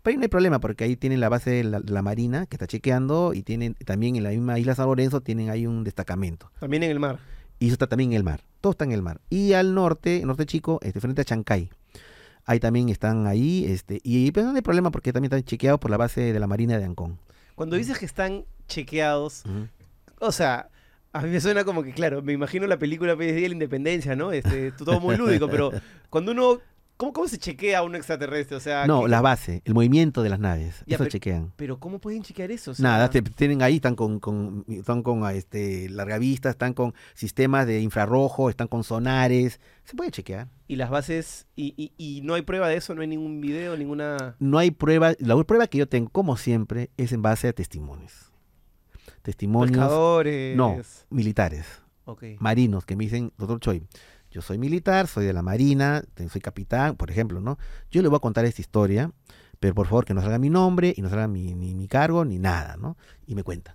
Pero 0.02 0.12
ahí 0.12 0.16
no 0.16 0.22
hay 0.22 0.28
problema 0.28 0.60
porque 0.60 0.84
ahí 0.84 0.94
tienen 0.94 1.18
la 1.18 1.28
base 1.28 1.50
de 1.50 1.64
la, 1.64 1.80
de 1.80 1.92
la 1.92 2.02
Marina 2.02 2.46
que 2.46 2.54
está 2.54 2.68
chequeando 2.68 3.34
y 3.34 3.42
tienen 3.42 3.74
también 3.84 4.14
en 4.14 4.22
la 4.22 4.30
misma 4.30 4.56
isla 4.60 4.76
San 4.76 4.86
Lorenzo 4.86 5.20
tienen 5.22 5.50
ahí 5.50 5.66
un 5.66 5.82
destacamento. 5.82 6.52
También 6.60 6.84
en 6.84 6.92
el 6.92 7.00
mar. 7.00 7.18
Y 7.58 7.66
eso 7.66 7.74
está 7.74 7.86
también 7.86 8.12
en 8.12 8.16
el 8.16 8.24
mar. 8.24 8.42
Todo 8.60 8.72
está 8.72 8.84
en 8.84 8.92
el 8.92 9.02
mar. 9.02 9.20
Y 9.30 9.52
al 9.52 9.74
norte, 9.74 10.22
norte 10.24 10.46
chico, 10.46 10.78
este, 10.82 11.00
frente 11.00 11.22
a 11.22 11.24
Chancay. 11.24 11.70
Ahí 12.44 12.60
también 12.60 12.88
están 12.88 13.26
ahí, 13.26 13.66
este, 13.66 14.00
y 14.02 14.30
pues 14.30 14.46
no 14.46 14.54
hay 14.54 14.62
problema 14.62 14.90
porque 14.90 15.12
también 15.12 15.32
están 15.32 15.44
chequeados 15.44 15.78
por 15.78 15.90
la 15.90 15.98
base 15.98 16.32
de 16.32 16.40
la 16.40 16.46
Marina 16.46 16.78
de 16.78 16.84
Ancón. 16.84 17.18
Cuando 17.54 17.76
dices 17.76 17.98
que 17.98 18.06
están 18.06 18.44
chequeados, 18.68 19.44
o 20.18 20.32
sea, 20.32 20.70
a 21.12 21.20
mí 21.20 21.28
me 21.28 21.40
suena 21.40 21.64
como 21.64 21.82
que, 21.82 21.92
claro, 21.92 22.22
me 22.22 22.32
imagino 22.32 22.66
la 22.66 22.78
película 22.78 23.16
pues, 23.16 23.28
Día 23.34 23.42
de 23.42 23.48
la 23.48 23.54
Independencia, 23.54 24.16
¿no? 24.16 24.32
Este, 24.32 24.72
todo 24.72 24.98
muy 24.98 25.16
lúdico, 25.16 25.48
pero 25.48 25.72
cuando 26.08 26.32
uno... 26.32 26.60
¿Cómo, 26.98 27.12
cómo 27.12 27.28
se 27.28 27.38
chequea 27.38 27.82
un 27.84 27.94
extraterrestre? 27.94 28.56
O 28.56 28.60
sea, 28.60 28.84
No, 28.86 29.04
¿qué- 29.04 29.08
la 29.08 29.20
base, 29.20 29.62
el 29.64 29.72
movimiento 29.72 30.22
de 30.24 30.30
las 30.30 30.40
naves, 30.40 30.82
Ya, 30.84 30.96
eso 30.96 31.04
pero- 31.04 31.10
chequean. 31.10 31.52
Pero 31.56 31.78
¿cómo 31.78 32.00
pueden 32.00 32.22
chequear 32.24 32.50
eso? 32.50 32.72
O 32.72 32.74
sea, 32.74 32.82
Nada, 32.82 33.08
te- 33.08 33.22
tienen 33.22 33.62
ahí, 33.62 33.76
están 33.76 33.94
con, 33.94 34.18
con, 34.18 34.64
están 34.68 35.04
con 35.04 35.24
este, 35.30 35.88
largavistas, 35.90 36.50
están 36.50 36.74
con 36.74 36.92
sistemas 37.14 37.66
de 37.68 37.80
infrarrojo, 37.82 38.50
están 38.50 38.66
con 38.66 38.82
sonares, 38.82 39.60
se 39.84 39.94
puede 39.94 40.10
chequear. 40.10 40.48
Y 40.66 40.74
las 40.74 40.90
bases... 40.90 41.46
Y, 41.54 41.72
y, 41.76 41.92
y 41.96 42.20
no 42.22 42.34
hay 42.34 42.42
prueba 42.42 42.68
de 42.68 42.76
eso, 42.76 42.94
no 42.96 43.00
hay 43.02 43.08
ningún 43.08 43.40
video, 43.40 43.76
ninguna... 43.76 44.34
No 44.40 44.58
hay 44.58 44.72
prueba, 44.72 45.12
la 45.20 45.42
prueba 45.44 45.68
que 45.68 45.78
yo 45.78 45.88
tengo, 45.88 46.10
como 46.10 46.36
siempre, 46.36 46.90
es 46.96 47.12
en 47.12 47.22
base 47.22 47.46
a 47.46 47.52
testimonios. 47.52 48.32
Testimonios 49.22 49.70
Pescadores... 49.78 50.56
no. 50.56 50.78
militares. 51.10 51.64
Marinos 52.40 52.86
que 52.86 52.96
me 52.96 53.04
dicen, 53.04 53.32
doctor 53.36 53.60
Choi, 53.60 53.82
yo 54.30 54.42
soy 54.42 54.58
militar, 54.58 55.06
soy 55.06 55.24
de 55.26 55.32
la 55.32 55.42
Marina, 55.42 56.02
soy 56.30 56.40
capitán, 56.40 56.96
por 56.96 57.10
ejemplo, 57.10 57.40
¿no? 57.40 57.58
Yo 57.90 58.02
le 58.02 58.08
voy 58.08 58.16
a 58.16 58.20
contar 58.20 58.44
esta 58.44 58.60
historia, 58.60 59.10
pero 59.60 59.74
por 59.74 59.86
favor 59.86 60.04
que 60.04 60.14
no 60.14 60.20
salga 60.20 60.38
mi 60.38 60.50
nombre 60.50 60.92
y 60.96 61.02
no 61.02 61.08
salga 61.08 61.28
mi, 61.28 61.54
ni 61.54 61.74
mi 61.74 61.88
cargo 61.88 62.24
ni 62.24 62.38
nada, 62.38 62.76
¿no? 62.78 62.96
Y 63.26 63.34
me 63.34 63.42
cuentan. 63.42 63.74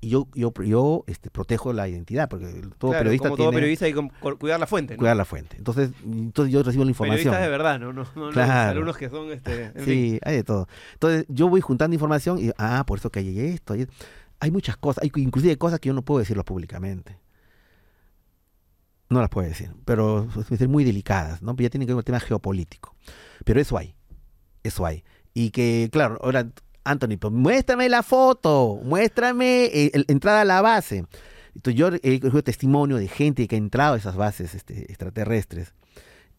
Y 0.00 0.10
yo, 0.10 0.28
yo, 0.34 0.52
yo 0.62 1.02
este, 1.06 1.30
protejo 1.30 1.72
la 1.72 1.88
identidad, 1.88 2.28
porque 2.28 2.46
todo 2.76 2.90
Claro, 2.90 3.04
periodista 3.04 3.28
como 3.28 3.36
todo 3.38 3.46
tiene 3.48 3.56
periodista 3.56 3.86
hay 3.86 3.94
que 3.94 4.08
cu- 4.20 4.36
cuidar 4.38 4.60
la 4.60 4.66
fuente, 4.66 4.98
cuidar 4.98 5.16
la 5.16 5.24
fuente. 5.24 5.56
Entonces, 5.56 5.92
entonces 6.04 6.52
yo 6.52 6.62
recibo 6.62 6.84
la 6.84 6.90
información. 6.90 7.32
Periodistas 7.32 7.42
de 7.42 7.48
verdad, 7.48 7.80
¿no? 7.80 7.92
No, 7.94 8.04
no, 8.14 8.30
Claro. 8.30 8.70
alumnos 8.72 8.98
que 8.98 9.08
son, 9.08 9.30
este, 9.32 9.64
en 9.64 9.72
fin. 9.76 9.84
Sí, 9.84 10.18
hay 10.22 10.36
de 10.36 10.44
todo. 10.44 10.68
Entonces, 10.92 11.24
yo 11.28 11.48
voy 11.48 11.62
juntando 11.62 11.94
información 11.94 12.38
y, 12.38 12.50
ah, 12.58 12.84
por 12.86 12.98
eso 12.98 13.08
que 13.10 13.20
hay 13.20 13.38
esto. 13.40 13.72
Hay, 13.72 13.86
hay 14.40 14.50
muchas 14.50 14.76
cosas, 14.76 15.02
hay 15.04 15.10
inclusive 15.22 15.56
cosas 15.56 15.80
que 15.80 15.86
yo 15.86 15.94
no 15.94 16.02
puedo 16.02 16.18
decirlo 16.18 16.44
públicamente. 16.44 17.16
No 19.10 19.20
las 19.20 19.28
puedo 19.28 19.46
decir, 19.46 19.70
pero 19.84 20.28
son 20.32 20.70
muy 20.70 20.82
delicadas, 20.84 21.42
¿no? 21.42 21.54
Ya 21.58 21.70
tienen 21.70 21.86
que 21.86 21.92
ver 21.94 21.96
con 21.96 22.00
el 22.00 22.04
tema 22.04 22.20
geopolítico. 22.20 22.94
Pero 23.44 23.60
eso 23.60 23.76
hay, 23.76 23.94
eso 24.62 24.86
hay. 24.86 25.04
Y 25.34 25.50
que, 25.50 25.88
claro, 25.92 26.18
ahora, 26.22 26.48
Anthony, 26.84 27.16
pues 27.20 27.32
muéstrame 27.32 27.88
la 27.88 28.02
foto, 28.02 28.80
muéstrame 28.82 29.64
eh, 29.66 29.90
el- 29.94 30.04
entrada 30.08 30.40
a 30.40 30.44
la 30.44 30.62
base. 30.62 31.04
Entonces, 31.54 31.78
yo 31.78 31.90
he 32.02 32.18
cogido 32.20 32.42
testimonio 32.42 32.96
de 32.96 33.06
gente 33.08 33.46
que 33.46 33.56
ha 33.56 33.58
entrado 33.58 33.94
a 33.94 33.98
esas 33.98 34.16
bases 34.16 34.54
este, 34.54 34.82
extraterrestres 34.90 35.74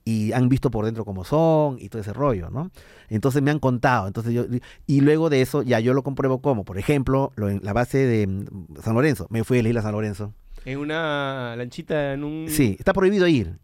y 0.03 0.33
han 0.33 0.49
visto 0.49 0.69
por 0.69 0.85
dentro 0.85 1.05
cómo 1.05 1.23
son 1.23 1.77
y 1.79 1.89
todo 1.89 2.01
ese 2.01 2.13
rollo, 2.13 2.49
¿no? 2.49 2.69
Entonces 3.09 3.41
me 3.41 3.49
han 3.51 3.59
contado, 3.59 4.05
entonces 4.07 4.33
yo 4.33 4.45
y 4.85 5.01
luego 5.01 5.29
de 5.31 5.41
eso 5.41 5.63
ya 5.63 5.79
yo 5.79 5.93
lo 5.95 6.03
compruebo 6.03 6.41
como, 6.41 6.63
por 6.65 6.77
ejemplo, 6.77 7.31
lo 7.35 7.49
en 7.49 7.59
la 7.63 7.73
base 7.73 7.99
de 7.99 8.27
mm, 8.27 8.81
San 8.83 8.93
Lorenzo, 8.93 9.25
me 9.29 9.43
fui 9.43 9.59
a 9.59 9.63
la 9.63 9.69
isla 9.69 9.81
San 9.81 9.93
Lorenzo. 9.93 10.33
En 10.65 10.79
una 10.79 11.55
lanchita, 11.55 12.13
en 12.13 12.23
un... 12.23 12.47
Sí, 12.49 12.75
está 12.79 12.91
prohibido 12.93 13.27
ir. 13.27 13.57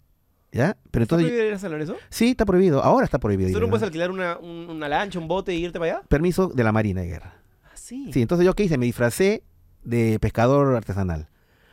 ¿Ya? 0.54 0.76
Pero 0.92 1.04
¿Está 1.04 1.16
entonces 1.16 1.28
prohibido 1.30 1.48
ir 1.48 1.54
a 1.54 1.60
San 1.60 1.72
Lorenzo? 1.72 1.96
sí, 2.10 2.32
está 2.32 2.46
prohibido, 2.46 2.84
ahora 2.84 3.06
está 3.06 3.20
prohibido 3.20 3.50
ir. 3.50 3.56
¿Tú 3.56 3.62
no 3.62 3.70
puedes 3.70 3.84
alquilar 3.84 4.12
una, 4.12 4.38
un- 4.38 4.70
una 4.70 4.90
lancha, 4.90 5.18
un 5.18 5.28
bote 5.30 5.54
y 5.56 5.64
irte 5.64 5.80
para 5.80 5.94
allá? 6.00 6.02
Permiso 6.10 6.48
de 6.50 6.64
la 6.64 6.72
Marina 6.74 7.02
de 7.02 7.08
Guerra. 7.08 7.36
Ah, 7.64 7.70
sí. 7.76 8.10
Sí, 8.12 8.22
entonces 8.22 8.46
yo 8.46 8.54
qué 8.54 8.64
hice, 8.66 8.78
me 8.78 8.86
disfracé 8.86 9.44
de 9.84 10.20
pescador 10.20 10.76
artesanal. 10.76 11.30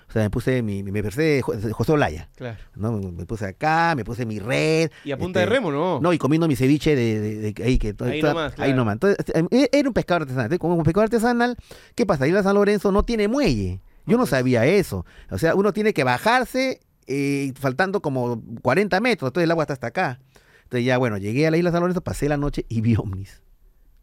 O 0.09 0.13
sea, 0.13 0.23
me 0.23 0.31
puse 0.31 0.63
mi, 0.63 0.85
mi- 0.85 0.93
me 0.93 1.03
disfracé 1.03 1.23
de 1.23 1.43
Jo- 1.43 1.53
de 1.55 1.73
José 1.73 1.91
Olaya, 1.93 2.31
Claro. 2.37 2.57
¿no? 2.77 2.93
Me 2.93 3.27
puse 3.27 3.47
acá, 3.47 3.95
me 3.97 4.05
puse 4.05 4.25
mi 4.25 4.39
red. 4.39 4.91
Y 5.05 5.11
a 5.11 5.19
punta 5.19 5.41
este, 5.41 5.51
de 5.51 5.57
remo, 5.57 5.73
¿no? 5.73 5.99
No, 6.01 6.13
y 6.13 6.19
comiendo 6.19 6.47
mi 6.47 6.55
ceviche 6.55 6.95
de, 6.95 7.21
de- 7.21 7.53
de- 7.53 7.65
ahí 7.65 7.79
que 7.79 7.93
todo- 7.95 8.09
Ahí 8.09 8.23
nomás, 8.23 8.53
ahí 8.53 8.57
claro. 8.57 8.77
nomás. 8.77 8.93
Entonces, 8.95 9.19
eh, 9.51 9.69
era 9.73 9.89
un 9.89 9.93
pescador 9.93 10.23
artesanal. 10.23 10.45
Entonces, 10.47 10.61
como 10.61 10.77
un 10.77 10.85
pescador 10.85 11.05
artesanal, 11.07 11.57
¿qué 11.97 12.07
pasa? 12.07 12.29
Isla 12.29 12.45
San 12.45 12.55
Lorenzo 12.55 12.93
no 12.93 13.03
tiene 13.03 13.27
muelle. 13.27 13.81
Yo 14.09 14.19
no 14.19 14.27
sabía 14.27 14.67
eso. 14.67 15.05
O 15.31 15.39
sea, 15.39 15.55
uno 15.55 15.73
tiene 15.73 15.93
que 15.93 16.05
bajarse 16.05 16.81
eh, 17.07 17.53
faltando 17.59 18.03
como 18.03 18.43
40 18.63 19.01
metros, 19.01 19.29
entonces 19.29 19.45
el 19.45 19.51
agua 19.51 19.65
está 19.65 19.75
hasta 19.75 19.87
acá. 19.89 20.21
Entonces 20.65 20.85
ya, 20.85 20.99
bueno, 20.99 21.17
llegué 21.17 21.47
a 21.47 21.51
la 21.51 21.57
isla 21.57 21.71
San 21.71 21.81
Lorenzo, 21.81 22.03
pasé 22.03 22.29
la 22.29 22.37
noche 22.37 22.67
y 22.69 22.81
vi 22.81 22.97
ovnis. 22.97 23.43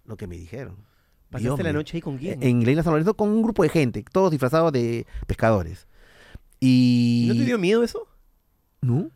Lo 0.06 0.18
que 0.18 0.28
me 0.28 0.38
dijeron. 0.38 0.78
¿Pasaste 1.30 1.64
la 1.64 1.74
noche 1.74 1.97
ahí 1.97 2.01
con 2.01 2.18
quién? 2.18 2.41
En 2.41 2.64
la 2.64 2.72
isla 2.72 2.84
San 2.84 2.93
Lorenzo 2.93 3.16
con 3.16 3.30
un 3.30 3.43
grupo 3.43 3.64
de 3.64 3.70
gente, 3.70 4.03
todos 4.12 4.32
disfrazados 4.32 4.72
de 4.72 5.06
pescadores. 5.28 5.88
¿Y 6.60 7.26
Y... 7.26 7.28
¿No 7.28 7.36
te 7.36 7.45
dio 7.45 7.60
miedo 7.60 7.84
eso? 7.84 8.08
¿No? 8.82 9.10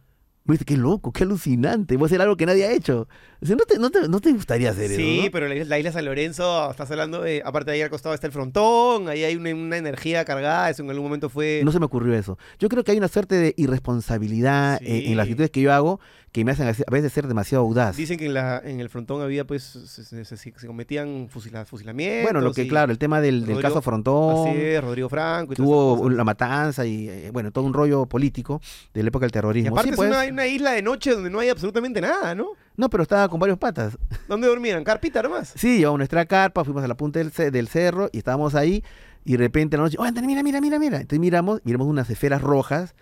Me 0.49 0.55
dice, 0.55 0.65
qué 0.65 0.75
loco, 0.77 1.11
qué 1.13 1.23
alucinante. 1.23 1.95
Voy 1.95 2.05
a 2.05 2.07
hacer 2.07 2.21
algo 2.21 2.35
que 2.35 2.45
nadie 2.45 2.65
ha 2.65 2.71
hecho. 2.73 3.07
¿no, 3.41 3.55
te, 3.57 3.77
no, 3.79 3.89
te, 3.89 4.07
no 4.09 4.19
te 4.19 4.31
gustaría 4.33 4.71
hacer 4.71 4.85
eso? 4.91 4.95
Sí, 4.99 5.21
no? 5.25 5.31
pero 5.31 5.47
la, 5.47 5.55
isla- 5.55 5.65
la 5.69 5.79
isla 5.79 5.91
San 5.93 6.03
Lorenzo, 6.05 6.69
estás 6.71 6.89
hablando 6.91 7.21
de, 7.21 7.41
aparte 7.45 7.71
de 7.71 7.75
ahí 7.77 7.81
al 7.83 7.89
costado 7.89 8.13
está 8.15 8.27
el 8.27 8.33
frontón, 8.33 9.07
ahí 9.07 9.23
hay 9.23 9.35
una, 9.37 9.53
una 9.53 9.77
energía 9.77 10.25
cargada, 10.25 10.69
eso 10.69 10.83
en 10.83 10.89
algún 10.89 11.05
momento 11.05 11.29
fue... 11.29 11.61
No 11.63 11.71
se 11.71 11.79
me 11.79 11.85
ocurrió 11.85 12.13
eso. 12.15 12.37
Yo 12.59 12.67
creo 12.67 12.83
que 12.83 12.91
hay 12.91 12.97
una 12.97 13.07
suerte 13.07 13.35
de 13.35 13.53
irresponsabilidad 13.57 14.79
en, 14.81 15.11
en 15.11 15.17
las 15.17 15.25
Sí. 15.27 15.31
actitudes 15.33 15.51
que 15.51 15.61
yo 15.61 15.71
hago 15.73 15.99
que 16.31 16.45
me 16.45 16.51
hacen 16.51 16.67
a 16.67 16.91
veces 16.91 17.11
ser 17.11 17.27
demasiado 17.27 17.63
audaz. 17.63 17.95
Dicen 17.97 18.17
que 18.19 18.27
en, 18.27 18.35
la, 18.35 18.61
en 18.63 18.79
el 18.79 18.89
frontón 18.89 19.21
había, 19.21 19.45
pues, 19.47 19.63
se, 19.63 20.03
se- 20.03 20.25
se- 20.25 20.37
se 20.37 20.67
cometían 20.67 21.27
fusila- 21.29 21.65
fusilamientos. 21.65 22.23
bueno, 22.23 22.41
lo 22.41 22.53
que, 22.53 22.63
y- 22.63 22.67
claro, 22.67 22.91
el 22.91 22.99
tema 22.99 23.19
del, 23.21 23.45
caso 23.61 23.81
Frontón, 23.81 24.47
Así 24.49 24.59
es, 24.61 24.81
Rodrigo 24.83 25.09
Franco 25.09 25.53
y 25.57 25.61
hubo 25.61 26.07
la 26.09 26.23
matanza 26.23 26.85
y, 26.85 27.09
eh, 27.09 27.29
bueno, 27.33 27.51
todo 27.51 27.63
un 27.65 27.73
rollo 27.73 28.05
político 28.05 28.61
de 28.93 29.01
la 29.03 29.07
época 29.09 29.23
del 29.25 29.31
Y 29.31 29.33
terrorismo. 29.33 29.71
aparte 29.71 29.87
Sí, 29.89 29.91
es 29.93 29.95
pues. 29.97 30.09
una, 30.09 30.23
una 30.31 30.45
isla 30.47 30.71
de 30.71 30.81
noche 30.83 31.11
donde 31.13 31.29
no 31.31 31.39
hay 31.39 31.49
absolutamente 31.49 31.99
nada, 32.01 32.35
¿no? 32.35 32.49
No, 32.77 32.89
pero 32.89 33.03
estaba 33.03 33.27
con 33.27 33.39
varios 33.39 33.57
patas. 33.57 33.97
¿Dónde 34.27 34.47
dormían? 34.47 34.83
¿Carpita 34.83 35.21
nomás? 35.23 35.51
Sí, 35.55 35.79
llevamos 35.79 35.97
nuestra 35.97 36.25
carpa, 36.25 36.63
fuimos 36.63 36.83
a 36.83 36.87
la 36.87 36.95
punta 36.95 37.19
del, 37.19 37.31
ce- 37.31 37.51
del 37.51 37.67
cerro 37.67 38.09
y 38.13 38.19
estábamos 38.19 38.55
ahí 38.55 38.83
y 39.25 39.31
de 39.33 39.37
repente 39.39 39.75
en 39.75 39.81
la 39.81 39.87
noche, 39.87 39.97
oye, 39.99 40.09
Anthony, 40.09 40.27
mira, 40.27 40.43
mira, 40.43 40.61
mira, 40.61 40.79
mira. 40.79 40.97
Entonces 40.97 41.19
miramos, 41.19 41.59
miramos 41.65 41.87
unas 41.87 42.09
esferas 42.09 42.41
rojas 42.41 42.93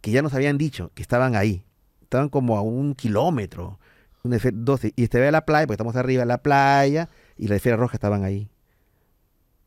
que 0.00 0.10
ya 0.10 0.22
nos 0.22 0.34
habían 0.34 0.58
dicho 0.58 0.90
que 0.94 1.02
estaban 1.02 1.36
ahí. 1.36 1.64
Estaban 2.08 2.30
como 2.30 2.56
a 2.56 2.62
un 2.62 2.94
kilómetro. 2.94 3.78
Una 4.22 4.36
esfe- 4.38 4.50
12, 4.54 4.94
y 4.96 5.04
este 5.04 5.20
ve 5.20 5.28
a 5.28 5.30
la 5.30 5.44
playa, 5.44 5.66
porque 5.66 5.74
estamos 5.74 5.94
arriba 5.94 6.20
de 6.22 6.26
la 6.26 6.38
playa, 6.42 7.10
y 7.36 7.48
las 7.48 7.56
esferas 7.56 7.78
rojas 7.78 7.94
estaban 7.96 8.24
ahí. 8.24 8.48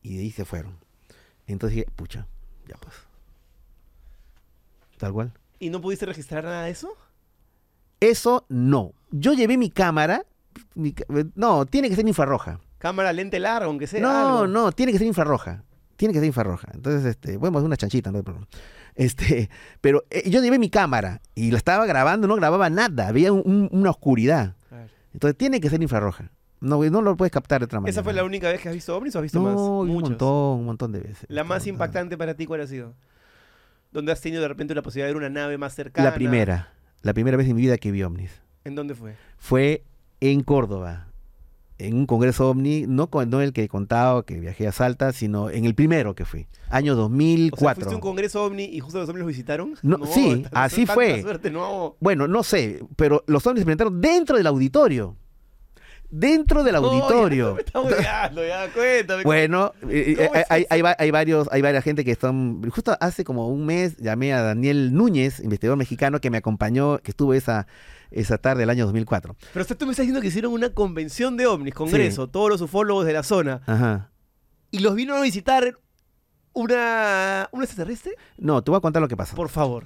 Y 0.01 0.15
de 0.17 0.23
ahí 0.23 0.31
se 0.31 0.43
fueron. 0.43 0.77
Entonces 1.45 1.75
dije, 1.77 1.91
pucha, 1.95 2.25
ya 2.67 2.75
pues. 2.77 2.95
Tal 4.97 5.13
cual. 5.13 5.33
¿Y 5.59 5.69
no 5.69 5.81
pudiste 5.81 6.05
registrar 6.07 6.43
nada 6.43 6.63
de 6.65 6.71
eso? 6.71 6.89
Eso 7.99 8.45
no. 8.49 8.93
Yo 9.11 9.33
llevé 9.33 9.57
mi 9.57 9.69
cámara. 9.69 10.25
mi 10.73 10.93
ca- 10.93 11.05
no, 11.35 11.65
tiene 11.67 11.89
que 11.89 11.95
ser 11.95 12.07
infrarroja. 12.07 12.59
Cámara, 12.79 13.13
lente 13.13 13.39
larga, 13.39 13.67
aunque 13.67 13.85
sea 13.85 14.01
No, 14.01 14.09
algo. 14.41 14.47
no, 14.47 14.71
tiene 14.71 14.91
que 14.91 14.97
ser 14.97 15.05
infrarroja. 15.07 15.63
Tiene 15.95 16.13
que 16.13 16.19
ser 16.19 16.25
infrarroja. 16.27 16.67
Entonces, 16.73 17.05
este, 17.05 17.37
bueno, 17.37 17.59
es 17.59 17.65
una 17.65 17.77
chanchita, 17.77 18.11
no 18.11 18.17
hay 18.17 18.23
problema. 18.23 18.47
Este, 18.95 19.49
pero 19.81 20.03
eh, 20.09 20.29
yo 20.29 20.41
llevé 20.41 20.59
mi 20.59 20.69
cámara 20.69 21.21
y 21.35 21.51
la 21.51 21.57
estaba 21.57 21.85
grabando, 21.85 22.27
no 22.27 22.35
grababa 22.35 22.69
nada, 22.69 23.07
había 23.07 23.31
un- 23.31 23.43
un- 23.45 23.69
una 23.71 23.89
oscuridad. 23.89 24.55
Entonces 25.13 25.37
tiene 25.37 25.59
que 25.59 25.69
ser 25.69 25.81
infrarroja. 25.81 26.31
No, 26.61 26.81
no 26.83 27.01
lo 27.01 27.17
puedes 27.17 27.31
captar 27.31 27.59
de 27.61 27.65
otra 27.65 27.79
manera. 27.79 27.89
¿Esa 27.91 28.03
fue 28.03 28.13
la 28.13 28.23
única 28.23 28.49
vez 28.49 28.61
que 28.61 28.69
has 28.69 28.75
visto 28.75 28.95
ovnis 28.95 29.15
o 29.15 29.19
has 29.19 29.23
visto 29.23 29.39
no, 29.41 29.45
más? 29.45 29.55
un 29.59 29.87
Muchos. 29.87 30.09
montón, 30.11 30.59
un 30.59 30.65
montón 30.65 30.91
de 30.91 30.99
veces. 30.99 31.25
La 31.27 31.43
más 31.43 31.59
montón. 31.59 31.69
impactante 31.69 32.17
para 32.17 32.35
ti, 32.35 32.45
¿cuál 32.45 32.61
ha 32.61 32.67
sido? 32.67 32.93
¿Dónde 33.91 34.11
has 34.13 34.21
tenido 34.21 34.41
de 34.41 34.47
repente 34.47 34.73
la 34.75 34.81
posibilidad 34.81 35.07
de 35.07 35.13
ver 35.13 35.17
una 35.23 35.29
nave 35.29 35.57
más 35.57 35.73
cercana? 35.75 36.09
La 36.09 36.15
primera, 36.15 36.71
la 37.01 37.13
primera 37.13 37.35
vez 37.35 37.47
en 37.49 37.55
mi 37.55 37.61
vida 37.63 37.77
que 37.77 37.91
vi 37.91 38.03
ovnis. 38.03 38.31
¿En 38.63 38.75
dónde 38.75 38.95
fue? 38.95 39.15
Fue 39.37 39.83
en 40.21 40.43
Córdoba, 40.43 41.07
en 41.87 41.95
un 41.95 42.05
congreso 42.05 42.49
ovni, 42.49 42.85
no, 42.87 43.09
no 43.27 43.41
el 43.41 43.53
que 43.53 43.63
he 43.63 43.67
contado 43.67 44.23
que 44.23 44.39
viajé 44.39 44.67
a 44.67 44.71
Salta, 44.71 45.11
sino 45.13 45.49
en 45.49 45.65
el 45.65 45.75
primero 45.75 46.15
que 46.15 46.25
fui, 46.25 46.47
año 46.69 46.93
O 46.93 46.95
sea, 46.95 47.03
2004. 47.03 47.75
¿fuiste 47.75 47.95
un 47.95 48.01
congreso 48.01 48.43
ovni 48.43 48.65
y 48.65 48.79
justo 48.79 48.99
los 48.99 49.09
ovnis 49.09 49.19
los 49.19 49.27
visitaron? 49.27 49.75
No, 49.81 50.05
sí, 50.05 50.45
así 50.51 50.85
fue. 50.85 51.21
suerte, 51.21 51.49
no. 51.49 51.95
Bueno, 51.99 52.27
no 52.27 52.43
sé, 52.43 52.83
pero 52.95 53.23
los 53.27 53.45
ovnis 53.47 53.61
se 53.61 53.65
presentaron 53.65 53.99
dentro 53.99 54.37
del 54.37 54.47
auditorio. 54.47 55.15
Dentro 56.09 56.63
del 56.63 56.75
auditorio. 56.75 57.45
No, 57.45 57.51
ya 57.51 57.55
me 57.55 57.61
está 57.61 57.81
hueveando, 57.81 58.45
ya, 58.45 58.73
cuéntame. 58.73 59.23
Bueno, 59.23 59.73
eh, 59.89 60.15
¿Cómo 60.17 60.39
eh, 60.39 60.65
hay 60.99 61.11
varios, 61.11 61.47
hay 61.51 61.61
varias 61.61 61.83
gente 61.85 62.03
que 62.03 62.11
están. 62.11 62.69
Justo 62.69 62.97
hace 62.99 63.23
como 63.23 63.47
un 63.47 63.65
mes 63.65 63.95
llamé 63.97 64.33
a 64.33 64.41
Daniel 64.41 64.93
Núñez, 64.93 65.39
investigador 65.39 65.77
mexicano, 65.77 66.19
que 66.19 66.29
me 66.29 66.37
acompañó, 66.37 66.99
que 66.99 67.11
estuvo 67.11 67.33
esa, 67.33 67.65
esa 68.11 68.37
tarde 68.37 68.61
del 68.61 68.69
año 68.69 68.85
2004. 68.85 69.35
Pero 69.53 69.61
usted 69.63 69.77
tú 69.77 69.85
me 69.85 69.91
estás 69.91 70.03
diciendo 70.03 70.21
que 70.21 70.27
hicieron 70.27 70.53
una 70.53 70.69
convención 70.69 71.37
de 71.37 71.47
ovnis, 71.47 71.73
congreso, 71.73 72.27
todos 72.27 72.49
los 72.49 72.61
ufólogos 72.61 73.05
de 73.05 73.13
la 73.13 73.23
zona, 73.23 73.61
Ajá. 73.65 74.11
y 74.69 74.79
los 74.79 74.95
vino 74.95 75.15
a 75.15 75.21
visitar 75.21 75.77
una, 76.53 77.49
un 77.51 77.63
extraterrestre? 77.63 78.13
No, 78.37 78.61
te 78.63 78.71
voy 78.71 78.77
a 78.77 78.81
contar 78.81 79.01
lo 79.01 79.07
que 79.07 79.17
pasó. 79.17 79.35
Por 79.35 79.49
favor. 79.49 79.85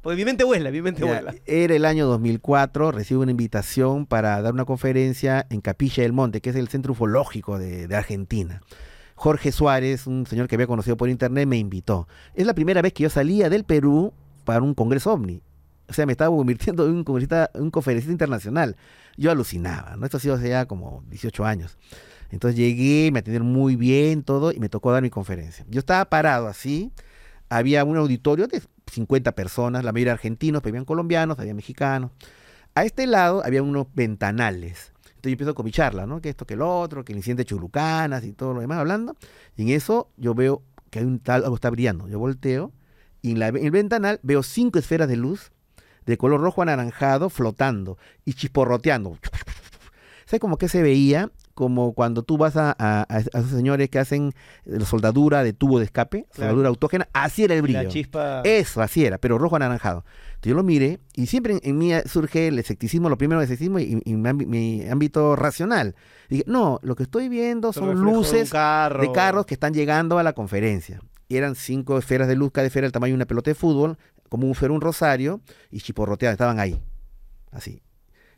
Porque 0.00 0.16
mi 0.16 0.24
mente 0.24 0.44
vuela, 0.44 0.70
mi 0.70 0.80
mente 0.80 1.04
vuela. 1.04 1.34
era 1.44 1.74
el 1.74 1.84
año 1.84 2.06
2004, 2.06 2.92
recibo 2.92 3.22
una 3.22 3.32
invitación 3.32 4.06
para 4.06 4.40
dar 4.40 4.52
una 4.54 4.64
conferencia 4.64 5.46
en 5.50 5.60
Capilla 5.60 6.04
del 6.04 6.12
Monte, 6.12 6.40
que 6.40 6.50
es 6.50 6.56
el 6.56 6.68
centro 6.68 6.92
ufológico 6.92 7.58
de, 7.58 7.88
de 7.88 7.96
Argentina. 7.96 8.62
Jorge 9.16 9.50
Suárez, 9.50 10.06
un 10.06 10.24
señor 10.26 10.46
que 10.46 10.54
había 10.54 10.68
conocido 10.68 10.96
por 10.96 11.08
internet, 11.08 11.48
me 11.48 11.58
invitó. 11.58 12.06
Es 12.34 12.46
la 12.46 12.54
primera 12.54 12.80
vez 12.80 12.92
que 12.92 13.02
yo 13.02 13.10
salía 13.10 13.50
del 13.50 13.64
Perú 13.64 14.12
para 14.44 14.62
un 14.62 14.72
congreso 14.74 15.12
ovni. 15.12 15.42
O 15.88 15.92
sea, 15.92 16.06
me 16.06 16.12
estaba 16.12 16.34
convirtiendo 16.36 16.84
en 16.86 16.92
un, 16.96 17.04
congresista- 17.04 17.50
un 17.54 17.70
conferencista 17.70 18.12
internacional. 18.12 18.76
Yo 19.16 19.30
alucinaba, 19.30 19.96
¿no? 19.96 20.04
Esto 20.04 20.18
ha 20.18 20.20
sido 20.20 20.34
hace 20.34 20.50
ya 20.50 20.66
como 20.66 21.02
18 21.08 21.44
años. 21.44 21.78
Entonces 22.30 22.58
llegué, 22.58 23.10
me 23.10 23.20
atendieron 23.20 23.48
muy 23.50 23.74
bien, 23.76 24.22
todo, 24.22 24.52
y 24.52 24.58
me 24.60 24.68
tocó 24.68 24.92
dar 24.92 25.02
mi 25.02 25.10
conferencia. 25.10 25.64
Yo 25.68 25.78
estaba 25.78 26.04
parado 26.10 26.46
así, 26.46 26.92
había 27.48 27.84
un 27.84 27.96
auditorio 27.96 28.46
de 28.48 28.62
50 28.92 29.32
personas, 29.32 29.82
la 29.82 29.92
mayoría 29.92 30.12
argentinos, 30.12 30.60
pero 30.62 30.72
habían 30.72 30.84
colombianos, 30.84 31.38
había 31.38 31.54
mexicanos. 31.54 32.10
A 32.74 32.84
este 32.84 33.06
lado 33.06 33.42
había 33.44 33.62
unos 33.62 33.86
ventanales. 33.94 34.92
Entonces 35.04 35.22
yo 35.22 35.30
empiezo 35.30 35.54
con 35.54 35.64
mi 35.64 35.72
charla, 35.72 36.06
¿no? 36.06 36.20
Que 36.20 36.28
esto, 36.28 36.46
que 36.46 36.54
lo 36.54 36.78
otro, 36.80 37.04
que 37.04 37.12
el 37.12 37.18
incidente 37.18 37.40
de 37.42 37.46
Chulucanas 37.46 38.24
y 38.24 38.32
todo 38.34 38.52
lo 38.54 38.60
demás 38.60 38.78
hablando. 38.78 39.16
Y 39.56 39.62
en 39.62 39.68
eso 39.70 40.10
yo 40.16 40.34
veo 40.34 40.62
que 40.90 41.00
hay 41.00 41.04
un 41.06 41.18
tal, 41.18 41.42
algo 41.44 41.54
está 41.56 41.70
brillando. 41.70 42.08
Yo 42.08 42.18
volteo 42.18 42.72
y 43.22 43.32
en, 43.32 43.38
la- 43.40 43.48
en 43.48 43.64
el 43.64 43.70
ventanal 43.70 44.20
veo 44.22 44.42
cinco 44.42 44.78
esferas 44.78 45.08
de 45.08 45.16
luz 45.16 45.50
de 46.08 46.16
color 46.18 46.40
rojo 46.40 46.62
anaranjado 46.62 47.30
flotando 47.30 47.98
y 48.24 48.34
chisporroteando. 48.34 49.18
¿Sabes 50.26 50.40
como 50.40 50.58
que 50.58 50.68
se 50.68 50.82
veía? 50.82 51.30
como 51.54 51.92
cuando 51.92 52.22
tú 52.22 52.38
vas 52.38 52.56
a, 52.56 52.70
a- 52.78 53.04
a 53.08 53.18
esos 53.18 53.50
señores 53.50 53.90
que 53.90 53.98
hacen 53.98 54.32
eh, 54.64 54.78
soldadura 54.84 55.42
de 55.42 55.52
tubo 55.52 55.80
de 55.80 55.86
escape, 55.86 56.18
Claro. 56.30 56.50
soldadura 56.52 56.68
autógena, 56.68 57.08
así 57.12 57.42
era 57.42 57.54
el 57.56 57.62
brillo. 57.62 57.82
La 57.82 57.88
chispa. 57.88 58.42
Eso, 58.44 58.80
así 58.80 59.04
era, 59.04 59.18
pero 59.18 59.38
rojo 59.38 59.56
anaranjado. 59.56 60.04
Entonces 60.28 60.50
yo 60.50 60.54
lo 60.54 60.62
miré 60.62 61.00
y 61.16 61.26
siempre 61.26 61.54
en, 61.54 61.60
en 61.64 61.76
mí 61.76 61.90
surge 62.06 62.46
el 62.46 62.60
escepticismo, 62.60 63.08
lo 63.08 63.18
primero 63.18 63.40
el 63.40 63.44
escepticismo 63.46 63.80
y, 63.80 64.00
y 64.04 64.14
mi, 64.14 64.28
ámbi- 64.30 64.46
mi 64.46 64.88
ámbito 64.88 65.34
racional. 65.34 65.96
Dije, 66.28 66.44
no, 66.46 66.78
lo 66.84 66.94
que 66.94 67.02
estoy 67.02 67.28
viendo 67.28 67.72
son 67.72 67.88
de 67.88 67.94
luces 67.96 68.50
carro. 68.50 69.02
de 69.02 69.10
carros 69.10 69.44
que 69.44 69.54
están 69.54 69.74
llegando 69.74 70.20
a 70.20 70.22
la 70.22 70.34
conferencia. 70.34 71.00
Y 71.26 71.38
eran 71.38 71.56
cinco 71.56 71.98
esferas 71.98 72.28
de 72.28 72.36
luz, 72.36 72.52
cada 72.52 72.68
esfera 72.68 72.84
del 72.84 72.92
tamaño 72.92 73.14
de 73.14 73.16
una 73.16 73.26
pelota 73.26 73.50
de 73.50 73.56
fútbol, 73.56 73.98
como 74.28 74.46
un 74.46 74.70
un 74.70 74.80
rosario, 74.80 75.40
y 75.70 75.80
chiporroteadas, 75.80 76.34
estaban 76.34 76.60
ahí. 76.60 76.80
Así. 77.50 77.82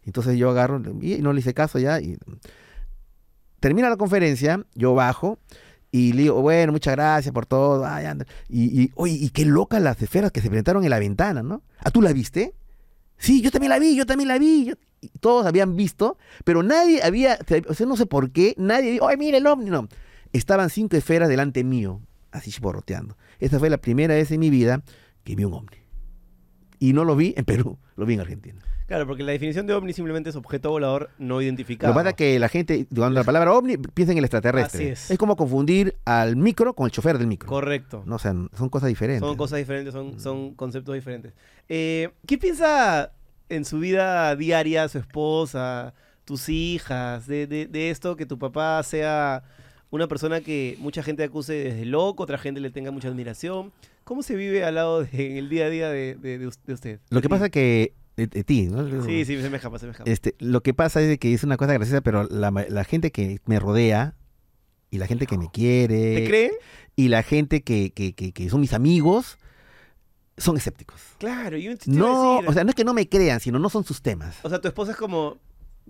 Entonces 0.04 0.38
yo 0.38 0.50
agarro 0.50 0.80
y 1.00 1.18
no 1.18 1.32
le 1.32 1.40
hice 1.40 1.54
caso 1.54 1.78
ya. 1.78 2.00
Y... 2.00 2.18
Termina 3.60 3.88
la 3.88 3.96
conferencia, 3.96 4.64
yo 4.74 4.94
bajo 4.94 5.38
y 5.92 6.12
le 6.12 6.22
digo, 6.22 6.40
bueno, 6.40 6.72
muchas 6.72 6.94
gracias 6.94 7.32
por 7.32 7.46
todo. 7.46 7.84
ay. 7.84 8.06
Y, 8.48 8.82
y, 8.82 8.92
y 8.96 9.30
qué 9.30 9.44
locas 9.44 9.82
las 9.82 10.00
esferas 10.00 10.30
que 10.30 10.40
se 10.40 10.48
presentaron 10.48 10.84
en 10.84 10.90
la 10.90 10.98
ventana, 10.98 11.42
¿no? 11.42 11.62
¿Ah, 11.78 11.90
tú 11.90 12.00
la 12.00 12.12
viste? 12.12 12.54
Sí, 13.18 13.42
yo 13.42 13.50
también 13.50 13.70
la 13.70 13.78
vi, 13.78 13.96
yo 13.96 14.06
también 14.06 14.28
la 14.28 14.38
vi. 14.38 14.72
todos 15.20 15.44
habían 15.46 15.76
visto, 15.76 16.16
pero 16.44 16.62
nadie 16.62 17.02
había, 17.02 17.38
o 17.68 17.74
sea, 17.74 17.86
no 17.86 17.96
sé 17.96 18.06
por 18.06 18.30
qué, 18.30 18.54
nadie 18.56 18.92
dijo, 18.92 19.08
ay, 19.08 19.16
mira 19.16 19.36
el 19.36 19.46
ovni, 19.46 19.68
no. 19.68 19.88
Estaban 20.32 20.70
cinco 20.70 20.96
esferas 20.96 21.28
delante 21.28 21.64
mío, 21.64 22.00
así 22.30 22.50
chiporroteando. 22.50 23.16
Esa 23.40 23.58
fue 23.58 23.68
la 23.68 23.78
primera 23.78 24.14
vez 24.14 24.30
en 24.30 24.40
mi 24.40 24.48
vida 24.48 24.82
que 25.24 25.34
vi 25.36 25.44
un 25.44 25.54
ovni. 25.54 25.76
Y 26.78 26.92
no 26.94 27.04
lo 27.04 27.14
vi 27.14 27.34
en 27.36 27.44
Perú, 27.44 27.78
lo 27.96 28.06
vi 28.06 28.14
en 28.14 28.20
Argentina. 28.20 28.60
Claro, 28.86 29.06
porque 29.06 29.22
la 29.22 29.30
definición 29.32 29.66
de 29.66 29.74
ovni 29.74 29.92
simplemente 29.92 30.30
es 30.30 30.36
objeto 30.36 30.70
volador 30.70 31.10
no 31.18 31.40
identificado. 31.40 31.92
Lo 31.92 31.94
que 31.94 32.00
pasa 32.00 32.10
es 32.10 32.16
que 32.16 32.38
la 32.40 32.48
gente, 32.48 32.86
cuando 32.92 33.20
la 33.20 33.24
palabra 33.24 33.52
ovni, 33.52 33.76
piensa 33.76 34.10
en 34.12 34.18
el 34.18 34.24
extraterrestre. 34.24 34.92
Así 34.92 35.12
es. 35.12 35.18
como 35.18 35.36
confundir 35.36 35.96
al 36.04 36.34
micro 36.36 36.74
con 36.74 36.86
el 36.86 36.90
chofer 36.90 37.18
del 37.18 37.28
micro. 37.28 37.48
Correcto. 37.48 38.02
No, 38.06 38.16
o 38.16 38.18
sea, 38.18 38.34
son 38.56 38.68
cosas 38.68 38.88
diferentes. 38.88 39.20
Son 39.28 39.36
cosas 39.36 39.58
diferentes, 39.58 39.92
son, 39.94 40.18
son 40.18 40.54
conceptos 40.54 40.94
diferentes. 40.94 41.34
Eh, 41.68 42.10
¿Qué 42.26 42.36
piensa 42.38 43.12
en 43.48 43.64
su 43.64 43.78
vida 43.78 44.34
diaria 44.34 44.88
su 44.88 44.98
esposa, 44.98 45.94
tus 46.24 46.48
hijas, 46.48 47.26
de, 47.28 47.46
de- 47.46 47.66
de 47.66 47.90
esto 47.90 48.16
que 48.16 48.26
tu 48.26 48.38
papá 48.38 48.82
sea 48.82 49.44
una 49.90 50.08
persona 50.08 50.40
que 50.40 50.76
mucha 50.80 51.02
gente 51.02 51.22
acuse 51.22 51.52
desde 51.52 51.84
loco, 51.84 52.22
otra 52.24 52.38
gente 52.38 52.60
le 52.60 52.70
tenga 52.70 52.90
mucha 52.90 53.08
admiración? 53.08 53.72
¿Cómo 54.04 54.22
se 54.22 54.34
vive 54.36 54.64
al 54.64 54.74
lado 54.74 55.04
de, 55.04 55.30
en 55.30 55.36
el 55.36 55.48
día 55.48 55.66
a 55.66 55.70
día 55.70 55.88
de, 55.90 56.14
de- 56.16 56.38
de 56.38 56.46
us- 56.46 56.58
de 56.66 56.72
usted? 56.74 57.00
Lo 57.10 57.20
que 57.20 57.28
pasa 57.28 57.46
es 57.46 57.50
que, 57.50 57.94
de, 58.16 58.26
ti, 58.44 58.64
¿no? 58.68 58.86
Sí, 59.04 59.24
sí, 59.24 59.40
se 59.40 59.48
me 59.50 59.56
escapa, 59.56 59.78
se 59.78 59.86
me 59.86 59.92
escapa. 59.92 60.10
Este, 60.10 60.34
lo 60.38 60.62
que 60.62 60.74
pasa 60.74 61.00
es 61.00 61.18
que 61.18 61.32
es 61.32 61.44
una 61.44 61.56
cosa 61.56 61.72
graciosa, 61.74 62.00
pero 62.00 62.24
la, 62.24 62.50
gente 62.84 63.10
que 63.12 63.38
me 63.46 63.58
rodea 63.60 64.14
y 64.90 64.98
la 64.98 65.06
gente 65.06 65.26
que 65.26 65.38
me 65.38 65.48
quiere 65.50 66.16
¿Te 66.16 66.24
creen? 66.26 66.50
y 66.96 67.08
la 67.08 67.22
gente 67.22 67.62
que, 67.62 67.92
que, 67.92 68.12
que, 68.14 68.32
que 68.32 68.50
son 68.50 68.60
mis 68.60 68.72
amigos 68.72 69.38
son 70.36 70.56
escépticos. 70.56 71.00
Claro, 71.18 71.56
yo 71.58 71.76
te 71.76 71.90
a 71.90 71.94
No, 71.94 72.36
decir- 72.38 72.48
o 72.48 72.52
sea, 72.52 72.64
no 72.64 72.70
es 72.70 72.74
que 72.76 72.84
no 72.84 72.94
me 72.94 73.08
crean, 73.08 73.40
sino 73.40 73.58
no 73.58 73.68
son 73.70 73.84
sus 73.84 74.02
temas. 74.02 74.36
O 74.42 74.48
sea, 74.48 74.60
tu 74.60 74.68
esposa 74.68 74.92
es 74.92 74.96
como, 74.96 75.38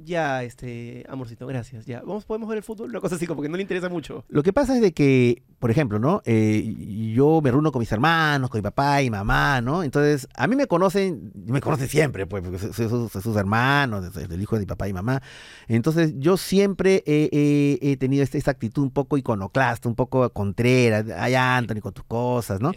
ya, 0.05 0.42
este, 0.42 1.05
amorcito, 1.09 1.46
gracias, 1.46 1.86
ya. 1.86 2.01
¿Vamos, 2.01 2.24
¿Podemos 2.24 2.48
ver 2.48 2.59
el 2.59 2.64
fútbol? 2.64 2.90
Una 2.90 3.01
cosa 3.01 3.16
así, 3.16 3.26
como 3.26 3.42
que 3.42 3.48
no 3.48 3.57
le 3.57 3.62
interesa 3.62 3.88
mucho. 3.88 4.24
Lo 4.28 4.42
que 4.42 4.53
pasa 4.53 4.74
es 4.74 4.80
de 4.82 4.92
que, 4.92 5.42
por 5.59 5.70
ejemplo, 5.70 5.98
¿no? 5.98 6.22
Eh, 6.24 7.12
yo 7.14 7.40
me 7.42 7.51
reúno 7.51 7.70
con 7.72 7.80
mis 7.80 7.92
hermanos, 7.92 8.51
con 8.51 8.59
mi 8.59 8.62
papá 8.62 9.03
y 9.03 9.11
mamá, 9.11 9.61
¿no? 9.61 9.82
Entonces, 9.82 10.28
a 10.34 10.46
mí 10.46 10.57
me 10.57 10.66
conocen, 10.66 11.32
me 11.34 11.61
conocen 11.61 11.88
siempre, 11.88 12.26
pues, 12.26 12.42
porque 12.42 12.59
soy, 12.59 12.72
soy 12.72 12.88
sus, 12.88 13.12
soy 13.12 13.22
sus 13.22 13.36
hermanos, 13.36 14.12
soy 14.12 14.24
el 14.30 14.40
hijo 14.42 14.57
de 14.57 14.61
mi 14.61 14.66
papá 14.66 14.88
y 14.88 14.92
mamá. 14.92 15.22
Entonces, 15.68 16.14
yo 16.18 16.36
siempre 16.36 17.03
he, 17.07 17.96
tenido 17.98 18.22
este- 18.22 18.38
esta 18.38 18.51
actitud 18.51 18.82
un 18.82 18.90
poco 18.90 19.16
iconoclasta, 19.18 19.88
un 19.88 19.94
poco 19.94 20.28
contrera, 20.32 21.05
ay, 21.18 21.34
Anthony, 21.34 21.80
con 21.80 21.92
tus 21.92 22.05
cosas, 22.05 22.61
¿no? 22.61 22.72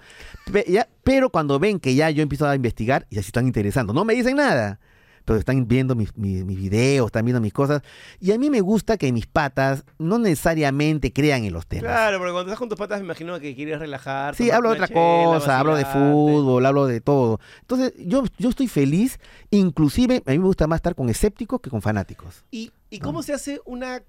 Pe- 0.51 0.65
ya- 0.67 0.87
pero 1.03 1.29
cuando 1.29 1.59
ven 1.59 1.79
que 1.79 1.95
ya 1.95 2.09
yo 2.09 2.21
empiezo 2.23 2.47
a 2.47 2.55
investigar, 2.55 3.07
ya 3.09 3.21
se 3.21 3.27
están 3.27 3.47
interesando. 3.47 3.93
No 3.93 4.05
me 4.05 4.13
dicen 4.13 4.37
nada. 4.37 4.79
Pero 5.25 5.39
están 5.39 5.67
viendo 5.67 5.95
mis, 5.95 6.15
mis, 6.17 6.43
mis 6.43 6.57
videos, 6.57 7.05
están 7.07 7.23
viendo 7.25 7.39
mis 7.39 7.53
cosas. 7.53 7.81
Y 8.19 8.31
a 8.33 8.37
mí 8.37 8.49
me 8.49 8.59
gusta 8.61 8.97
que 8.97 9.11
mis 9.11 9.25
patas 9.25 9.85
no 9.97 10.19
necesariamente 10.19 11.13
crean 11.13 11.43
en 11.45 11.53
los 11.53 11.65
temas. 11.65 11.85
Claro, 11.85 12.17
porque 12.17 12.33
cuando 12.33 12.49
estás 12.51 12.59
con 12.59 12.69
tus 12.69 12.77
patas 12.77 12.99
me 12.99 13.05
imagino 13.05 13.39
que 13.39 13.55
quieres 13.55 13.79
relajar. 13.79 14.35
Sí, 14.35 14.51
hablo 14.51 14.69
de 14.69 14.75
otra 14.75 14.87
chela, 14.87 14.99
cosa, 14.99 15.59
hablo 15.59 15.75
de 15.75 15.85
fútbol, 15.85 16.65
hablo 16.65 16.85
de 16.87 16.99
todo. 17.01 17.39
Entonces, 17.61 17.93
yo, 18.05 18.23
yo 18.37 18.49
estoy 18.49 18.67
feliz, 18.67 19.19
inclusive 19.51 20.23
a 20.25 20.31
mí 20.31 20.39
me 20.39 20.45
gusta 20.45 20.67
más 20.67 20.77
estar 20.77 20.95
con 20.95 21.09
escépticos 21.09 21.61
que 21.61 21.69
con 21.69 21.81
fanáticos. 21.81 22.43
¿Y, 22.51 22.71
y 22.89 22.99
cómo 22.99 23.23
se 23.23 23.33
hace 23.33 23.61
una... 23.65 24.03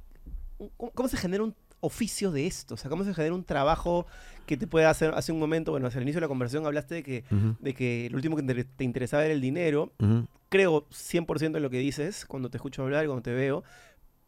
un- 0.58 0.70
cómo- 0.76 0.92
¿Cómo 0.92 1.08
se 1.08 1.16
genera 1.16 1.44
un 1.44 1.54
oficio 1.84 2.30
de 2.30 2.46
esto? 2.46 2.74
O 2.74 2.76
sea, 2.76 2.88
¿cómo 2.90 3.04
se 3.04 3.14
genera 3.14 3.34
un 3.34 3.44
trabajo 3.44 4.06
que 4.46 4.56
te 4.56 4.66
puede 4.66 4.86
hacer... 4.86 5.12
Hace 5.14 5.32
un 5.32 5.38
momento, 5.38 5.70
bueno, 5.72 5.86
hacia 5.86 5.98
el 5.98 6.02
inicio 6.04 6.18
de 6.20 6.24
la 6.24 6.28
conversación 6.28 6.66
hablaste 6.66 6.96
de 6.96 7.02
que, 7.02 7.24
de 7.60 7.74
que 7.74 8.08
lo 8.10 8.16
último 8.16 8.36
que 8.36 8.42
te, 8.42 8.64
te 8.64 8.84
interesaba 8.84 9.24
era 9.24 9.34
el 9.34 9.40
dinero. 9.40 9.92
ujú. 9.98 10.26
Creo 10.48 10.86
100% 10.90 11.56
en 11.56 11.62
lo 11.62 11.70
que 11.70 11.78
dices 11.78 12.26
cuando 12.26 12.48
te 12.48 12.58
escucho 12.58 12.82
hablar 12.82 13.06
cuando 13.06 13.22
te 13.22 13.32
veo. 13.32 13.64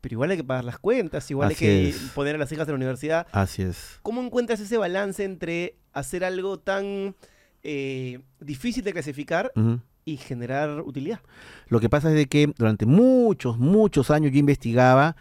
Pero 0.01 0.15
igual 0.15 0.31
hay 0.31 0.37
que 0.37 0.45
pagar 0.45 0.65
las 0.65 0.79
cuentas, 0.79 1.29
igual 1.31 1.51
Así 1.53 1.65
hay 1.67 1.71
que 1.83 1.89
es. 1.91 1.97
poner 2.15 2.35
a 2.35 2.39
las 2.39 2.51
hijas 2.53 2.67
de 2.67 2.73
la 2.73 2.77
universidad. 2.77 3.27
Así 3.33 3.63
es. 3.63 3.99
¿Cómo 4.03 4.21
encuentras 4.23 4.61
ese 4.61 4.77
balance 4.77 5.25
entre 5.25 5.77
hacer 5.93 6.25
algo 6.25 6.59
tan 6.59 7.15
eh, 7.63 8.21
difícil 8.41 8.85
de 8.85 8.93
clasificar 8.93 9.53
y 10.05 10.17
generar 10.19 10.81
utilidad? 10.83 11.21
Lo 11.69 11.81
que 11.81 11.89
pasa 11.89 12.09
es 12.11 12.15
de 12.17 12.27
que 12.27 12.53
durante 12.57 12.87
muchos, 12.87 13.59
muchos 13.59 14.11
años 14.11 14.33
yo 14.33 14.39
investigaba 14.39 15.17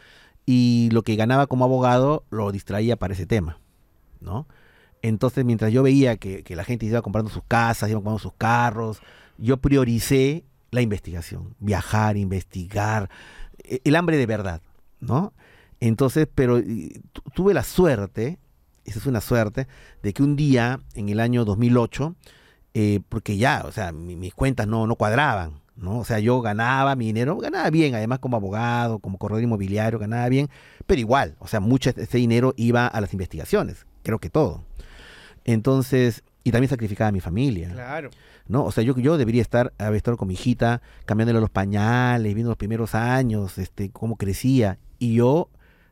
y 0.46 0.90
lo 0.92 1.02
que 1.04 1.16
ganaba 1.16 1.48
como 1.48 1.66
abogado 1.66 2.24
lo 2.30 2.52
distraía 2.52 2.96
para 2.98 3.14
ese 3.14 3.26
tema, 3.26 3.60
¿no? 4.22 4.48
Entonces, 5.02 5.46
mientras 5.46 5.72
yo 5.72 5.84
veía 5.84 6.18
que, 6.18 6.44
que 6.44 6.56
la 6.56 6.64
gente 6.64 6.86
iba 6.86 7.02
comprando 7.02 7.32
sus 7.32 7.44
casas, 7.48 7.90
iba 7.90 7.98
comprando 8.00 8.20
sus 8.20 8.34
carros, 8.34 9.02
yo 9.38 9.58
prioricé 9.58 10.46
la 10.72 10.82
investigación, 10.82 11.56
viajar, 11.60 12.18
investigar, 12.18 13.10
e- 13.64 13.82
el 13.84 13.96
hambre 13.96 14.18
de 14.18 14.26
verdad, 14.26 14.62
¿no? 15.00 15.34
Entonces, 15.80 16.28
pero 16.34 16.60
tuve 17.34 17.54
la 17.54 17.64
suerte, 17.64 18.40
esa 18.86 19.00
es 19.00 19.06
una 19.06 19.22
suerte, 19.22 19.68
de 20.02 20.14
que 20.14 20.24
un 20.24 20.36
día, 20.36 20.80
en 20.96 21.10
el 21.10 21.20
año 21.20 21.46
2008, 21.46 22.16
eh, 22.74 23.00
porque 23.10 23.38
ya, 23.38 23.64
o 23.66 23.72
sea, 23.72 23.92
mi- 23.92 24.16
mis 24.16 24.34
cuentas 24.34 24.68
no, 24.68 24.88
no 24.88 24.96
cuadraban, 24.96 25.62
¿no? 25.76 26.00
O 26.00 26.06
sea, 26.06 26.20
yo 26.20 26.42
ganaba 26.42 26.96
mi 26.96 27.08
dinero, 27.08 27.38
ganaba 27.38 27.70
bien, 27.70 27.96
además 27.96 28.20
como 28.20 28.38
abogado, 28.38 29.00
como 29.00 29.18
corredor 29.18 29.44
inmobiliario, 29.44 30.00
ganaba 30.00 30.30
bien, 30.30 30.50
pero 30.86 31.00
igual, 31.00 31.36
o 31.40 31.48
sea, 31.48 31.60
mucho 31.60 31.92
de 31.92 32.04
ese 32.04 32.18
dinero 32.18 32.54
iba 32.58 32.88
a 32.88 33.02
las 33.02 33.14
investigaciones, 33.14 33.86
creo 34.04 34.20
que 34.20 34.30
todo. 34.30 34.64
Entonces, 35.44 36.24
y 36.44 36.52
también 36.52 36.70
sacrificaba 36.70 37.10
a 37.10 37.12
mi 37.12 37.20
familia. 37.20 37.70
Claro. 37.70 38.10
¿no? 38.48 38.66
O 38.66 38.72
sea, 38.72 38.84
yo, 38.84 38.96
yo 38.98 39.18
debería 39.18 39.42
estar, 39.42 39.74
haber 39.78 39.98
estado 39.98 40.18
con 40.18 40.28
mi 40.28 40.36
hijita, 40.36 40.82
cambiándole 41.06 41.40
los 41.40 41.50
pañales, 41.50 42.34
viendo 42.34 42.52
los 42.52 42.58
primeros 42.58 42.96
años, 42.96 43.58
este, 43.58 43.90
cómo 43.90 44.18
crecía. 44.18 44.78
Y 45.00 45.16
yo 45.16 45.50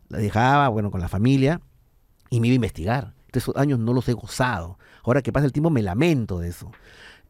la 0.10 0.20
dejaba, 0.20 0.68
bueno, 0.70 0.92
con 0.92 1.02
la 1.02 1.10
familia 1.10 1.62
y 2.30 2.40
me 2.40 2.48
iba 2.48 2.54
a 2.54 2.56
investigar. 2.56 3.14
Entonces, 3.26 3.44
esos 3.44 3.58
años 3.58 3.80
no 3.80 3.94
los 3.94 4.08
he 4.08 4.14
gozado. 4.14 4.78
Ahora 5.04 5.22
que 5.22 5.32
pasa 5.32 5.46
el 5.46 5.52
tiempo, 5.52 5.70
me 5.70 5.82
lamento 5.82 6.40
de 6.40 6.50
eso. 6.50 6.72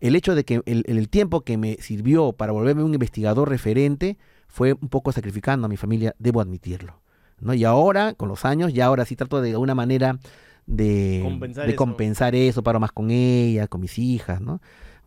El 0.04 0.16
hecho 0.16 0.36
de 0.36 0.44
que 0.44 0.62
el, 0.66 0.84
el 0.86 1.08
tiempo 1.10 1.42
que 1.42 1.58
me 1.58 1.76
sirvió 1.80 2.34
para 2.34 2.52
volverme 2.52 2.84
un 2.84 2.94
investigador 2.94 3.48
referente 3.50 4.18
fue 4.48 4.74
un 4.74 4.90
poco 4.90 5.12
sacrificando 5.12 5.66
a 5.66 5.70
mi 5.70 5.78
familia, 5.78 6.14
debo 6.20 6.42
admitirlo. 6.42 7.00
¿no? 7.40 7.54
Y 7.54 7.64
ahora, 7.64 8.14
con 8.14 8.28
los 8.30 8.44
años, 8.46 8.74
ya 8.74 8.86
ahora 8.88 9.06
sí 9.06 9.16
trato 9.16 9.42
de 9.42 9.52
alguna 9.52 9.76
manera 9.76 10.20
de 10.66 11.22
Compensar 11.24 11.66
de 11.66 11.72
eso. 11.72 11.78
compensar 11.78 12.36
eso, 12.36 12.64
paro 12.64 12.80
más 12.80 12.92
con 12.92 13.12
ella, 13.12 13.68
con 13.68 13.82
mis 13.82 13.98
hijas, 13.98 14.42
¿no? 14.42 14.54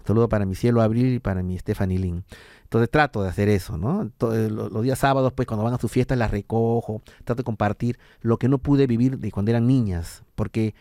Un 0.01 0.07
saludo 0.07 0.28
para 0.28 0.44
mi 0.47 0.55
cielo 0.55 0.82
Abril 0.82 1.14
y 1.14 1.18
para 1.18 1.42
mi 1.42 1.59
Stephanie 1.59 1.99
Lynn. 1.99 2.24
Entonces 2.64 2.90
trato 2.90 3.22
de 3.22 3.28
hacer 3.28 3.49
eso, 3.49 3.76
¿no? 3.78 4.11
To- 4.18 4.34
eh, 4.34 4.51
lo- 4.51 4.68
los, 4.68 4.82
días 4.82 4.99
sábados, 4.99 5.32
pues 5.34 5.47
cuando 5.47 5.64
van 5.64 5.74
a 5.74 5.78
sus 5.78 5.90
fiestas 5.90 6.16
las 6.18 6.30
recojo, 6.30 7.03
trato 7.24 7.40
de 7.40 7.44
compartir 7.44 7.99
lo 8.20 8.38
que 8.38 8.49
no 8.49 8.59
pude 8.59 8.86
vivir 8.86 9.18
de 9.18 9.30
cuando 9.30 9.51
eran 9.51 9.66
niñas, 9.66 10.23
porque 10.35 10.74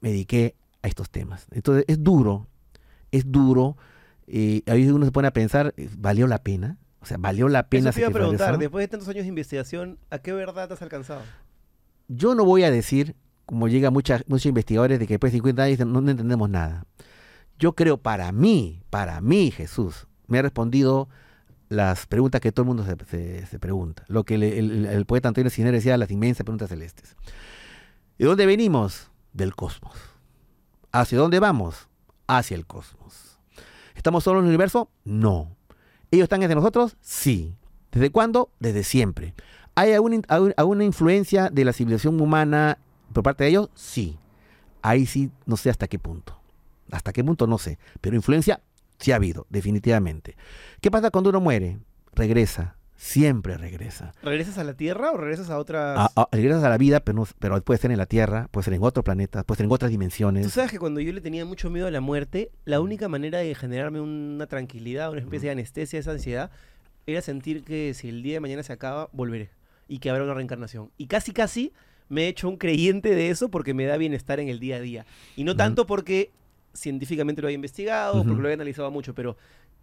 me 0.00 0.10
dediqué 0.10 0.54
a 0.82 0.88
estos 0.88 1.10
temas. 1.10 1.46
Entonces 1.50 1.84
es 1.88 2.02
duro, 2.02 2.46
es 3.12 3.30
duro. 3.30 3.76
eh, 4.26 4.62
a 4.66 4.74
veces 4.74 4.92
uno 4.92 5.06
se 5.06 5.12
pone 5.12 5.28
a 5.28 5.32
pensar, 5.32 5.72
eh, 5.78 5.88
¿valió 5.96 6.26
la 6.26 6.42
pena? 6.42 6.76
O 7.00 7.06
sea, 7.06 7.16
¿valió 7.18 7.48
la 7.48 7.68
pena 7.68 7.90
Eso 7.90 7.94
te 7.96 8.00
iba 8.00 8.08
a 8.10 8.12
preguntar, 8.12 8.50
eso? 8.50 8.58
después 8.58 8.82
de 8.82 8.88
tantos 8.88 9.08
años 9.08 9.22
de 9.22 9.28
investigación, 9.28 9.98
¿a 10.10 10.18
qué 10.18 10.32
verdad 10.32 10.70
has 10.70 10.82
alcanzado? 10.82 11.22
Yo 12.08 12.34
no 12.34 12.44
voy 12.44 12.64
a 12.64 12.70
decir, 12.70 13.14
como 13.46 13.68
llega 13.68 13.90
mucha- 13.90 14.22
muchos 14.26 14.46
investigadores, 14.46 14.98
de 14.98 15.06
que 15.06 15.14
después 15.14 15.32
de 15.32 15.36
50 15.38 15.62
años 15.62 15.78
no, 15.80 16.00
no 16.02 16.10
entendemos 16.10 16.50
nada. 16.50 16.84
Yo 17.58 17.74
creo 17.74 17.96
para 17.98 18.30
mí, 18.32 18.82
para 18.90 19.20
mí, 19.22 19.50
Jesús, 19.50 20.06
me 20.26 20.38
ha 20.38 20.42
respondido 20.42 21.08
las 21.70 22.06
preguntas 22.06 22.40
que 22.42 22.52
todo 22.52 22.64
el 22.64 22.66
mundo 22.68 22.84
se, 22.84 22.96
se- 23.06 23.46
se 23.46 23.58
pregunta. 23.58 24.04
Lo 24.08 24.24
que 24.24 24.36
le- 24.38 24.58
el, 24.58 24.70
el- 24.70 24.86
el 24.86 25.06
poeta 25.06 25.28
Antonio 25.28 25.50
Cisneros 25.50 25.78
decía, 25.78 25.96
las 25.96 26.10
inmensas 26.10 26.44
preguntas 26.44 26.68
celestes. 26.68 27.16
¿De 28.18 28.26
dónde 28.26 28.44
venimos? 28.44 29.10
Del 29.32 29.54
cosmos. 29.54 29.94
¿Hacia 30.92 31.18
dónde 31.18 31.40
vamos? 31.40 31.87
Hacia 32.28 32.54
el 32.54 32.66
cosmos. 32.66 33.40
¿Estamos 33.96 34.22
solos 34.22 34.40
en 34.40 34.44
el 34.44 34.50
universo? 34.50 34.90
No. 35.04 35.56
¿Ellos 36.12 36.24
están 36.24 36.42
entre 36.42 36.54
nosotros? 36.54 36.96
Sí. 37.00 37.56
¿Desde 37.90 38.10
cuándo? 38.10 38.50
Desde 38.60 38.84
siempre. 38.84 39.34
¿Hay 39.74 39.92
alguna, 39.92 40.22
alguna 40.56 40.84
influencia 40.84 41.50
de 41.50 41.64
la 41.64 41.72
civilización 41.72 42.20
humana 42.20 42.78
por 43.12 43.24
parte 43.24 43.44
de 43.44 43.50
ellos? 43.50 43.70
Sí. 43.74 44.18
Ahí 44.82 45.06
sí, 45.06 45.30
no 45.46 45.56
sé 45.56 45.70
hasta 45.70 45.88
qué 45.88 45.98
punto. 45.98 46.38
Hasta 46.90 47.12
qué 47.12 47.24
punto 47.24 47.46
no 47.46 47.58
sé. 47.58 47.78
Pero 48.00 48.16
influencia 48.16 48.60
sí 48.98 49.12
ha 49.12 49.16
habido, 49.16 49.46
definitivamente. 49.50 50.36
¿Qué 50.80 50.90
pasa 50.90 51.10
cuando 51.10 51.30
uno 51.30 51.40
muere? 51.40 51.78
Regresa. 52.14 52.77
Siempre 53.00 53.56
regresa. 53.56 54.12
¿Regresas 54.24 54.58
a 54.58 54.64
la 54.64 54.74
Tierra 54.74 55.12
o 55.12 55.16
regresas 55.16 55.50
a 55.50 55.58
otras...? 55.58 55.96
A- 55.96 56.10
a- 56.20 56.28
regresas 56.32 56.64
a 56.64 56.68
la 56.68 56.76
vida, 56.78 56.98
pero, 56.98 57.18
no- 57.18 57.28
pero 57.38 57.62
puede 57.62 57.78
ser 57.78 57.92
en 57.92 57.96
la 57.98 58.06
Tierra, 58.06 58.48
puede 58.50 58.64
ser 58.64 58.74
en 58.74 58.82
otro 58.82 59.04
planeta, 59.04 59.44
puede 59.44 59.58
ser 59.58 59.66
en 59.66 59.72
otras 59.72 59.88
Tú 59.88 59.92
dimensiones. 59.92 60.50
sabes 60.52 60.72
que 60.72 60.80
cuando 60.80 60.98
yo 61.00 61.12
le 61.12 61.20
tenía 61.20 61.44
mucho 61.44 61.70
miedo 61.70 61.86
a 61.86 61.92
la 61.92 62.00
muerte, 62.00 62.50
la 62.64 62.80
única 62.80 63.08
manera 63.08 63.38
de 63.38 63.54
generarme 63.54 64.00
una 64.00 64.48
tranquilidad, 64.48 65.12
una 65.12 65.20
especie 65.20 65.46
de 65.46 65.52
anestesia, 65.52 66.00
esa 66.00 66.10
ansiedad, 66.10 66.50
era 67.06 67.22
sentir 67.22 67.62
que 67.62 67.94
si 67.94 68.08
el 68.08 68.24
día 68.24 68.34
de 68.34 68.40
mañana 68.40 68.64
se 68.64 68.72
acaba, 68.72 69.08
volveré. 69.12 69.50
Y 69.86 70.00
que 70.00 70.10
habrá 70.10 70.24
una 70.24 70.34
reencarnación. 70.34 70.90
Y 70.98 71.06
casi, 71.06 71.32
casi 71.32 71.72
me 72.08 72.24
he 72.24 72.28
hecho 72.28 72.48
un 72.48 72.56
creyente 72.56 73.14
de 73.14 73.30
eso 73.30 73.48
porque 73.48 73.74
me 73.74 73.84
da 73.84 73.96
bienestar 73.96 74.40
en 74.40 74.48
el 74.48 74.58
día 74.58 74.76
a 74.76 74.80
día. 74.80 75.06
Y 75.36 75.44
no 75.44 75.54
tanto 75.54 75.86
porque 75.86 76.32
científicamente 76.74 77.42
lo 77.42 77.48
haya 77.48 77.54
investigado, 77.54 78.24
porque 78.24 78.42
lo 78.42 78.48
haya 78.48 78.54
analizado 78.54 78.90
mucho, 78.90 79.14
pero 79.14 79.36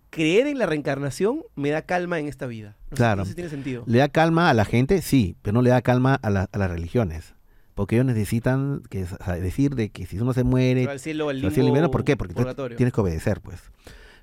creer 0.09 0.47
en 0.47 0.57
la 0.59 0.65
reencarnación 0.65 1.41
me 1.55 1.69
da 1.69 1.81
calma 1.81 2.19
en 2.19 2.27
esta 2.27 2.45
vida. 2.47 2.75
No 2.89 2.89
sé- 2.91 2.95
Claro. 2.95 3.15
no 3.17 3.25
sé 3.25 3.29
si 3.31 3.35
tiene 3.35 3.49
sentido. 3.49 3.83
¿Le 3.85 3.97
da 3.99 4.09
calma 4.09 4.49
a 4.49 4.53
la 4.53 4.65
gente? 4.65 5.01
Sí, 5.01 5.35
pero 5.41 5.53
no 5.53 5.61
le 5.61 5.69
da 5.71 5.81
calma 5.81 6.15
a, 6.21 6.29
la- 6.29 6.49
a 6.51 6.57
las 6.57 6.69
religiones. 6.71 7.33
Porque 7.73 7.95
ellos 7.95 8.05
necesitan 8.05 8.83
que, 8.89 9.03
o 9.03 9.07
sea, 9.07 9.35
decir 9.35 9.75
de 9.75 9.89
que 9.89 10.05
si 10.05 10.17
uno 10.17 10.33
se 10.33 10.43
muere, 10.45 10.87
al 10.89 10.99
cielo, 10.99 11.27
al 11.29 11.35
limbo, 11.35 11.47
al 11.49 11.53
cielo 11.53 11.91
¿por 11.91 12.05
qué? 12.05 12.15
Porque 12.15 12.33
tú 12.33 12.45
tienes 12.77 12.93
que 12.93 13.01
obedecer, 13.01 13.41
pues. 13.41 13.59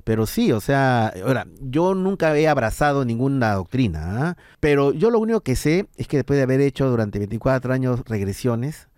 Pero 0.04 0.26
sí, 0.26 0.50
o 0.52 0.60
sea, 0.60 1.12
ahora, 1.24 1.46
yo 1.60 1.94
nunca 1.94 2.36
he 2.36 2.48
abrazado 2.48 3.04
ninguna 3.04 3.52
doctrina, 3.52 4.26
¿ah? 4.30 4.36
pero 4.58 4.92
yo 4.92 5.10
lo 5.10 5.18
único 5.20 5.42
que 5.42 5.54
sé 5.54 5.86
es 5.96 6.08
que 6.08 6.16
después 6.16 6.38
de 6.38 6.42
haber 6.42 6.60
hecho 6.62 6.88
durante 6.90 7.18
24 7.20 7.72
años 7.74 8.00
regresiones, 8.06 8.88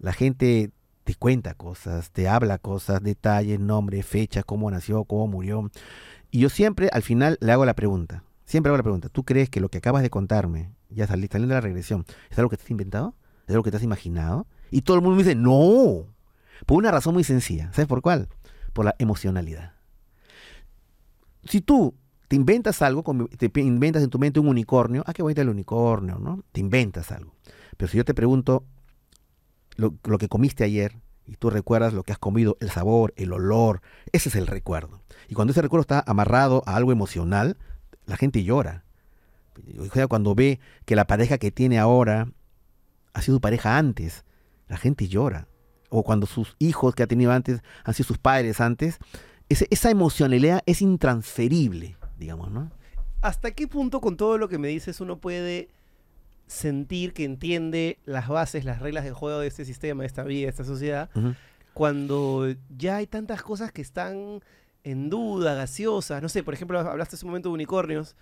la 0.00 0.12
gente 0.12 0.70
te 1.04 1.14
cuenta 1.14 1.54
cosas, 1.54 2.10
te 2.10 2.28
habla 2.28 2.58
cosas, 2.58 3.02
detalles, 3.02 3.58
nombres, 3.58 4.04
fechas, 4.04 4.44
cómo 4.44 4.70
nació, 4.70 5.04
cómo 5.04 5.28
murió. 5.28 5.70
Y 6.30 6.40
yo 6.40 6.48
siempre 6.48 6.88
al 6.92 7.02
final 7.02 7.38
le 7.40 7.52
hago 7.52 7.64
la 7.64 7.74
pregunta, 7.74 8.24
siempre 8.44 8.70
hago 8.70 8.76
la 8.76 8.82
pregunta, 8.82 9.08
¿tú 9.08 9.24
crees 9.24 9.50
que 9.50 9.60
lo 9.60 9.68
que 9.68 9.78
acabas 9.78 10.02
de 10.02 10.10
contarme, 10.10 10.70
ya 10.88 11.06
sali- 11.06 11.28
saliendo 11.28 11.54
de 11.54 11.60
la 11.60 11.60
regresión, 11.60 12.04
es 12.30 12.38
algo 12.38 12.50
que 12.50 12.56
te 12.56 12.64
has 12.64 12.70
inventado? 12.70 13.14
¿Es 13.46 13.50
algo 13.54 13.64
que 13.64 13.70
te 13.70 13.76
has 13.78 13.82
imaginado? 13.82 14.46
Y 14.70 14.82
todo 14.82 14.96
el 14.96 15.02
mundo 15.02 15.16
me 15.16 15.24
dice, 15.24 15.34
no, 15.34 16.06
por 16.66 16.78
una 16.78 16.92
razón 16.92 17.14
muy 17.14 17.24
sencilla. 17.24 17.72
¿Sabes 17.72 17.88
por 17.88 18.00
cuál? 18.00 18.28
Por 18.72 18.84
la 18.84 18.94
emocionalidad. 18.98 19.74
Si 21.44 21.60
tú 21.60 21.94
te 22.28 22.36
inventas 22.36 22.80
algo, 22.82 23.02
te 23.36 23.50
inventas 23.60 24.04
en 24.04 24.10
tu 24.10 24.20
mente 24.20 24.38
un 24.38 24.46
unicornio, 24.46 25.02
ah, 25.06 25.12
qué 25.12 25.22
bonito 25.22 25.40
el 25.40 25.48
unicornio, 25.48 26.20
¿no? 26.20 26.44
Te 26.52 26.60
inventas 26.60 27.10
algo. 27.10 27.34
Pero 27.76 27.90
si 27.90 27.96
yo 27.96 28.04
te 28.04 28.14
pregunto 28.14 28.64
lo 29.76 30.18
que 30.18 30.28
comiste 30.28 30.62
ayer 30.62 30.96
y 31.30 31.36
tú 31.36 31.48
recuerdas 31.48 31.92
lo 31.92 32.02
que 32.02 32.10
has 32.10 32.18
comido, 32.18 32.56
el 32.60 32.70
sabor, 32.72 33.14
el 33.16 33.32
olor, 33.32 33.82
ese 34.10 34.30
es 34.30 34.34
el 34.34 34.48
recuerdo. 34.48 35.00
Y 35.28 35.34
cuando 35.34 35.52
ese 35.52 35.62
recuerdo 35.62 35.82
está 35.82 36.02
amarrado 36.04 36.64
a 36.66 36.74
algo 36.74 36.90
emocional, 36.90 37.56
la 38.04 38.16
gente 38.16 38.42
llora. 38.42 38.84
Cuando 40.08 40.34
ve 40.34 40.58
que 40.86 40.96
la 40.96 41.06
pareja 41.06 41.38
que 41.38 41.52
tiene 41.52 41.78
ahora 41.78 42.32
ha 43.12 43.22
sido 43.22 43.40
pareja 43.40 43.78
antes, 43.78 44.24
la 44.66 44.76
gente 44.76 45.06
llora. 45.06 45.46
O 45.88 46.02
cuando 46.02 46.26
sus 46.26 46.56
hijos 46.58 46.96
que 46.96 47.04
ha 47.04 47.06
tenido 47.06 47.30
antes 47.30 47.62
han 47.84 47.94
sido 47.94 48.08
sus 48.08 48.18
padres 48.18 48.60
antes, 48.60 48.98
esa 49.48 49.88
emocionalidad 49.88 50.62
es 50.66 50.82
intransferible, 50.82 51.96
digamos, 52.18 52.50
¿no? 52.50 52.72
¿Hasta 53.20 53.52
qué 53.52 53.68
punto 53.68 54.00
con 54.00 54.16
todo 54.16 54.36
lo 54.36 54.48
que 54.48 54.58
me 54.58 54.66
dices 54.66 55.00
uno 55.00 55.20
puede 55.20 55.68
sentir 56.50 57.12
que 57.12 57.24
entiende 57.24 57.98
las 58.04 58.26
bases, 58.28 58.64
las 58.64 58.80
reglas 58.80 59.04
del 59.04 59.14
juego 59.14 59.38
de 59.38 59.46
este 59.46 59.64
sistema, 59.64 60.02
de 60.02 60.08
esta 60.08 60.24
vida, 60.24 60.46
de 60.46 60.50
esta 60.50 60.64
sociedad, 60.64 61.08
cuando 61.74 62.46
ya 62.76 62.96
hay 62.96 63.06
tantas 63.06 63.42
cosas 63.42 63.72
que 63.72 63.82
están 63.82 64.40
en 64.82 65.10
duda, 65.10 65.54
gaseosas? 65.54 66.22
No 66.22 66.28
sé, 66.28 66.42
por 66.42 66.54
ejemplo, 66.54 66.78
hablaste 66.80 67.16
hace 67.16 67.24
un 67.24 67.30
momento 67.30 67.48
de 67.50 67.54
unicornios. 67.54 68.16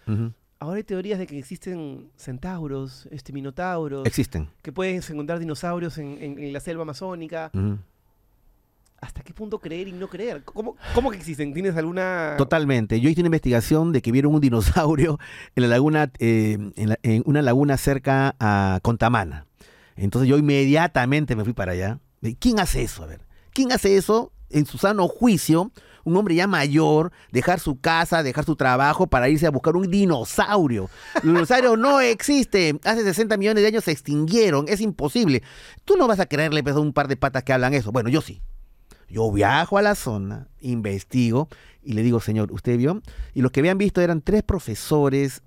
Ahora 0.61 0.77
hay 0.79 0.83
teorías 0.85 1.21
de 1.21 1.27
que 1.29 1.39
existen 1.39 2.11
centauros, 2.17 3.07
este, 3.13 3.33
minotauros, 3.33 4.05
Existen. 4.07 4.49
que 4.61 4.73
puedes 4.73 5.09
encontrar 5.09 5.39
dinosaurios 5.39 5.99
en, 5.99 6.19
en- 6.21 6.39
en 6.41 6.53
la 6.53 6.59
selva 6.59 6.83
amazónica. 6.83 7.51
Ujú. 7.55 7.79
¿Hasta 9.01 9.23
qué 9.23 9.33
punto 9.33 9.61
creer 9.61 9.87
y 9.87 9.93
no 9.93 10.09
creer? 10.09 10.43
¿Cómo, 10.43 10.77
cómo 10.93 11.11
que 11.11 11.19
existen? 11.19 11.55
¿Tienes 11.55 11.77
alguna...? 11.77 12.35
Totalmente. 12.37 13.01
Yo 13.01 13.09
hice 13.09 13.21
una 13.21 13.29
investigación 13.29 13.93
de 13.93 14.03
que 14.03 14.11
vieron 14.11 14.35
un 14.35 14.41
dinosaurio 14.41 15.21
en 15.55 15.63
la 15.63 15.69
laguna, 15.69 16.11
eh, 16.19 16.59
en, 16.77 17.23
una 17.25 17.43
laguna 17.43 17.77
cerca 17.77 18.35
a 18.41 18.81
Contamana. 18.83 19.47
Entonces 19.97 20.29
yo 20.29 20.37
inmediatamente 20.37 21.37
me 21.37 21.45
fui 21.45 21.53
para 21.53 21.73
allá. 21.73 22.01
¿Quién 22.41 22.59
hace 22.59 22.83
eso? 22.83 23.05
A 23.05 23.07
ver, 23.07 23.21
¿quién 23.53 23.71
hace 23.71 23.97
eso 23.97 24.33
en 24.51 24.67
su 24.67 24.79
sano 24.79 25.07
juicio? 25.07 25.71
Un 26.03 26.17
hombre 26.17 26.35
ya 26.35 26.47
mayor, 26.47 27.13
dejar 27.31 27.61
su 27.61 27.79
casa, 27.79 28.23
dejar 28.23 28.45
su 28.45 28.57
trabajo 28.57 29.07
para 29.07 29.29
irse 29.29 29.47
a 29.47 29.51
buscar 29.51 29.77
un 29.77 29.91
dinosaurio. 29.91 30.89
Los 31.17 31.25
dinosaurios 31.25 31.79
no 31.79 32.01
existen. 32.01 32.81
Hace 32.83 33.05
60 33.05 33.37
millones 33.37 33.63
de 33.63 33.69
años 33.69 33.85
se 33.85 33.93
extinguieron. 33.93 34.67
Es 34.69 34.81
imposible. 34.81 35.43
Tú 35.85 35.97
no 35.97 36.09
vas 36.09 36.19
a 36.19 36.27
creerle 36.27 36.63
pues, 36.63 36.75
a 36.75 36.81
un 36.81 36.93
par 36.93 37.07
de 37.07 37.17
patas 37.17 37.45
que 37.45 37.53
hablan 37.53 37.75
eso. 37.75 37.93
Bueno, 37.93 38.09
yo 38.09 38.23
sí. 38.23 38.41
Yo 39.09 39.31
viajo 39.33 39.79
a 39.79 39.83
la 39.83 39.95
zona, 39.95 40.49
investigo 40.61 41.49
y 41.83 41.95
le 41.95 42.03
digo, 42.03 42.21
señor, 42.21 42.53
¿usted 42.53 42.77
vio? 42.77 43.03
Y 43.35 43.41
los 43.41 43.51
que 43.53 43.61
habían 43.61 43.79
visto 43.79 44.01
eran 44.01 44.21
tres 44.21 44.43
profesores 44.43 45.43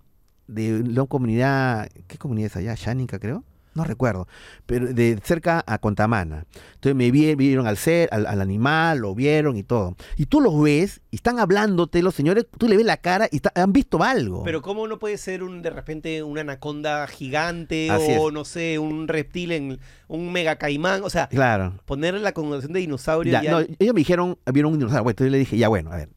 de 0.47 0.83
la 0.83 1.05
comunidad, 1.05 1.89
¿qué 2.07 2.17
comunidad 2.17 2.47
es 2.47 2.55
allá? 2.57 2.75
Shanika, 2.75 3.19
creo. 3.19 3.43
No 3.73 3.85
recuerdo, 3.85 4.27
pero 4.65 4.87
de 4.93 5.17
cerca 5.23 5.63
a 5.65 5.77
Contamana. 5.77 6.45
Entonces 6.73 6.93
me 6.93 7.09
vi- 7.09 7.35
vieron 7.35 7.67
al 7.67 7.77
ser, 7.77 8.09
al, 8.11 8.25
al 8.25 8.41
animal, 8.41 8.99
lo 8.99 9.15
vieron 9.15 9.55
y 9.55 9.63
todo. 9.63 9.95
Y 10.17 10.25
tú 10.25 10.41
los 10.41 10.61
ves 10.61 10.99
y 11.09 11.15
están 11.15 11.39
hablándote 11.39 12.01
los 12.01 12.13
señores, 12.13 12.45
tú 12.57 12.67
le 12.67 12.75
ves 12.75 12.85
la 12.85 12.97
cara 12.97 13.29
y 13.31 13.37
está- 13.37 13.53
han 13.55 13.71
visto 13.71 14.03
algo. 14.03 14.43
Pero 14.43 14.61
¿cómo 14.61 14.87
no 14.89 14.99
puede 14.99 15.17
ser 15.17 15.41
un 15.41 15.61
de 15.61 15.69
repente 15.69 16.21
una 16.21 16.41
anaconda 16.41 17.07
gigante 17.07 17.89
Así 17.89 18.11
o 18.19 18.27
es. 18.27 18.33
no 18.33 18.43
sé, 18.43 18.77
un 18.77 19.07
reptil 19.07 19.53
en 19.53 19.79
un 20.09 20.33
mega 20.33 20.57
caimán? 20.57 21.03
O 21.05 21.09
sea, 21.09 21.27
claro. 21.29 21.73
ponerle 21.85 22.19
la 22.19 22.33
connotación 22.33 22.73
de 22.73 22.81
dinosaurio 22.81 23.31
Ya, 23.31 23.41
ya, 23.41 23.51
no, 23.51 23.59
ellos 23.59 23.93
me 23.93 23.99
dijeron, 24.01 24.37
vieron 24.51 24.73
un 24.73 24.79
dinosaurio. 24.79 25.03
Bueno, 25.03 25.11
entonces 25.13 25.29
yo 25.29 25.31
le 25.31 25.37
dije, 25.39 25.57
ya 25.57 25.69
bueno, 25.69 25.91
a 25.93 25.95
ver, 25.95 26.09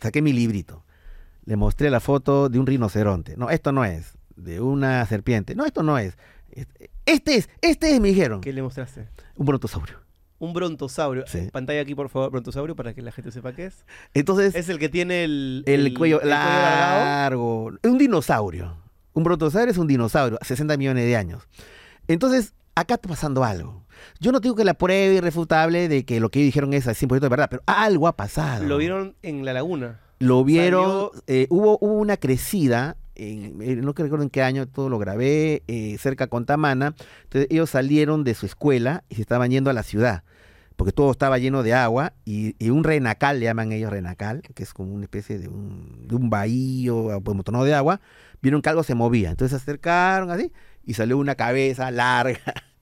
saqué 0.00 0.22
mi 0.22 0.32
librito. 0.32 0.82
Le 1.44 1.56
mostré 1.56 1.90
la 1.90 2.00
foto 2.00 2.48
de 2.48 2.58
un 2.58 2.66
rinoceronte. 2.66 3.36
No, 3.36 3.50
esto 3.50 3.70
no 3.72 3.84
es. 3.84 4.14
De 4.36 4.60
una 4.62 5.04
serpiente. 5.06 5.54
No, 5.54 5.66
esto 5.66 5.82
no 5.82 5.98
es. 5.98 6.16
Este 7.06 7.36
es, 7.36 7.48
este 7.60 7.94
es, 7.94 8.00
me 8.00 8.08
dijeron. 8.08 8.40
¿Qué 8.40 8.52
le 8.52 8.62
mostraste? 8.62 9.08
Un 9.36 9.46
brontosaurio. 9.46 9.96
Un 10.38 10.52
brontosaurio. 10.52 11.24
Sí. 11.26 11.48
Pantalla 11.52 11.80
aquí, 11.82 11.94
por 11.94 12.08
favor, 12.08 12.30
brontosaurio, 12.30 12.74
para 12.74 12.94
que 12.94 13.02
la 13.02 13.12
gente 13.12 13.30
sepa 13.30 13.52
qué 13.52 13.66
es. 13.66 13.84
Entonces, 14.14 14.54
Es 14.54 14.68
el 14.68 14.78
que 14.78 14.88
tiene 14.88 15.24
el, 15.24 15.62
el, 15.66 15.94
cuello 15.96 16.20
alargado. 16.22 17.04
largo. 17.04 17.72
Un 17.84 17.98
dinosaurio. 17.98 18.76
Un 19.12 19.24
brontosaurio 19.24 19.70
es 19.70 19.78
un 19.78 19.86
dinosaurio, 19.86 20.38
60 20.42 20.76
millones 20.76 21.04
de 21.04 21.16
años. 21.16 21.42
Entonces, 22.08 22.54
acá 22.74 22.94
está 22.94 23.08
pasando 23.08 23.44
algo. 23.44 23.84
Yo 24.20 24.32
no 24.32 24.40
digo 24.40 24.56
que 24.56 24.64
la 24.64 24.74
prueba 24.74 25.14
irrefutable 25.14 25.88
de 25.88 26.04
que 26.04 26.18
lo 26.18 26.30
que 26.30 26.40
ellos 26.40 26.48
dijeron 26.48 26.72
es 26.72 26.88
al 26.88 26.94
100% 26.94 27.20
de 27.20 27.28
verdad, 27.28 27.48
pero 27.50 27.62
algo 27.66 28.08
ha 28.08 28.16
pasado. 28.16 28.64
Lo 28.64 28.78
vieron 28.78 29.14
en 29.22 29.44
la 29.44 29.52
laguna. 29.52 30.00
Lo 30.18 30.44
vieron, 30.44 31.10
eh, 31.26 31.46
hubo, 31.50 31.78
hubo 31.80 31.94
una 31.94 32.16
crecida, 32.16 32.96
en, 33.14 33.60
eh, 33.62 33.76
no 33.76 33.92
recuerdo 33.92 34.22
en 34.22 34.30
qué 34.30 34.42
año, 34.42 34.66
todo 34.66 34.88
lo 34.88 34.98
grabé, 34.98 35.62
eh, 35.66 35.96
cerca 35.98 36.24
a 36.24 36.26
Contamana. 36.26 36.94
Entonces 37.24 37.48
ellos 37.50 37.70
salieron 37.70 38.24
de 38.24 38.34
su 38.34 38.46
escuela 38.46 39.04
y 39.08 39.16
se 39.16 39.22
estaban 39.22 39.50
yendo 39.50 39.70
a 39.70 39.72
la 39.72 39.82
ciudad, 39.82 40.24
porque 40.76 40.92
todo 40.92 41.10
estaba 41.10 41.38
lleno 41.38 41.62
de 41.62 41.74
agua 41.74 42.14
y, 42.24 42.56
y 42.58 42.70
un 42.70 42.84
renacal, 42.84 43.40
le 43.40 43.46
llaman 43.46 43.72
ellos 43.72 43.90
renacal, 43.90 44.42
que 44.42 44.62
es 44.62 44.72
como 44.72 44.92
una 44.94 45.04
especie 45.04 45.38
de 45.38 45.48
un, 45.48 46.06
de 46.08 46.14
un 46.14 46.30
bahío 46.30 47.20
pues, 47.22 47.36
motonado 47.36 47.64
de 47.64 47.74
agua, 47.74 48.00
vieron 48.40 48.62
que 48.62 48.68
algo 48.68 48.82
se 48.82 48.94
movía. 48.94 49.30
Entonces 49.30 49.50
se 49.58 49.62
acercaron 49.62 50.30
así 50.30 50.52
y 50.84 50.94
salió 50.94 51.18
una 51.18 51.34
cabeza 51.34 51.90
larga. 51.90 52.40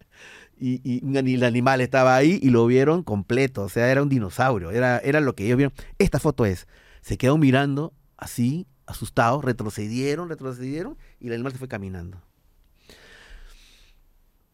Y, 0.63 0.83
y 0.85 1.35
el 1.35 1.45
animal 1.45 1.81
estaba 1.81 2.15
ahí 2.15 2.39
y 2.43 2.51
lo 2.51 2.67
vieron 2.67 3.03
completo, 3.03 3.63
o 3.63 3.71
sea, 3.71 3.91
era 3.91 4.03
un 4.03 4.11
dinosaurio, 4.11 4.71
era, 4.71 4.99
era 4.99 5.21
lo 5.21 5.35
que 5.35 5.47
ellos 5.47 5.57
vieron. 5.57 5.73
Esta 5.99 6.19
foto 6.19 6.45
es, 6.45 6.69
se 7.01 7.17
quedó 7.17 7.39
mirando 7.39 7.95
así, 8.19 8.67
asustados, 8.91 9.45
retrocedieron, 9.45 10.29
retrocedieron 10.29 10.99
y 11.21 11.29
el 11.29 11.35
animal 11.35 11.53
se 11.53 11.59
fue 11.59 11.69
caminando. 11.69 12.21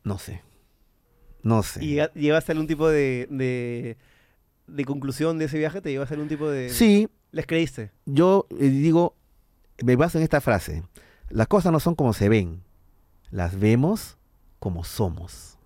No 0.05 0.19
sé, 0.19 0.43
no 1.43 1.63
sé. 1.63 1.85
¿Y 1.85 1.99
llevaste 2.15 2.53
algún 2.53 2.67
tipo 2.69 2.89
de, 2.89 3.27
de, 3.31 3.97
de 4.67 4.85
conclusión 4.85 5.39
de 5.39 5.47
ese 5.47 5.59
viaje? 5.59 5.81
¿Te 5.81 5.91
llevaste 5.91 6.15
algún 6.15 6.29
tipo 6.29 6.49
de...? 6.49 6.71
Sí, 6.71 7.09
¿Les 7.33 7.47
creíste? 7.47 7.91
yo 8.07 8.47
eh, 8.51 8.69
digo, 8.69 9.15
me 9.85 9.97
baso 9.97 10.19
en 10.19 10.25
esta 10.25 10.41
frase, 10.41 10.85
las 11.29 11.49
cosas 11.49 11.73
no 11.73 11.81
son 11.81 11.95
como 11.95 12.13
se 12.13 12.29
ven, 12.29 12.63
las 13.31 13.59
vemos 13.59 14.17
como 14.59 14.85
somos. 14.85 15.59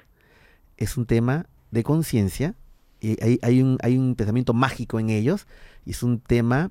Es 0.76 0.97
un 0.97 1.06
tema 1.06 1.47
de 1.70 1.82
conciencia, 1.82 2.55
y 3.01 3.22
hay, 3.22 3.38
hay 3.42 3.62
un, 3.62 3.78
hay 3.82 3.97
un 3.97 4.14
pensamiento 4.14 4.52
mágico 4.52 4.98
en 4.98 5.10
ellos, 5.10 5.47
y 5.84 5.90
es 5.90 6.02
un 6.02 6.18
tema 6.18 6.70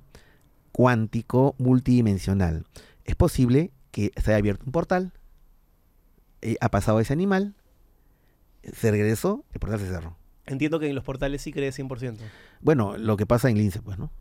cuántico 0.71 1.55
multidimensional. 1.57 2.65
Es 3.05 3.15
posible 3.15 3.71
que 3.91 4.11
se 4.17 4.31
haya 4.31 4.37
abierto 4.37 4.65
un 4.65 4.71
portal, 4.71 5.13
eh, 6.41 6.57
ha 6.61 6.69
pasado 6.69 6.99
ese 6.99 7.13
animal, 7.13 7.55
se 8.63 8.91
regresó, 8.91 9.45
el 9.53 9.59
portal 9.59 9.79
se 9.79 9.87
cerró. 9.87 10.17
Entiendo 10.45 10.79
que 10.79 10.89
en 10.89 10.95
los 10.95 11.03
portales 11.03 11.41
sí 11.41 11.51
crees 11.51 11.77
100%. 11.77 12.17
Bueno, 12.61 12.97
lo 12.97 13.17
que 13.17 13.25
pasa 13.25 13.49
en 13.49 13.57
Lince, 13.57 13.81
pues, 13.81 13.99
¿no? 13.99 14.11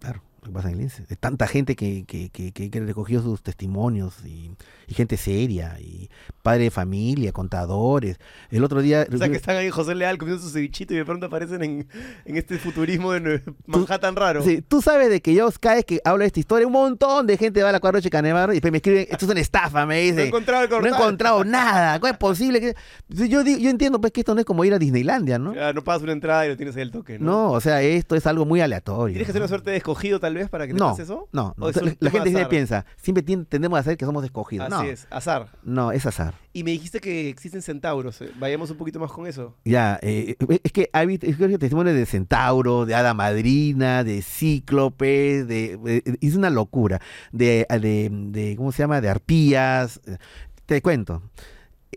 Claro, 0.00 0.22
lo 0.42 0.48
que 0.48 0.52
pasa 0.54 0.70
en 0.70 0.78
Lince. 0.78 1.04
De 1.08 1.16
tanta 1.16 1.46
gente 1.46 1.76
que, 1.76 2.04
que, 2.06 2.30
que, 2.30 2.52
que- 2.52 2.80
recogió 2.80 3.20
sus 3.22 3.42
testimonios 3.42 4.14
y, 4.24 4.50
y 4.86 4.94
gente 4.94 5.16
seria, 5.16 5.78
y 5.80 6.08
padre 6.42 6.64
de 6.64 6.70
familia, 6.70 7.32
contadores. 7.32 8.18
El 8.50 8.64
otro 8.64 8.80
día... 8.80 9.06
O 9.12 9.16
sea, 9.18 9.28
que 9.28 9.36
están 9.36 9.56
ahí 9.56 9.68
José 9.70 9.94
Leal 9.94 10.16
comiendo 10.16 10.42
su 10.42 10.48
cevichito 10.50 10.94
y 10.94 10.96
de 10.96 11.04
pronto 11.04 11.26
aparecen 11.26 11.62
en, 11.62 11.88
en 12.24 12.36
este 12.36 12.56
futurismo 12.58 13.12
de 13.12 13.42
Manhattan 13.66 14.16
raro. 14.16 14.42
Sí, 14.42 14.62
tú 14.66 14.80
sabes 14.80 15.10
de 15.10 15.20
que 15.20 15.34
yo 15.34 15.48
cada 15.60 15.74
vez 15.76 15.84
que 15.84 16.00
hablo 16.04 16.20
de 16.22 16.28
esta 16.28 16.40
historia, 16.40 16.66
un 16.66 16.72
montón 16.72 17.26
de 17.26 17.36
gente 17.36 17.62
va 17.62 17.68
a 17.70 17.72
la 17.72 17.80
Cuadroche 17.80 18.08
Canevaro 18.08 18.52
y 18.52 18.56
después 18.56 18.70
me 18.72 18.78
escriben, 18.78 19.06
esto 19.10 19.24
es 19.26 19.30
una 19.30 19.40
estafa, 19.40 19.84
me 19.86 19.94
No 19.96 20.00
he 20.00 20.04
dicen. 20.04 20.26
encontrado 20.28 20.64
el 20.64 20.70
No 20.70 20.86
he 20.86 20.90
encontrado 20.90 21.44
nada, 21.44 21.98
¿cómo 22.00 22.12
es 22.12 22.18
posible? 22.18 22.60
que 22.60 22.74
Yo, 23.08 23.42
digo- 23.44 23.58
yo 23.58 23.70
entiendo 23.70 24.00
pues 24.00 24.12
que 24.12 24.20
esto 24.20 24.34
no 24.34 24.40
es 24.40 24.46
como 24.46 24.64
ir 24.64 24.72
a 24.72 24.78
Disneylandia, 24.78 25.38
¿no? 25.38 25.54
Ya, 25.54 25.72
no 25.72 25.82
pagas 25.84 26.02
una 26.02 26.12
entrada 26.12 26.46
y 26.46 26.48
lo 26.50 26.56
tienes 26.56 26.76
ahí 26.76 26.82
al 26.82 26.90
toque, 26.92 27.18
¿no? 27.18 27.26
No, 27.26 27.50
o 27.52 27.60
sea, 27.60 27.82
esto 27.82 28.14
es 28.16 28.26
algo 28.26 28.44
muy 28.46 28.60
aleatorio. 28.60 29.14
¿Tienes 29.14 29.26
que 29.26 29.32
ser 29.32 29.42
una 29.42 29.48
suerte 29.48 29.70
de 29.72 29.76
escogido 29.78 30.20
tal 30.28 30.34
vez 30.34 30.48
para 30.50 30.66
que 30.66 30.74
te 30.74 30.78
No, 30.78 30.90
pase 30.90 31.02
eso? 31.04 31.26
no, 31.32 31.54
¿O 31.58 31.60
no. 31.60 31.68
es 31.70 31.76
La, 31.76 31.94
la 32.00 32.10
gente 32.10 32.28
siempre 32.28 32.48
piensa, 32.48 32.84
siempre 32.96 33.22
tendemos 33.22 33.76
a 33.76 33.80
hacer 33.80 33.96
que 33.96 34.04
somos 34.04 34.22
escogidos. 34.24 34.66
Así 34.70 34.74
no, 34.84 34.90
es, 34.90 35.06
azar. 35.10 35.48
no, 35.62 35.90
es 35.92 36.04
azar. 36.04 36.34
Y 36.52 36.64
me 36.64 36.70
dijiste 36.72 37.00
que 37.00 37.28
existen 37.28 37.62
centauros. 37.62 38.20
eh, 38.20 38.30
Vayamos 38.38 38.70
un 38.70 38.76
poquito 38.76 38.98
más 39.00 39.10
con 39.10 39.26
eso. 39.26 39.54
Ya, 39.64 39.98
eh, 40.02 40.36
es 40.62 40.72
que 40.72 40.90
hay 40.92 41.18
es 41.22 41.36
que 41.36 41.58
testimonios 41.58 41.96
de 41.96 42.04
centauro, 42.06 42.84
de 42.84 42.94
hada 42.94 43.14
madrina, 43.14 44.04
de 44.04 44.20
cíclopes, 44.22 45.46
de, 45.48 45.76
de- 45.76 46.18
es 46.20 46.34
una 46.36 46.50
locura, 46.50 47.00
de, 47.32 47.66
de, 47.80 48.10
de- 48.12 48.56
¿cómo 48.56 48.72
se 48.72 48.82
llama? 48.82 49.00
De 49.00 49.08
arpías. 49.08 50.00
eh, 50.06 50.18
Te 50.66 50.82
cuento. 50.82 51.22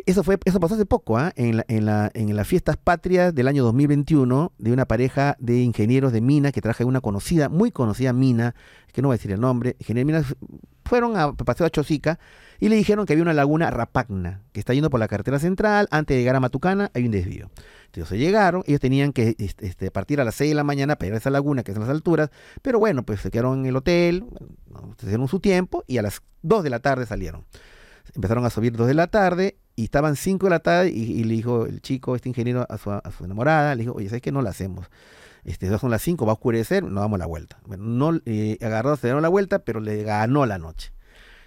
Eso 0.06 0.24
fue, 0.24 0.38
eso 0.46 0.60
pasó 0.60 0.76
hace 0.76 0.86
poco, 0.86 1.18
¿ah? 1.18 1.34
en, 1.36 1.58
la, 1.58 1.66
en, 1.68 1.86
la, 1.86 2.12
en 2.14 2.34
las 2.34 2.48
fiestas 2.48 2.78
patrias 2.78 3.36
del 3.36 3.50
año 3.50 3.64
2021 3.66 4.54
de 4.58 4.72
una 4.72 4.86
pareja 4.86 5.36
de 5.40 5.62
ingenieros 5.62 6.14
de 6.14 6.22
mina 6.22 6.54
que 6.54 6.62
traje 6.62 6.86
una 6.86 7.02
conocida, 7.02 7.50
muy 7.50 7.72
conocida 7.72 8.14
mina, 8.14 8.56
que 8.94 9.02
no 9.02 9.10
voy 9.10 9.16
a 9.16 9.18
decir 9.18 9.32
el 9.32 9.42
nombre, 9.42 9.76
ingenieros 9.80 10.08
de 10.08 10.14
minas, 10.14 10.36
fueron 10.86 11.18
a 11.18 11.34
paseo 11.34 11.66
a 11.66 11.70
Chosica 11.70 12.20
y 12.60 12.70
le 12.70 12.76
dijeron 12.76 13.06
que 13.06 13.14
había 13.14 13.24
una 13.24 13.34
laguna 13.34 13.70
Rapagna, 13.70 14.44
que 14.54 14.60
está 14.60 14.74
yendo 14.74 14.90
por 14.90 15.00
la 15.00 15.08
carretera 15.08 15.40
central, 15.40 15.88
antes 15.92 16.16
de 16.16 16.20
llegar 16.22 16.36
a 16.36 16.40
Matucana 16.40 16.92
hay 16.94 17.06
un 17.06 17.12
desvío. 17.12 17.50
Entonces 17.88 18.20
llegaron, 18.20 18.64
ellos 18.68 18.80
tenían 18.80 19.12
que 19.12 19.36
este, 19.40 19.68
este, 19.68 19.92
partir 19.92 20.22
a 20.22 20.24
las 20.24 20.36
6 20.36 20.52
de 20.52 20.56
la 20.56 20.64
mañana 20.64 20.96
para 20.96 21.08
ir 21.08 21.14
a 21.16 21.18
esa 21.18 21.30
laguna, 21.30 21.64
que 21.64 21.72
es 21.72 21.78
en 21.78 21.82
las 21.82 21.90
alturas, 21.90 22.30
pero 22.62 22.80
bueno, 22.80 23.04
pues 23.04 23.20
se 23.20 23.32
quedaron 23.32 23.60
en 23.60 23.66
el 23.66 23.76
hotel, 23.76 24.26
se 24.98 25.08
dieron 25.08 25.28
su 25.28 25.40
tiempo 25.40 25.84
y 25.88 25.98
a 25.98 26.02
las 26.02 26.22
2 26.44 26.64
de 26.64 26.70
la 26.70 26.80
tarde 26.80 27.06
salieron. 27.06 27.46
Empezaron 28.16 28.46
a 28.46 28.50
subir 28.50 28.74
2 28.74 28.88
de 28.88 28.94
la 28.94 29.08
tarde 29.08 29.58
y 29.82 29.86
estaban 29.86 30.16
5 30.16 30.46
de 30.46 30.50
la 30.50 30.60
tarde 30.60 30.90
y, 30.92 31.02
y 31.20 31.24
le 31.24 31.34
dijo 31.34 31.66
el 31.66 31.82
chico, 31.82 32.16
este 32.16 32.30
ingeniero, 32.30 32.66
a 32.70 32.78
su, 32.78 32.92
a 32.92 33.02
su 33.18 33.26
enamorada, 33.26 33.76
le 33.76 33.84
dijo, 33.84 33.94
oye, 33.96 34.08
¿sabes 34.10 34.22
qué? 34.22 34.32
No 34.32 34.42
la 34.42 34.52
hacemos. 34.52 34.88
Este, 35.44 35.68
ya 35.70 35.78
son 35.80 35.90
las 35.92 36.02
5, 36.04 36.26
va 36.26 36.32
a 36.32 36.36
oscurecer, 36.36 36.84
nos 36.84 37.02
damos 37.02 37.18
la 37.20 37.26
vuelta. 37.26 37.58
Bueno, 37.66 37.84
no, 37.86 38.20
eh, 38.26 38.58
agarró, 38.62 38.96
se 38.96 39.08
dieron 39.08 39.22
la 39.24 39.30
vuelta, 39.30 39.60
pero 39.60 39.80
le 39.80 40.04
ganó 40.04 40.46
la 40.46 40.58
noche. 40.60 40.94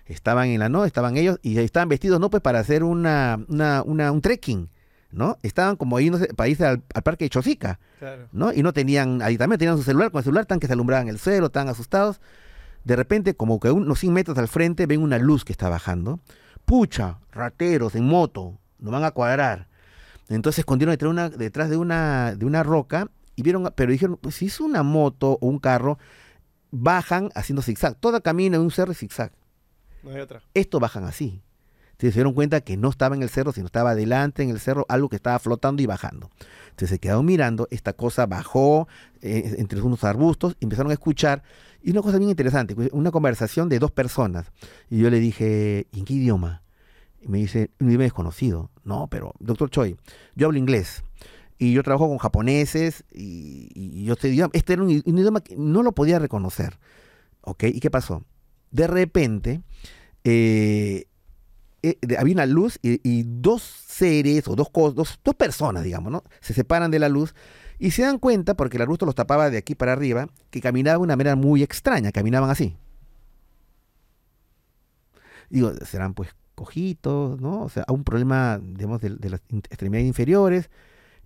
Estaban 0.07 0.49
en 0.49 0.59
la 0.61 0.69
noche, 0.69 0.89
estaban 0.89 1.17
ellos 1.17 1.39
y 1.43 1.57
estaban 1.59 1.89
vestidos 1.89 2.21
no 2.21 2.29
pues 2.29 2.43
para 2.43 2.59
hacer 2.59 2.83
una, 2.85 3.39
una, 3.49 3.83
una- 3.85 4.13
un 4.13 4.21
trekking, 4.21 4.69
¿no? 5.13 5.39
Estaban 5.43 5.77
como 5.77 5.99
yéndose 6.01 6.27
para 6.35 6.49
irse 6.49 6.67
al, 6.67 6.83
al 6.93 7.03
parque 7.03 7.25
de 7.25 7.31
Chosica, 7.31 7.79
Claro. 8.01 8.29
¿no? 8.33 8.53
Y 8.53 8.63
no 8.63 8.73
tenían, 8.73 9.23
ahí 9.23 9.39
también 9.39 9.59
tenían 9.59 9.77
su 9.79 9.83
celular, 9.85 10.11
con 10.11 10.19
el 10.19 10.25
celular 10.25 10.45
tan 10.45 10.59
que 10.61 10.67
se 10.67 10.73
alumbraban 10.75 11.09
el 11.09 11.19
suelo, 11.19 11.51
tan 11.51 11.69
asustados. 11.69 12.21
De 12.85 12.97
repente, 12.97 13.35
como 13.35 13.61
que 13.61 13.71
unos 13.71 13.99
100 14.01 14.13
metros 14.13 14.37
al 14.37 14.49
frente, 14.49 14.85
ven 14.87 15.01
una 15.01 15.19
luz 15.19 15.45
que 15.45 15.53
está 15.53 15.71
bajando. 15.71 16.21
Pucha, 16.65 17.19
rateros 17.33 17.95
en 17.95 18.07
moto, 18.07 18.59
nos 18.79 18.93
van 18.93 19.05
a 19.05 19.11
cuadrar. 19.11 19.69
Entonces 20.29 20.57
se 20.57 20.61
escondieron 20.63 20.93
detrás 20.93 21.09
de 21.09 21.11
una, 21.11 21.29
detrás 21.29 21.71
de 21.71 21.77
una, 21.77 22.35
de 22.35 22.47
una 22.47 22.63
roca 22.63 23.11
y 23.37 23.43
vieron, 23.43 23.71
pero 23.75 23.93
dijeron, 23.93 24.19
pues 24.21 24.37
si 24.37 24.47
es 24.47 24.61
una 24.61 24.83
moto 24.83 25.39
o 25.41 25.47
un 25.47 25.59
carro, 25.59 25.99
bajan 26.71 27.31
haciendo 27.35 27.63
zigzag. 27.63 27.97
Todo 27.97 28.23
camino 28.23 28.57
en 28.57 28.63
un 28.63 28.71
cerro 28.71 28.95
zigzag. 28.95 29.33
No 30.03 30.11
hay 30.11 30.21
otra. 30.21 30.43
Esto 30.55 30.81
bajan 30.81 31.05
así. 31.05 31.43
Entonces 31.93 32.15
se 32.15 32.19
dieron 32.19 32.35
cuenta 32.35 32.61
que 32.61 32.77
no 32.77 32.91
estaba 32.91 33.15
en 33.15 33.23
el 33.23 33.29
cerro, 33.29 33.53
sino 33.53 33.67
estaba 33.67 33.91
adelante 33.91 34.43
en 34.43 34.51
el 34.51 34.59
cerro, 34.59 34.85
algo 34.89 35.09
que 35.09 35.17
estaba 35.17 35.39
flotando 35.39 35.81
y 35.81 35.87
bajando. 35.87 36.29
Entonces 36.71 36.91
se 36.91 36.99
quedaron 36.99 37.25
mirando, 37.25 37.69
esta 37.71 37.93
cosa 37.93 38.27
bajó 38.27 38.89
eh, 39.23 39.55
entre 39.59 39.81
unos 39.81 40.03
arbustos, 40.03 40.57
y 40.59 40.65
empezaron 40.65 40.91
a 40.91 40.95
escuchar, 40.95 41.45
y 41.85 41.91
una 41.91 42.01
cosa 42.01 42.17
bien 42.17 42.31
interesante, 42.31 42.75
pues, 42.75 42.89
una 42.93 43.11
conversación 43.11 43.69
de 43.69 43.79
dos 43.79 43.91
personas. 43.91 44.51
Y 44.89 44.99
yo 44.99 45.11
le 45.11 45.21
dije, 45.21 45.87
¿y 45.93 45.99
en 45.99 46.05
qué 46.07 46.15
idioma? 46.15 46.63
Y 47.21 47.29
me 47.29 47.39
dice, 47.39 47.71
un 47.79 47.89
idioma 47.89 48.05
desconocido. 48.05 48.71
No, 48.85 49.07
pero, 49.11 49.35
doctor 49.39 49.69
Choi, 49.69 49.97
yo 50.35 50.47
hablo 50.47 50.59
inglés. 50.59 51.05
Y 51.59 51.75
yo 51.75 51.83
trabajo 51.83 52.09
con 52.09 52.17
japoneses, 52.17 53.05
y, 53.13 53.69
y 53.75 54.05
yo 54.05 54.15
este 54.15 54.29
idioma, 54.29 54.51
este 54.55 54.73
era 54.73 54.83
un, 54.83 55.03
un 55.05 55.19
idioma 55.19 55.43
que 55.43 55.57
no 55.57 55.83
lo 55.83 55.93
podía 55.93 56.19
reconocer. 56.19 56.79
¿Ok? 57.43 57.65
¿Y 57.65 57.81
qué 57.81 57.91
pasó? 57.91 58.25
De 58.71 58.87
repente, 58.87 59.61
eh, 60.25 61.05
eh, 61.83 61.99
había 62.19 62.35
una 62.35 62.47
luz 62.47 62.79
y, 62.81 62.99
y 63.07 63.25
dos 63.27 63.63
seres 63.63 64.49
o 64.49 64.57
dos, 64.57 64.69
dos, 64.95 65.21
dos 65.23 65.35
personas, 65.35 65.85
digamos, 65.85 66.11
¿no? 66.11 66.25
Se 66.41 66.55
separan 66.55 66.91
de 66.91 66.99
la 66.99 67.11
luz 67.11 67.35
y 67.79 67.91
se 67.91 68.03
dan 68.03 68.19
cuenta, 68.19 68.55
porque 68.55 68.79
la 68.79 68.85
luz 68.85 69.01
los 69.03 69.15
tapaba 69.15 69.51
de 69.51 69.59
aquí 69.59 69.75
para 69.75 69.93
arriba, 69.93 70.29
que 70.51 70.61
caminaban 70.61 71.01
de 71.01 71.05
una 71.05 71.17
manera 71.17 71.37
muy 71.37 71.63
extraña, 71.63 72.13
caminaban 72.13 72.51
así. 72.51 72.77
Digo, 75.51 75.73
serán 75.85 76.15
pues 76.15 76.31
cojitos, 76.55 77.41
¿no? 77.41 77.63
O 77.63 77.69
sea, 77.69 77.85
un 77.89 78.05
problema, 78.05 78.61
digamos, 78.63 79.01
de, 79.01 79.11
de 79.11 79.31
las 79.31 79.41
extremidades 79.51 80.07
inferiores 80.07 80.71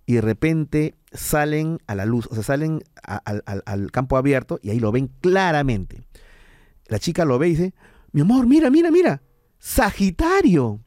y 0.05 0.13
de 0.15 0.21
repente 0.21 0.95
salen 1.11 1.79
a 1.87 1.95
la 1.95 2.05
luz, 2.05 2.27
o 2.31 2.33
sea, 2.33 2.43
salen 2.43 2.83
a- 3.03 3.17
al- 3.65 3.91
campo 3.91 4.17
abierto 4.17 4.59
y 4.61 4.71
ahí 4.71 4.79
lo 4.79 4.91
ven 4.91 5.09
claramente. 5.21 6.01
La 6.87 6.99
chica 6.99 7.25
lo 7.25 7.37
ve 7.37 7.47
y 7.47 7.51
dice, 7.51 7.73
mi 8.11 8.21
amor, 8.21 8.47
mira, 8.47 8.69
mira, 8.69 8.89
mira, 8.91 9.21
Sagitario. 9.59 10.79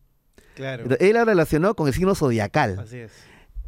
Claro. 0.54 0.84
Él 0.98 1.12
la 1.14 1.24
relacionó 1.24 1.74
con 1.74 1.86
el 1.88 1.94
signo 1.94 2.14
zodiacal. 2.14 2.78
Así 2.80 2.98
es. 2.98 3.12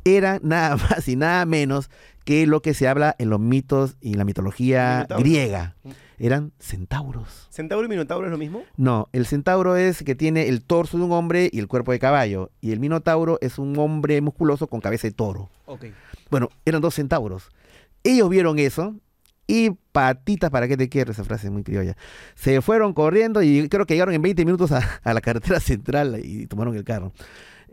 Era 0.04 0.38
nada 0.42 0.76
más 0.76 1.08
y 1.08 1.16
nada 1.16 1.44
menos 1.46 1.90
que 2.24 2.46
lo 2.46 2.62
que 2.62 2.74
se 2.74 2.88
habla 2.88 3.14
en 3.18 3.30
los 3.30 3.40
mitos 3.40 3.96
y 4.00 4.14
la 4.14 4.24
mitología 4.24 4.94
Minotauro. 4.96 5.22
griega. 5.22 5.76
Eran 6.18 6.52
centauros. 6.58 7.48
¿Centauro 7.50 7.84
y 7.86 7.88
Minotauro 7.88 8.26
es 8.26 8.30
lo 8.30 8.38
mismo? 8.38 8.62
No, 8.76 9.08
el 9.12 9.26
centauro 9.26 9.76
es 9.76 10.02
que 10.04 10.14
tiene 10.14 10.48
el 10.48 10.62
torso 10.62 10.96
de 10.96 11.04
un 11.04 11.12
hombre 11.12 11.50
y 11.52 11.58
el 11.58 11.66
cuerpo 11.66 11.92
de 11.92 11.98
caballo. 11.98 12.50
Y 12.60 12.72
el 12.72 12.78
minotauro 12.80 13.36
es 13.40 13.58
un 13.58 13.76
hombre 13.78 14.20
musculoso 14.20 14.68
con 14.68 14.80
cabeza 14.80 15.08
de 15.08 15.12
toro. 15.12 15.50
Ok. 15.66 15.86
Bueno, 16.30 16.48
eran 16.64 16.80
dos 16.80 16.94
centauros. 16.94 17.50
Ellos 18.04 18.28
vieron 18.30 18.58
eso 18.58 18.94
y 19.46 19.70
patitas, 19.92 20.50
¿para 20.50 20.68
qué 20.68 20.76
te 20.76 20.88
quiero? 20.88 21.10
Esa 21.12 21.24
frase 21.24 21.48
es 21.48 21.52
muy 21.52 21.64
criolla. 21.64 21.96
Se 22.36 22.62
fueron 22.62 22.94
corriendo 22.94 23.42
y 23.42 23.68
creo 23.68 23.84
que 23.84 23.94
llegaron 23.94 24.14
en 24.14 24.22
20 24.22 24.44
minutos 24.44 24.72
a, 24.72 25.00
a 25.02 25.14
la 25.14 25.20
carretera 25.20 25.58
central 25.60 26.20
y 26.22 26.46
tomaron 26.46 26.76
el 26.76 26.84
carro. 26.84 27.12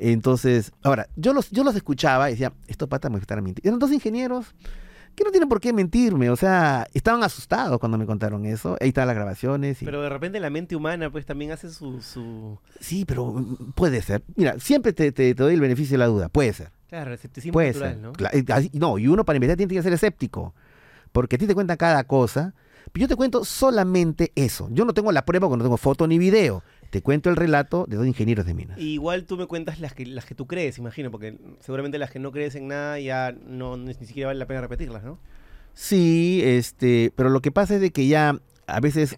Entonces, 0.04 0.72
ahora, 0.82 1.08
yo 1.16 1.32
los, 1.32 1.52
yo 1.52 1.64
los 1.64 1.76
escuchaba 1.76 2.30
y 2.30 2.34
decía, 2.34 2.54
estos 2.68 2.90
patas 2.90 3.12
me 3.12 3.20
están 3.20 3.44
mintiendo. 3.44 3.70
Eran 3.70 3.80
dos 3.80 3.92
ingenieros 3.92 4.56
que 5.16 5.24
no 5.24 5.30
tienen 5.30 5.48
por 5.48 5.60
qué 5.62 5.74
mentirme. 5.74 6.30
O 6.32 6.36
sea, 6.36 6.88
estaban 6.94 7.24
asustados 7.24 7.78
cuando 7.80 7.98
me 8.00 8.06
contaron 8.08 8.46
eso. 8.46 8.78
Ahí 8.82 8.88
están 8.90 9.06
las 9.06 9.16
grabaciones. 9.16 9.80
y- 9.82 9.86
Pero 9.86 10.02
de 10.02 10.10
repente 10.10 10.40
la 10.40 10.50
mente 10.50 10.76
humana 10.76 11.12
pues 11.12 11.26
también 11.28 11.52
hace 11.52 11.70
su... 11.70 12.02
su... 12.02 12.58
Sí, 12.80 13.06
pero 13.06 13.28
mm, 13.28 13.74
puede 13.76 14.02
ser. 14.02 14.24
Mira, 14.36 14.58
siempre 14.60 14.92
te, 14.94 15.12
te- 15.12 15.36
te 15.36 15.44
doy 15.44 15.54
el 15.54 15.62
beneficio 15.62 15.94
de 15.94 15.98
la 16.00 16.08
duda. 16.08 16.30
Puede 16.30 16.54
ser. 16.54 16.72
Claro, 16.90 17.14
escepticismo 17.14 17.54
Puede 17.54 17.68
natural, 17.74 17.94
ser. 17.94 18.46
¿no? 18.56 18.64
Eh, 18.64 18.70
No, 18.74 18.98
y 18.98 19.08
uno 19.08 19.24
para 19.24 19.38
investigar 19.38 19.58
tiene 19.58 19.74
que 19.76 19.84
ser 19.84 19.94
escéptico. 19.94 20.56
Porque 21.12 21.36
a 21.36 21.40
ti 21.40 21.46
te 21.46 21.54
cuentan 21.54 21.78
cada 21.78 22.04
cosa. 22.06 22.56
Pero 22.92 23.04
yo 23.04 23.08
te 23.08 23.16
cuento 23.16 23.46
solamente 23.46 24.32
eso. 24.36 24.68
Yo 24.72 24.84
no 24.86 24.94
tengo 24.94 25.12
la 25.12 25.24
prueba 25.26 25.48
porque 25.48 25.60
no 25.60 25.64
tengo 25.64 25.78
foto 25.78 26.08
ni 26.08 26.18
video. 26.18 26.64
Te 26.92 27.02
cuento 27.02 27.30
el 27.30 27.38
relato 27.38 27.86
de 27.88 27.96
dos 27.96 28.06
ingenieros 28.06 28.46
de 28.46 28.54
minas. 28.54 28.78
Y 28.78 28.94
igual 28.94 29.24
tú 29.26 29.38
me 29.38 29.48
cuentas 29.48 29.80
las 29.80 29.94
que, 29.94 30.06
las 30.06 30.26
que 30.26 30.36
tú 30.36 30.46
crees, 30.46 30.78
imagino, 30.78 31.10
porque 31.10 31.38
seguramente 31.62 31.98
las 31.98 32.12
que 32.12 32.20
no 32.20 32.32
crees 32.32 32.54
en 32.56 32.68
nada 32.68 33.00
ya 33.00 33.32
no 33.32 33.78
ni 33.78 33.94
siquiera 33.94 34.28
vale 34.28 34.40
la 34.40 34.46
pena 34.46 34.62
repetirlas, 34.62 35.04
¿no? 35.04 35.18
Sí, 35.74 36.42
este, 36.44 37.14
pero 37.16 37.30
lo 37.30 37.42
que 37.42 37.52
pasa 37.52 37.76
es 37.76 37.82
de 37.82 37.92
que 37.92 38.08
ya 38.08 38.40
a 38.68 38.80
veces. 38.80 39.18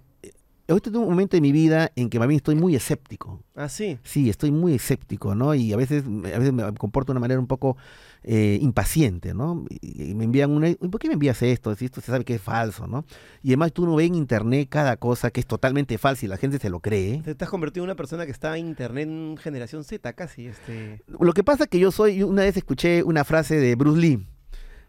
Ahorita 0.67 0.91
tengo 0.91 1.03
un 1.03 1.09
momento 1.11 1.35
de 1.35 1.41
mi 1.41 1.51
vida 1.51 1.91
en 1.95 2.09
que 2.09 2.19
más 2.19 2.27
bien 2.27 2.37
estoy 2.37 2.55
muy 2.55 2.73
escéptico. 2.75 3.43
Ah, 3.53 3.67
sí. 3.67 3.99
Sí, 4.03 4.29
estoy 4.29 4.51
muy 4.51 4.75
escéptico, 4.75 5.35
¿no? 5.35 5.53
Y 5.53 5.73
a 5.73 5.77
veces, 5.77 6.05
a 6.05 6.37
veces 6.39 6.53
me 6.53 6.73
comporto 6.75 7.11
de 7.11 7.17
una 7.17 7.19
manera 7.19 7.39
un 7.39 7.47
poco 7.47 7.75
eh, 8.23 8.57
impaciente, 8.61 9.33
¿no? 9.33 9.65
Y 9.69 10.03
y 10.03 10.15
me 10.15 10.23
envían 10.23 10.51
una, 10.51 10.67
"Uy, 10.67 10.89
¿por 10.89 10.99
qué 10.99 11.07
me 11.07 11.15
envías 11.15 11.41
esto? 11.41 11.75
Si 11.75 11.85
esto 11.85 11.99
se 11.99 12.07
sabe 12.07 12.23
que 12.23 12.35
es 12.35 12.41
falso, 12.41 12.87
¿no? 12.87 13.05
Y 13.41 13.49
además 13.49 13.73
tú 13.73 13.85
no 13.85 13.95
ves 13.95 14.07
en 14.07 14.15
internet 14.15 14.67
cada 14.69 14.95
cosa 14.97 15.31
que 15.31 15.41
es 15.41 15.45
totalmente 15.45 15.97
falsa 15.97 16.25
y 16.25 16.29
la 16.29 16.37
gente 16.37 16.59
se 16.59 16.69
lo 16.69 16.79
cree. 16.79 17.21
Te, 17.21 17.43
has 17.43 17.49
convertido 17.49 17.83
en 17.83 17.89
una 17.89 17.95
persona 17.95 18.25
que 18.25 18.31
está 18.31 18.57
en 18.57 18.67
internet 18.67 19.07
en 19.09 19.37
generación 19.37 19.83
Z 19.83 20.13
casi, 20.13 20.47
este... 20.47 21.01
Lo 21.19 21.33
que 21.33 21.43
pasa 21.43 21.63
es 21.65 21.69
que 21.69 21.79
yo 21.79 21.91
soy, 21.91 22.23
una 22.23 22.43
vez 22.43 22.55
escuché 22.55 23.03
una 23.03 23.23
frase 23.25 23.57
de 23.57 23.75
Bruce 23.75 23.99
Lee, 23.99 24.25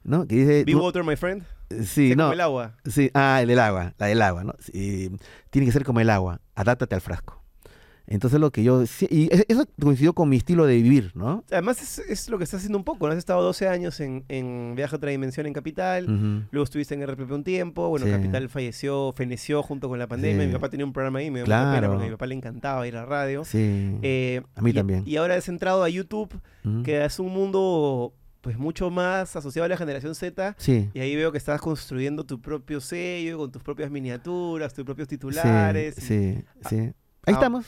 ¿no? 0.05 0.26
Que 0.26 0.36
dice... 0.36 0.64
Be 0.64 0.74
water, 0.76 1.02
my 1.02 1.16
friend. 1.16 1.42
Sí, 1.85 2.15
no. 2.16 2.24
como 2.24 2.32
el 2.35 2.41
agua. 2.41 2.77
Sí, 2.85 3.11
ah, 3.15 3.39
el 3.43 3.49
del 3.49 3.59
agua, 3.59 3.95
la 3.99 4.07
del 4.07 4.23
agua, 4.23 4.45
¿no? 4.45 4.55
Sí, 4.59 5.11
tiene 5.51 5.66
que 5.66 5.73
ser 5.73 5.85
como 5.85 6.01
el 6.01 6.11
agua, 6.11 6.41
adáptate 6.55 6.95
al 6.95 7.01
frasco. 7.01 7.41
Entonces 8.07 8.39
lo 8.39 8.51
que 8.51 8.62
yo... 8.62 8.85
sí, 8.85 9.09
Y 9.11 9.32
es- 9.32 9.47
eso 9.49 9.65
coincidió 9.81 10.12
con 10.12 10.28
mi 10.28 10.36
estilo 10.36 10.66
de 10.66 10.74
vivir, 10.74 11.12
¿no? 11.15 11.43
Además 11.51 11.81
es, 11.81 11.99
es 12.01 12.28
lo 12.28 12.36
que 12.36 12.45
estás 12.45 12.59
haciendo 12.59 12.77
un 12.77 12.85
poco, 12.85 13.07
¿no? 13.07 13.12
Has 13.12 13.19
estado 13.19 13.43
12 13.43 13.66
años 13.66 13.99
en, 14.01 14.27
en 14.28 14.74
Viaje 14.77 14.95
a 14.95 14.99
otra 14.99 15.11
dimensión 15.11 15.47
en 15.47 15.55
Capital, 15.55 16.47
luego 16.51 16.65
estuviste 16.65 16.93
en 16.95 17.07
RPP 17.07 17.31
un 17.32 17.45
tiempo, 17.45 17.89
bueno, 17.89 18.05
Sí. 18.05 18.12
Capital 18.12 18.51
falleció, 18.51 19.15
feneció 19.16 19.62
junto 19.62 19.89
con 19.89 19.99
la 19.99 20.07
pandemia, 20.07 20.43
Sí. 20.43 20.49
mi 20.49 20.53
papá 20.53 20.69
tenía 20.69 20.85
un 20.85 20.93
programa 20.93 21.20
ahí, 21.20 21.31
me 21.31 21.39
dio 21.39 21.47
mucha 21.47 21.57
pena 21.57 21.70
Claro. 21.78 21.89
porque 21.93 22.05
a 22.05 22.07
mi 22.09 22.12
papá 22.12 22.27
le 22.27 22.35
encantaba 22.35 22.86
ir 22.86 22.95
a 22.95 23.01
la 23.01 23.07
radio. 23.07 23.43
Sí. 23.47 23.97
Eh, 24.03 24.43
A 24.55 24.61
mí 24.61 24.70
y- 24.73 24.74
también. 24.74 25.03
Y 25.07 25.16
ahora 25.16 25.36
has 25.36 25.49
entrado 25.49 25.82
a 25.82 25.89
YouTube, 25.89 26.39
que 26.85 27.03
es 27.07 27.19
un 27.19 27.32
mundo 27.32 28.12
pues 28.45 28.59
mucho 28.59 28.91
más 28.91 29.35
asociado 29.37 29.65
a 29.65 29.69
la 29.71 29.77
generación 29.79 30.15
Z. 30.15 30.55
Sí. 30.59 30.91
Y 30.93 31.01
ahí 31.01 31.16
veo 31.16 31.33
que 31.33 31.39
estás 31.39 31.62
construyendo 31.62 32.25
tu 32.25 32.43
propio 32.43 32.79
sello, 32.79 33.39
con 33.39 33.51
tus 33.51 33.62
propias 33.62 33.91
miniaturas, 33.91 34.75
tus 34.75 34.85
propios 34.85 35.09
titulares. 35.09 35.97
y- 35.97 36.01
Sí, 36.03 36.45
sí. 36.69 36.77
Ahí 36.77 36.93
Ah. 37.25 37.33
estamos. 37.33 37.65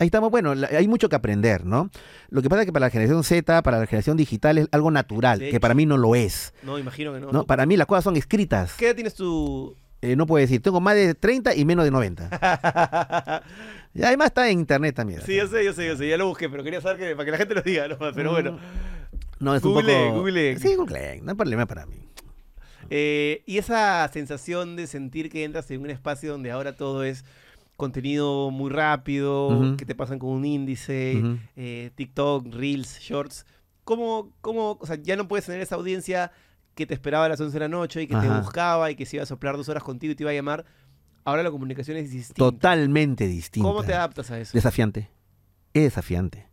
Ahí 0.00 0.06
estamos. 0.06 0.32
Bueno, 0.32 0.56
la- 0.56 0.66
hay 0.66 0.88
mucho 0.88 1.08
que 1.08 1.14
aprender, 1.14 1.64
¿no? 1.64 1.88
Lo 2.28 2.42
que 2.42 2.48
pasa 2.48 2.62
es 2.62 2.66
que 2.66 2.72
para 2.72 2.86
la 2.86 2.90
generación 2.90 3.22
Z, 3.22 3.62
para 3.62 3.78
la 3.78 3.86
generación 3.86 4.16
digital 4.16 4.58
es 4.58 4.66
algo 4.72 4.90
natural, 4.90 5.38
que 5.38 5.60
para 5.60 5.74
mí 5.74 5.86
no 5.86 5.96
lo 5.96 6.16
es. 6.16 6.52
No, 6.64 6.76
imagino 6.76 7.12
que 7.14 7.20
no. 7.20 7.30
¿no? 7.30 7.44
Para 7.46 7.64
mí 7.64 7.76
las 7.76 7.86
cosas 7.86 8.02
son 8.02 8.16
escritas. 8.16 8.74
¿Qué 8.76 8.86
edad 8.86 8.96
tienes 8.96 9.14
tú? 9.14 9.76
Eh, 10.02 10.16
no 10.16 10.26
puedo 10.26 10.40
decir, 10.40 10.60
tengo 10.60 10.80
más 10.80 10.96
de 10.96 11.14
30 11.14 11.54
y 11.54 11.64
menos 11.64 11.84
de 11.84 11.92
90. 11.92 12.28
Y 13.96 14.02
además 14.02 14.26
está 14.26 14.48
en 14.50 14.58
internet 14.58 14.96
también. 14.96 15.20
sí, 15.24 15.36
yo 15.36 15.46
sé, 15.46 15.64
yo 15.64 15.72
sé, 15.72 15.86
yo 15.86 15.96
sé, 15.96 16.08
ya 16.08 16.16
lo 16.16 16.26
busqué, 16.26 16.48
pero 16.48 16.64
quería 16.64 16.80
saber 16.80 16.98
que, 16.98 17.14
para 17.14 17.24
que 17.26 17.30
la 17.30 17.38
gente 17.38 17.54
lo 17.54 17.62
diga, 17.62 17.86
¿no? 17.86 17.96
Pero 18.12 18.32
bueno. 18.32 18.58
No, 19.40 19.54
es 19.54 19.62
Google, 19.62 20.04
un 20.04 20.08
poco... 20.08 20.20
Google. 20.20 20.58
Sí, 20.58 20.74
Google, 20.74 21.20
no 21.22 21.30
hay 21.30 21.36
problema 21.36 21.66
para 21.66 21.86
mí. 21.86 22.08
Eh, 22.90 23.42
y 23.46 23.58
esa 23.58 24.08
sensación 24.12 24.76
de 24.76 24.86
sentir 24.86 25.30
que 25.30 25.44
entras 25.44 25.70
en 25.70 25.80
un 25.80 25.90
espacio 25.90 26.32
donde 26.32 26.50
ahora 26.50 26.76
todo 26.76 27.04
es 27.04 27.24
contenido 27.76 28.50
muy 28.50 28.70
rápido, 28.70 29.74
que 29.76 29.84
te 29.84 29.94
pasan 29.94 30.18
con 30.18 30.30
un 30.30 30.44
índice, 30.44 31.22
eh, 31.56 31.90
TikTok, 31.94 32.46
Reels, 32.52 33.00
Shorts. 33.00 33.46
¿Cómo, 33.84 34.32
cómo, 34.40 34.78
o 34.80 34.86
sea, 34.86 34.96
ya 34.96 35.16
no 35.16 35.28
puedes 35.28 35.46
tener 35.46 35.60
esa 35.60 35.74
audiencia 35.74 36.30
que 36.74 36.86
te 36.86 36.94
esperaba 36.94 37.26
a 37.26 37.28
las 37.28 37.40
11 37.40 37.52
de 37.52 37.60
la 37.60 37.68
noche 37.68 38.02
y 38.02 38.06
que 38.06 38.16
te 38.16 38.28
buscaba 38.28 38.90
y 38.90 38.96
que 38.96 39.06
se 39.06 39.16
iba 39.16 39.22
a 39.22 39.26
soplar 39.26 39.56
dos 39.56 39.68
horas 39.68 39.82
contigo 39.82 40.12
y 40.12 40.16
te 40.16 40.22
iba 40.22 40.30
a 40.30 40.34
llamar? 40.34 40.64
Ahora 41.24 41.42
la 41.42 41.50
comunicación 41.50 41.96
es 41.96 42.10
distinta. 42.10 42.38
Totalmente 42.38 43.26
distinto. 43.26 43.68
¿Cómo 43.68 43.82
te 43.82 43.94
adaptas 43.94 44.30
a 44.30 44.38
eso? 44.38 44.52
Desafiante. 44.52 45.10
Es 45.72 45.84
desafiante. 45.84 46.48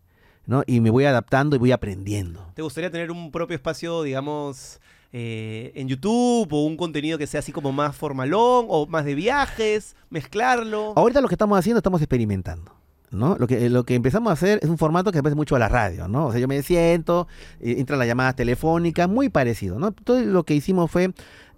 ¿No? 0.51 0.63
Y 0.67 0.81
me 0.81 0.89
voy 0.89 1.05
adaptando 1.05 1.55
y 1.55 1.59
voy 1.59 1.71
aprendiendo. 1.71 2.45
¿Te 2.53 2.61
gustaría 2.61 2.91
tener 2.91 3.09
un 3.09 3.31
propio 3.31 3.55
espacio, 3.55 4.03
digamos, 4.03 4.81
eh, 5.13 5.71
en 5.75 5.87
YouTube 5.87 6.51
o 6.51 6.65
un 6.65 6.75
contenido 6.75 7.17
que 7.17 7.25
sea 7.25 7.39
así 7.39 7.53
como 7.53 7.71
más 7.71 7.95
formalón 7.95 8.65
o 8.67 8.85
más 8.85 9.05
de 9.05 9.15
viajes, 9.15 9.95
mezclarlo? 10.09 10.91
Ahorita 10.97 11.21
lo 11.21 11.29
que 11.29 11.35
estamos 11.35 11.57
haciendo, 11.57 11.77
estamos 11.77 12.01
experimentando. 12.01 12.73
¿no? 13.11 13.37
Lo, 13.37 13.47
que, 13.47 13.69
lo 13.69 13.85
que 13.85 13.95
empezamos 13.95 14.29
a 14.29 14.33
hacer 14.33 14.59
es 14.61 14.69
un 14.69 14.77
formato 14.77 15.11
que 15.11 15.17
se 15.17 15.23
parece 15.23 15.35
mucho 15.35 15.55
a 15.55 15.59
la 15.59 15.69
radio, 15.69 16.07
¿no? 16.07 16.27
O 16.27 16.31
sea, 16.31 16.39
yo 16.39 16.47
me 16.47 16.61
siento, 16.63 17.27
eh, 17.59 17.75
entran 17.77 17.99
las 17.99 18.07
llamadas 18.07 18.35
telefónicas, 18.35 19.09
muy 19.09 19.29
parecido, 19.29 19.79
¿no? 19.79 19.91
Todo 19.91 20.21
lo 20.21 20.43
que 20.43 20.53
hicimos 20.53 20.89
fue 20.89 21.13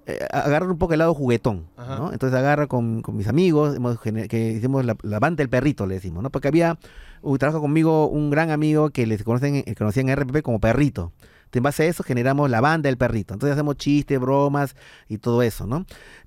eh, 0.06 0.20
agarrar 0.32 0.70
un 0.70 0.78
poco 0.78 0.94
el 0.94 1.00
lado 1.00 1.14
juguetón, 1.14 1.68
Ajá. 1.78 1.98
¿no? 1.98 2.12
Entonces 2.12 2.38
agarra 2.38 2.68
con, 2.68 3.02
con 3.02 3.16
mis 3.16 3.28
amigos, 3.28 3.76
hemos 3.76 4.00
que 4.02 4.54
hicimos 4.58 4.86
la, 4.86 4.98
la 5.02 5.20
banda 5.20 5.38
del 5.38 5.50
perrito, 5.50 5.86
le 5.88 5.96
decimos, 5.96 6.22
¿no? 6.22 6.30
Porque 6.30 6.50
había, 6.50 6.78
uh, 7.22 7.38
trabaja 7.38 7.60
conmigo 7.60 8.08
un 8.10 8.30
gran 8.30 8.52
amigo 8.52 8.90
que 8.90 9.08
les 9.08 9.24
conocen, 9.24 9.56
eh, 9.56 9.76
conocían 9.78 10.10
en 10.10 10.18
RPP 10.18 10.42
como 10.42 10.60
perrito. 10.60 11.14
Entonces, 11.46 11.58
en 11.58 11.64
base 11.64 11.84
a 11.84 11.86
eso 11.86 12.04
generamos 12.04 12.50
la 12.50 12.62
banda 12.62 12.88
del 12.88 12.98
perrito. 12.98 13.34
Entonces 13.34 13.54
hacemos 13.54 13.78
chistes, 13.78 14.20
bromas 14.20 14.76
y 15.08 15.20
todo 15.20 15.42
eso, 15.42 15.68
¿no? 15.68 15.86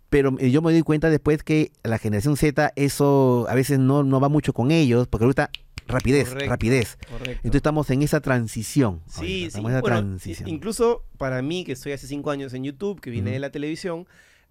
Pero 0.09 0.37
eh, 0.39 0.51
yo 0.51 0.63
me 0.63 0.73
doy 0.73 0.83
cuenta 0.83 1.11
después 1.11 1.43
que 1.43 1.73
la 1.83 1.99
generación 1.99 2.37
Z, 2.37 2.73
eso 2.77 3.47
a 3.49 3.55
veces 3.55 3.79
no, 3.79 4.05
no 4.05 4.21
va 4.21 4.29
mucho 4.29 4.53
con 4.53 4.71
ellos, 4.71 5.09
porque 5.09 5.25
ahorita 5.25 5.51
rapidez, 5.87 6.29
Correcto. 6.29 6.51
rapidez. 6.51 6.99
Correcto. 7.09 7.31
Entonces 7.31 7.57
estamos 7.57 7.91
en 7.91 8.03
esa 8.03 8.21
transición. 8.21 9.03
Sí, 9.07 9.17
ahorita, 9.17 9.29
sí. 9.29 9.45
estamos 9.47 9.71
en 9.71 9.77
esa 9.77 9.81
bueno, 9.81 9.97
transición. 9.97 10.49
incluso 10.49 11.05
para 11.19 11.43
mí, 11.43 11.65
que 11.65 11.73
estoy 11.73 11.93
hace 11.93 12.07
cinco 12.07 12.31
años 12.31 12.55
en 12.55 12.65
YouTube, 12.65 13.01
que 13.01 13.11
vine 13.11 13.31
de 13.31 13.39
la 13.39 13.51
televisión, 13.51 14.07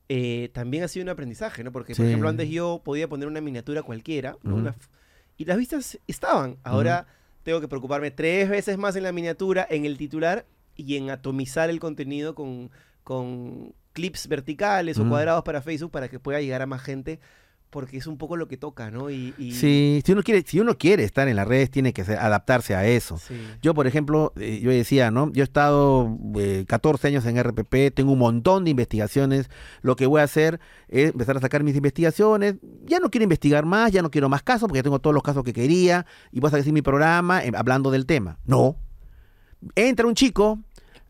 eh, 0.07 0.49
también 0.53 0.83
ha 0.83 0.87
sido 0.87 1.03
un 1.03 1.09
aprendizaje, 1.09 1.63
¿no? 1.63 1.71
Porque, 1.71 1.95
por 1.95 2.05
ejemplo, 2.05 2.29
antes 2.29 2.49
yo 2.49 2.81
podía 2.83 3.07
poner 3.07 3.27
una 3.27 3.41
miniatura 3.41 3.81
cualquiera, 3.81 4.37
y 5.37 5.45
las 5.45 5.57
vistas 5.57 5.99
estaban. 6.07 6.57
Ahora 6.63 7.07
tengo 7.43 7.61
que 7.61 7.67
preocuparme 7.67 8.11
tres 8.11 8.49
veces 8.49 8.77
más 8.77 8.95
en 8.95 9.03
la 9.03 9.11
miniatura, 9.11 9.67
en 9.69 9.85
el 9.85 9.97
titular 9.97 10.45
y 10.75 10.97
en 10.97 11.09
atomizar 11.09 11.69
el 11.69 11.79
contenido 11.79 12.35
con, 12.35 12.71
con 13.03 13.73
clips 13.93 14.27
verticales 14.27 14.97
o 14.99 15.07
cuadrados 15.07 15.43
para 15.43 15.61
Facebook 15.61 15.91
para 15.91 16.09
que 16.09 16.19
pueda 16.19 16.41
llegar 16.41 16.61
a 16.61 16.65
más 16.65 16.81
gente, 16.81 17.19
porque 17.75 17.97
es 17.97 18.07
un 18.07 18.17
poco 18.17 18.37
lo 18.37 18.47
que 18.47 18.55
toca, 18.55 18.89
¿no? 18.89 19.09
Y, 19.09 19.33
y- 19.37 19.51
Sí, 19.51 20.01
si 20.05 20.13
uno 20.13 20.23
quiere, 20.23 20.45
si 20.47 20.61
uno 20.61 20.77
quiere 20.77 21.03
estar 21.03 21.27
en 21.27 21.35
las 21.35 21.45
redes, 21.45 21.69
tiene 21.69 21.91
que 21.91 22.03
adaptarse 22.03 22.73
a 22.73 22.87
eso. 22.87 23.17
sí. 23.17 23.35
Yo, 23.61 23.73
por 23.73 23.85
ejemplo, 23.85 24.31
eh, 24.37 24.61
yo 24.63 24.71
decía, 24.71 25.11
¿no? 25.11 25.29
Yo 25.33 25.43
he 25.43 25.43
estado 25.43 26.17
eh, 26.37 26.63
14 26.69 27.09
años 27.09 27.25
en 27.25 27.37
RPP, 27.37 27.93
tengo 27.93 28.13
un 28.13 28.19
montón 28.19 28.63
de 28.63 28.69
investigaciones. 28.71 29.49
Lo 29.81 29.97
que 29.97 30.05
voy 30.05 30.21
a 30.21 30.23
hacer 30.23 30.61
es 30.87 31.11
empezar 31.11 31.35
a 31.35 31.41
sacar 31.41 31.63
mis 31.63 31.75
investigaciones. 31.75 32.55
Ya 32.85 32.99
no 33.01 33.11
quiero 33.11 33.23
investigar 33.23 33.65
más, 33.65 33.91
ya 33.91 34.01
no 34.01 34.09
quiero 34.09 34.29
más 34.29 34.41
casos, 34.41 34.69
porque 34.69 34.79
ya 34.79 34.83
tengo 34.83 34.99
todos 34.99 35.13
los 35.13 35.21
casos 35.23 35.43
que 35.43 35.51
quería. 35.51 36.05
Y 36.31 36.39
voy 36.39 36.47
a 36.47 36.51
sacar 36.51 36.71
mi 36.71 36.81
programa 36.81 37.43
eh, 37.43 37.51
hablando 37.55 37.91
del 37.91 38.05
tema. 38.05 38.39
No. 38.45 38.77
Entra 39.75 40.07
un 40.07 40.15
chico, 40.15 40.59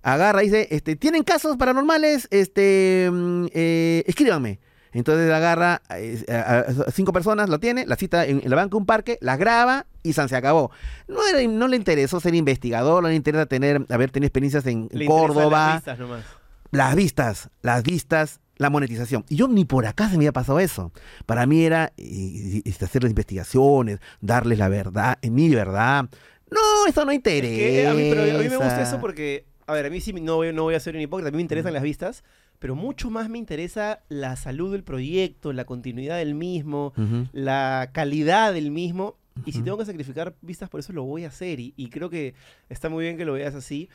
agarra 0.02 0.42
y 0.42 0.48
dice, 0.48 0.68
este, 0.72 0.96
¿tienen 0.96 1.22
casos 1.24 1.58
paranormales? 1.58 2.28
Este, 2.32 3.08
mm, 3.12 3.46
eh, 3.54 4.04
escríbanme. 4.08 4.60
Entonces 5.00 5.32
agarra 5.32 5.82
eh, 5.90 6.24
a, 6.30 6.66
cinco 6.92 7.12
personas, 7.14 7.50
lo 7.50 7.60
tiene, 7.60 7.86
la 7.86 7.96
cita 7.96 8.26
en, 8.26 8.42
la 8.46 8.56
banca 8.56 8.72
de 8.72 8.78
un 8.78 8.86
parque, 8.86 9.18
las 9.22 9.38
graba 9.38 9.86
y 10.04 10.14
san 10.14 10.30
se 10.30 10.36
acabó. 10.36 10.72
No, 11.08 11.18
era- 11.28 11.46
no 11.48 11.68
le 11.68 11.76
interesó 11.78 12.20
ser 12.20 12.34
investigador, 12.36 13.04
no 13.04 13.10
le 13.10 13.16
interesa 13.16 13.46
tener, 13.46 13.86
haber 13.90 14.12
tenido 14.12 14.28
experiencias 14.28 14.66
en 14.68 14.90
Le 14.92 15.06
Córdoba, 15.06 15.66
las 15.68 15.76
vistas 15.76 16.00
nomás. 16.00 16.26
las 16.72 16.96
vistas, 16.96 17.50
las 17.62 17.84
vistas, 17.84 18.40
la 18.58 18.70
monetización. 18.70 19.26
Y 19.28 19.36
yo 19.36 19.48
ni 19.50 19.66
por 19.66 19.86
acá 19.86 20.06
se 20.06 20.12
me 20.12 20.20
había 20.24 20.32
pasado 20.32 20.60
eso. 20.60 20.92
Para 21.26 21.46
mí 21.46 21.66
era 21.66 21.92
eh, 21.98 22.62
eh, 22.64 22.74
hacer 22.82 23.04
las 23.04 23.10
investigaciones, 23.12 24.00
darles 24.22 24.60
la 24.60 24.70
verdad, 24.70 25.18
en 25.22 25.34
mi 25.36 25.54
verdad. 25.54 26.06
No, 26.50 26.88
eso 26.88 27.04
no 27.04 27.12
Es 27.12 27.18
interesa. 27.18 27.54
que 27.54 27.88
a 27.88 27.94
mí, 27.94 28.08
pero 28.10 28.22
a 28.24 28.42
mí 28.42 28.48
me 28.50 28.56
gusta 28.56 28.82
eso 28.82 29.00
porque, 29.02 29.46
a 29.68 29.74
ver, 29.74 29.88
a 29.88 29.90
mí 29.90 30.00
sí 30.00 30.14
no 30.14 30.36
voy, 30.38 30.54
no 30.54 30.64
voy 30.64 30.76
a 30.76 30.80
ser 30.80 30.96
un 30.96 31.02
hipócrita, 31.02 31.28
a 31.30 31.32
mí 31.32 31.36
me 31.38 31.42
interesan 31.42 31.74
las 31.74 31.84
vistas, 31.84 32.24
pero 32.60 32.76
mucho 32.76 33.10
más 33.10 33.30
me 33.30 33.38
interesa 33.38 34.02
la 34.10 34.36
salud 34.36 34.72
del 34.72 34.84
proyecto, 34.84 35.54
la 35.54 35.66
continuidad 35.66 36.18
del 36.18 36.36
mismo, 36.36 36.94
la 37.32 37.90
calidad 37.94 38.54
del 38.54 38.72
mismo. 38.72 39.16
Y 39.46 39.52
si 39.52 39.62
tengo 39.62 39.78
que 39.78 39.86
sacrificar 39.86 40.34
vistas, 40.42 40.70
por 40.70 40.80
eso 40.80 40.94
lo 40.94 41.04
voy 41.04 41.26
a 41.26 41.28
hacer. 41.28 41.60
Y, 41.60 41.74
y 41.76 41.90
creo 41.90 42.10
que 42.10 42.34
está 42.70 42.88
muy 42.88 43.04
bien 43.04 43.18
que 43.18 43.26
lo 43.26 43.34
veas 43.34 43.54
así. 43.54 43.90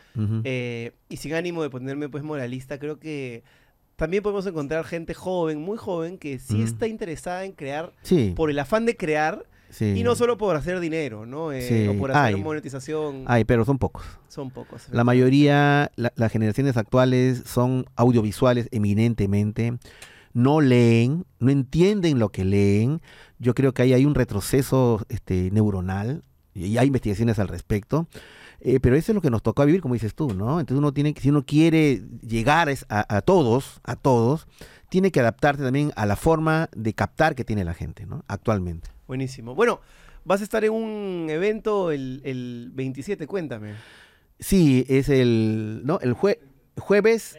Eh, 0.45 0.93
y 1.09 1.17
sin 1.17 1.35
ánimo 1.35 1.63
de 1.63 1.71
ponerme 1.71 2.09
pues 2.09 2.23
moralista, 2.23 2.79
creo 2.79 2.99
que 2.99 3.43
también 3.97 4.23
podemos 4.23 4.47
encontrar 4.47 4.85
gente 4.85 5.13
joven, 5.13 5.61
muy 5.61 5.77
joven, 5.77 6.19
que 6.19 6.39
sí 6.39 6.63
está 6.63 6.87
interesada 6.87 7.45
en 7.45 7.53
crear 7.53 7.93
sí, 8.03 8.33
por 8.35 8.51
el 8.51 8.59
afán 8.59 8.87
de 8.87 8.97
crear 8.97 9.45
sí. 9.71 9.95
y 9.97 10.03
no 10.03 10.15
solo 10.15 10.37
por 10.37 10.57
hacer 10.57 10.79
dinero, 10.81 11.25
¿no? 11.27 11.53
Eh, 11.53 11.63
Sí, 11.63 11.89
o 11.89 11.99
por 11.99 12.11
hacer 12.13 12.35
hay. 12.37 12.43
monetización. 12.43 13.25
Ay, 13.27 13.45
pero 13.45 13.65
son 13.65 13.79
pocos. 13.79 14.05
Son 14.29 14.51
pocos. 14.51 14.89
La 14.91 15.05
mayoría, 15.05 15.91
la- 15.97 16.13
las 16.17 16.31
generaciones 16.33 16.77
actuales 16.77 17.43
son 17.47 17.87
audiovisuales 17.97 18.69
eminentemente, 18.71 19.79
no 20.33 20.61
leen, 20.61 21.25
no 21.39 21.51
entienden 21.51 22.19
lo 22.19 22.31
que 22.31 22.45
leen. 22.45 23.01
Yo 23.39 23.55
creo 23.55 23.73
que 23.73 23.83
ahí 23.83 23.93
hay 23.93 24.05
un 24.05 24.15
retroceso 24.15 25.05
este, 25.09 25.51
neuronal 25.51 26.23
y 26.55 26.77
hay 26.79 26.87
investigaciones 26.87 27.39
al 27.39 27.49
respecto. 27.49 28.07
Eh, 28.63 28.79
pero 28.79 28.95
eso 28.95 29.13
es 29.13 29.15
lo 29.15 29.23
que 29.23 29.31
nos 29.31 29.43
tocó 29.43 29.65
vivir, 29.65 29.81
como 29.81 29.95
dices 29.95 30.15
tú, 30.15 30.35
¿no? 30.35 30.61
Entonces 30.61 30.79
uno 30.79 30.93
tiene 30.93 31.15
que, 31.15 31.23
si 31.23 31.31
uno 31.31 31.45
quiere 31.47 32.03
llegar 32.21 32.69
a, 32.91 33.17
a 33.17 33.23
todos, 33.23 33.81
a 33.85 33.97
todos, 33.97 34.47
tiene 34.91 35.11
que 35.11 35.21
adaptarse 35.21 35.63
también 35.63 35.93
a 35.97 36.05
la 36.05 36.15
forma 36.17 36.69
de 36.77 36.93
captar 36.93 37.35
que 37.35 37.43
tiene 37.45 37.65
la 37.65 37.73
gente, 37.73 38.05
¿no? 38.05 38.23
Actualmente. 38.29 38.91
Buenísimo. 39.11 39.57
Bueno, 39.57 39.81
vas 40.25 40.41
a 40.41 40.45
estar 40.45 40.65
en 40.65 40.71
un 40.73 41.27
evento 41.31 41.91
el, 41.91 42.21
el 42.25 42.71
27, 42.73 43.27
cuéntame. 43.27 43.73
Sí, 44.39 44.87
es 44.89 45.09
el, 45.09 45.81
¿no? 45.85 45.99
El 46.01 46.15
jue- 46.15 46.39
jueves 46.79 47.37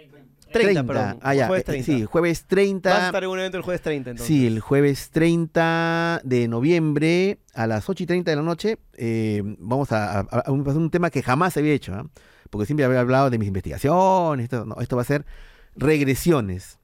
30, 0.51 0.83
perdón. 0.83 1.19
Ah, 1.21 1.33
ya. 1.33 1.47
Jueves 1.47 1.61
eh, 1.61 1.65
30. 1.65 1.85
Sí, 1.85 2.03
jueves 2.03 2.43
30. 2.45 2.89
Vas 2.89 2.99
a 3.03 3.05
estar 3.05 3.23
en 3.23 3.29
un 3.29 3.39
evento 3.39 3.55
el 3.55 3.63
jueves 3.63 3.81
30, 3.81 4.09
entonces. 4.09 4.27
Sí, 4.27 4.45
el 4.45 4.59
jueves 4.59 5.11
30 5.11 6.19
de 6.25 6.49
noviembre 6.49 7.39
a 7.53 7.67
las 7.67 7.89
8 7.89 8.03
y 8.03 8.05
30 8.05 8.31
de 8.31 8.35
la 8.35 8.43
noche 8.43 8.77
eh, 8.97 9.41
vamos 9.57 9.93
a, 9.93 10.19
a- 10.19 10.23
a 10.23 10.51
un, 10.51 10.67
a 10.67 10.71
un 10.73 10.89
tema 10.89 11.09
que 11.09 11.23
jamás 11.23 11.53
se 11.53 11.61
había 11.61 11.71
hecho, 11.71 11.93
¿ah? 11.93 12.05
porque 12.49 12.65
siempre 12.65 12.83
había 12.83 12.99
hablado 12.99 13.29
de 13.29 13.37
mis 13.37 13.47
investigaciones, 13.47 14.43
esto, 14.43 14.65
no, 14.65 14.75
esto 14.81 14.97
va 14.97 15.03
a 15.03 15.05
ser 15.05 15.25
regresiones, 15.77 16.79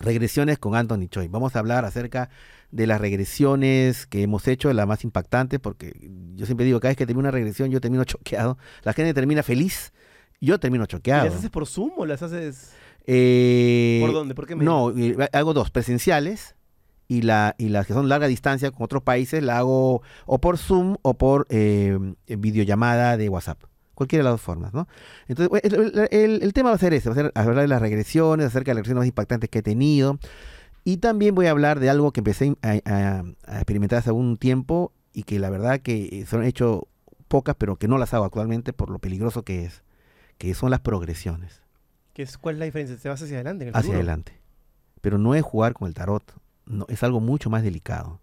regresiones 0.00 0.58
con 0.58 0.74
Anthony 0.74 1.06
Choi. 1.08 1.28
Vamos 1.28 1.56
a 1.56 1.58
hablar 1.58 1.84
acerca 1.84 2.30
de 2.70 2.86
las 2.86 3.00
regresiones 3.00 4.06
que 4.06 4.22
hemos 4.22 4.48
hecho, 4.48 4.72
la 4.72 4.86
más 4.86 5.04
impactante, 5.04 5.58
porque 5.58 5.94
yo 6.34 6.46
siempre 6.46 6.66
digo, 6.66 6.80
cada 6.80 6.90
vez 6.90 6.96
que 6.96 7.06
termino 7.06 7.28
una 7.28 7.30
regresión 7.30 7.70
yo 7.70 7.80
termino 7.80 8.04
choqueado, 8.04 8.58
la 8.82 8.92
gente 8.92 9.14
termina 9.14 9.42
feliz, 9.42 9.92
yo 10.40 10.58
termino 10.58 10.84
¿Y 10.84 10.88
choqueado. 10.88 11.26
¿Las 11.26 11.36
haces 11.36 11.50
por 11.50 11.66
Zoom 11.66 11.92
o 11.96 12.06
las 12.06 12.22
haces 12.22 12.72
Eh, 13.06 13.98
por 14.00 14.12
dónde? 14.12 14.34
¿Por 14.34 14.46
qué 14.46 14.56
medio? 14.56 14.70
no, 14.70 14.90
eh, 14.90 15.28
hago 15.32 15.54
dos, 15.54 15.70
presenciales 15.70 16.56
y, 17.06 17.22
la, 17.22 17.54
y 17.58 17.68
las 17.68 17.86
que 17.86 17.92
son 17.92 18.08
larga 18.08 18.26
distancia 18.26 18.70
con 18.70 18.82
otros 18.82 19.02
países 19.02 19.42
la 19.42 19.58
hago 19.58 20.02
o 20.26 20.40
por 20.40 20.58
Zoom 20.58 20.96
o 21.02 21.14
por 21.14 21.46
eh, 21.50 21.98
videollamada 22.26 23.16
de 23.16 23.28
WhatsApp. 23.28 23.62
Cualquiera 23.94 24.20
de 24.22 24.24
las 24.24 24.34
dos 24.34 24.40
formas, 24.40 24.72
¿no? 24.74 24.88
Entonces, 25.28 25.60
el, 25.62 25.74
el- 25.74 26.08
el- 26.10 26.42
el 26.42 26.52
tema 26.52 26.70
va 26.70 26.76
a 26.76 26.78
ser 26.78 26.94
ese, 26.94 27.08
va 27.08 27.14
a 27.14 27.16
ser 27.16 27.32
hablar 27.34 27.62
de 27.62 27.68
las 27.68 27.80
regresiones, 27.80 28.46
acerca 28.46 28.70
de 28.70 28.74
las 28.74 28.78
regresiones 28.80 29.00
más 29.02 29.06
impactantes 29.08 29.48
que 29.50 29.60
he 29.60 29.62
tenido. 29.62 30.18
Y 30.84 30.98
también 30.98 31.34
voy 31.34 31.46
a 31.46 31.50
hablar 31.52 31.80
de 31.80 31.88
algo 31.90 32.12
que 32.12 32.20
empecé 32.20 32.54
a, 32.62 32.74
a- 32.84 33.24
a 33.46 33.56
experimentar 33.56 33.98
hace 34.00 34.10
algún 34.10 34.36
tiempo 34.36 34.92
y 35.12 35.22
que 35.22 35.38
la 35.38 35.48
verdad 35.50 35.80
que 35.80 36.24
son 36.28 36.44
hecho 36.44 36.88
pocas, 37.28 37.54
pero 37.56 37.76
que 37.76 37.88
no 37.88 37.98
las 37.98 38.12
hago 38.14 38.24
actualmente 38.24 38.72
por 38.72 38.90
lo 38.90 38.98
peligroso 38.98 39.42
que 39.44 39.64
es, 39.64 39.82
que 40.38 40.52
son 40.54 40.70
las 40.70 40.80
progresiones 40.80 41.62
¿Qué 42.12 42.22
es, 42.22 42.36
¿Cuál 42.38 42.56
es 42.56 42.58
la 42.60 42.64
diferencia? 42.66 42.96
¿Te 42.96 43.08
vas 43.08 43.22
hacia 43.22 43.36
adelante? 43.36 43.64
en 43.64 43.68
el 43.68 43.74
hacia 43.74 43.82
futuro? 43.82 43.98
adelante. 43.98 44.40
Pero 45.00 45.18
no 45.18 45.34
es 45.34 45.42
jugar 45.42 45.72
con 45.74 45.88
el 45.88 45.94
tarot, 45.94 46.22
no, 46.66 46.86
es 46.88 47.02
algo 47.02 47.20
mucho 47.20 47.50
más 47.50 47.62
delicado. 47.62 48.20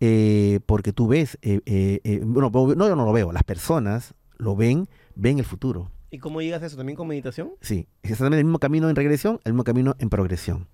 Eh, 0.00 0.60
porque 0.66 0.92
tú 0.92 1.06
ves, 1.08 1.38
eh, 1.42 1.60
eh, 1.66 2.00
eh, 2.04 2.20
bueno, 2.24 2.50
no, 2.52 2.88
yo 2.88 2.96
no 2.96 3.04
lo 3.04 3.12
veo, 3.12 3.30
las 3.32 3.44
personas 3.44 4.14
lo 4.38 4.56
ven, 4.56 4.88
ven 5.14 5.38
el 5.38 5.44
futuro. 5.44 5.90
¿Y 6.10 6.18
cómo 6.18 6.42
llegas 6.42 6.62
a 6.62 6.66
eso? 6.66 6.76
¿También 6.76 6.96
con 6.96 7.08
meditación? 7.08 7.52
Sí, 7.60 7.88
exactamente 8.02 8.38
el 8.38 8.44
mismo 8.44 8.58
camino 8.58 8.90
en 8.90 8.96
regresión, 8.96 9.40
el 9.44 9.52
mismo 9.52 9.64
camino 9.64 9.94
en 9.98 10.10
progresión. 10.10 10.68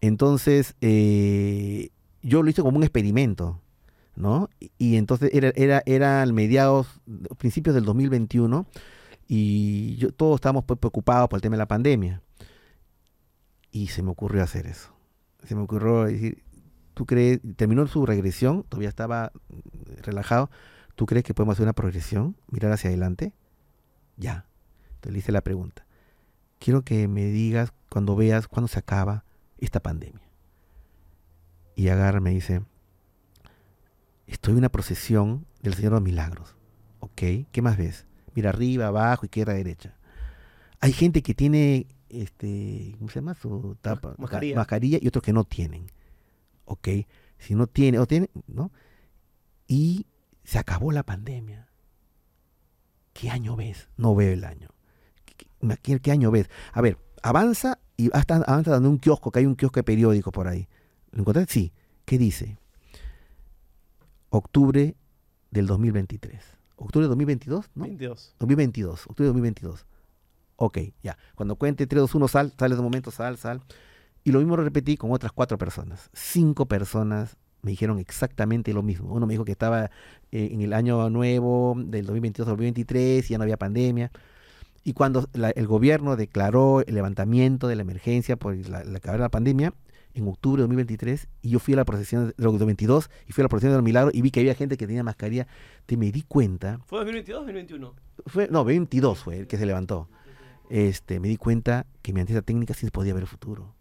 Entonces, 0.00 0.74
eh, 0.80 1.90
yo 2.22 2.42
lo 2.42 2.50
hice 2.50 2.62
como 2.62 2.78
un 2.78 2.82
experimento, 2.82 3.60
¿no? 4.16 4.50
Y, 4.58 4.72
y 4.78 4.96
entonces 4.96 5.30
era, 5.32 5.52
era, 5.54 5.82
era 5.86 6.26
mediados, 6.26 7.00
principios 7.38 7.74
del 7.74 7.84
2021, 7.84 8.66
y 9.34 9.96
yo, 9.96 10.12
todos 10.12 10.34
estábamos 10.34 10.64
pues, 10.64 10.78
preocupados 10.78 11.28
por 11.28 11.38
el 11.38 11.40
tema 11.40 11.54
de 11.54 11.60
la 11.60 11.68
pandemia. 11.68 12.22
Y 13.70 13.86
se 13.86 14.02
me 14.02 14.10
ocurrió 14.10 14.42
hacer 14.42 14.66
eso. 14.66 14.92
Se 15.44 15.54
me 15.54 15.62
ocurrió 15.62 16.04
decir, 16.04 16.44
¿tú 16.92 17.06
crees? 17.06 17.40
Terminó 17.56 17.86
su 17.86 18.04
regresión, 18.04 18.64
todavía 18.64 18.90
estaba 18.90 19.32
mm, 19.48 20.02
relajado. 20.02 20.50
¿Tú 21.02 21.06
crees 21.06 21.24
que 21.24 21.34
podemos 21.34 21.54
hacer 21.54 21.64
una 21.64 21.72
progresión? 21.72 22.36
Mirar 22.48 22.70
hacia 22.70 22.88
adelante. 22.88 23.32
Ya. 24.16 24.46
Entonces 24.84 25.12
le 25.12 25.18
hice 25.18 25.32
la 25.32 25.40
pregunta. 25.40 25.84
Quiero 26.60 26.82
que 26.82 27.08
me 27.08 27.24
digas 27.24 27.72
cuando 27.90 28.14
veas 28.14 28.46
cuándo 28.46 28.68
se 28.68 28.78
acaba 28.78 29.24
esta 29.58 29.80
pandemia. 29.80 30.22
Y 31.74 31.88
agarra 31.88 32.18
y 32.18 32.20
me 32.20 32.30
dice, 32.30 32.62
estoy 34.28 34.52
en 34.52 34.58
una 34.58 34.68
procesión 34.68 35.44
del 35.60 35.74
Señor 35.74 35.90
de 35.90 35.96
los 35.96 36.04
Milagros. 36.04 36.54
¿Ok? 37.00 37.20
¿Qué 37.50 37.62
más 37.62 37.76
ves? 37.76 38.06
Mira 38.36 38.50
arriba, 38.50 38.86
abajo, 38.86 39.26
izquierda, 39.26 39.54
derecha. 39.54 39.96
Hay 40.78 40.92
gente 40.92 41.20
que 41.20 41.34
tiene, 41.34 41.88
este, 42.10 42.94
¿cómo 42.98 43.10
se 43.10 43.16
llama? 43.16 43.34
Su 43.34 43.76
tapa, 43.80 44.14
mascarilla. 44.18 44.54
mascarilla 44.54 44.98
y 45.02 45.08
otros 45.08 45.24
que 45.24 45.32
no 45.32 45.42
tienen. 45.42 45.90
¿Ok? 46.64 46.88
Si 47.38 47.56
no 47.56 47.66
tiene, 47.66 47.98
o 47.98 48.06
tiene, 48.06 48.30
¿no? 48.46 48.70
Y 49.66 50.06
se 50.44 50.58
acabó 50.58 50.92
la 50.92 51.02
pandemia. 51.02 51.68
¿Qué 53.12 53.30
año 53.30 53.56
ves? 53.56 53.88
No 53.96 54.14
veo 54.14 54.32
el 54.32 54.44
año. 54.44 54.68
¿Qué, 55.24 55.76
qué- 55.82 56.00
qué 56.00 56.10
año 56.10 56.30
ves? 56.30 56.48
A 56.72 56.80
ver, 56.80 56.98
avanza 57.22 57.78
y 57.96 58.10
hasta 58.16 58.36
avanza 58.36 58.70
dando 58.72 58.90
un 58.90 58.98
kiosco, 58.98 59.30
que 59.30 59.40
hay 59.40 59.46
un 59.46 59.54
kiosco 59.56 59.80
de 59.80 59.84
periódicos 59.84 60.32
por 60.32 60.48
ahí. 60.48 60.68
¿Lo 61.12 61.20
encontraste? 61.20 61.52
Sí. 61.52 61.72
¿Qué 62.04 62.18
dice? 62.18 62.58
Octubre 64.30 64.96
del 65.50 65.66
2023. 65.66 66.40
¿Octubre 66.76 67.02
del 67.04 67.10
2022? 67.10 67.70
¿no? 67.74 67.84
22. 67.84 68.34
2022, 68.40 69.00
octubre 69.06 69.24
de 69.24 69.28
2022. 69.28 69.86
Ok, 70.56 70.78
ya. 71.02 71.16
Cuando 71.34 71.56
cuente 71.56 71.86
3, 71.86 72.00
2, 72.00 72.14
1, 72.14 72.28
sal, 72.28 72.52
sale 72.58 72.76
de 72.76 72.82
momento, 72.82 73.10
sal, 73.10 73.36
sal. 73.36 73.62
Y 74.24 74.30
lo 74.32 74.38
mismo 74.38 74.56
lo 74.56 74.62
repetí 74.64 74.96
con 74.96 75.10
otras 75.12 75.32
cuatro 75.32 75.58
personas. 75.58 76.08
Cinco 76.12 76.66
personas 76.66 77.36
me 77.62 77.70
dijeron 77.70 77.98
exactamente 78.00 78.72
lo 78.74 78.82
mismo. 78.82 79.14
Uno 79.14 79.26
me 79.26 79.34
dijo 79.34 79.44
que 79.44 79.52
estaba 79.52 79.84
eh, 80.32 80.48
en 80.52 80.62
el 80.62 80.72
año 80.72 81.08
nuevo 81.10 81.74
del 81.76 82.04
2022 82.06 82.48
al 82.48 82.52
2023 82.54 83.30
y 83.30 83.32
ya 83.32 83.38
no 83.38 83.44
había 83.44 83.56
pandemia. 83.56 84.10
Y 84.84 84.94
cuando 84.94 85.28
la- 85.32 85.50
el 85.50 85.68
gobierno 85.68 86.16
declaró 86.16 86.80
el 86.84 86.94
levantamiento 86.94 87.68
de 87.68 87.76
la 87.76 87.82
emergencia 87.82 88.36
por 88.36 88.56
la, 88.68 88.82
la 88.84 89.16
la 89.16 89.28
pandemia, 89.28 89.72
en 90.14 90.28
octubre 90.28 90.58
de 90.60 90.64
2023, 90.64 91.28
y 91.40 91.50
yo 91.50 91.58
fui 91.60 91.72
a 91.74 91.76
la 91.78 91.84
procesión 91.86 92.28
de 92.28 92.34
2022 92.36 93.08
y 93.28 93.32
fui 93.32 93.42
a 93.42 93.44
la 93.44 93.48
procesión 93.48 93.72
de 93.72 93.76
los 93.78 93.84
milagros 93.84 94.12
y 94.14 94.20
vi 94.22 94.30
que 94.32 94.40
había 94.40 94.54
gente 94.54 94.76
que 94.76 94.86
tenía 94.86 95.02
mascarilla, 95.04 95.46
te 95.86 95.96
me 95.96 96.10
di 96.12 96.22
cuenta 96.22 96.80
¿Fue 96.86 96.98
2022 96.98 97.36
o 97.36 97.40
2021? 97.44 97.94
fue, 98.26 98.48
no, 98.50 98.64
22 98.64 99.18
fue 99.22 99.38
el 99.38 99.46
que 99.46 99.56
se 99.56 99.64
levantó. 99.66 100.08
Este, 100.68 101.20
me 101.20 101.28
di 101.28 101.36
cuenta 101.36 101.86
que 102.02 102.12
mediante 102.12 102.32
esa 102.32 102.42
técnica 102.42 102.74
sí 102.74 102.86
se 102.86 102.90
podía 102.92 103.14
ver 103.14 103.22
el 103.22 103.28
futuro. 103.28 103.74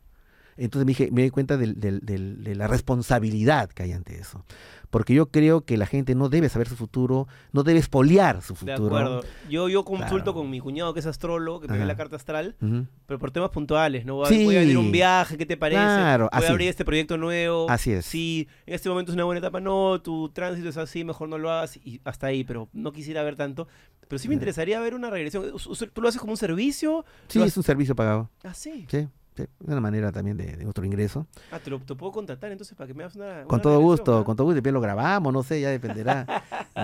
Entonces 0.57 0.85
me, 0.85 0.89
dije, 0.91 1.09
me 1.11 1.23
di 1.23 1.29
cuenta 1.29 1.57
del- 1.57 1.79
del- 1.79 2.01
del- 2.01 2.43
de 2.43 2.55
la 2.55 2.67
responsabilidad 2.67 3.69
que 3.69 3.83
hay 3.83 3.91
ante 3.93 4.19
eso. 4.19 4.45
Porque 4.89 5.13
yo 5.13 5.27
creo 5.31 5.61
que 5.63 5.77
la 5.77 5.85
gente 5.85 6.15
no 6.15 6.27
debe 6.27 6.49
saber 6.49 6.67
su 6.67 6.75
futuro, 6.75 7.25
no 7.53 7.63
debe 7.63 7.79
espoliar 7.79 8.41
su 8.41 8.53
De 8.53 8.59
futuro. 8.59 8.85
acuerdo. 8.97 9.23
Yo, 9.49 9.69
yo 9.69 9.85
consulto 9.85 10.15
Claro. 10.17 10.33
con 10.33 10.49
mi 10.49 10.59
cuñado 10.59 10.93
que 10.93 10.99
es 10.99 11.05
astrólogo, 11.05 11.61
que 11.61 11.69
me 11.69 11.85
la 11.85 11.95
carta 11.95 12.17
astral, 12.17 12.57
Ujú. 12.61 12.85
pero 13.05 13.17
por 13.17 13.31
temas 13.31 13.51
puntuales, 13.51 14.05
¿no? 14.05 14.15
Voy 14.15 14.25
a, 14.25 14.29
Sí. 14.29 14.43
voy 14.43 14.57
a 14.57 14.59
venir 14.59 14.77
un 14.77 14.91
viaje, 14.91 15.37
¿qué 15.37 15.45
te 15.45 15.55
parece? 15.55 15.79
Claro, 15.81 16.25
voy 16.29 16.37
así. 16.37 16.47
a 16.47 16.49
abrir 16.51 16.67
este 16.67 16.83
proyecto 16.83 17.17
nuevo. 17.17 17.69
Así 17.69 17.93
es. 17.93 18.05
Sí, 18.05 18.49
en 18.65 18.73
este 18.73 18.89
momento 18.89 19.11
es 19.11 19.15
una 19.15 19.23
buena 19.23 19.39
etapa. 19.39 19.61
No, 19.61 20.01
tu 20.01 20.27
tránsito 20.29 20.67
es 20.67 20.75
así, 20.77 21.05
mejor 21.05 21.29
no 21.29 21.37
lo 21.37 21.49
hagas. 21.49 21.77
Y 21.77 22.01
hasta 22.03 22.27
ahí, 22.27 22.43
pero 22.43 22.67
no 22.73 22.91
quisiera 22.91 23.23
ver 23.23 23.37
tanto. 23.37 23.69
Pero 24.09 24.19
sí 24.19 24.27
me 24.27 24.33
interesaría 24.33 24.77
ver 24.81 24.93
una 24.93 25.09
regresión. 25.09 25.45
¿Us- 25.53 25.67
us- 25.67 25.87
¿Tú 25.93 26.01
lo 26.01 26.09
haces 26.09 26.19
como 26.19 26.33
un 26.33 26.37
servicio? 26.37 27.05
Sí, 27.29 27.41
es 27.41 27.55
un 27.55 27.63
servicio 27.63 27.95
pagado. 27.95 28.29
Ah, 28.43 28.53
sí. 28.53 28.85
Sí, 28.89 29.07
sí, 29.35 29.43
una 29.59 29.79
manera 29.81 30.11
también 30.11 30.37
de, 30.37 30.57
de 30.57 30.65
otro 30.65 30.85
ingreso. 30.85 31.27
Ah, 31.51 31.59
te 31.59 31.69
lo 31.69 31.79
te 31.79 31.95
puedo 31.95 32.11
contratar 32.11 32.51
entonces 32.51 32.75
para 32.77 32.87
que 32.87 32.93
me 32.93 33.03
hagas 33.03 33.15
una. 33.15 33.43
Con 33.43 33.55
una 33.55 33.61
todo 33.61 33.73
regresión, 33.73 33.83
gusto, 33.83 34.23
con 34.25 34.35
todo 34.35 34.45
gusto, 34.45 34.55
después 34.55 34.73
lo 34.73 34.81
grabamos, 34.81 35.33
no 35.33 35.43
sé, 35.43 35.61
ya 35.61 35.69
dependerá, 35.69 36.25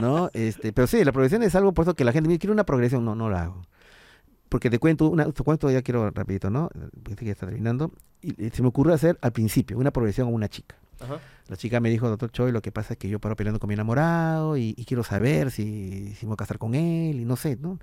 ¿no? 0.02 0.30
Este, 0.34 0.74
pero 0.74 0.88
sí, 0.88 1.04
la 1.04 1.12
progresión 1.12 1.44
es 1.44 1.56
algo 1.56 1.74
por 1.74 1.84
eso 1.84 1.94
que 1.96 2.04
la 2.04 2.12
gente 2.12 2.28
me 2.28 2.34
dice, 2.34 2.40
quiero 2.40 2.54
una 2.54 2.66
progresión, 2.66 3.04
no, 3.06 3.16
no 3.16 3.30
la 3.30 3.44
hago. 3.44 3.62
Porque 4.50 4.70
te 4.70 4.80
cuento, 4.80 5.10
una, 5.10 5.30
te 5.32 5.44
cuento, 5.44 5.70
ya 5.70 5.82
quiero 5.82 6.10
rapidito, 6.10 6.50
¿no? 6.50 6.70
Porque 7.04 7.26
ya 7.26 7.32
está 7.34 7.46
terminando. 7.48 7.92
Y, 8.22 8.46
y 8.46 8.50
se 8.50 8.62
me 8.62 8.70
ocurrió 8.70 8.94
hacer 8.94 9.18
al 9.22 9.34
principio 9.34 9.78
una 9.78 9.92
progresión 9.92 10.28
a 10.28 10.32
una 10.32 10.48
chica. 10.48 10.76
Ajá. 11.02 11.20
La 11.50 11.58
chica 11.58 11.80
me 11.82 11.90
dijo, 11.90 12.08
doctor 12.10 12.32
Choi, 12.32 12.52
lo 12.54 12.62
que 12.62 12.72
pasa 12.72 12.94
es 12.94 12.98
que 12.98 13.10
yo 13.10 13.20
paro 13.20 13.36
peleando 13.36 13.60
con 13.60 13.68
mi 13.68 13.74
enamorado 13.74 14.56
y, 14.58 14.74
y 14.78 14.86
quiero 14.86 15.04
saber 15.04 15.52
si, 15.52 16.14
si 16.16 16.26
me 16.26 16.30
voy 16.30 16.34
a 16.36 16.38
casar 16.38 16.58
con 16.60 16.76
él 16.76 17.20
y 17.20 17.26
no 17.26 17.36
sé, 17.36 17.58
¿no? 17.58 17.78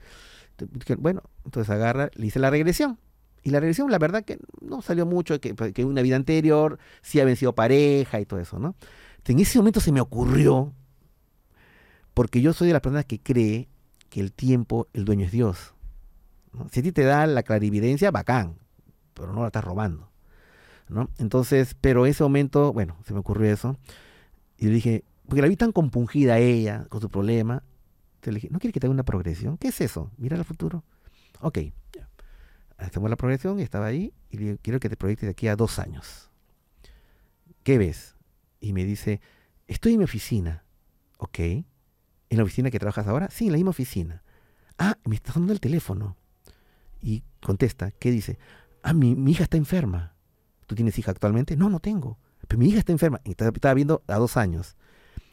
Que- 0.87 0.97
Bueno, 0.97 1.23
entonces 1.45 1.69
agarra, 1.71 2.09
le 2.15 2.27
hice 2.27 2.39
la 2.39 2.49
regresión. 2.51 2.99
Y 3.45 3.51
la 3.51 3.61
regresión, 3.61 3.91
la 3.91 3.99
verdad 3.99 4.25
que 4.25 4.39
no 4.61 4.83
salió 4.83 5.05
mucho, 5.05 5.39
que, 5.39 5.55
pues, 5.55 5.73
que 5.73 5.85
una 5.85 6.03
vida 6.03 6.17
anterior 6.17 6.79
sí 7.03 7.21
habían 7.21 7.37
sido 7.37 7.55
pareja 7.55 8.19
y 8.19 8.25
todo 8.25 8.41
eso, 8.41 8.59
¿no? 8.59 8.75
En 9.27 9.39
ese 9.39 9.59
momento 9.59 9.81
se 9.81 9.93
me 9.93 10.01
ocurrió, 10.01 10.73
porque 12.15 12.41
yo 12.41 12.53
soy 12.53 12.69
de 12.69 12.73
las 12.73 12.83
personas 12.83 13.05
que 13.05 13.21
cree 13.21 13.69
que 14.09 14.21
el 14.21 14.33
tiempo, 14.33 14.89
el 14.95 15.05
dueño 15.05 15.27
es 15.27 15.33
Dios. 15.33 15.75
Si 16.71 16.81
a 16.81 16.83
ti 16.83 16.93
te 16.93 17.05
da 17.05 17.27
la 17.27 17.43
clarividencia, 17.43 18.11
bacán, 18.11 18.57
pero 19.13 19.33
no 19.33 19.43
la 19.43 19.49
estás 19.49 19.65
robando. 19.65 20.11
¿no? 20.89 21.11
Entonces, 21.19 21.77
pero 21.81 22.07
ese 22.07 22.23
momento, 22.23 22.73
bueno, 22.73 22.97
se 23.05 23.13
me 23.13 23.21
ocurrió 23.21 23.53
eso. 23.53 23.77
Y 24.59 24.67
le 24.67 24.73
dije, 24.73 25.05
porque 25.27 25.43
la 25.43 25.49
vi 25.49 25.57
tan 25.57 25.73
compungida 25.73 26.39
ella 26.39 26.87
con 26.89 27.01
su 27.01 27.09
problema. 27.09 27.63
Entonces 28.17 28.33
le 28.33 28.35
dije, 28.35 28.49
¿no 28.51 28.59
quieres 28.59 28.73
que 28.73 28.81
te 28.81 28.87
haga 28.87 28.95
una 28.95 29.05
progresión? 29.05 29.59
¿Qué 29.59 29.69
es 29.69 29.81
eso? 29.81 30.11
Mira 30.17 30.37
el 30.37 30.45
futuro. 30.45 30.85
Ok. 31.41 31.59
Hacemos 32.85 33.11
la 33.11 33.17
progresión 33.17 33.59
y 33.59 33.63
estaba 33.63 33.87
ahí. 33.87 34.13
Y 34.31 34.39
le 34.39 34.45
digo, 34.45 34.59
quiero 34.63 34.81
que 34.81 34.89
te 34.89 34.97
proyectes 34.97 35.27
de 35.27 35.31
aquí 35.31 35.49
a 35.49 35.57
dos 35.57 35.79
años. 35.79 36.31
¿Qué 37.63 37.79
ves? 37.79 38.17
Y 38.61 38.73
me 38.73 38.85
dice, 38.85 39.21
estoy 39.67 39.93
en 39.93 39.99
mi 39.99 40.05
oficina. 40.05 40.65
Ok. 41.19 41.39
¿En 41.39 41.67
la 42.31 42.43
oficina 42.43 42.71
que 42.71 42.79
trabajas 42.79 43.07
ahora? 43.07 43.29
Sí, 43.31 43.47
en 43.47 43.53
la 43.53 43.57
misma 43.57 43.71
oficina. 43.71 44.23
Ah, 44.79 44.97
me 45.05 45.15
está 45.15 45.33
sonando 45.33 45.53
el 45.53 45.61
teléfono. 45.61 46.17
Y 47.01 47.23
contesta, 47.43 47.91
¿qué 47.93 48.11
dice? 48.11 48.39
Ah, 48.83 48.93
mi, 48.93 49.15
mi 49.15 49.33
hija 49.33 49.45
está 49.45 49.57
enferma. 49.57 50.15
¿Tú 50.67 50.75
tienes 50.75 50.99
hija 50.99 51.11
actualmente? 51.11 51.57
No, 51.57 51.69
no 51.69 51.81
tengo. 51.81 52.19
Pero 52.47 52.59
mi 52.59 52.69
hija 52.69 52.79
está 52.79 52.93
enferma. 52.93 53.21
Y 53.25 53.31
estaba, 53.31 53.51
estaba 53.55 53.75
viendo 53.75 54.03
a 54.07 54.17
dos 54.17 54.37
años. 54.37 54.77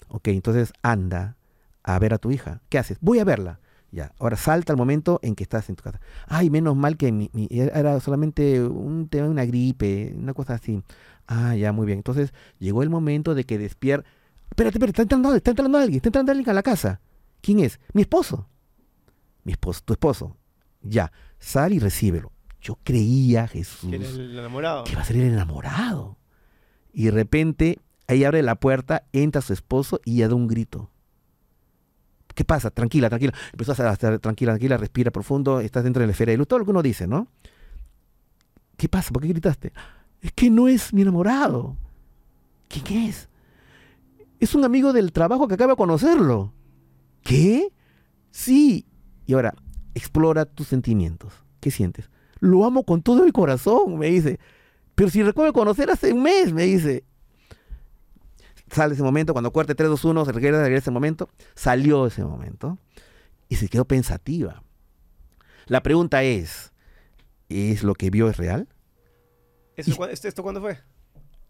Ok, 0.07 0.27
entonces 0.29 0.73
anda 0.81 1.37
a 1.83 1.97
ver 1.99 2.13
a 2.13 2.17
tu 2.17 2.31
hija. 2.31 2.61
¿Qué 2.69 2.77
haces? 2.77 2.97
Voy 3.01 3.19
a 3.19 3.23
verla. 3.23 3.59
Ya, 3.91 4.13
ahora 4.19 4.37
salta 4.37 4.71
el 4.71 4.77
momento 4.77 5.19
en 5.21 5.35
que 5.35 5.43
estás 5.43 5.67
en 5.69 5.75
tu 5.75 5.83
casa. 5.83 5.99
Ay, 6.27 6.49
menos 6.49 6.77
mal 6.77 6.95
que 6.95 7.11
mi, 7.11 7.29
mi- 7.33 7.49
era 7.51 7.99
solamente 7.99 8.63
un 8.63 9.09
tema 9.09 9.25
de 9.25 9.31
una 9.31 9.43
gripe, 9.45 10.13
una 10.17 10.33
cosa 10.33 10.53
así. 10.53 10.81
Ah, 11.27 11.55
ya, 11.57 11.73
muy 11.73 11.85
bien. 11.85 11.99
Entonces 11.99 12.33
llegó 12.57 12.83
el 12.83 12.89
momento 12.89 13.35
de 13.35 13.43
que 13.43 13.57
despierta. 13.57 14.07
Espérate, 14.49 14.77
espérate, 14.77 14.91
está 14.91 15.01
entrando, 15.03 15.35
está 15.35 15.51
entrando 15.51 15.77
alguien, 15.77 15.97
está 15.97 16.07
entrando 16.09 16.31
alguien 16.31 16.49
a 16.49 16.53
la 16.53 16.63
casa. 16.63 17.01
¿Quién 17.41 17.59
es? 17.59 17.79
Mi 17.93 18.01
esposo. 18.03 18.47
Mi 19.43 19.51
esposo, 19.51 19.81
tu 19.83 19.93
esposo. 19.93 20.37
Ya, 20.81 21.11
sal 21.39 21.73
y 21.73 21.79
recíbelo. 21.79 22.31
Yo 22.61 22.77
creía, 22.83 23.47
Jesús, 23.47 23.89
Que 23.89 23.95
el 23.97 24.37
enamorado. 24.37 24.83
que 24.85 24.95
va 24.95 25.01
a 25.01 25.05
ser 25.05 25.17
el 25.17 25.33
enamorado. 25.33 26.17
Y 26.93 27.05
de 27.05 27.11
repente, 27.11 27.79
ahí 28.07 28.23
abre 28.23 28.41
la 28.43 28.55
puerta, 28.55 29.03
entra 29.11 29.41
su 29.41 29.51
esposo 29.53 29.99
y 30.05 30.17
ella 30.17 30.29
da 30.29 30.35
un 30.35 30.47
grito. 30.47 30.89
¿Qué 32.33 32.45
pasa? 32.45 32.71
Tranquila, 32.71 33.09
tranquila. 33.09 33.33
Empezó 33.51 33.71
a 33.71 33.93
estar 33.93 34.19
tranquila, 34.19 34.53
tranquila, 34.53 34.77
respira 34.77 35.11
profundo, 35.11 35.59
estás 35.59 35.83
dentro 35.83 36.01
de 36.01 36.07
la 36.07 36.11
esfera 36.11 36.31
de 36.31 36.37
luz, 36.37 36.47
todo 36.47 36.59
lo 36.59 36.65
que 36.65 36.71
uno 36.71 36.81
dice, 36.81 37.07
¿no? 37.07 37.27
¿Qué 38.77 38.89
pasa? 38.89 39.11
¿Por 39.11 39.21
qué 39.21 39.29
gritaste? 39.29 39.73
Es 40.21 40.31
que 40.31 40.49
no 40.49 40.67
es 40.67 40.93
mi 40.93 41.01
enamorado. 41.01 41.77
¿Quién 42.67 43.09
es? 43.09 43.29
Es 44.39 44.55
un 44.55 44.63
amigo 44.63 44.93
del 44.93 45.11
trabajo 45.11 45.47
que 45.47 45.55
acaba 45.55 45.73
de 45.73 45.77
conocerlo. 45.77 46.53
¿Qué? 47.21 47.71
Sí. 48.31 48.87
Y 49.25 49.33
ahora, 49.33 49.53
explora 49.93 50.45
tus 50.45 50.67
sentimientos. 50.67 51.33
¿Qué 51.59 51.69
sientes? 51.69 52.09
Lo 52.39 52.65
amo 52.65 52.83
con 52.83 53.03
todo 53.03 53.23
mi 53.23 53.31
corazón, 53.31 53.99
me 53.99 54.07
dice. 54.07 54.39
Pero 54.95 55.09
si 55.09 55.21
recuerdo 55.21 55.53
conocer 55.53 55.91
hace 55.91 56.11
un 56.11 56.23
mes, 56.23 56.51
me 56.53 56.63
dice. 56.63 57.03
Sale 58.71 58.93
ese 58.93 59.03
momento, 59.03 59.33
cuando 59.33 59.51
cuarte 59.51 59.75
3, 59.75 59.89
2, 59.89 60.05
1, 60.05 60.25
se 60.25 60.31
regresa, 60.31 60.61
regresa 60.63 60.83
ese 60.85 60.91
momento. 60.91 61.29
Salió 61.55 62.05
ese 62.07 62.23
momento 62.23 62.77
y 63.49 63.55
se 63.57 63.67
quedó 63.67 63.85
pensativa. 63.85 64.63
La 65.67 65.83
pregunta 65.83 66.23
es, 66.23 66.71
¿es 67.49 67.83
lo 67.83 67.93
que 67.95 68.09
vio 68.09 68.29
es 68.29 68.37
real? 68.37 68.67
¿Eso, 69.75 69.95
cu- 69.95 70.05
esto, 70.05 70.27
¿Esto 70.27 70.43
cuándo 70.43 70.61
fue? 70.61 70.79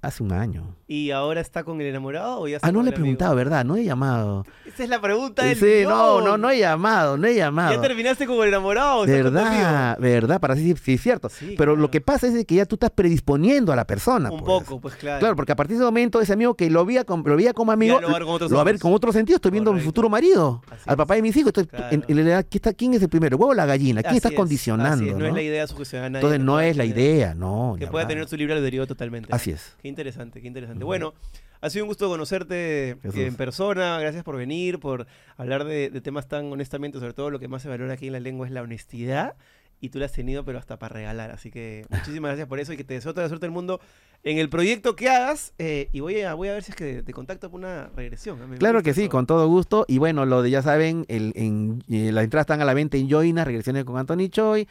Hace 0.04 0.24
un 0.24 0.32
año. 0.32 0.76
¿Y 0.88 1.12
ahora 1.12 1.42
está 1.42 1.64
con 1.64 1.80
el 1.80 1.86
enamorado 1.88 2.40
o 2.42 2.48
ya 2.48 2.56
está 2.56 2.68
Ah, 2.68 2.72
no 2.72 2.82
le 2.82 2.90
he 2.90 2.94
preguntado, 2.94 3.36
¿verdad? 3.36 3.64
No 3.64 3.76
he 3.78 3.84
llamado. 3.84 4.46
Esa 4.66 4.84
es 4.84 4.90
la 4.90 5.00
pregunta 5.00 5.44
del 5.46 5.56
Sí, 5.56 5.84
no, 5.84 6.18
millón. 6.18 6.24
no, 6.26 6.38
no 6.40 6.50
he 6.50 6.58
llamado, 6.58 7.18
no 7.18 7.28
he 7.28 7.36
¿Ya 7.36 7.46
llamado. 7.46 7.80
terminaste 7.82 8.26
con 8.26 8.38
el 8.42 8.48
enamorado? 8.48 9.06
¿Estás 9.06 9.22
con 9.22 9.32
tu 9.32 9.40
Verdad, 9.40 9.98
verdad, 10.00 10.40
para 10.42 10.56
sí, 10.56 10.74
sí 10.82 10.94
es 10.96 11.02
cierto. 11.02 11.30
Sí, 11.30 11.54
Pero 11.58 11.74
claro. 11.74 11.76
lo 11.76 11.92
que 11.92 12.02
pasa 12.02 12.28
es 12.28 12.46
que 12.46 12.56
ya 12.56 12.66
tú 12.66 12.76
estás 12.76 12.90
predisponiendo 12.90 13.72
a 13.72 13.76
la 13.76 13.86
persona. 13.86 14.32
Un 14.32 14.40
pues. 14.44 14.64
poco, 14.64 14.82
pues 14.82 14.96
claro. 14.96 15.20
Claro, 15.20 15.36
porque 15.36 15.52
a 15.52 15.56
partir 15.56 15.78
de 15.78 15.82
ese 15.84 15.86
momento, 15.86 16.20
ese 16.20 16.34
amigo 16.34 16.56
que 16.56 16.70
lo 16.72 16.84
veía, 16.84 17.06
lo 17.08 17.36
veía 17.36 17.54
como 17.54 17.72
amigo, 17.72 17.98
Ya 17.98 18.02
lo 18.02 18.08
va 18.10 18.16
a 18.16 18.20
ver 18.20 18.26
con 18.26 18.34
otros 18.36 18.50
lo 18.52 18.56
va 18.58 18.62
a 18.62 18.66
ver 18.66 18.80
con 18.80 18.94
otro 18.94 19.12
sentido. 19.14 19.36
Estoy 19.36 19.52
viendo 19.52 19.70
a 19.70 19.74
mi 19.76 19.82
futuro 19.82 20.10
marido, 20.10 20.64
Así 20.72 20.82
al 20.88 20.98
papá 20.98 21.14
de 21.14 21.22
mis 21.22 21.38
hijos. 21.38 21.50
Entonces, 21.56 21.72
Claro. 21.72 21.88
en, 21.92 22.04
en 22.08 22.26
¿quién, 22.26 22.46
está, 22.54 22.74
¿quién 22.74 22.94
es 22.96 23.02
el 23.04 23.10
primero? 23.10 23.36
¿El 23.36 23.40
huevo 23.40 23.52
o 23.52 23.56
la 23.56 23.68
gallina? 23.68 24.02
¿Quién 24.02 24.10
Así 24.10 24.18
estás 24.18 24.32
es, 24.32 24.38
condicionando? 24.38 24.96
así 24.96 25.10
es, 25.10 25.16
No, 25.16 25.26
es 25.28 25.34
la 25.34 25.42
idea 25.44 25.68
sugestionar 25.68 26.08
a 26.08 26.10
nadie. 26.10 26.26
Entonces, 26.26 26.44
no 26.44 26.60
es 26.60 26.76
la 26.76 26.86
idea, 26.86 27.36
no. 27.36 27.76
Que 27.78 27.86
ya 27.86 27.92
pueda 27.92 28.08
tener 28.08 28.28
su 28.28 28.36
libre 28.36 28.56
albedrío 28.56 28.88
totalmente. 28.88 29.30
Así 29.32 29.52
es. 29.52 29.76
Qué 29.92 30.02
interesante, 30.02 30.42
qué 30.42 30.48
interesante. 30.48 30.86
Bueno, 30.86 31.14
ha 31.60 31.70
sido 31.70 31.84
un 31.84 31.90
gusto 31.90 32.08
conocerte 32.08 32.98
Jesús. 33.02 33.20
en 33.20 33.36
persona. 33.36 34.00
Gracias 34.00 34.24
por 34.24 34.38
venir, 34.38 34.80
por 34.80 35.06
hablar 35.36 35.66
de, 35.66 35.90
de 35.90 36.00
temas 36.00 36.30
tan 36.30 36.52
honestamente. 36.52 36.98
Sobre 37.00 37.14
todo 37.14 37.30
lo 37.30 37.40
que 37.40 37.50
más 37.50 37.62
se 37.62 37.68
valora 37.68 37.94
aquí 37.94 38.08
en 38.08 38.14
la 38.14 38.22
lengua 38.22 38.48
es 38.48 38.54
la 38.54 38.62
honestidad. 38.62 39.36
Y 39.82 39.90
tú 39.90 39.98
la 39.98 40.06
has 40.06 40.12
tenido, 40.12 40.46
pero 40.46 40.60
hasta 40.60 40.78
para 40.78 40.94
regalar. 40.94 41.32
Así 41.32 41.50
que 41.50 41.86
muchísimas 41.90 42.30
gracias 42.30 42.48
por 42.48 42.60
eso 42.60 42.72
y 42.72 42.78
que 42.78 42.84
te 42.84 42.94
deseo 42.94 43.14
toda 43.14 43.24
la 43.24 43.30
suerte 43.30 43.48
del 43.48 43.52
mundo 43.52 43.82
en 44.24 44.38
el 44.38 44.48
proyecto 44.48 44.96
que 44.96 45.10
hagas. 45.10 45.54
eh, 45.58 45.90
y 45.92 46.00
voy 46.02 46.22
a, 46.22 46.36
voy 46.36 46.50
a 46.50 46.54
ver 46.54 46.64
si 46.64 46.72
es 46.72 46.76
que 46.76 47.02
te 47.02 47.14
contacto 47.14 47.50
por 47.50 47.60
una 47.60 47.90
regresión. 47.96 48.38
¿eh? 48.54 48.58
Claro 48.60 48.84
que 48.84 48.94
sí, 48.94 49.10
con 49.10 49.26
todo 49.26 49.48
gusto. 49.48 49.86
Y 49.88 49.98
bueno, 49.98 50.28
lo 50.28 50.44
de 50.44 50.52
ya 50.52 50.62
saben, 50.62 51.06
el, 51.08 51.34
en, 51.36 51.84
eh, 51.90 52.12
las 52.12 52.24
entradas 52.24 52.44
están 52.44 52.62
a 52.62 52.66
la 52.66 52.76
venta 52.76 52.98
en 52.98 53.10
Joina, 53.10 53.44
regresiones 53.44 53.84
con 53.84 53.98
Anthony 53.98 54.30
Choi. 54.30 54.68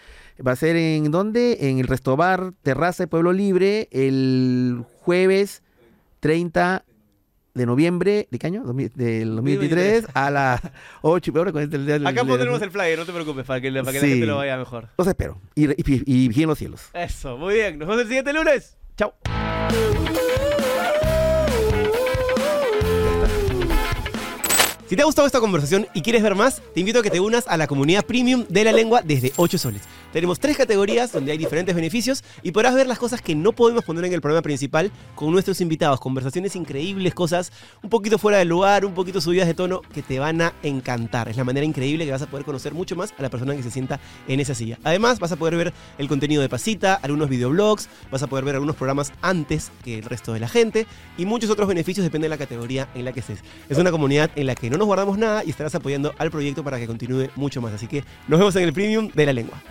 Va 0.46 0.52
a 0.52 0.56
ser 0.56 0.76
en 0.76 1.10
dónde? 1.10 1.68
En 1.68 1.80
el 1.80 1.88
Restobar 1.88 2.52
Terraza 2.62 3.02
de 3.02 3.08
Pueblo 3.08 3.32
Libre, 3.32 3.88
el 3.90 4.84
jueves 5.00 5.62
30 6.20 6.84
de 7.54 7.66
noviembre, 7.66 8.28
¿de 8.30 8.38
qué 8.38 8.46
año? 8.46 8.62
Del 8.64 9.34
2023 9.36 10.06
a 10.14 10.30
las 10.30 10.60
8 11.02 11.30
y 11.30 11.32
con 11.52 11.62
este- 11.62 11.76
el- 11.76 11.88
el- 11.88 12.06
Acá 12.06 12.24
pondremos 12.24 12.60
el 12.62 12.70
flyer, 12.70 12.98
no 12.98 13.04
te 13.06 13.12
preocupes, 13.12 13.44
para 13.44 13.60
que, 13.60 13.70
la- 13.70 13.80
para 13.82 13.92
que 13.92 13.98
la 13.98 14.04
Sí. 14.04 14.10
gente 14.12 14.26
lo 14.26 14.36
vaya 14.36 14.56
mejor. 14.56 14.88
Los 14.96 15.06
espero. 15.06 15.40
Y, 15.54 15.70
y, 15.70 15.74
y, 16.06 16.26
y 16.26 16.28
los 16.48 16.58
cielos. 16.58 16.82
Eso, 16.94 17.36
muy 17.36 17.54
bien. 17.54 17.78
Nos 17.78 17.88
vemos 17.88 18.02
el 18.02 18.08
siguiente 18.08 18.32
lunes. 18.32 18.76
Chao. 18.96 19.14
Si 24.90 24.96
te 24.96 25.02
ha 25.02 25.04
gustado 25.04 25.26
esta 25.26 25.38
conversación 25.38 25.86
y 25.94 26.02
quieres 26.02 26.20
ver 26.20 26.34
más, 26.34 26.60
te 26.74 26.80
invito 26.80 26.98
a 26.98 27.02
que 27.04 27.10
te 27.10 27.20
unas 27.20 27.46
a 27.46 27.56
la 27.56 27.68
comunidad 27.68 28.04
premium 28.04 28.44
de 28.48 28.64
la 28.64 28.72
lengua 28.72 29.02
desde 29.04 29.32
8 29.36 29.56
soles. 29.56 29.82
Tenemos 30.12 30.40
tres 30.40 30.56
categorías 30.56 31.12
donde 31.12 31.30
hay 31.30 31.38
diferentes 31.38 31.76
beneficios 31.76 32.24
y 32.42 32.50
podrás 32.50 32.74
ver 32.74 32.88
las 32.88 32.98
cosas 32.98 33.22
que 33.22 33.36
no 33.36 33.52
podemos 33.52 33.84
poner 33.84 34.04
en 34.06 34.12
el 34.14 34.20
programa 34.20 34.42
principal 34.42 34.90
con 35.14 35.30
nuestros 35.30 35.60
invitados. 35.60 36.00
Conversaciones 36.00 36.56
increíbles, 36.56 37.14
cosas 37.14 37.52
un 37.84 37.88
poquito 37.88 38.18
fuera 38.18 38.38
del 38.38 38.48
lugar, 38.48 38.84
un 38.84 38.92
poquito 38.92 39.20
subidas 39.20 39.46
de 39.46 39.54
tono 39.54 39.80
que 39.94 40.02
te 40.02 40.18
van 40.18 40.42
a 40.42 40.54
encantar. 40.64 41.28
Es 41.28 41.36
la 41.36 41.44
manera 41.44 41.64
increíble 41.64 42.04
que 42.04 42.10
vas 42.10 42.22
a 42.22 42.26
poder 42.26 42.44
conocer 42.44 42.74
mucho 42.74 42.96
más 42.96 43.14
a 43.16 43.22
la 43.22 43.30
persona 43.30 43.54
que 43.54 43.62
se 43.62 43.70
sienta 43.70 44.00
en 44.26 44.40
esa 44.40 44.56
silla. 44.56 44.80
Además, 44.82 45.20
vas 45.20 45.30
a 45.30 45.36
poder 45.36 45.54
ver 45.54 45.72
el 45.98 46.08
contenido 46.08 46.42
de 46.42 46.48
Pasita, 46.48 46.94
algunos 46.94 47.28
videoblogs, 47.28 47.88
vas 48.10 48.24
a 48.24 48.26
poder 48.26 48.44
ver 48.44 48.56
algunos 48.56 48.74
programas 48.74 49.12
antes 49.22 49.70
que 49.84 49.98
el 49.98 50.02
resto 50.02 50.32
de 50.32 50.40
la 50.40 50.48
gente 50.48 50.88
y 51.16 51.26
muchos 51.26 51.48
otros 51.48 51.68
beneficios 51.68 52.02
depende 52.02 52.24
de 52.24 52.30
la 52.30 52.38
categoría 52.38 52.88
en 52.96 53.04
la 53.04 53.12
que 53.12 53.20
estés. 53.20 53.38
Es 53.68 53.78
una 53.78 53.92
comunidad 53.92 54.32
en 54.34 54.48
la 54.48 54.56
que 54.56 54.68
no 54.68 54.79
nos 54.80 54.86
guardamos 54.86 55.18
nada 55.18 55.44
y 55.44 55.50
estarás 55.50 55.74
apoyando 55.74 56.14
al 56.16 56.30
proyecto 56.30 56.64
para 56.64 56.78
que 56.78 56.86
continúe 56.86 57.28
mucho 57.36 57.60
más. 57.60 57.74
Así 57.74 57.86
que 57.86 58.02
nos 58.26 58.38
vemos 58.40 58.56
en 58.56 58.62
el 58.62 58.72
premium 58.72 59.10
de 59.12 59.26
la 59.26 59.34
lengua. 59.34 59.62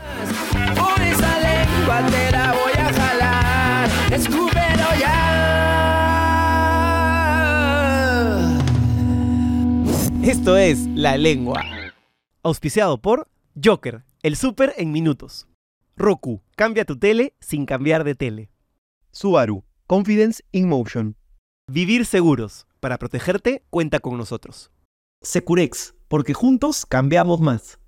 Con 0.54 1.02
esa 1.02 1.40
lengua 1.40 2.06
te 2.06 2.32
la 2.32 2.54
voy 2.54 2.74
a 2.74 2.94
jalar. 2.94 3.90
Escúpelo 4.14 5.00
ya. 5.00 5.26
Esto 10.24 10.58
es 10.58 10.86
La 10.94 11.18
Lengua. 11.18 11.64
Auspiciado 12.44 13.02
por 13.02 13.28
Joker, 13.62 14.04
el 14.22 14.36
súper 14.36 14.76
en 14.78 14.92
minutos. 14.92 15.48
Roku, 15.98 16.44
cambia 16.56 16.86
tu 16.86 17.00
tele 17.00 17.34
sin 17.40 17.66
cambiar 17.66 18.04
de 18.04 18.14
tele. 18.14 18.52
Subaru, 19.12 19.64
Confidence 19.88 20.44
in 20.52 20.70
Motion. 20.70 21.16
Vivir 21.68 22.06
seguros. 22.06 22.68
Para 22.80 23.00
protegerte, 23.00 23.64
cuenta 23.72 24.00
con 24.00 24.16
nosotros. 24.16 24.70
Securex, 25.22 25.96
porque 26.08 26.34
juntos 26.34 26.86
cambiamos 26.86 27.42
más. 27.42 27.79